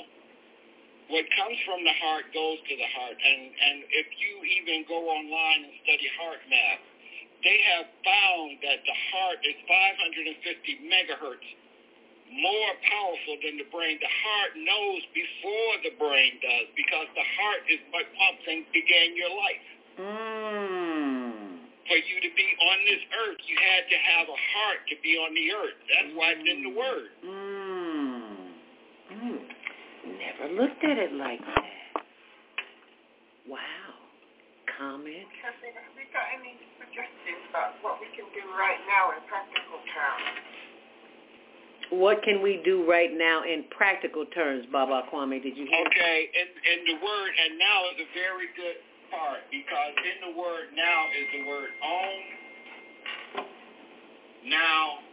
what 1.16 1.28
comes 1.36 1.60
from 1.64 1.84
the 1.84 1.96
heart 2.00 2.28
goes 2.32 2.60
to 2.60 2.74
the 2.76 2.90
heart, 2.96 3.16
and 3.20 3.42
and 3.52 3.78
if 3.88 4.08
you 4.16 4.34
even 4.60 4.88
go 4.88 5.00
online 5.12 5.68
and 5.68 5.76
study 5.84 6.08
HeartMath, 6.16 6.91
they 7.44 7.60
have 7.76 7.88
found 8.06 8.62
that 8.62 8.80
the 8.86 8.98
heart 9.14 9.40
is 9.42 9.58
550 9.66 10.90
megahertz 10.90 11.50
more 12.32 12.72
powerful 12.88 13.36
than 13.44 13.60
the 13.60 13.68
brain. 13.68 14.00
The 14.00 14.16
heart 14.24 14.56
knows 14.56 15.04
before 15.12 15.74
the 15.84 15.94
brain 16.00 16.40
does 16.40 16.72
because 16.80 17.08
the 17.12 17.28
heart 17.36 17.64
is 17.68 17.80
what 17.92 18.08
pumps 18.16 18.46
and 18.48 18.64
began 18.72 19.20
your 19.20 19.34
life. 19.36 19.68
Mm. 20.00 21.68
For 21.92 22.00
you 22.00 22.18
to 22.24 22.32
be 22.32 22.48
on 22.72 22.78
this 22.88 23.04
earth, 23.28 23.42
you 23.52 23.58
had 23.60 23.84
to 23.92 23.98
have 24.00 24.26
a 24.32 24.40
heart 24.56 24.80
to 24.88 24.96
be 25.04 25.20
on 25.20 25.36
the 25.36 25.46
earth. 25.52 25.80
That's 25.92 26.12
why 26.16 26.28
it's 26.40 26.48
in 26.48 26.60
the 26.64 26.74
word. 26.78 27.12
Mm. 27.20 28.32
Mm. 29.12 29.42
Never 30.16 30.46
looked 30.56 30.84
at 30.88 30.98
it 30.98 31.12
like 31.20 31.44
that. 31.44 31.68
Wow. 33.44 33.60
Comment? 34.80 35.28
Have 36.92 37.08
we, 37.08 37.32
we 37.32 37.32
suggestions 37.32 37.44
about 37.52 37.80
what 37.80 38.00
we 38.04 38.08
can 38.16 38.28
do 38.36 38.44
right 38.56 38.80
now 38.88 39.16
in 39.16 39.24
practical 39.28 39.80
terms? 39.96 40.52
What 41.92 42.24
can 42.24 42.40
we 42.40 42.64
do 42.64 42.88
right 42.88 43.12
now 43.12 43.44
in 43.44 43.68
practical 43.68 44.24
terms, 44.32 44.64
Baba 44.72 45.04
Kwame? 45.12 45.44
Did 45.44 45.60
you 45.60 45.68
hear? 45.68 45.84
Okay, 45.92 46.20
and, 46.32 46.48
and 46.48 46.80
the 46.88 46.98
word 47.04 47.32
and 47.36 47.60
now 47.60 47.84
is 47.92 48.00
a 48.00 48.10
very 48.16 48.48
good 48.56 48.80
part 49.12 49.44
because 49.52 49.94
in 50.00 50.32
the 50.32 50.34
word 50.40 50.72
now 50.72 51.00
is 51.12 51.28
the 51.36 51.44
word 51.52 51.72
own, 51.84 52.24
now, 54.48 55.04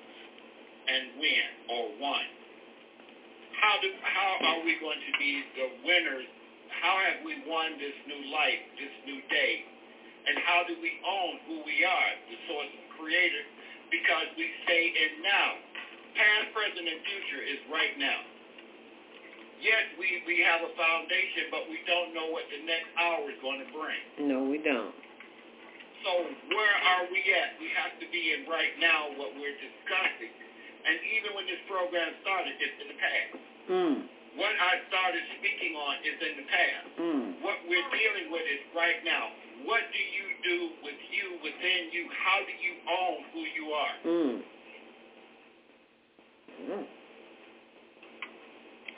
and 0.86 1.18
win 1.18 1.47
or 1.66 1.84
one. 1.98 2.31
How 3.58 3.74
do 3.82 3.90
how 4.07 4.39
are 4.55 4.62
we 4.62 4.78
going 4.78 5.02
to 5.02 5.15
be 5.18 5.42
the 5.58 5.68
winners? 5.82 6.31
How 6.78 6.94
have 7.10 7.26
we 7.26 7.42
won 7.42 7.74
this 7.82 7.98
new 8.07 8.31
life, 8.31 8.62
this 8.78 8.94
new 9.02 9.18
day? 9.26 9.66
And 10.28 10.36
how 10.44 10.60
do 10.68 10.76
we 10.84 10.92
own 11.00 11.40
who 11.48 11.65
we 11.65 11.81
are, 11.89 12.10
the 12.28 12.36
source 12.44 12.68
and 12.68 12.89
creator? 13.00 13.44
Because 13.89 14.28
we 14.36 14.44
stay 14.68 14.92
in 14.92 15.24
now. 15.24 15.57
Past, 16.12 16.52
present, 16.52 16.84
and 16.84 17.00
future 17.00 17.40
is 17.40 17.60
right 17.73 17.97
now. 17.97 18.20
Yes, 19.65 19.89
we, 19.97 20.23
we 20.28 20.39
have 20.44 20.62
a 20.62 20.70
foundation, 20.76 21.50
but 21.50 21.66
we 21.66 21.81
don't 21.89 22.12
know 22.15 22.31
what 22.31 22.47
the 22.52 22.62
next 22.62 22.92
hour 22.94 23.26
is 23.26 23.40
going 23.40 23.58
to 23.65 23.68
bring. 23.73 24.28
No, 24.28 24.44
we 24.44 24.60
don't. 24.60 24.94
So 26.07 26.10
where 26.55 26.76
are 26.94 27.10
we 27.10 27.18
at? 27.34 27.58
We 27.58 27.66
have 27.74 27.98
to 27.98 28.07
be 28.12 28.36
in 28.36 28.47
right 28.47 28.70
now 28.78 29.10
what 29.18 29.34
we're 29.34 29.57
discussing. 29.58 30.31
And 30.86 30.97
even 31.18 31.34
when 31.34 31.47
this 31.50 31.58
program 31.66 32.15
started, 32.23 32.55
it's 32.60 32.78
in 32.78 32.89
the 32.92 32.98
past. 33.02 33.32
Mm. 33.66 33.97
What 34.39 34.55
I 34.55 34.78
started 34.86 35.24
speaking 35.42 35.74
on 35.74 35.94
is 36.07 36.16
in 36.23 36.34
the 36.39 36.47
past. 36.47 36.89
Mm. 37.02 37.24
What 37.42 37.58
we're 37.66 37.90
dealing 37.90 38.31
with 38.31 38.47
is 38.47 38.62
right 38.78 39.02
now. 39.02 39.34
What 39.64 39.80
do 39.92 39.98
you 39.98 40.26
do 40.44 40.56
with 40.82 41.00
you, 41.10 41.38
within 41.42 41.90
you? 41.92 42.08
How 42.12 42.38
do 42.44 42.54
you 42.54 42.74
own 42.86 43.16
who 43.32 43.40
you 43.40 43.64
are? 43.72 43.94
Mm. 44.06 44.42
Mm. 46.70 46.86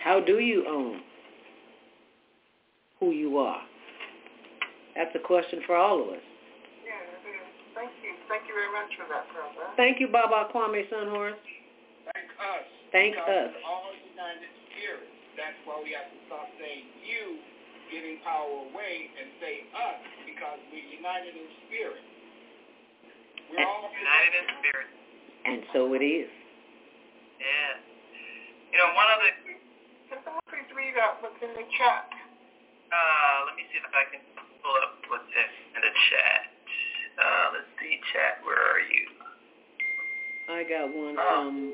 How 0.03 0.21
do 0.21 0.39
you 0.39 0.67
own 0.67 1.01
who 2.99 3.11
you 3.11 3.39
are? 3.39 3.63
That's 4.97 5.15
a 5.15 5.19
question 5.19 5.61
for 5.67 5.77
all 5.77 6.03
of 6.03 6.09
us. 6.09 6.25
Yeah, 6.85 6.93
it 6.99 7.25
is. 7.25 7.47
Thank 7.75 7.91
you. 8.03 8.13
Thank 8.29 8.49
you 8.49 8.55
very 8.55 8.73
much 8.73 8.91
for 8.97 9.07
that, 9.09 9.25
brother. 9.33 9.73
Thank 9.77 10.01
you, 10.01 10.09
Baba 10.09 10.49
Kwame 10.53 10.85
Sunhorse. 10.91 11.39
Thank 12.13 12.29
us. 12.37 12.67
Thank 12.93 13.15
because 13.15 13.55
us. 13.55 13.65
all 13.65 13.95
united 14.13 14.51
spirit. 14.73 15.07
That's 15.39 15.57
why 15.65 15.79
we 15.81 15.95
have 15.95 16.11
to 16.11 16.19
stop 16.27 16.49
saying 16.59 16.85
you 17.07 17.39
giving 17.91 18.19
power 18.25 18.71
away 18.71 19.11
and 19.19 19.29
say 19.43 19.67
us 19.75 20.01
because 20.27 20.59
we're 20.73 20.89
united 20.91 21.35
in 21.35 21.47
spirit. 21.67 22.03
We're 23.51 23.67
all 23.67 23.91
United 23.91 24.33
in 24.39 24.47
spirit. 24.63 24.89
And 25.45 25.61
so 25.75 25.91
it 25.99 26.03
is. 26.07 26.31
Yeah. 27.43 27.83
You 28.71 28.79
know, 28.79 28.91
one 28.95 29.09
of 29.11 29.19
the 29.27 29.31
Can 30.09 30.19
someone 30.23 30.45
please 30.47 30.71
read 30.75 30.95
out 31.03 31.19
what's 31.23 31.39
in 31.43 31.51
the 31.59 31.67
chat? 31.79 32.07
Uh, 32.95 33.37
let 33.51 33.55
me 33.59 33.67
see 33.71 33.79
if 33.83 33.87
I 33.91 34.05
can 34.11 34.23
pull 34.63 34.77
up 34.87 34.99
what's 35.11 35.27
in, 35.35 35.49
in 35.75 35.81
the 35.83 35.95
chat. 36.11 36.41
Uh, 37.19 37.47
let's 37.59 37.71
see, 37.83 37.99
chat. 38.15 38.39
Where 38.47 38.59
are 38.59 38.85
you? 38.87 39.05
I 40.51 40.63
got 40.67 40.87
one 40.95 41.17
Oh. 41.19 41.27
from 41.27 41.73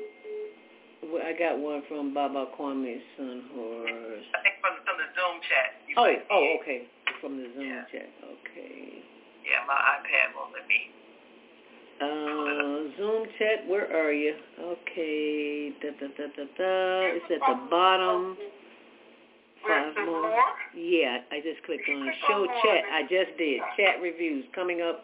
well, 1.13 1.21
I 1.21 1.33
got 1.37 1.59
one 1.59 1.83
from 1.87 2.13
Baba 2.13 2.47
Kwame 2.57 2.97
Sunhorse. 3.19 4.25
I 4.33 4.41
think 4.41 4.46
from 4.61 4.73
from 4.85 4.97
the 4.97 5.09
Zoom 5.15 5.41
chat. 5.47 5.69
You 5.87 5.93
Oh, 5.97 6.03
might 6.05 6.25
oh, 6.29 6.43
it. 6.43 6.61
okay. 6.61 6.79
From 7.21 7.37
the 7.37 7.47
Zoom 7.55 7.67
Yeah. 7.67 7.85
chat. 7.91 8.09
Okay. 8.23 9.03
Yeah, 9.45 9.63
my 9.67 9.75
iPad 9.75 10.35
won't 10.35 10.53
let 10.53 10.67
me. 10.67 10.91
Uh, 11.99 12.93
Zoom 12.97 13.27
chat, 13.39 13.65
where 13.67 13.87
are 13.95 14.11
you? 14.13 14.35
Okay. 14.59 15.71
Da, 15.81 15.89
da, 15.99 16.07
da, 16.17 16.27
da, 16.35 16.43
da. 16.57 17.15
It's 17.17 17.25
at 17.31 17.41
the 17.47 17.57
bottom. 17.69 18.37
Five 19.67 19.95
more. 20.05 20.21
more? 20.21 20.43
Yeah, 20.75 21.19
I 21.31 21.39
just 21.41 21.63
clicked 21.65 21.89
on 21.89 22.11
show 22.27 22.45
chat. 22.63 22.83
I 22.93 23.01
just 23.03 23.35
did. 23.37 23.61
Chat 23.77 23.99
reviews 24.01 24.45
coming 24.53 24.81
up 24.81 25.03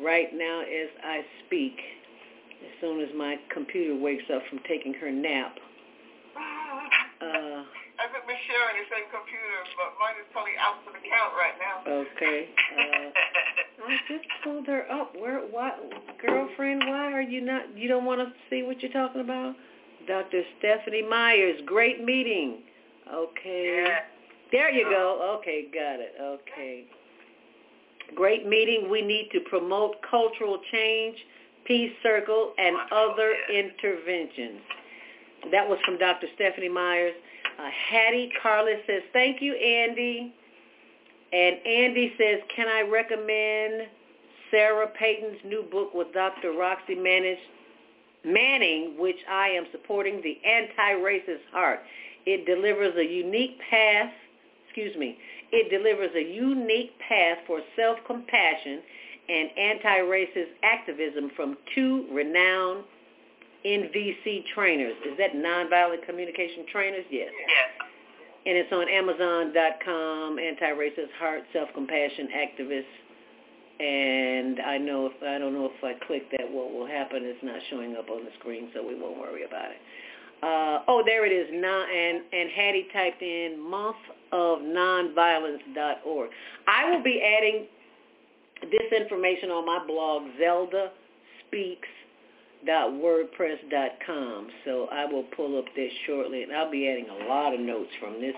right 0.00 0.28
now 0.34 0.62
as 0.62 0.88
I 1.04 1.20
speak. 1.46 1.76
As 2.64 2.70
soon 2.80 3.00
as 3.00 3.08
my 3.14 3.36
computer 3.52 3.94
wakes 3.96 4.24
up 4.34 4.42
from 4.48 4.60
taking 4.68 4.94
her 4.94 5.10
nap. 5.10 5.56
Uh, 7.22 7.62
I 8.02 8.10
think 8.10 8.26
we're 8.26 8.44
sharing 8.50 8.82
the 8.82 8.88
same 8.90 9.06
computer, 9.14 9.62
but 9.78 9.94
mine 10.02 10.18
is 10.18 10.26
probably 10.34 10.58
out 10.58 10.82
of 10.82 10.90
account 10.90 11.32
right 11.38 11.54
now. 11.62 11.76
okay. 11.86 12.50
Uh, 12.50 13.86
I 13.86 13.94
just 14.10 14.26
pulled 14.42 14.66
her 14.66 14.90
up. 14.90 15.14
Where? 15.14 15.38
Why, 15.38 15.70
girlfriend? 16.18 16.82
Why 16.86 17.12
are 17.12 17.22
you 17.22 17.40
not? 17.40 17.76
You 17.78 17.86
don't 17.86 18.04
want 18.04 18.18
to 18.20 18.32
see 18.50 18.64
what 18.64 18.82
you're 18.82 18.90
talking 18.92 19.20
about? 19.20 19.54
Dr. 20.08 20.42
Stephanie 20.58 21.06
Myers. 21.08 21.60
Great 21.64 22.02
meeting. 22.02 22.62
Okay. 23.06 23.84
Yeah. 23.86 23.98
There 24.50 24.70
you 24.70 24.84
go. 24.90 25.38
Okay, 25.38 25.68
got 25.72 26.00
it. 26.00 26.14
Okay. 26.20 26.84
Great 28.16 28.46
meeting. 28.48 28.90
We 28.90 29.02
need 29.02 29.28
to 29.32 29.40
promote 29.48 29.96
cultural 30.08 30.58
change, 30.72 31.16
peace 31.64 31.92
circle, 32.02 32.52
and 32.58 32.74
Wonderful, 32.74 32.98
other 32.98 33.32
yeah. 33.48 33.62
interventions. 33.62 34.60
That 35.52 35.68
was 35.68 35.78
from 35.84 35.98
Dr. 35.98 36.26
Stephanie 36.34 36.68
Myers. 36.68 37.14
Uh, 37.58 37.68
Hattie 37.90 38.32
Carlos 38.42 38.78
says, 38.86 39.02
thank 39.12 39.40
you, 39.42 39.54
Andy. 39.54 40.34
And 41.32 41.56
Andy 41.66 42.12
says, 42.18 42.40
can 42.54 42.68
I 42.68 42.82
recommend 42.82 43.88
Sarah 44.50 44.88
Peyton's 44.98 45.38
new 45.44 45.62
book 45.62 45.94
with 45.94 46.12
Dr. 46.12 46.52
Roxy 46.52 46.94
Manning, 46.94 47.36
Manning, 48.24 48.94
which 48.98 49.16
I 49.28 49.48
am 49.48 49.64
supporting, 49.72 50.20
The 50.22 50.38
Anti-Racist 50.46 51.44
Heart. 51.50 51.80
It 52.26 52.46
delivers 52.46 52.94
a 52.96 53.04
unique 53.04 53.58
path, 53.70 54.12
excuse 54.66 54.96
me, 54.96 55.16
it 55.50 55.70
delivers 55.70 56.10
a 56.14 56.22
unique 56.22 56.92
path 57.08 57.38
for 57.46 57.60
self-compassion 57.76 58.82
and 59.28 59.50
anti-racist 59.56 60.52
activism 60.62 61.30
from 61.34 61.56
two 61.74 62.06
renowned 62.12 62.84
NVC 63.64 64.44
trainers. 64.54 64.94
Is 65.06 65.16
that 65.18 65.34
nonviolent 65.34 66.04
communication 66.06 66.66
trainers? 66.70 67.04
Yes. 67.10 67.30
Yes. 67.48 67.88
And 68.44 68.58
it's 68.58 68.72
on 68.72 68.88
Amazon.com, 68.88 70.38
anti-racist 70.38 71.12
heart, 71.18 71.42
self-compassion 71.52 72.28
activists. 72.34 72.82
And 73.78 74.60
I 74.60 74.78
know 74.78 75.06
if 75.06 75.12
I 75.22 75.38
don't 75.38 75.54
know 75.54 75.66
if 75.66 75.82
I 75.82 75.94
click 76.06 76.30
that, 76.32 76.50
what 76.50 76.72
will 76.72 76.86
happen 76.86 77.24
is 77.24 77.36
not 77.42 77.60
showing 77.70 77.96
up 77.96 78.10
on 78.10 78.24
the 78.24 78.30
screen, 78.38 78.70
so 78.74 78.86
we 78.86 78.94
won't 79.00 79.18
worry 79.18 79.44
about 79.44 79.70
it. 79.70 79.78
Uh, 80.42 80.82
oh, 80.88 81.02
there 81.06 81.24
it 81.24 81.30
is. 81.30 81.48
Non, 81.52 81.88
and 81.88 82.22
and 82.32 82.50
Hattie 82.50 82.88
typed 82.92 83.22
in 83.22 83.58
monthofnonviolence.org. 84.32 86.30
I 86.66 86.90
will 86.90 87.02
be 87.02 87.22
adding 87.22 87.66
this 88.70 88.92
information 88.92 89.50
on 89.50 89.64
my 89.66 89.84
blog, 89.86 90.22
Zelda 90.38 90.90
Speaks 91.46 91.88
wordpress.com. 92.66 94.48
So 94.64 94.88
I 94.92 95.04
will 95.04 95.24
pull 95.36 95.58
up 95.58 95.66
this 95.74 95.92
shortly, 96.06 96.42
and 96.42 96.52
I'll 96.52 96.70
be 96.70 96.88
adding 96.88 97.08
a 97.08 97.28
lot 97.28 97.54
of 97.54 97.60
notes 97.60 97.90
from 98.00 98.20
this 98.20 98.34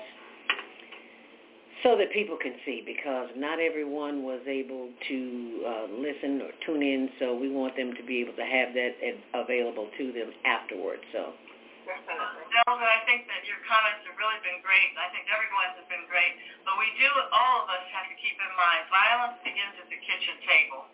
so 1.83 2.01
that 2.01 2.09
people 2.17 2.41
can 2.41 2.57
see 2.65 2.81
because 2.81 3.29
not 3.37 3.61
everyone 3.61 4.25
was 4.25 4.41
able 4.49 4.89
to 5.09 5.21
uh, 5.69 5.87
listen 5.93 6.41
or 6.41 6.49
tune 6.65 6.81
in, 6.81 7.13
so 7.21 7.37
we 7.37 7.53
want 7.53 7.77
them 7.77 7.93
to 7.93 8.03
be 8.03 8.25
able 8.25 8.33
to 8.33 8.47
have 8.49 8.73
that 8.73 8.97
available 9.37 9.93
to 10.01 10.13
them 10.13 10.33
afterwards. 10.49 11.05
So 11.13 11.37
Definitely. 11.85 12.89
I 12.89 13.05
think 13.05 13.29
that 13.29 13.45
your 13.45 13.61
comments 13.69 14.09
have 14.09 14.17
really 14.17 14.41
been 14.41 14.65
great. 14.65 14.97
I 14.97 15.13
think 15.13 15.29
everyone's 15.29 15.77
have 15.77 15.91
been 15.93 16.09
great. 16.09 16.33
But 16.65 16.81
we 16.81 16.89
do, 16.97 17.09
all 17.37 17.65
of 17.65 17.69
us 17.69 17.85
have 17.93 18.09
to 18.09 18.17
keep 18.17 18.41
in 18.41 18.53
mind, 18.57 18.89
violence 18.89 19.37
begins 19.45 19.77
at 19.77 19.89
the 19.93 20.01
kitchen 20.01 20.41
table. 20.49 20.89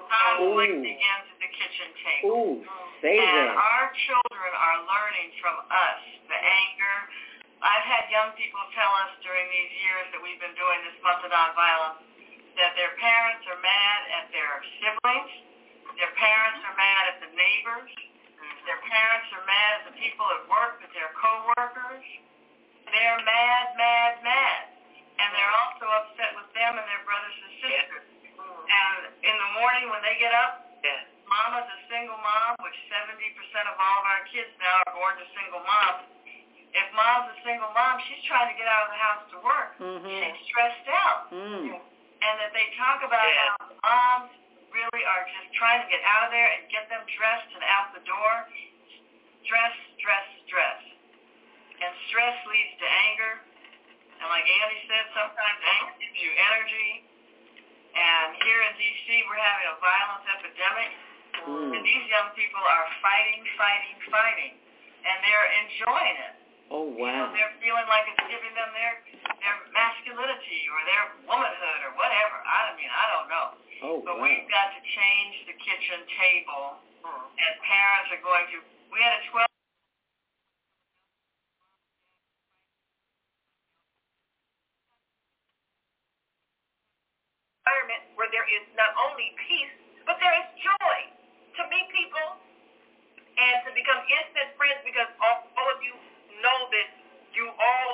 Conflict 0.00 0.80
begins 0.80 1.24
at 1.28 1.38
the 1.42 1.50
kitchen 1.52 1.88
table. 2.00 2.28
Ooh, 2.32 2.54
Say 3.02 3.18
and 3.18 3.50
that. 3.50 3.58
our 3.58 3.86
children 4.06 4.50
are 4.54 4.78
learning 4.86 5.28
from 5.42 5.56
us 5.68 6.00
the 6.30 6.38
anger. 6.38 6.96
I've 7.62 7.86
had 7.86 8.10
young 8.10 8.34
people 8.38 8.62
tell 8.74 8.90
us 9.06 9.12
during 9.22 9.46
these 9.50 9.72
years 9.82 10.04
that 10.14 10.20
we've 10.22 10.38
been 10.42 10.54
doing 10.58 10.78
this 10.86 10.98
month 11.02 11.22
of 11.22 11.30
nonviolence 11.30 12.02
that 12.58 12.74
their 12.76 12.92
parents 13.00 13.42
are 13.48 13.60
mad 13.62 14.00
at 14.22 14.24
their 14.34 14.52
siblings, 14.82 15.32
their 15.96 16.12
parents 16.18 16.60
are 16.68 16.76
mad 16.76 17.02
at 17.14 17.16
the 17.24 17.30
neighbors, 17.32 17.90
their 18.68 18.82
parents 18.86 19.28
are 19.34 19.44
mad 19.46 19.70
at 19.82 19.82
the 19.90 19.96
people 19.98 20.26
at 20.36 20.42
work, 20.50 20.78
at 20.84 20.90
their 20.94 21.10
coworkers. 21.18 22.04
They're 22.86 23.22
mad, 23.24 23.64
mad, 23.78 24.12
mad. 24.22 24.62
And 25.16 25.28
they're 25.32 25.54
also 25.66 25.86
upset 26.02 26.34
with 26.36 26.50
them 26.52 26.72
and 26.76 26.86
their 26.86 27.04
brothers 27.08 27.36
and 27.40 27.52
sisters. 27.62 28.06
And 28.68 28.98
in 29.22 29.34
the 29.34 29.50
morning 29.58 29.90
when 29.90 30.02
they 30.02 30.16
get 30.18 30.32
up, 30.34 30.66
mama's 31.26 31.68
a 31.68 31.80
single 31.88 32.18
mom, 32.18 32.60
which 32.60 32.76
70% 32.92 33.08
of 33.70 33.76
all 33.80 33.98
of 34.02 34.06
our 34.06 34.22
kids 34.28 34.52
now 34.60 34.82
are 34.84 34.92
born 34.92 35.14
to 35.16 35.26
single 35.32 35.62
moms. 35.64 36.04
If 36.72 36.88
mom's 36.96 37.32
a 37.32 37.38
single 37.44 37.68
mom, 37.76 38.00
she's 38.08 38.24
trying 38.24 38.48
to 38.48 38.56
get 38.56 38.64
out 38.68 38.88
of 38.88 38.90
the 38.96 39.00
house 39.00 39.22
to 39.32 39.38
work. 39.44 39.76
Mhm. 39.76 40.08
She's 40.08 40.46
stressed 40.48 40.88
out. 40.88 41.28
Mm. 41.30 41.80
And 42.22 42.34
that 42.40 42.52
they 42.52 42.70
talk 42.76 43.02
about 43.02 43.28
how 43.28 43.56
moms 43.82 44.32
really 44.72 45.04
are 45.04 45.24
just 45.28 45.52
trying 45.52 45.82
to 45.84 45.88
get 45.88 46.00
out 46.04 46.24
of 46.24 46.30
there 46.30 46.48
and 46.48 46.68
get 46.70 46.88
them 46.88 47.04
dressed 47.06 47.52
and 47.52 47.62
out 47.64 47.92
the 47.92 48.00
door. 48.00 48.48
Stress, 49.44 49.74
stress, 49.98 50.26
stress. 50.46 50.80
And 51.80 51.92
stress 52.08 52.46
leads 52.46 52.78
to 52.78 52.86
anger. 52.88 53.40
And 54.20 54.30
like 54.30 54.48
Andy 54.48 54.86
said, 54.88 55.04
sometimes 55.12 55.58
anger 55.66 55.92
gives 55.98 56.18
you 56.22 56.32
energy. 56.32 57.04
And 57.92 58.28
here 58.40 58.60
in 58.64 58.72
D.C., 58.80 59.06
we're 59.28 59.36
having 59.36 59.68
a 59.68 59.76
violence 59.84 60.24
epidemic. 60.40 60.90
Mm. 61.44 61.76
And 61.76 61.82
these 61.84 62.06
young 62.08 62.32
people 62.32 62.60
are 62.60 62.86
fighting, 63.04 63.44
fighting, 63.60 63.96
fighting. 64.08 64.54
And 65.02 65.16
they're 65.20 65.50
enjoying 65.66 66.18
it. 66.30 66.34
Oh 66.72 66.88
wow. 66.88 67.04
You 67.04 67.12
know, 67.12 67.28
they're 67.36 67.56
feeling 67.60 67.84
like 67.84 68.08
it's 68.08 68.24
giving 68.32 68.54
them 68.56 68.70
their 68.72 68.96
their 69.44 69.56
masculinity 69.76 70.62
or 70.72 70.80
their 70.88 71.04
womanhood 71.28 71.80
or 71.84 71.92
whatever. 72.00 72.40
I 72.48 72.72
mean, 72.80 72.88
I 72.88 73.04
don't 73.12 73.28
know. 73.28 73.46
Oh 73.84 73.98
But 74.00 74.16
wow. 74.16 74.24
we've 74.24 74.48
got 74.48 74.72
to 74.72 74.80
change 74.80 75.34
the 75.52 75.56
kitchen 75.60 76.00
table, 76.16 76.80
and 77.04 77.52
parents 77.60 78.08
are 78.16 78.22
going 78.24 78.46
to. 78.56 78.64
We 78.88 79.04
had 79.04 79.20
a 79.20 79.22
12. 79.36 79.52
environment 87.62 88.02
where 88.12 88.20
there 88.32 88.48
is 88.48 88.64
not 88.74 88.90
only 88.96 89.36
peace, 89.46 89.72
but 90.08 90.16
there 90.18 90.32
is 90.40 90.48
joy 90.58 90.98
to 91.60 91.62
meet 91.68 91.86
people 91.92 92.40
and 93.36 93.54
to 93.68 93.70
become 93.76 94.00
instant 94.08 94.56
friends 94.56 94.80
because 94.82 95.08
all, 95.20 95.46
all 95.56 95.68
of 95.72 95.80
you 95.84 95.94
know 96.40 96.58
that 96.72 96.88
you 97.36 97.48
all 97.48 97.92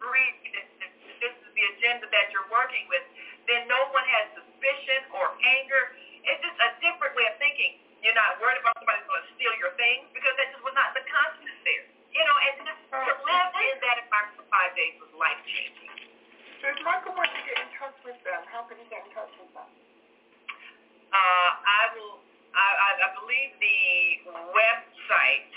agree 0.00 0.32
that 0.56 0.66
this 1.20 1.34
is 1.36 1.50
the 1.52 1.64
agenda 1.76 2.08
that 2.08 2.32
you're 2.32 2.48
working 2.48 2.88
with, 2.88 3.04
then 3.44 3.68
no 3.68 3.80
one 3.92 4.04
has 4.08 4.32
suspicion 4.32 5.04
or 5.12 5.36
anger. 5.44 5.92
It's 6.24 6.40
just 6.40 6.56
a 6.56 6.70
different 6.80 7.12
way 7.16 7.28
of 7.28 7.36
thinking. 7.36 7.80
You're 8.00 8.16
not 8.16 8.40
worried 8.40 8.64
about 8.64 8.72
somebody's 8.80 9.04
going 9.04 9.24
to 9.28 9.32
steal 9.36 9.52
your 9.60 9.76
things 9.76 10.08
because 10.16 10.32
that 10.40 10.48
just 10.56 10.64
was 10.64 10.72
not 10.72 10.96
the 10.96 11.04
consciousness 11.04 11.60
there. 11.68 11.84
You 12.16 12.24
know, 12.24 12.36
and 12.48 12.52
just 12.64 12.80
to 12.88 13.12
live 13.28 13.52
in 13.60 13.76
that 13.84 13.96
environment 14.00 14.40
for 14.40 14.46
five 14.48 14.72
days 14.72 14.96
was 14.98 15.12
life 15.20 15.40
changing. 15.44 15.89
So 16.60 16.68
if 16.68 16.76
Michael 16.84 17.16
wants 17.16 17.32
to 17.32 17.40
get 17.48 17.56
in 17.56 17.72
touch 17.80 17.96
with 18.04 18.20
them, 18.20 18.44
how 18.52 18.68
can 18.68 18.76
he 18.76 18.84
get 18.92 19.00
in 19.08 19.10
touch 19.16 19.32
with 19.40 19.48
them? 19.56 19.64
Uh, 21.08 21.50
I 21.56 21.88
will. 21.96 22.20
I, 22.52 22.98
I, 22.98 23.14
believe 23.14 23.54
the 23.62 24.26
website 24.52 25.54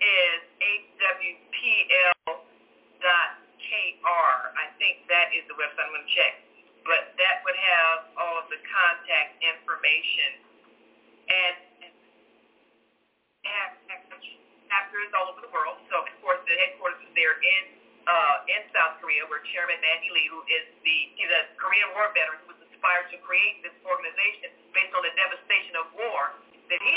is 0.00 0.40
hwpl.kr. 0.58 2.16
I 4.56 4.66
think 4.80 5.04
that 5.12 5.30
is 5.36 5.44
the 5.46 5.56
website. 5.60 5.84
I'm 5.84 5.92
going 5.92 6.02
to 6.02 6.14
check, 6.16 6.34
but 6.88 7.12
that 7.20 7.44
would 7.44 7.60
have 7.60 8.08
all 8.16 8.40
of 8.40 8.48
the 8.48 8.56
contact 8.64 9.36
information 9.44 10.40
and 11.28 11.92
have 13.44 13.76
chapters 14.72 15.10
all 15.12 15.28
over 15.28 15.44
the 15.44 15.52
world. 15.52 15.76
So 15.92 16.02
of 16.02 16.08
course 16.24 16.40
the 16.48 16.56
headquarters 16.56 17.04
is 17.04 17.12
there 17.12 17.36
in 17.36 17.83
uh, 18.04 18.52
in 18.52 18.60
South 18.76 19.00
Korea, 19.00 19.24
where 19.28 19.40
Chairman 19.52 19.80
Man 19.80 19.98
Hee 20.04 20.12
Lee, 20.12 20.28
who 20.28 20.40
is 20.48 20.64
the 20.84 20.96
he's 21.16 21.32
a 21.32 21.42
Korean 21.56 21.88
War 21.96 22.12
veteran, 22.12 22.40
who 22.44 22.52
was 22.52 22.60
inspired 22.68 23.08
to 23.12 23.18
create 23.24 23.64
this 23.64 23.74
organization 23.84 24.52
based 24.76 24.92
on 24.92 25.02
the 25.04 25.12
devastation 25.16 25.74
of 25.80 25.88
war 25.96 26.36
that 26.68 26.80
he 26.80 26.94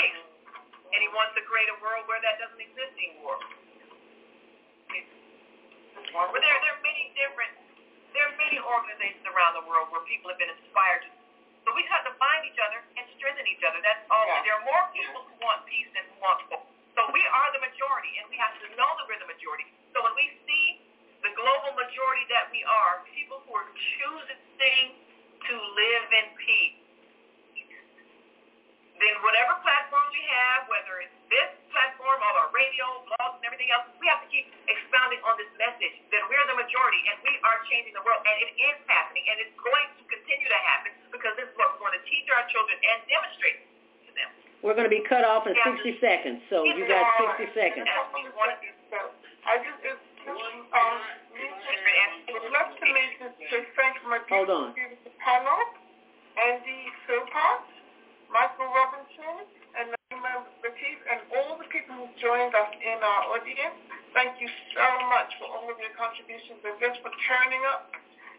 and 0.92 0.98
he 1.04 1.08
wants 1.12 1.36
to 1.36 1.42
create 1.44 1.68
a 1.68 1.78
world 1.84 2.08
where 2.08 2.20
that 2.24 2.40
doesn't 2.40 2.60
exist 2.60 2.92
anymore. 2.96 3.36
But 6.08 6.40
there, 6.40 6.56
there 6.64 6.72
are 6.72 6.80
many 6.80 7.12
different, 7.12 7.52
there 8.16 8.24
are 8.24 8.36
many 8.40 8.56
organizations 8.56 9.24
around 9.28 9.60
the 9.60 9.64
world 9.68 9.92
where 9.92 10.00
people 10.08 10.32
have 10.32 10.40
been 10.40 10.48
inspired 10.48 11.04
to. 11.04 11.10
So 11.68 11.76
we 11.76 11.84
just 11.84 11.92
have 11.92 12.08
to 12.08 12.16
find 12.16 12.40
each 12.48 12.56
other 12.56 12.80
and 12.96 13.04
strengthen 13.20 13.44
each 13.44 13.60
other. 13.60 13.76
That's 13.84 14.00
all. 14.08 14.24
Yeah. 14.24 14.40
There 14.40 14.56
are 14.56 14.64
more 14.64 14.84
people 14.96 15.20
who 15.28 15.34
want 15.44 15.68
peace 15.68 15.92
than 15.92 16.08
who 16.08 16.16
want 16.24 16.40
war. 16.48 16.64
So 16.96 17.04
we 17.12 17.20
are 17.20 17.48
the 17.52 17.60
majority, 17.60 18.16
and 18.16 18.24
we 18.32 18.40
have 18.40 18.56
to 18.56 18.66
know 18.72 18.88
that 18.88 19.04
we're 19.04 19.20
the 19.20 19.28
majority. 19.28 19.68
So 19.92 20.00
when 20.00 20.16
we 20.16 20.32
see 20.48 20.66
the 21.22 21.32
global 21.34 21.72
majority 21.74 22.24
that 22.30 22.46
we 22.54 22.62
are, 22.64 23.02
people 23.10 23.42
who 23.46 23.52
are 23.54 23.68
choosing 23.98 24.86
to 25.48 25.54
live 25.54 26.04
in 26.14 26.26
peace, 26.38 26.78
then 28.98 29.14
whatever 29.22 29.54
platforms 29.62 30.10
we 30.10 30.24
have, 30.26 30.66
whether 30.66 30.98
it's 31.06 31.14
this 31.30 31.50
platform 31.70 32.18
or 32.18 32.32
our 32.42 32.50
radio, 32.50 32.82
blogs, 33.06 33.38
and 33.38 33.46
everything 33.46 33.70
else, 33.70 33.86
we 34.02 34.10
have 34.10 34.18
to 34.18 34.30
keep 34.30 34.50
expounding 34.66 35.22
on 35.22 35.38
this 35.38 35.46
message 35.54 35.94
that 36.10 36.26
we're 36.26 36.42
the 36.50 36.58
majority 36.58 36.98
and 37.06 37.14
we 37.22 37.30
are 37.46 37.62
changing 37.70 37.94
the 37.94 38.02
world. 38.02 38.18
And 38.26 38.34
it 38.42 38.50
is 38.58 38.76
happening, 38.90 39.22
and 39.30 39.38
it's 39.38 39.54
going 39.54 39.86
to 39.94 40.02
continue 40.10 40.50
to 40.50 40.60
happen 40.66 40.90
because 41.14 41.30
this 41.38 41.46
is 41.46 41.54
what 41.54 41.78
we're 41.78 41.86
going 41.86 41.94
to 41.94 42.04
teach 42.10 42.26
our 42.34 42.42
children 42.50 42.74
and 42.82 42.98
demonstrate 43.06 43.58
to 44.02 44.10
them. 44.18 44.30
We're 44.66 44.74
going 44.74 44.90
to 44.90 44.94
be 44.94 45.06
cut 45.06 45.22
off 45.22 45.46
in 45.46 45.54
Yeah. 45.54 45.78
60 45.78 46.02
seconds, 46.02 46.42
so 46.50 46.66
you 46.66 46.82
got 46.90 47.06
60 47.38 47.54
seconds. 47.54 47.86
I 47.86 49.62
just, 49.62 49.78
it's, 49.86 50.02
um, 50.28 50.98
thank 53.76 53.96
Hold 54.28 54.50
on. 54.50 54.74
Andy 56.38 56.80
Michael 58.28 58.68
Robinson, 58.70 59.48
and 59.80 59.88
and 61.08 61.20
all 61.32 61.56
the 61.56 61.68
people 61.72 61.96
who 61.96 62.06
joined 62.20 62.52
us 62.52 62.70
in 62.76 62.98
our 63.00 63.22
audience. 63.32 63.76
Thank 64.12 64.40
you 64.40 64.48
so 64.76 64.86
much 65.08 65.32
for 65.40 65.48
all 65.48 65.68
of 65.68 65.76
your 65.80 65.92
contributions 65.96 66.60
and 66.64 66.76
just 66.80 67.00
for 67.00 67.12
turning 67.28 67.62
up 67.72 67.92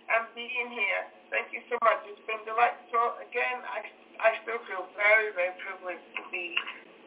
and 0.09 0.26
being 0.34 0.69
here. 0.74 1.03
Thank 1.30 1.53
you 1.53 1.61
so 1.69 1.77
much. 1.85 2.01
It's 2.09 2.22
been 2.26 2.42
delightful. 2.45 3.22
Again, 3.22 3.61
I, 3.66 3.85
I 4.22 4.30
still 4.42 4.61
feel 4.66 4.90
very, 4.98 5.30
very 5.38 5.53
privileged 5.61 6.06
to 6.18 6.24
be 6.34 6.58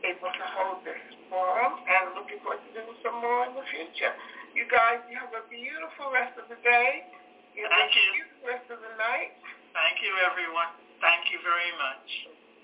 able 0.06 0.30
to 0.30 0.46
hold 0.58 0.82
this 0.86 0.98
forum 1.30 1.78
and 1.86 2.14
looking 2.18 2.38
forward 2.42 2.62
to 2.62 2.70
doing 2.74 2.98
some 3.02 3.18
more 3.18 3.46
in 3.50 3.54
the 3.58 3.66
future. 3.70 4.14
You 4.52 4.68
guys, 4.68 5.00
you 5.08 5.16
have 5.16 5.32
a 5.32 5.40
beautiful 5.48 6.12
rest 6.12 6.36
of 6.36 6.44
the 6.52 6.60
day. 6.60 7.08
You 7.56 7.64
have 7.68 7.72
Thank 7.72 7.96
a 7.96 8.00
you. 8.00 8.12
beautiful 8.20 8.44
rest 8.52 8.66
of 8.68 8.78
the 8.84 8.92
night. 9.00 9.32
Thank 9.72 10.04
you, 10.04 10.12
everyone. 10.28 10.76
Thank 11.00 11.32
you 11.32 11.40
very 11.40 11.72
much. 11.80 12.04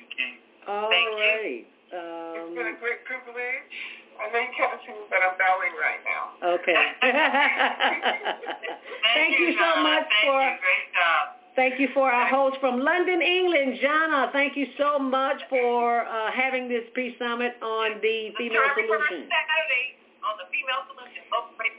Okay. 0.04 0.32
All 0.68 0.92
Thank 0.92 1.08
you. 1.16 1.16
right. 1.16 1.64
It's 1.88 2.52
been 2.52 2.68
a 2.68 2.76
Um, 2.76 2.84
great 2.84 3.00
privilege. 3.08 3.72
I 4.20 4.28
know 4.34 4.40
you 4.44 4.52
can't 4.52 4.76
see 4.84 4.92
me, 4.92 5.00
but 5.08 5.22
I'm 5.24 5.38
bowing 5.40 5.72
right 5.80 6.02
now. 6.04 6.36
okay. 6.60 6.76
Thank 9.14 9.38
you 9.40 9.54
so 9.56 9.64
Donna. 9.64 9.88
much 9.88 10.04
Thank 10.10 10.26
for 10.28 10.36
you. 10.42 10.58
Great 10.60 10.88
job. 10.92 11.24
thank 11.56 11.78
you 11.80 11.88
for 11.94 12.10
our 12.10 12.26
host 12.28 12.58
from 12.60 12.80
London, 12.82 13.22
England, 13.22 13.78
Jana. 13.80 14.28
Thank 14.34 14.56
you 14.56 14.66
so 14.76 14.98
much 14.98 15.40
for 15.48 16.04
uh, 16.04 16.30
having 16.34 16.68
this 16.68 16.82
peace 16.94 17.14
summit 17.18 17.54
on 17.62 18.00
the 18.02 18.34
female 18.36 18.68
solution. 18.74 19.30
Saturday 19.30 19.94
on 20.26 20.34
the 20.36 20.44
Female 20.50 20.82
Solution. 20.90 21.22
Oh, 21.32 21.46
great. 21.56 21.72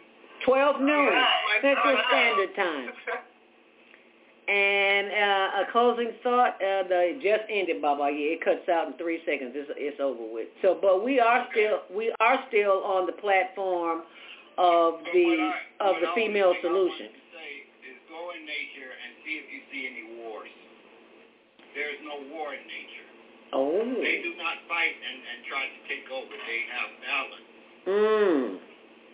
12 0.46 0.82
noon. 0.82 1.14
Central. 1.62 1.98
Standard 2.10 2.56
Time. 2.56 2.90
And 4.50 5.14
uh, 5.14 5.62
a 5.62 5.72
closing 5.72 6.10
thought, 6.26 6.58
uh, 6.58 6.82
the 6.90 7.22
just 7.22 7.46
ended, 7.54 7.86
Baba. 7.86 8.10
Yeah, 8.10 8.34
it 8.34 8.42
cuts 8.42 8.66
out 8.66 8.90
in 8.90 8.98
three 8.98 9.22
seconds. 9.22 9.54
It's, 9.54 9.70
it's 9.78 10.02
over 10.02 10.26
with. 10.26 10.50
So, 10.66 10.74
but 10.74 11.06
we 11.06 11.22
are 11.22 11.46
still 11.54 11.86
we 11.94 12.10
are 12.18 12.42
still 12.50 12.82
on 12.82 13.06
the 13.06 13.14
platform 13.14 14.10
of 14.58 15.06
the 15.14 15.54
of 15.86 16.02
the 16.02 16.10
female 16.18 16.58
solution. 16.66 17.14
say 17.30 17.70
is 17.94 18.02
go 18.10 18.34
in 18.34 18.42
nature 18.42 18.90
and 18.90 19.22
see 19.22 19.38
if 19.38 19.46
you 19.54 19.62
see 19.70 19.86
any 19.86 20.18
wars. 20.18 20.50
There 21.78 21.94
is 21.94 22.02
no 22.02 22.18
war 22.34 22.58
in 22.58 22.66
nature. 22.66 23.06
Oh. 23.54 23.86
They 24.02 24.26
do 24.26 24.34
not 24.34 24.66
fight 24.66 24.98
and, 24.98 25.18
and 25.30 25.38
try 25.46 25.62
to 25.70 25.80
take 25.86 26.10
over. 26.10 26.26
They 26.26 26.62
have 26.74 26.90
balance. 27.06 27.50
Mm. 27.86 28.46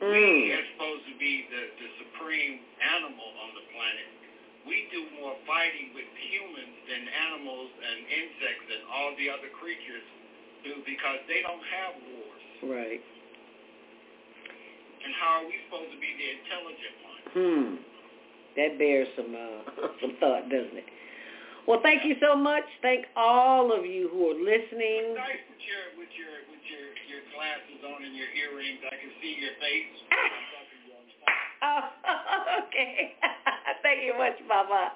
We 0.01 0.07
Mm. 0.07 0.59
are 0.59 0.65
supposed 0.75 1.05
to 1.07 1.15
be 1.17 1.47
the, 1.49 1.61
the 1.79 1.87
supreme 2.03 2.59
animal 2.83 3.29
on 3.41 3.55
the 3.55 3.63
planet. 3.71 4.07
We 4.67 4.87
do 4.91 5.05
more 5.21 5.37
fighting 5.47 5.93
with 5.93 6.09
humans 6.19 6.75
than 6.89 7.07
animals 7.07 7.69
and 7.79 7.97
insects 8.09 8.67
and 8.75 8.81
all 8.91 9.13
the 9.15 9.29
other 9.29 9.49
creatures 9.55 10.03
do 10.65 10.81
because 10.85 11.21
they 11.29 11.41
don't 11.45 11.63
have 11.63 11.93
wars. 12.11 12.43
Right. 12.65 13.01
And 15.05 15.13
how 15.21 15.41
are 15.41 15.45
we 15.45 15.53
supposed 15.69 15.91
to 15.93 15.99
be 16.01 16.11
the 16.17 16.27
intelligent 16.41 16.95
ones? 17.05 17.25
Hmm. 17.31 17.67
That 18.57 18.71
bears 18.81 19.07
some 19.15 19.31
uh, 19.35 19.59
some 20.01 20.15
thought, 20.19 20.49
doesn't 20.49 20.75
it? 20.81 20.87
Well, 21.67 21.81
thank 21.81 22.05
you 22.05 22.13
so 22.21 22.37
much. 22.37 22.63
Thank 22.81 23.09
all 23.17 23.73
of 23.73 23.85
you 23.85 24.09
who 24.13 24.29
are 24.29 24.37
listening. 24.37 25.17
It's 25.17 25.17
nice 25.17 25.41
with 25.49 25.65
your 25.65 25.83
with 25.97 26.13
your 26.13 26.33
with 26.53 26.61
your 26.69 26.85
your 27.09 27.23
glasses 27.33 27.81
on 27.81 28.05
and 28.05 28.13
your 28.13 28.29
earrings. 28.37 28.85
I 28.85 28.95
can 29.01 29.09
see 29.17 29.33
your 29.41 29.57
face. 29.57 29.89
oh, 31.65 31.89
okay. 32.69 33.17
thank 33.81 34.05
you 34.05 34.13
much, 34.13 34.37
Baba. 34.45 34.93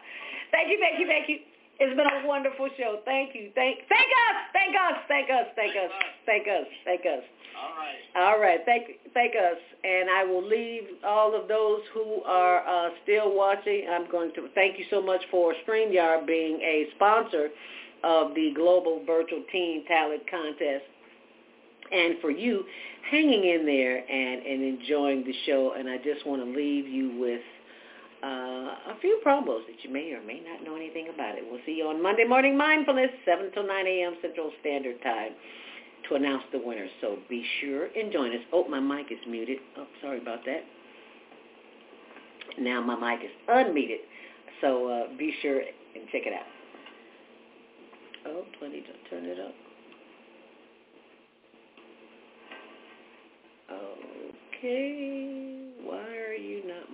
Thank 0.53 0.69
you, 0.69 0.77
thank 0.77 1.01
you, 1.01 1.07
thank 1.09 1.25
you. 1.29 1.48
It's 1.79 1.95
been 1.95 2.07
a 2.07 2.27
wonderful 2.27 2.67
show. 2.77 2.99
Thank 3.05 3.33
you. 3.35 3.51
Thank 3.55 3.79
thank 3.87 4.09
us. 4.11 4.35
Thank 4.51 4.75
us. 4.75 4.97
Thank 5.07 5.29
us. 5.29 5.47
Thank 5.55 5.75
us. 5.77 5.91
Thank 6.25 6.47
us. 6.47 6.67
Thank 6.83 7.01
us. 7.01 7.23
All 7.55 7.71
right. 7.75 8.27
All 8.27 8.39
right. 8.39 8.59
Thank 8.65 8.99
thank 9.13 9.33
us. 9.35 9.57
And 9.83 10.09
I 10.09 10.23
will 10.25 10.45
leave 10.45 10.83
all 11.05 11.39
of 11.39 11.47
those 11.47 11.79
who 11.93 12.21
are 12.23 12.67
uh, 12.67 12.89
still 13.03 13.33
watching. 13.33 13.87
I'm 13.89 14.11
going 14.11 14.33
to 14.35 14.49
thank 14.55 14.77
you 14.77 14.85
so 14.89 15.01
much 15.01 15.21
for 15.31 15.53
StreamYard 15.65 16.27
being 16.27 16.59
a 16.61 16.87
sponsor 16.95 17.49
of 18.03 18.35
the 18.35 18.51
Global 18.55 19.01
Virtual 19.05 19.43
Teen 19.51 19.85
Talent 19.87 20.23
Contest. 20.29 20.83
And 21.91 22.19
for 22.21 22.29
you 22.29 22.65
hanging 23.09 23.45
in 23.45 23.65
there 23.65 23.97
and, 23.97 24.45
and 24.45 24.79
enjoying 24.79 25.23
the 25.23 25.33
show. 25.45 25.73
And 25.77 25.89
I 25.89 25.97
just 25.97 26.25
want 26.25 26.43
to 26.43 26.49
leave 26.49 26.87
you 26.87 27.17
with 27.19 27.41
uh, 28.23 28.93
a 28.93 28.99
few 29.01 29.21
promos 29.25 29.65
that 29.67 29.83
you 29.83 29.91
may 29.91 30.11
or 30.11 30.21
may 30.21 30.41
not 30.41 30.63
know 30.63 30.75
anything 30.75 31.09
about 31.13 31.37
it. 31.37 31.43
We'll 31.49 31.61
see 31.65 31.73
you 31.73 31.87
on 31.87 32.01
Monday 32.01 32.25
Morning 32.25 32.57
Mindfulness, 32.57 33.11
7 33.25 33.51
till 33.53 33.65
9 33.65 33.87
a.m. 33.87 34.15
Central 34.21 34.51
Standard 34.59 35.01
Time 35.01 35.31
to 36.09 36.15
announce 36.15 36.43
the 36.51 36.59
winner. 36.63 36.87
So 37.01 37.17
be 37.29 37.45
sure 37.61 37.85
and 37.85 38.11
join 38.11 38.31
us. 38.31 38.41
Oh, 38.51 38.67
my 38.67 38.79
mic 38.79 39.11
is 39.11 39.19
muted. 39.27 39.59
Oh, 39.77 39.87
sorry 40.01 40.21
about 40.21 40.39
that. 40.45 40.63
Now 42.59 42.81
my 42.81 42.95
mic 42.95 43.23
is 43.23 43.31
unmuted. 43.47 43.99
So 44.61 44.87
uh, 44.87 45.17
be 45.17 45.33
sure 45.41 45.59
and 45.59 46.05
check 46.11 46.23
it 46.25 46.33
out. 46.33 46.45
Oh, 48.27 48.43
do 48.59 48.65
I 48.65 48.69
need 48.69 48.83
to 48.85 49.09
turn 49.09 49.25
it 49.25 49.39
up? 49.39 49.53
Okay. 54.57 55.71
Why 55.83 56.03
are 56.03 56.33
you 56.33 56.67
not 56.67 56.88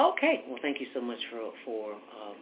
Okay. 0.00 0.40
Well, 0.48 0.56
thank 0.62 0.80
you 0.80 0.88
so 0.96 1.00
much 1.04 1.20
for 1.28 1.52
for 1.60 1.92
um, 1.92 2.40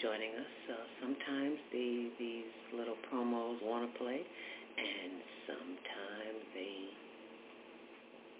joining 0.00 0.32
us. 0.32 0.52
Uh, 0.64 0.86
sometimes 1.04 1.60
the, 1.68 2.08
these 2.16 2.48
little 2.72 2.96
promos 3.04 3.60
want 3.60 3.84
to 3.84 3.92
play, 4.00 4.24
and 4.24 5.12
sometimes 5.44 6.40
they 6.56 6.88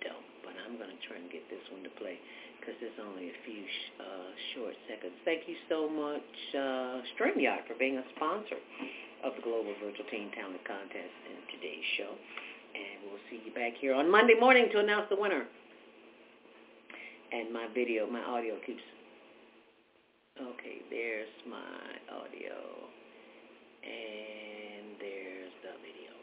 don't. 0.08 0.24
But 0.40 0.56
I'm 0.64 0.80
going 0.80 0.88
to 0.88 1.00
try 1.04 1.20
and 1.20 1.28
get 1.28 1.44
this 1.52 1.60
one 1.68 1.84
to 1.84 1.92
play 2.00 2.16
because 2.56 2.72
there's 2.80 2.96
only 2.96 3.28
a 3.28 3.36
few 3.44 3.60
sh- 3.60 3.92
uh, 4.00 4.30
short 4.56 4.76
seconds. 4.88 5.12
Thank 5.28 5.44
you 5.44 5.60
so 5.68 5.84
much, 5.84 6.30
uh, 6.56 7.04
StreamYard, 7.12 7.68
for 7.68 7.76
being 7.76 8.00
a 8.00 8.06
sponsor 8.16 8.56
of 9.20 9.36
the 9.36 9.44
Global 9.44 9.76
Virtual 9.84 10.08
Teen 10.08 10.32
Talent 10.32 10.64
Contest 10.64 11.12
in 11.28 11.36
today's 11.52 11.84
show. 12.00 12.16
And 12.72 13.04
we'll 13.04 13.20
see 13.28 13.44
you 13.44 13.52
back 13.52 13.76
here 13.84 13.92
on 13.92 14.08
Monday 14.08 14.34
morning 14.40 14.72
to 14.72 14.80
announce 14.80 15.12
the 15.12 15.20
winner 15.20 15.44
and 17.34 17.52
my 17.52 17.66
video, 17.74 18.06
my 18.06 18.22
audio 18.22 18.54
keeps, 18.64 18.82
okay, 20.38 20.78
there's 20.90 21.34
my 21.50 22.14
audio, 22.14 22.54
and 23.82 24.94
there's 25.02 25.54
the 25.66 25.74
video. 25.82 26.14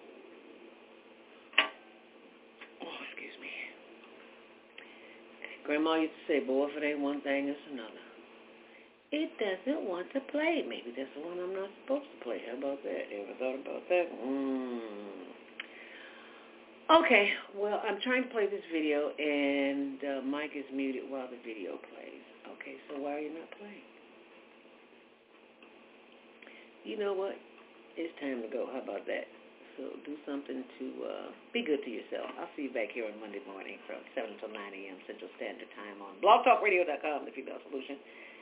Oh, 2.82 2.98
excuse 3.12 3.36
me. 3.44 3.52
Grandma 5.66 5.96
used 5.96 6.14
to 6.28 6.34
say, 6.34 6.40
boy, 6.40 6.68
if 6.72 6.82
it 6.82 6.86
ain't 6.86 7.00
one 7.02 7.20
thing, 7.22 7.50
it's 7.50 7.60
another. 7.72 8.08
It 9.12 9.30
doesn't 9.36 9.84
want 9.84 10.08
to 10.14 10.22
play. 10.32 10.64
Maybe 10.64 10.96
that's 10.96 11.12
the 11.20 11.28
one 11.28 11.36
I'm 11.38 11.54
not 11.54 11.68
supposed 11.84 12.08
to 12.08 12.24
play. 12.24 12.40
How 12.48 12.56
about 12.56 12.80
that? 12.84 13.12
Ever 13.12 13.36
thought 13.36 13.60
about 13.60 13.84
that? 13.90 14.08
Mm. 14.24 15.12
Okay, 16.92 17.32
well, 17.56 17.80
I'm 17.88 18.04
trying 18.04 18.28
to 18.28 18.32
play 18.36 18.52
this 18.52 18.68
video, 18.68 19.16
and 19.16 19.96
uh, 20.04 20.20
Mike 20.28 20.52
is 20.60 20.68
muted 20.76 21.08
while 21.08 21.24
the 21.32 21.40
video 21.40 21.80
plays. 21.88 22.26
Okay, 22.60 22.76
so 22.92 23.00
why 23.00 23.16
are 23.16 23.24
you 23.24 23.32
not 23.32 23.48
playing? 23.56 23.88
You 26.84 27.00
know 27.00 27.16
what? 27.16 27.40
It's 27.96 28.12
time 28.20 28.44
to 28.44 28.52
go. 28.52 28.68
How 28.76 28.84
about 28.84 29.08
that? 29.08 29.24
So 29.80 29.88
do 30.04 30.20
something 30.28 30.68
to 30.68 30.86
uh, 31.08 31.28
be 31.56 31.64
good 31.64 31.80
to 31.80 31.92
yourself. 31.92 32.28
I'll 32.36 32.52
see 32.60 32.68
you 32.68 32.74
back 32.76 32.92
here 32.92 33.08
on 33.08 33.16
Monday 33.24 33.40
morning 33.48 33.80
from 33.88 34.04
7 34.12 34.28
till 34.44 34.52
9 34.52 34.60
a.m. 34.60 35.00
Central 35.08 35.32
Standard 35.40 35.72
Time 35.80 36.04
on 36.04 36.20
blogtalkradio.com, 36.20 37.24
The 37.24 37.32
Female 37.32 37.64
Solution, 37.72 37.96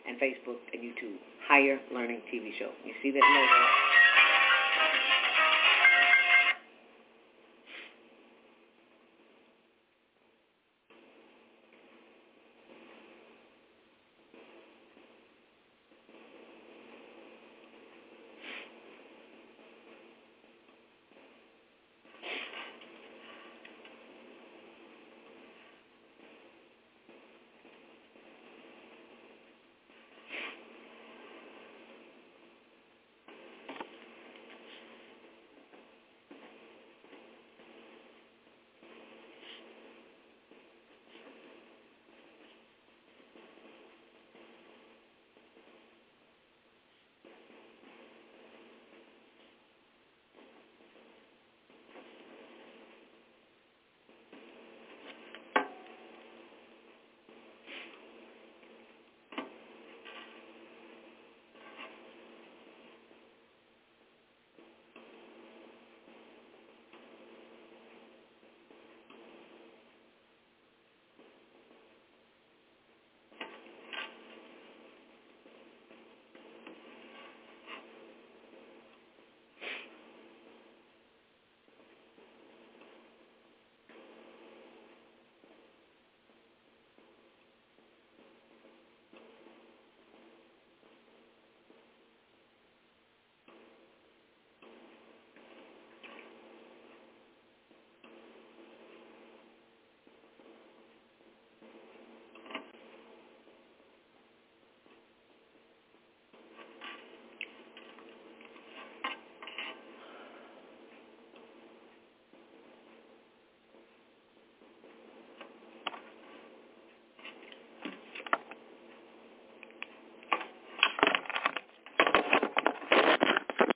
and 0.10 0.18
Facebook 0.18 0.58
and 0.74 0.82
YouTube. 0.82 1.22
Higher 1.46 1.78
Learning 1.94 2.26
TV 2.34 2.50
Show. 2.58 2.74
You 2.82 2.98
see 3.06 3.14
that? 3.14 3.22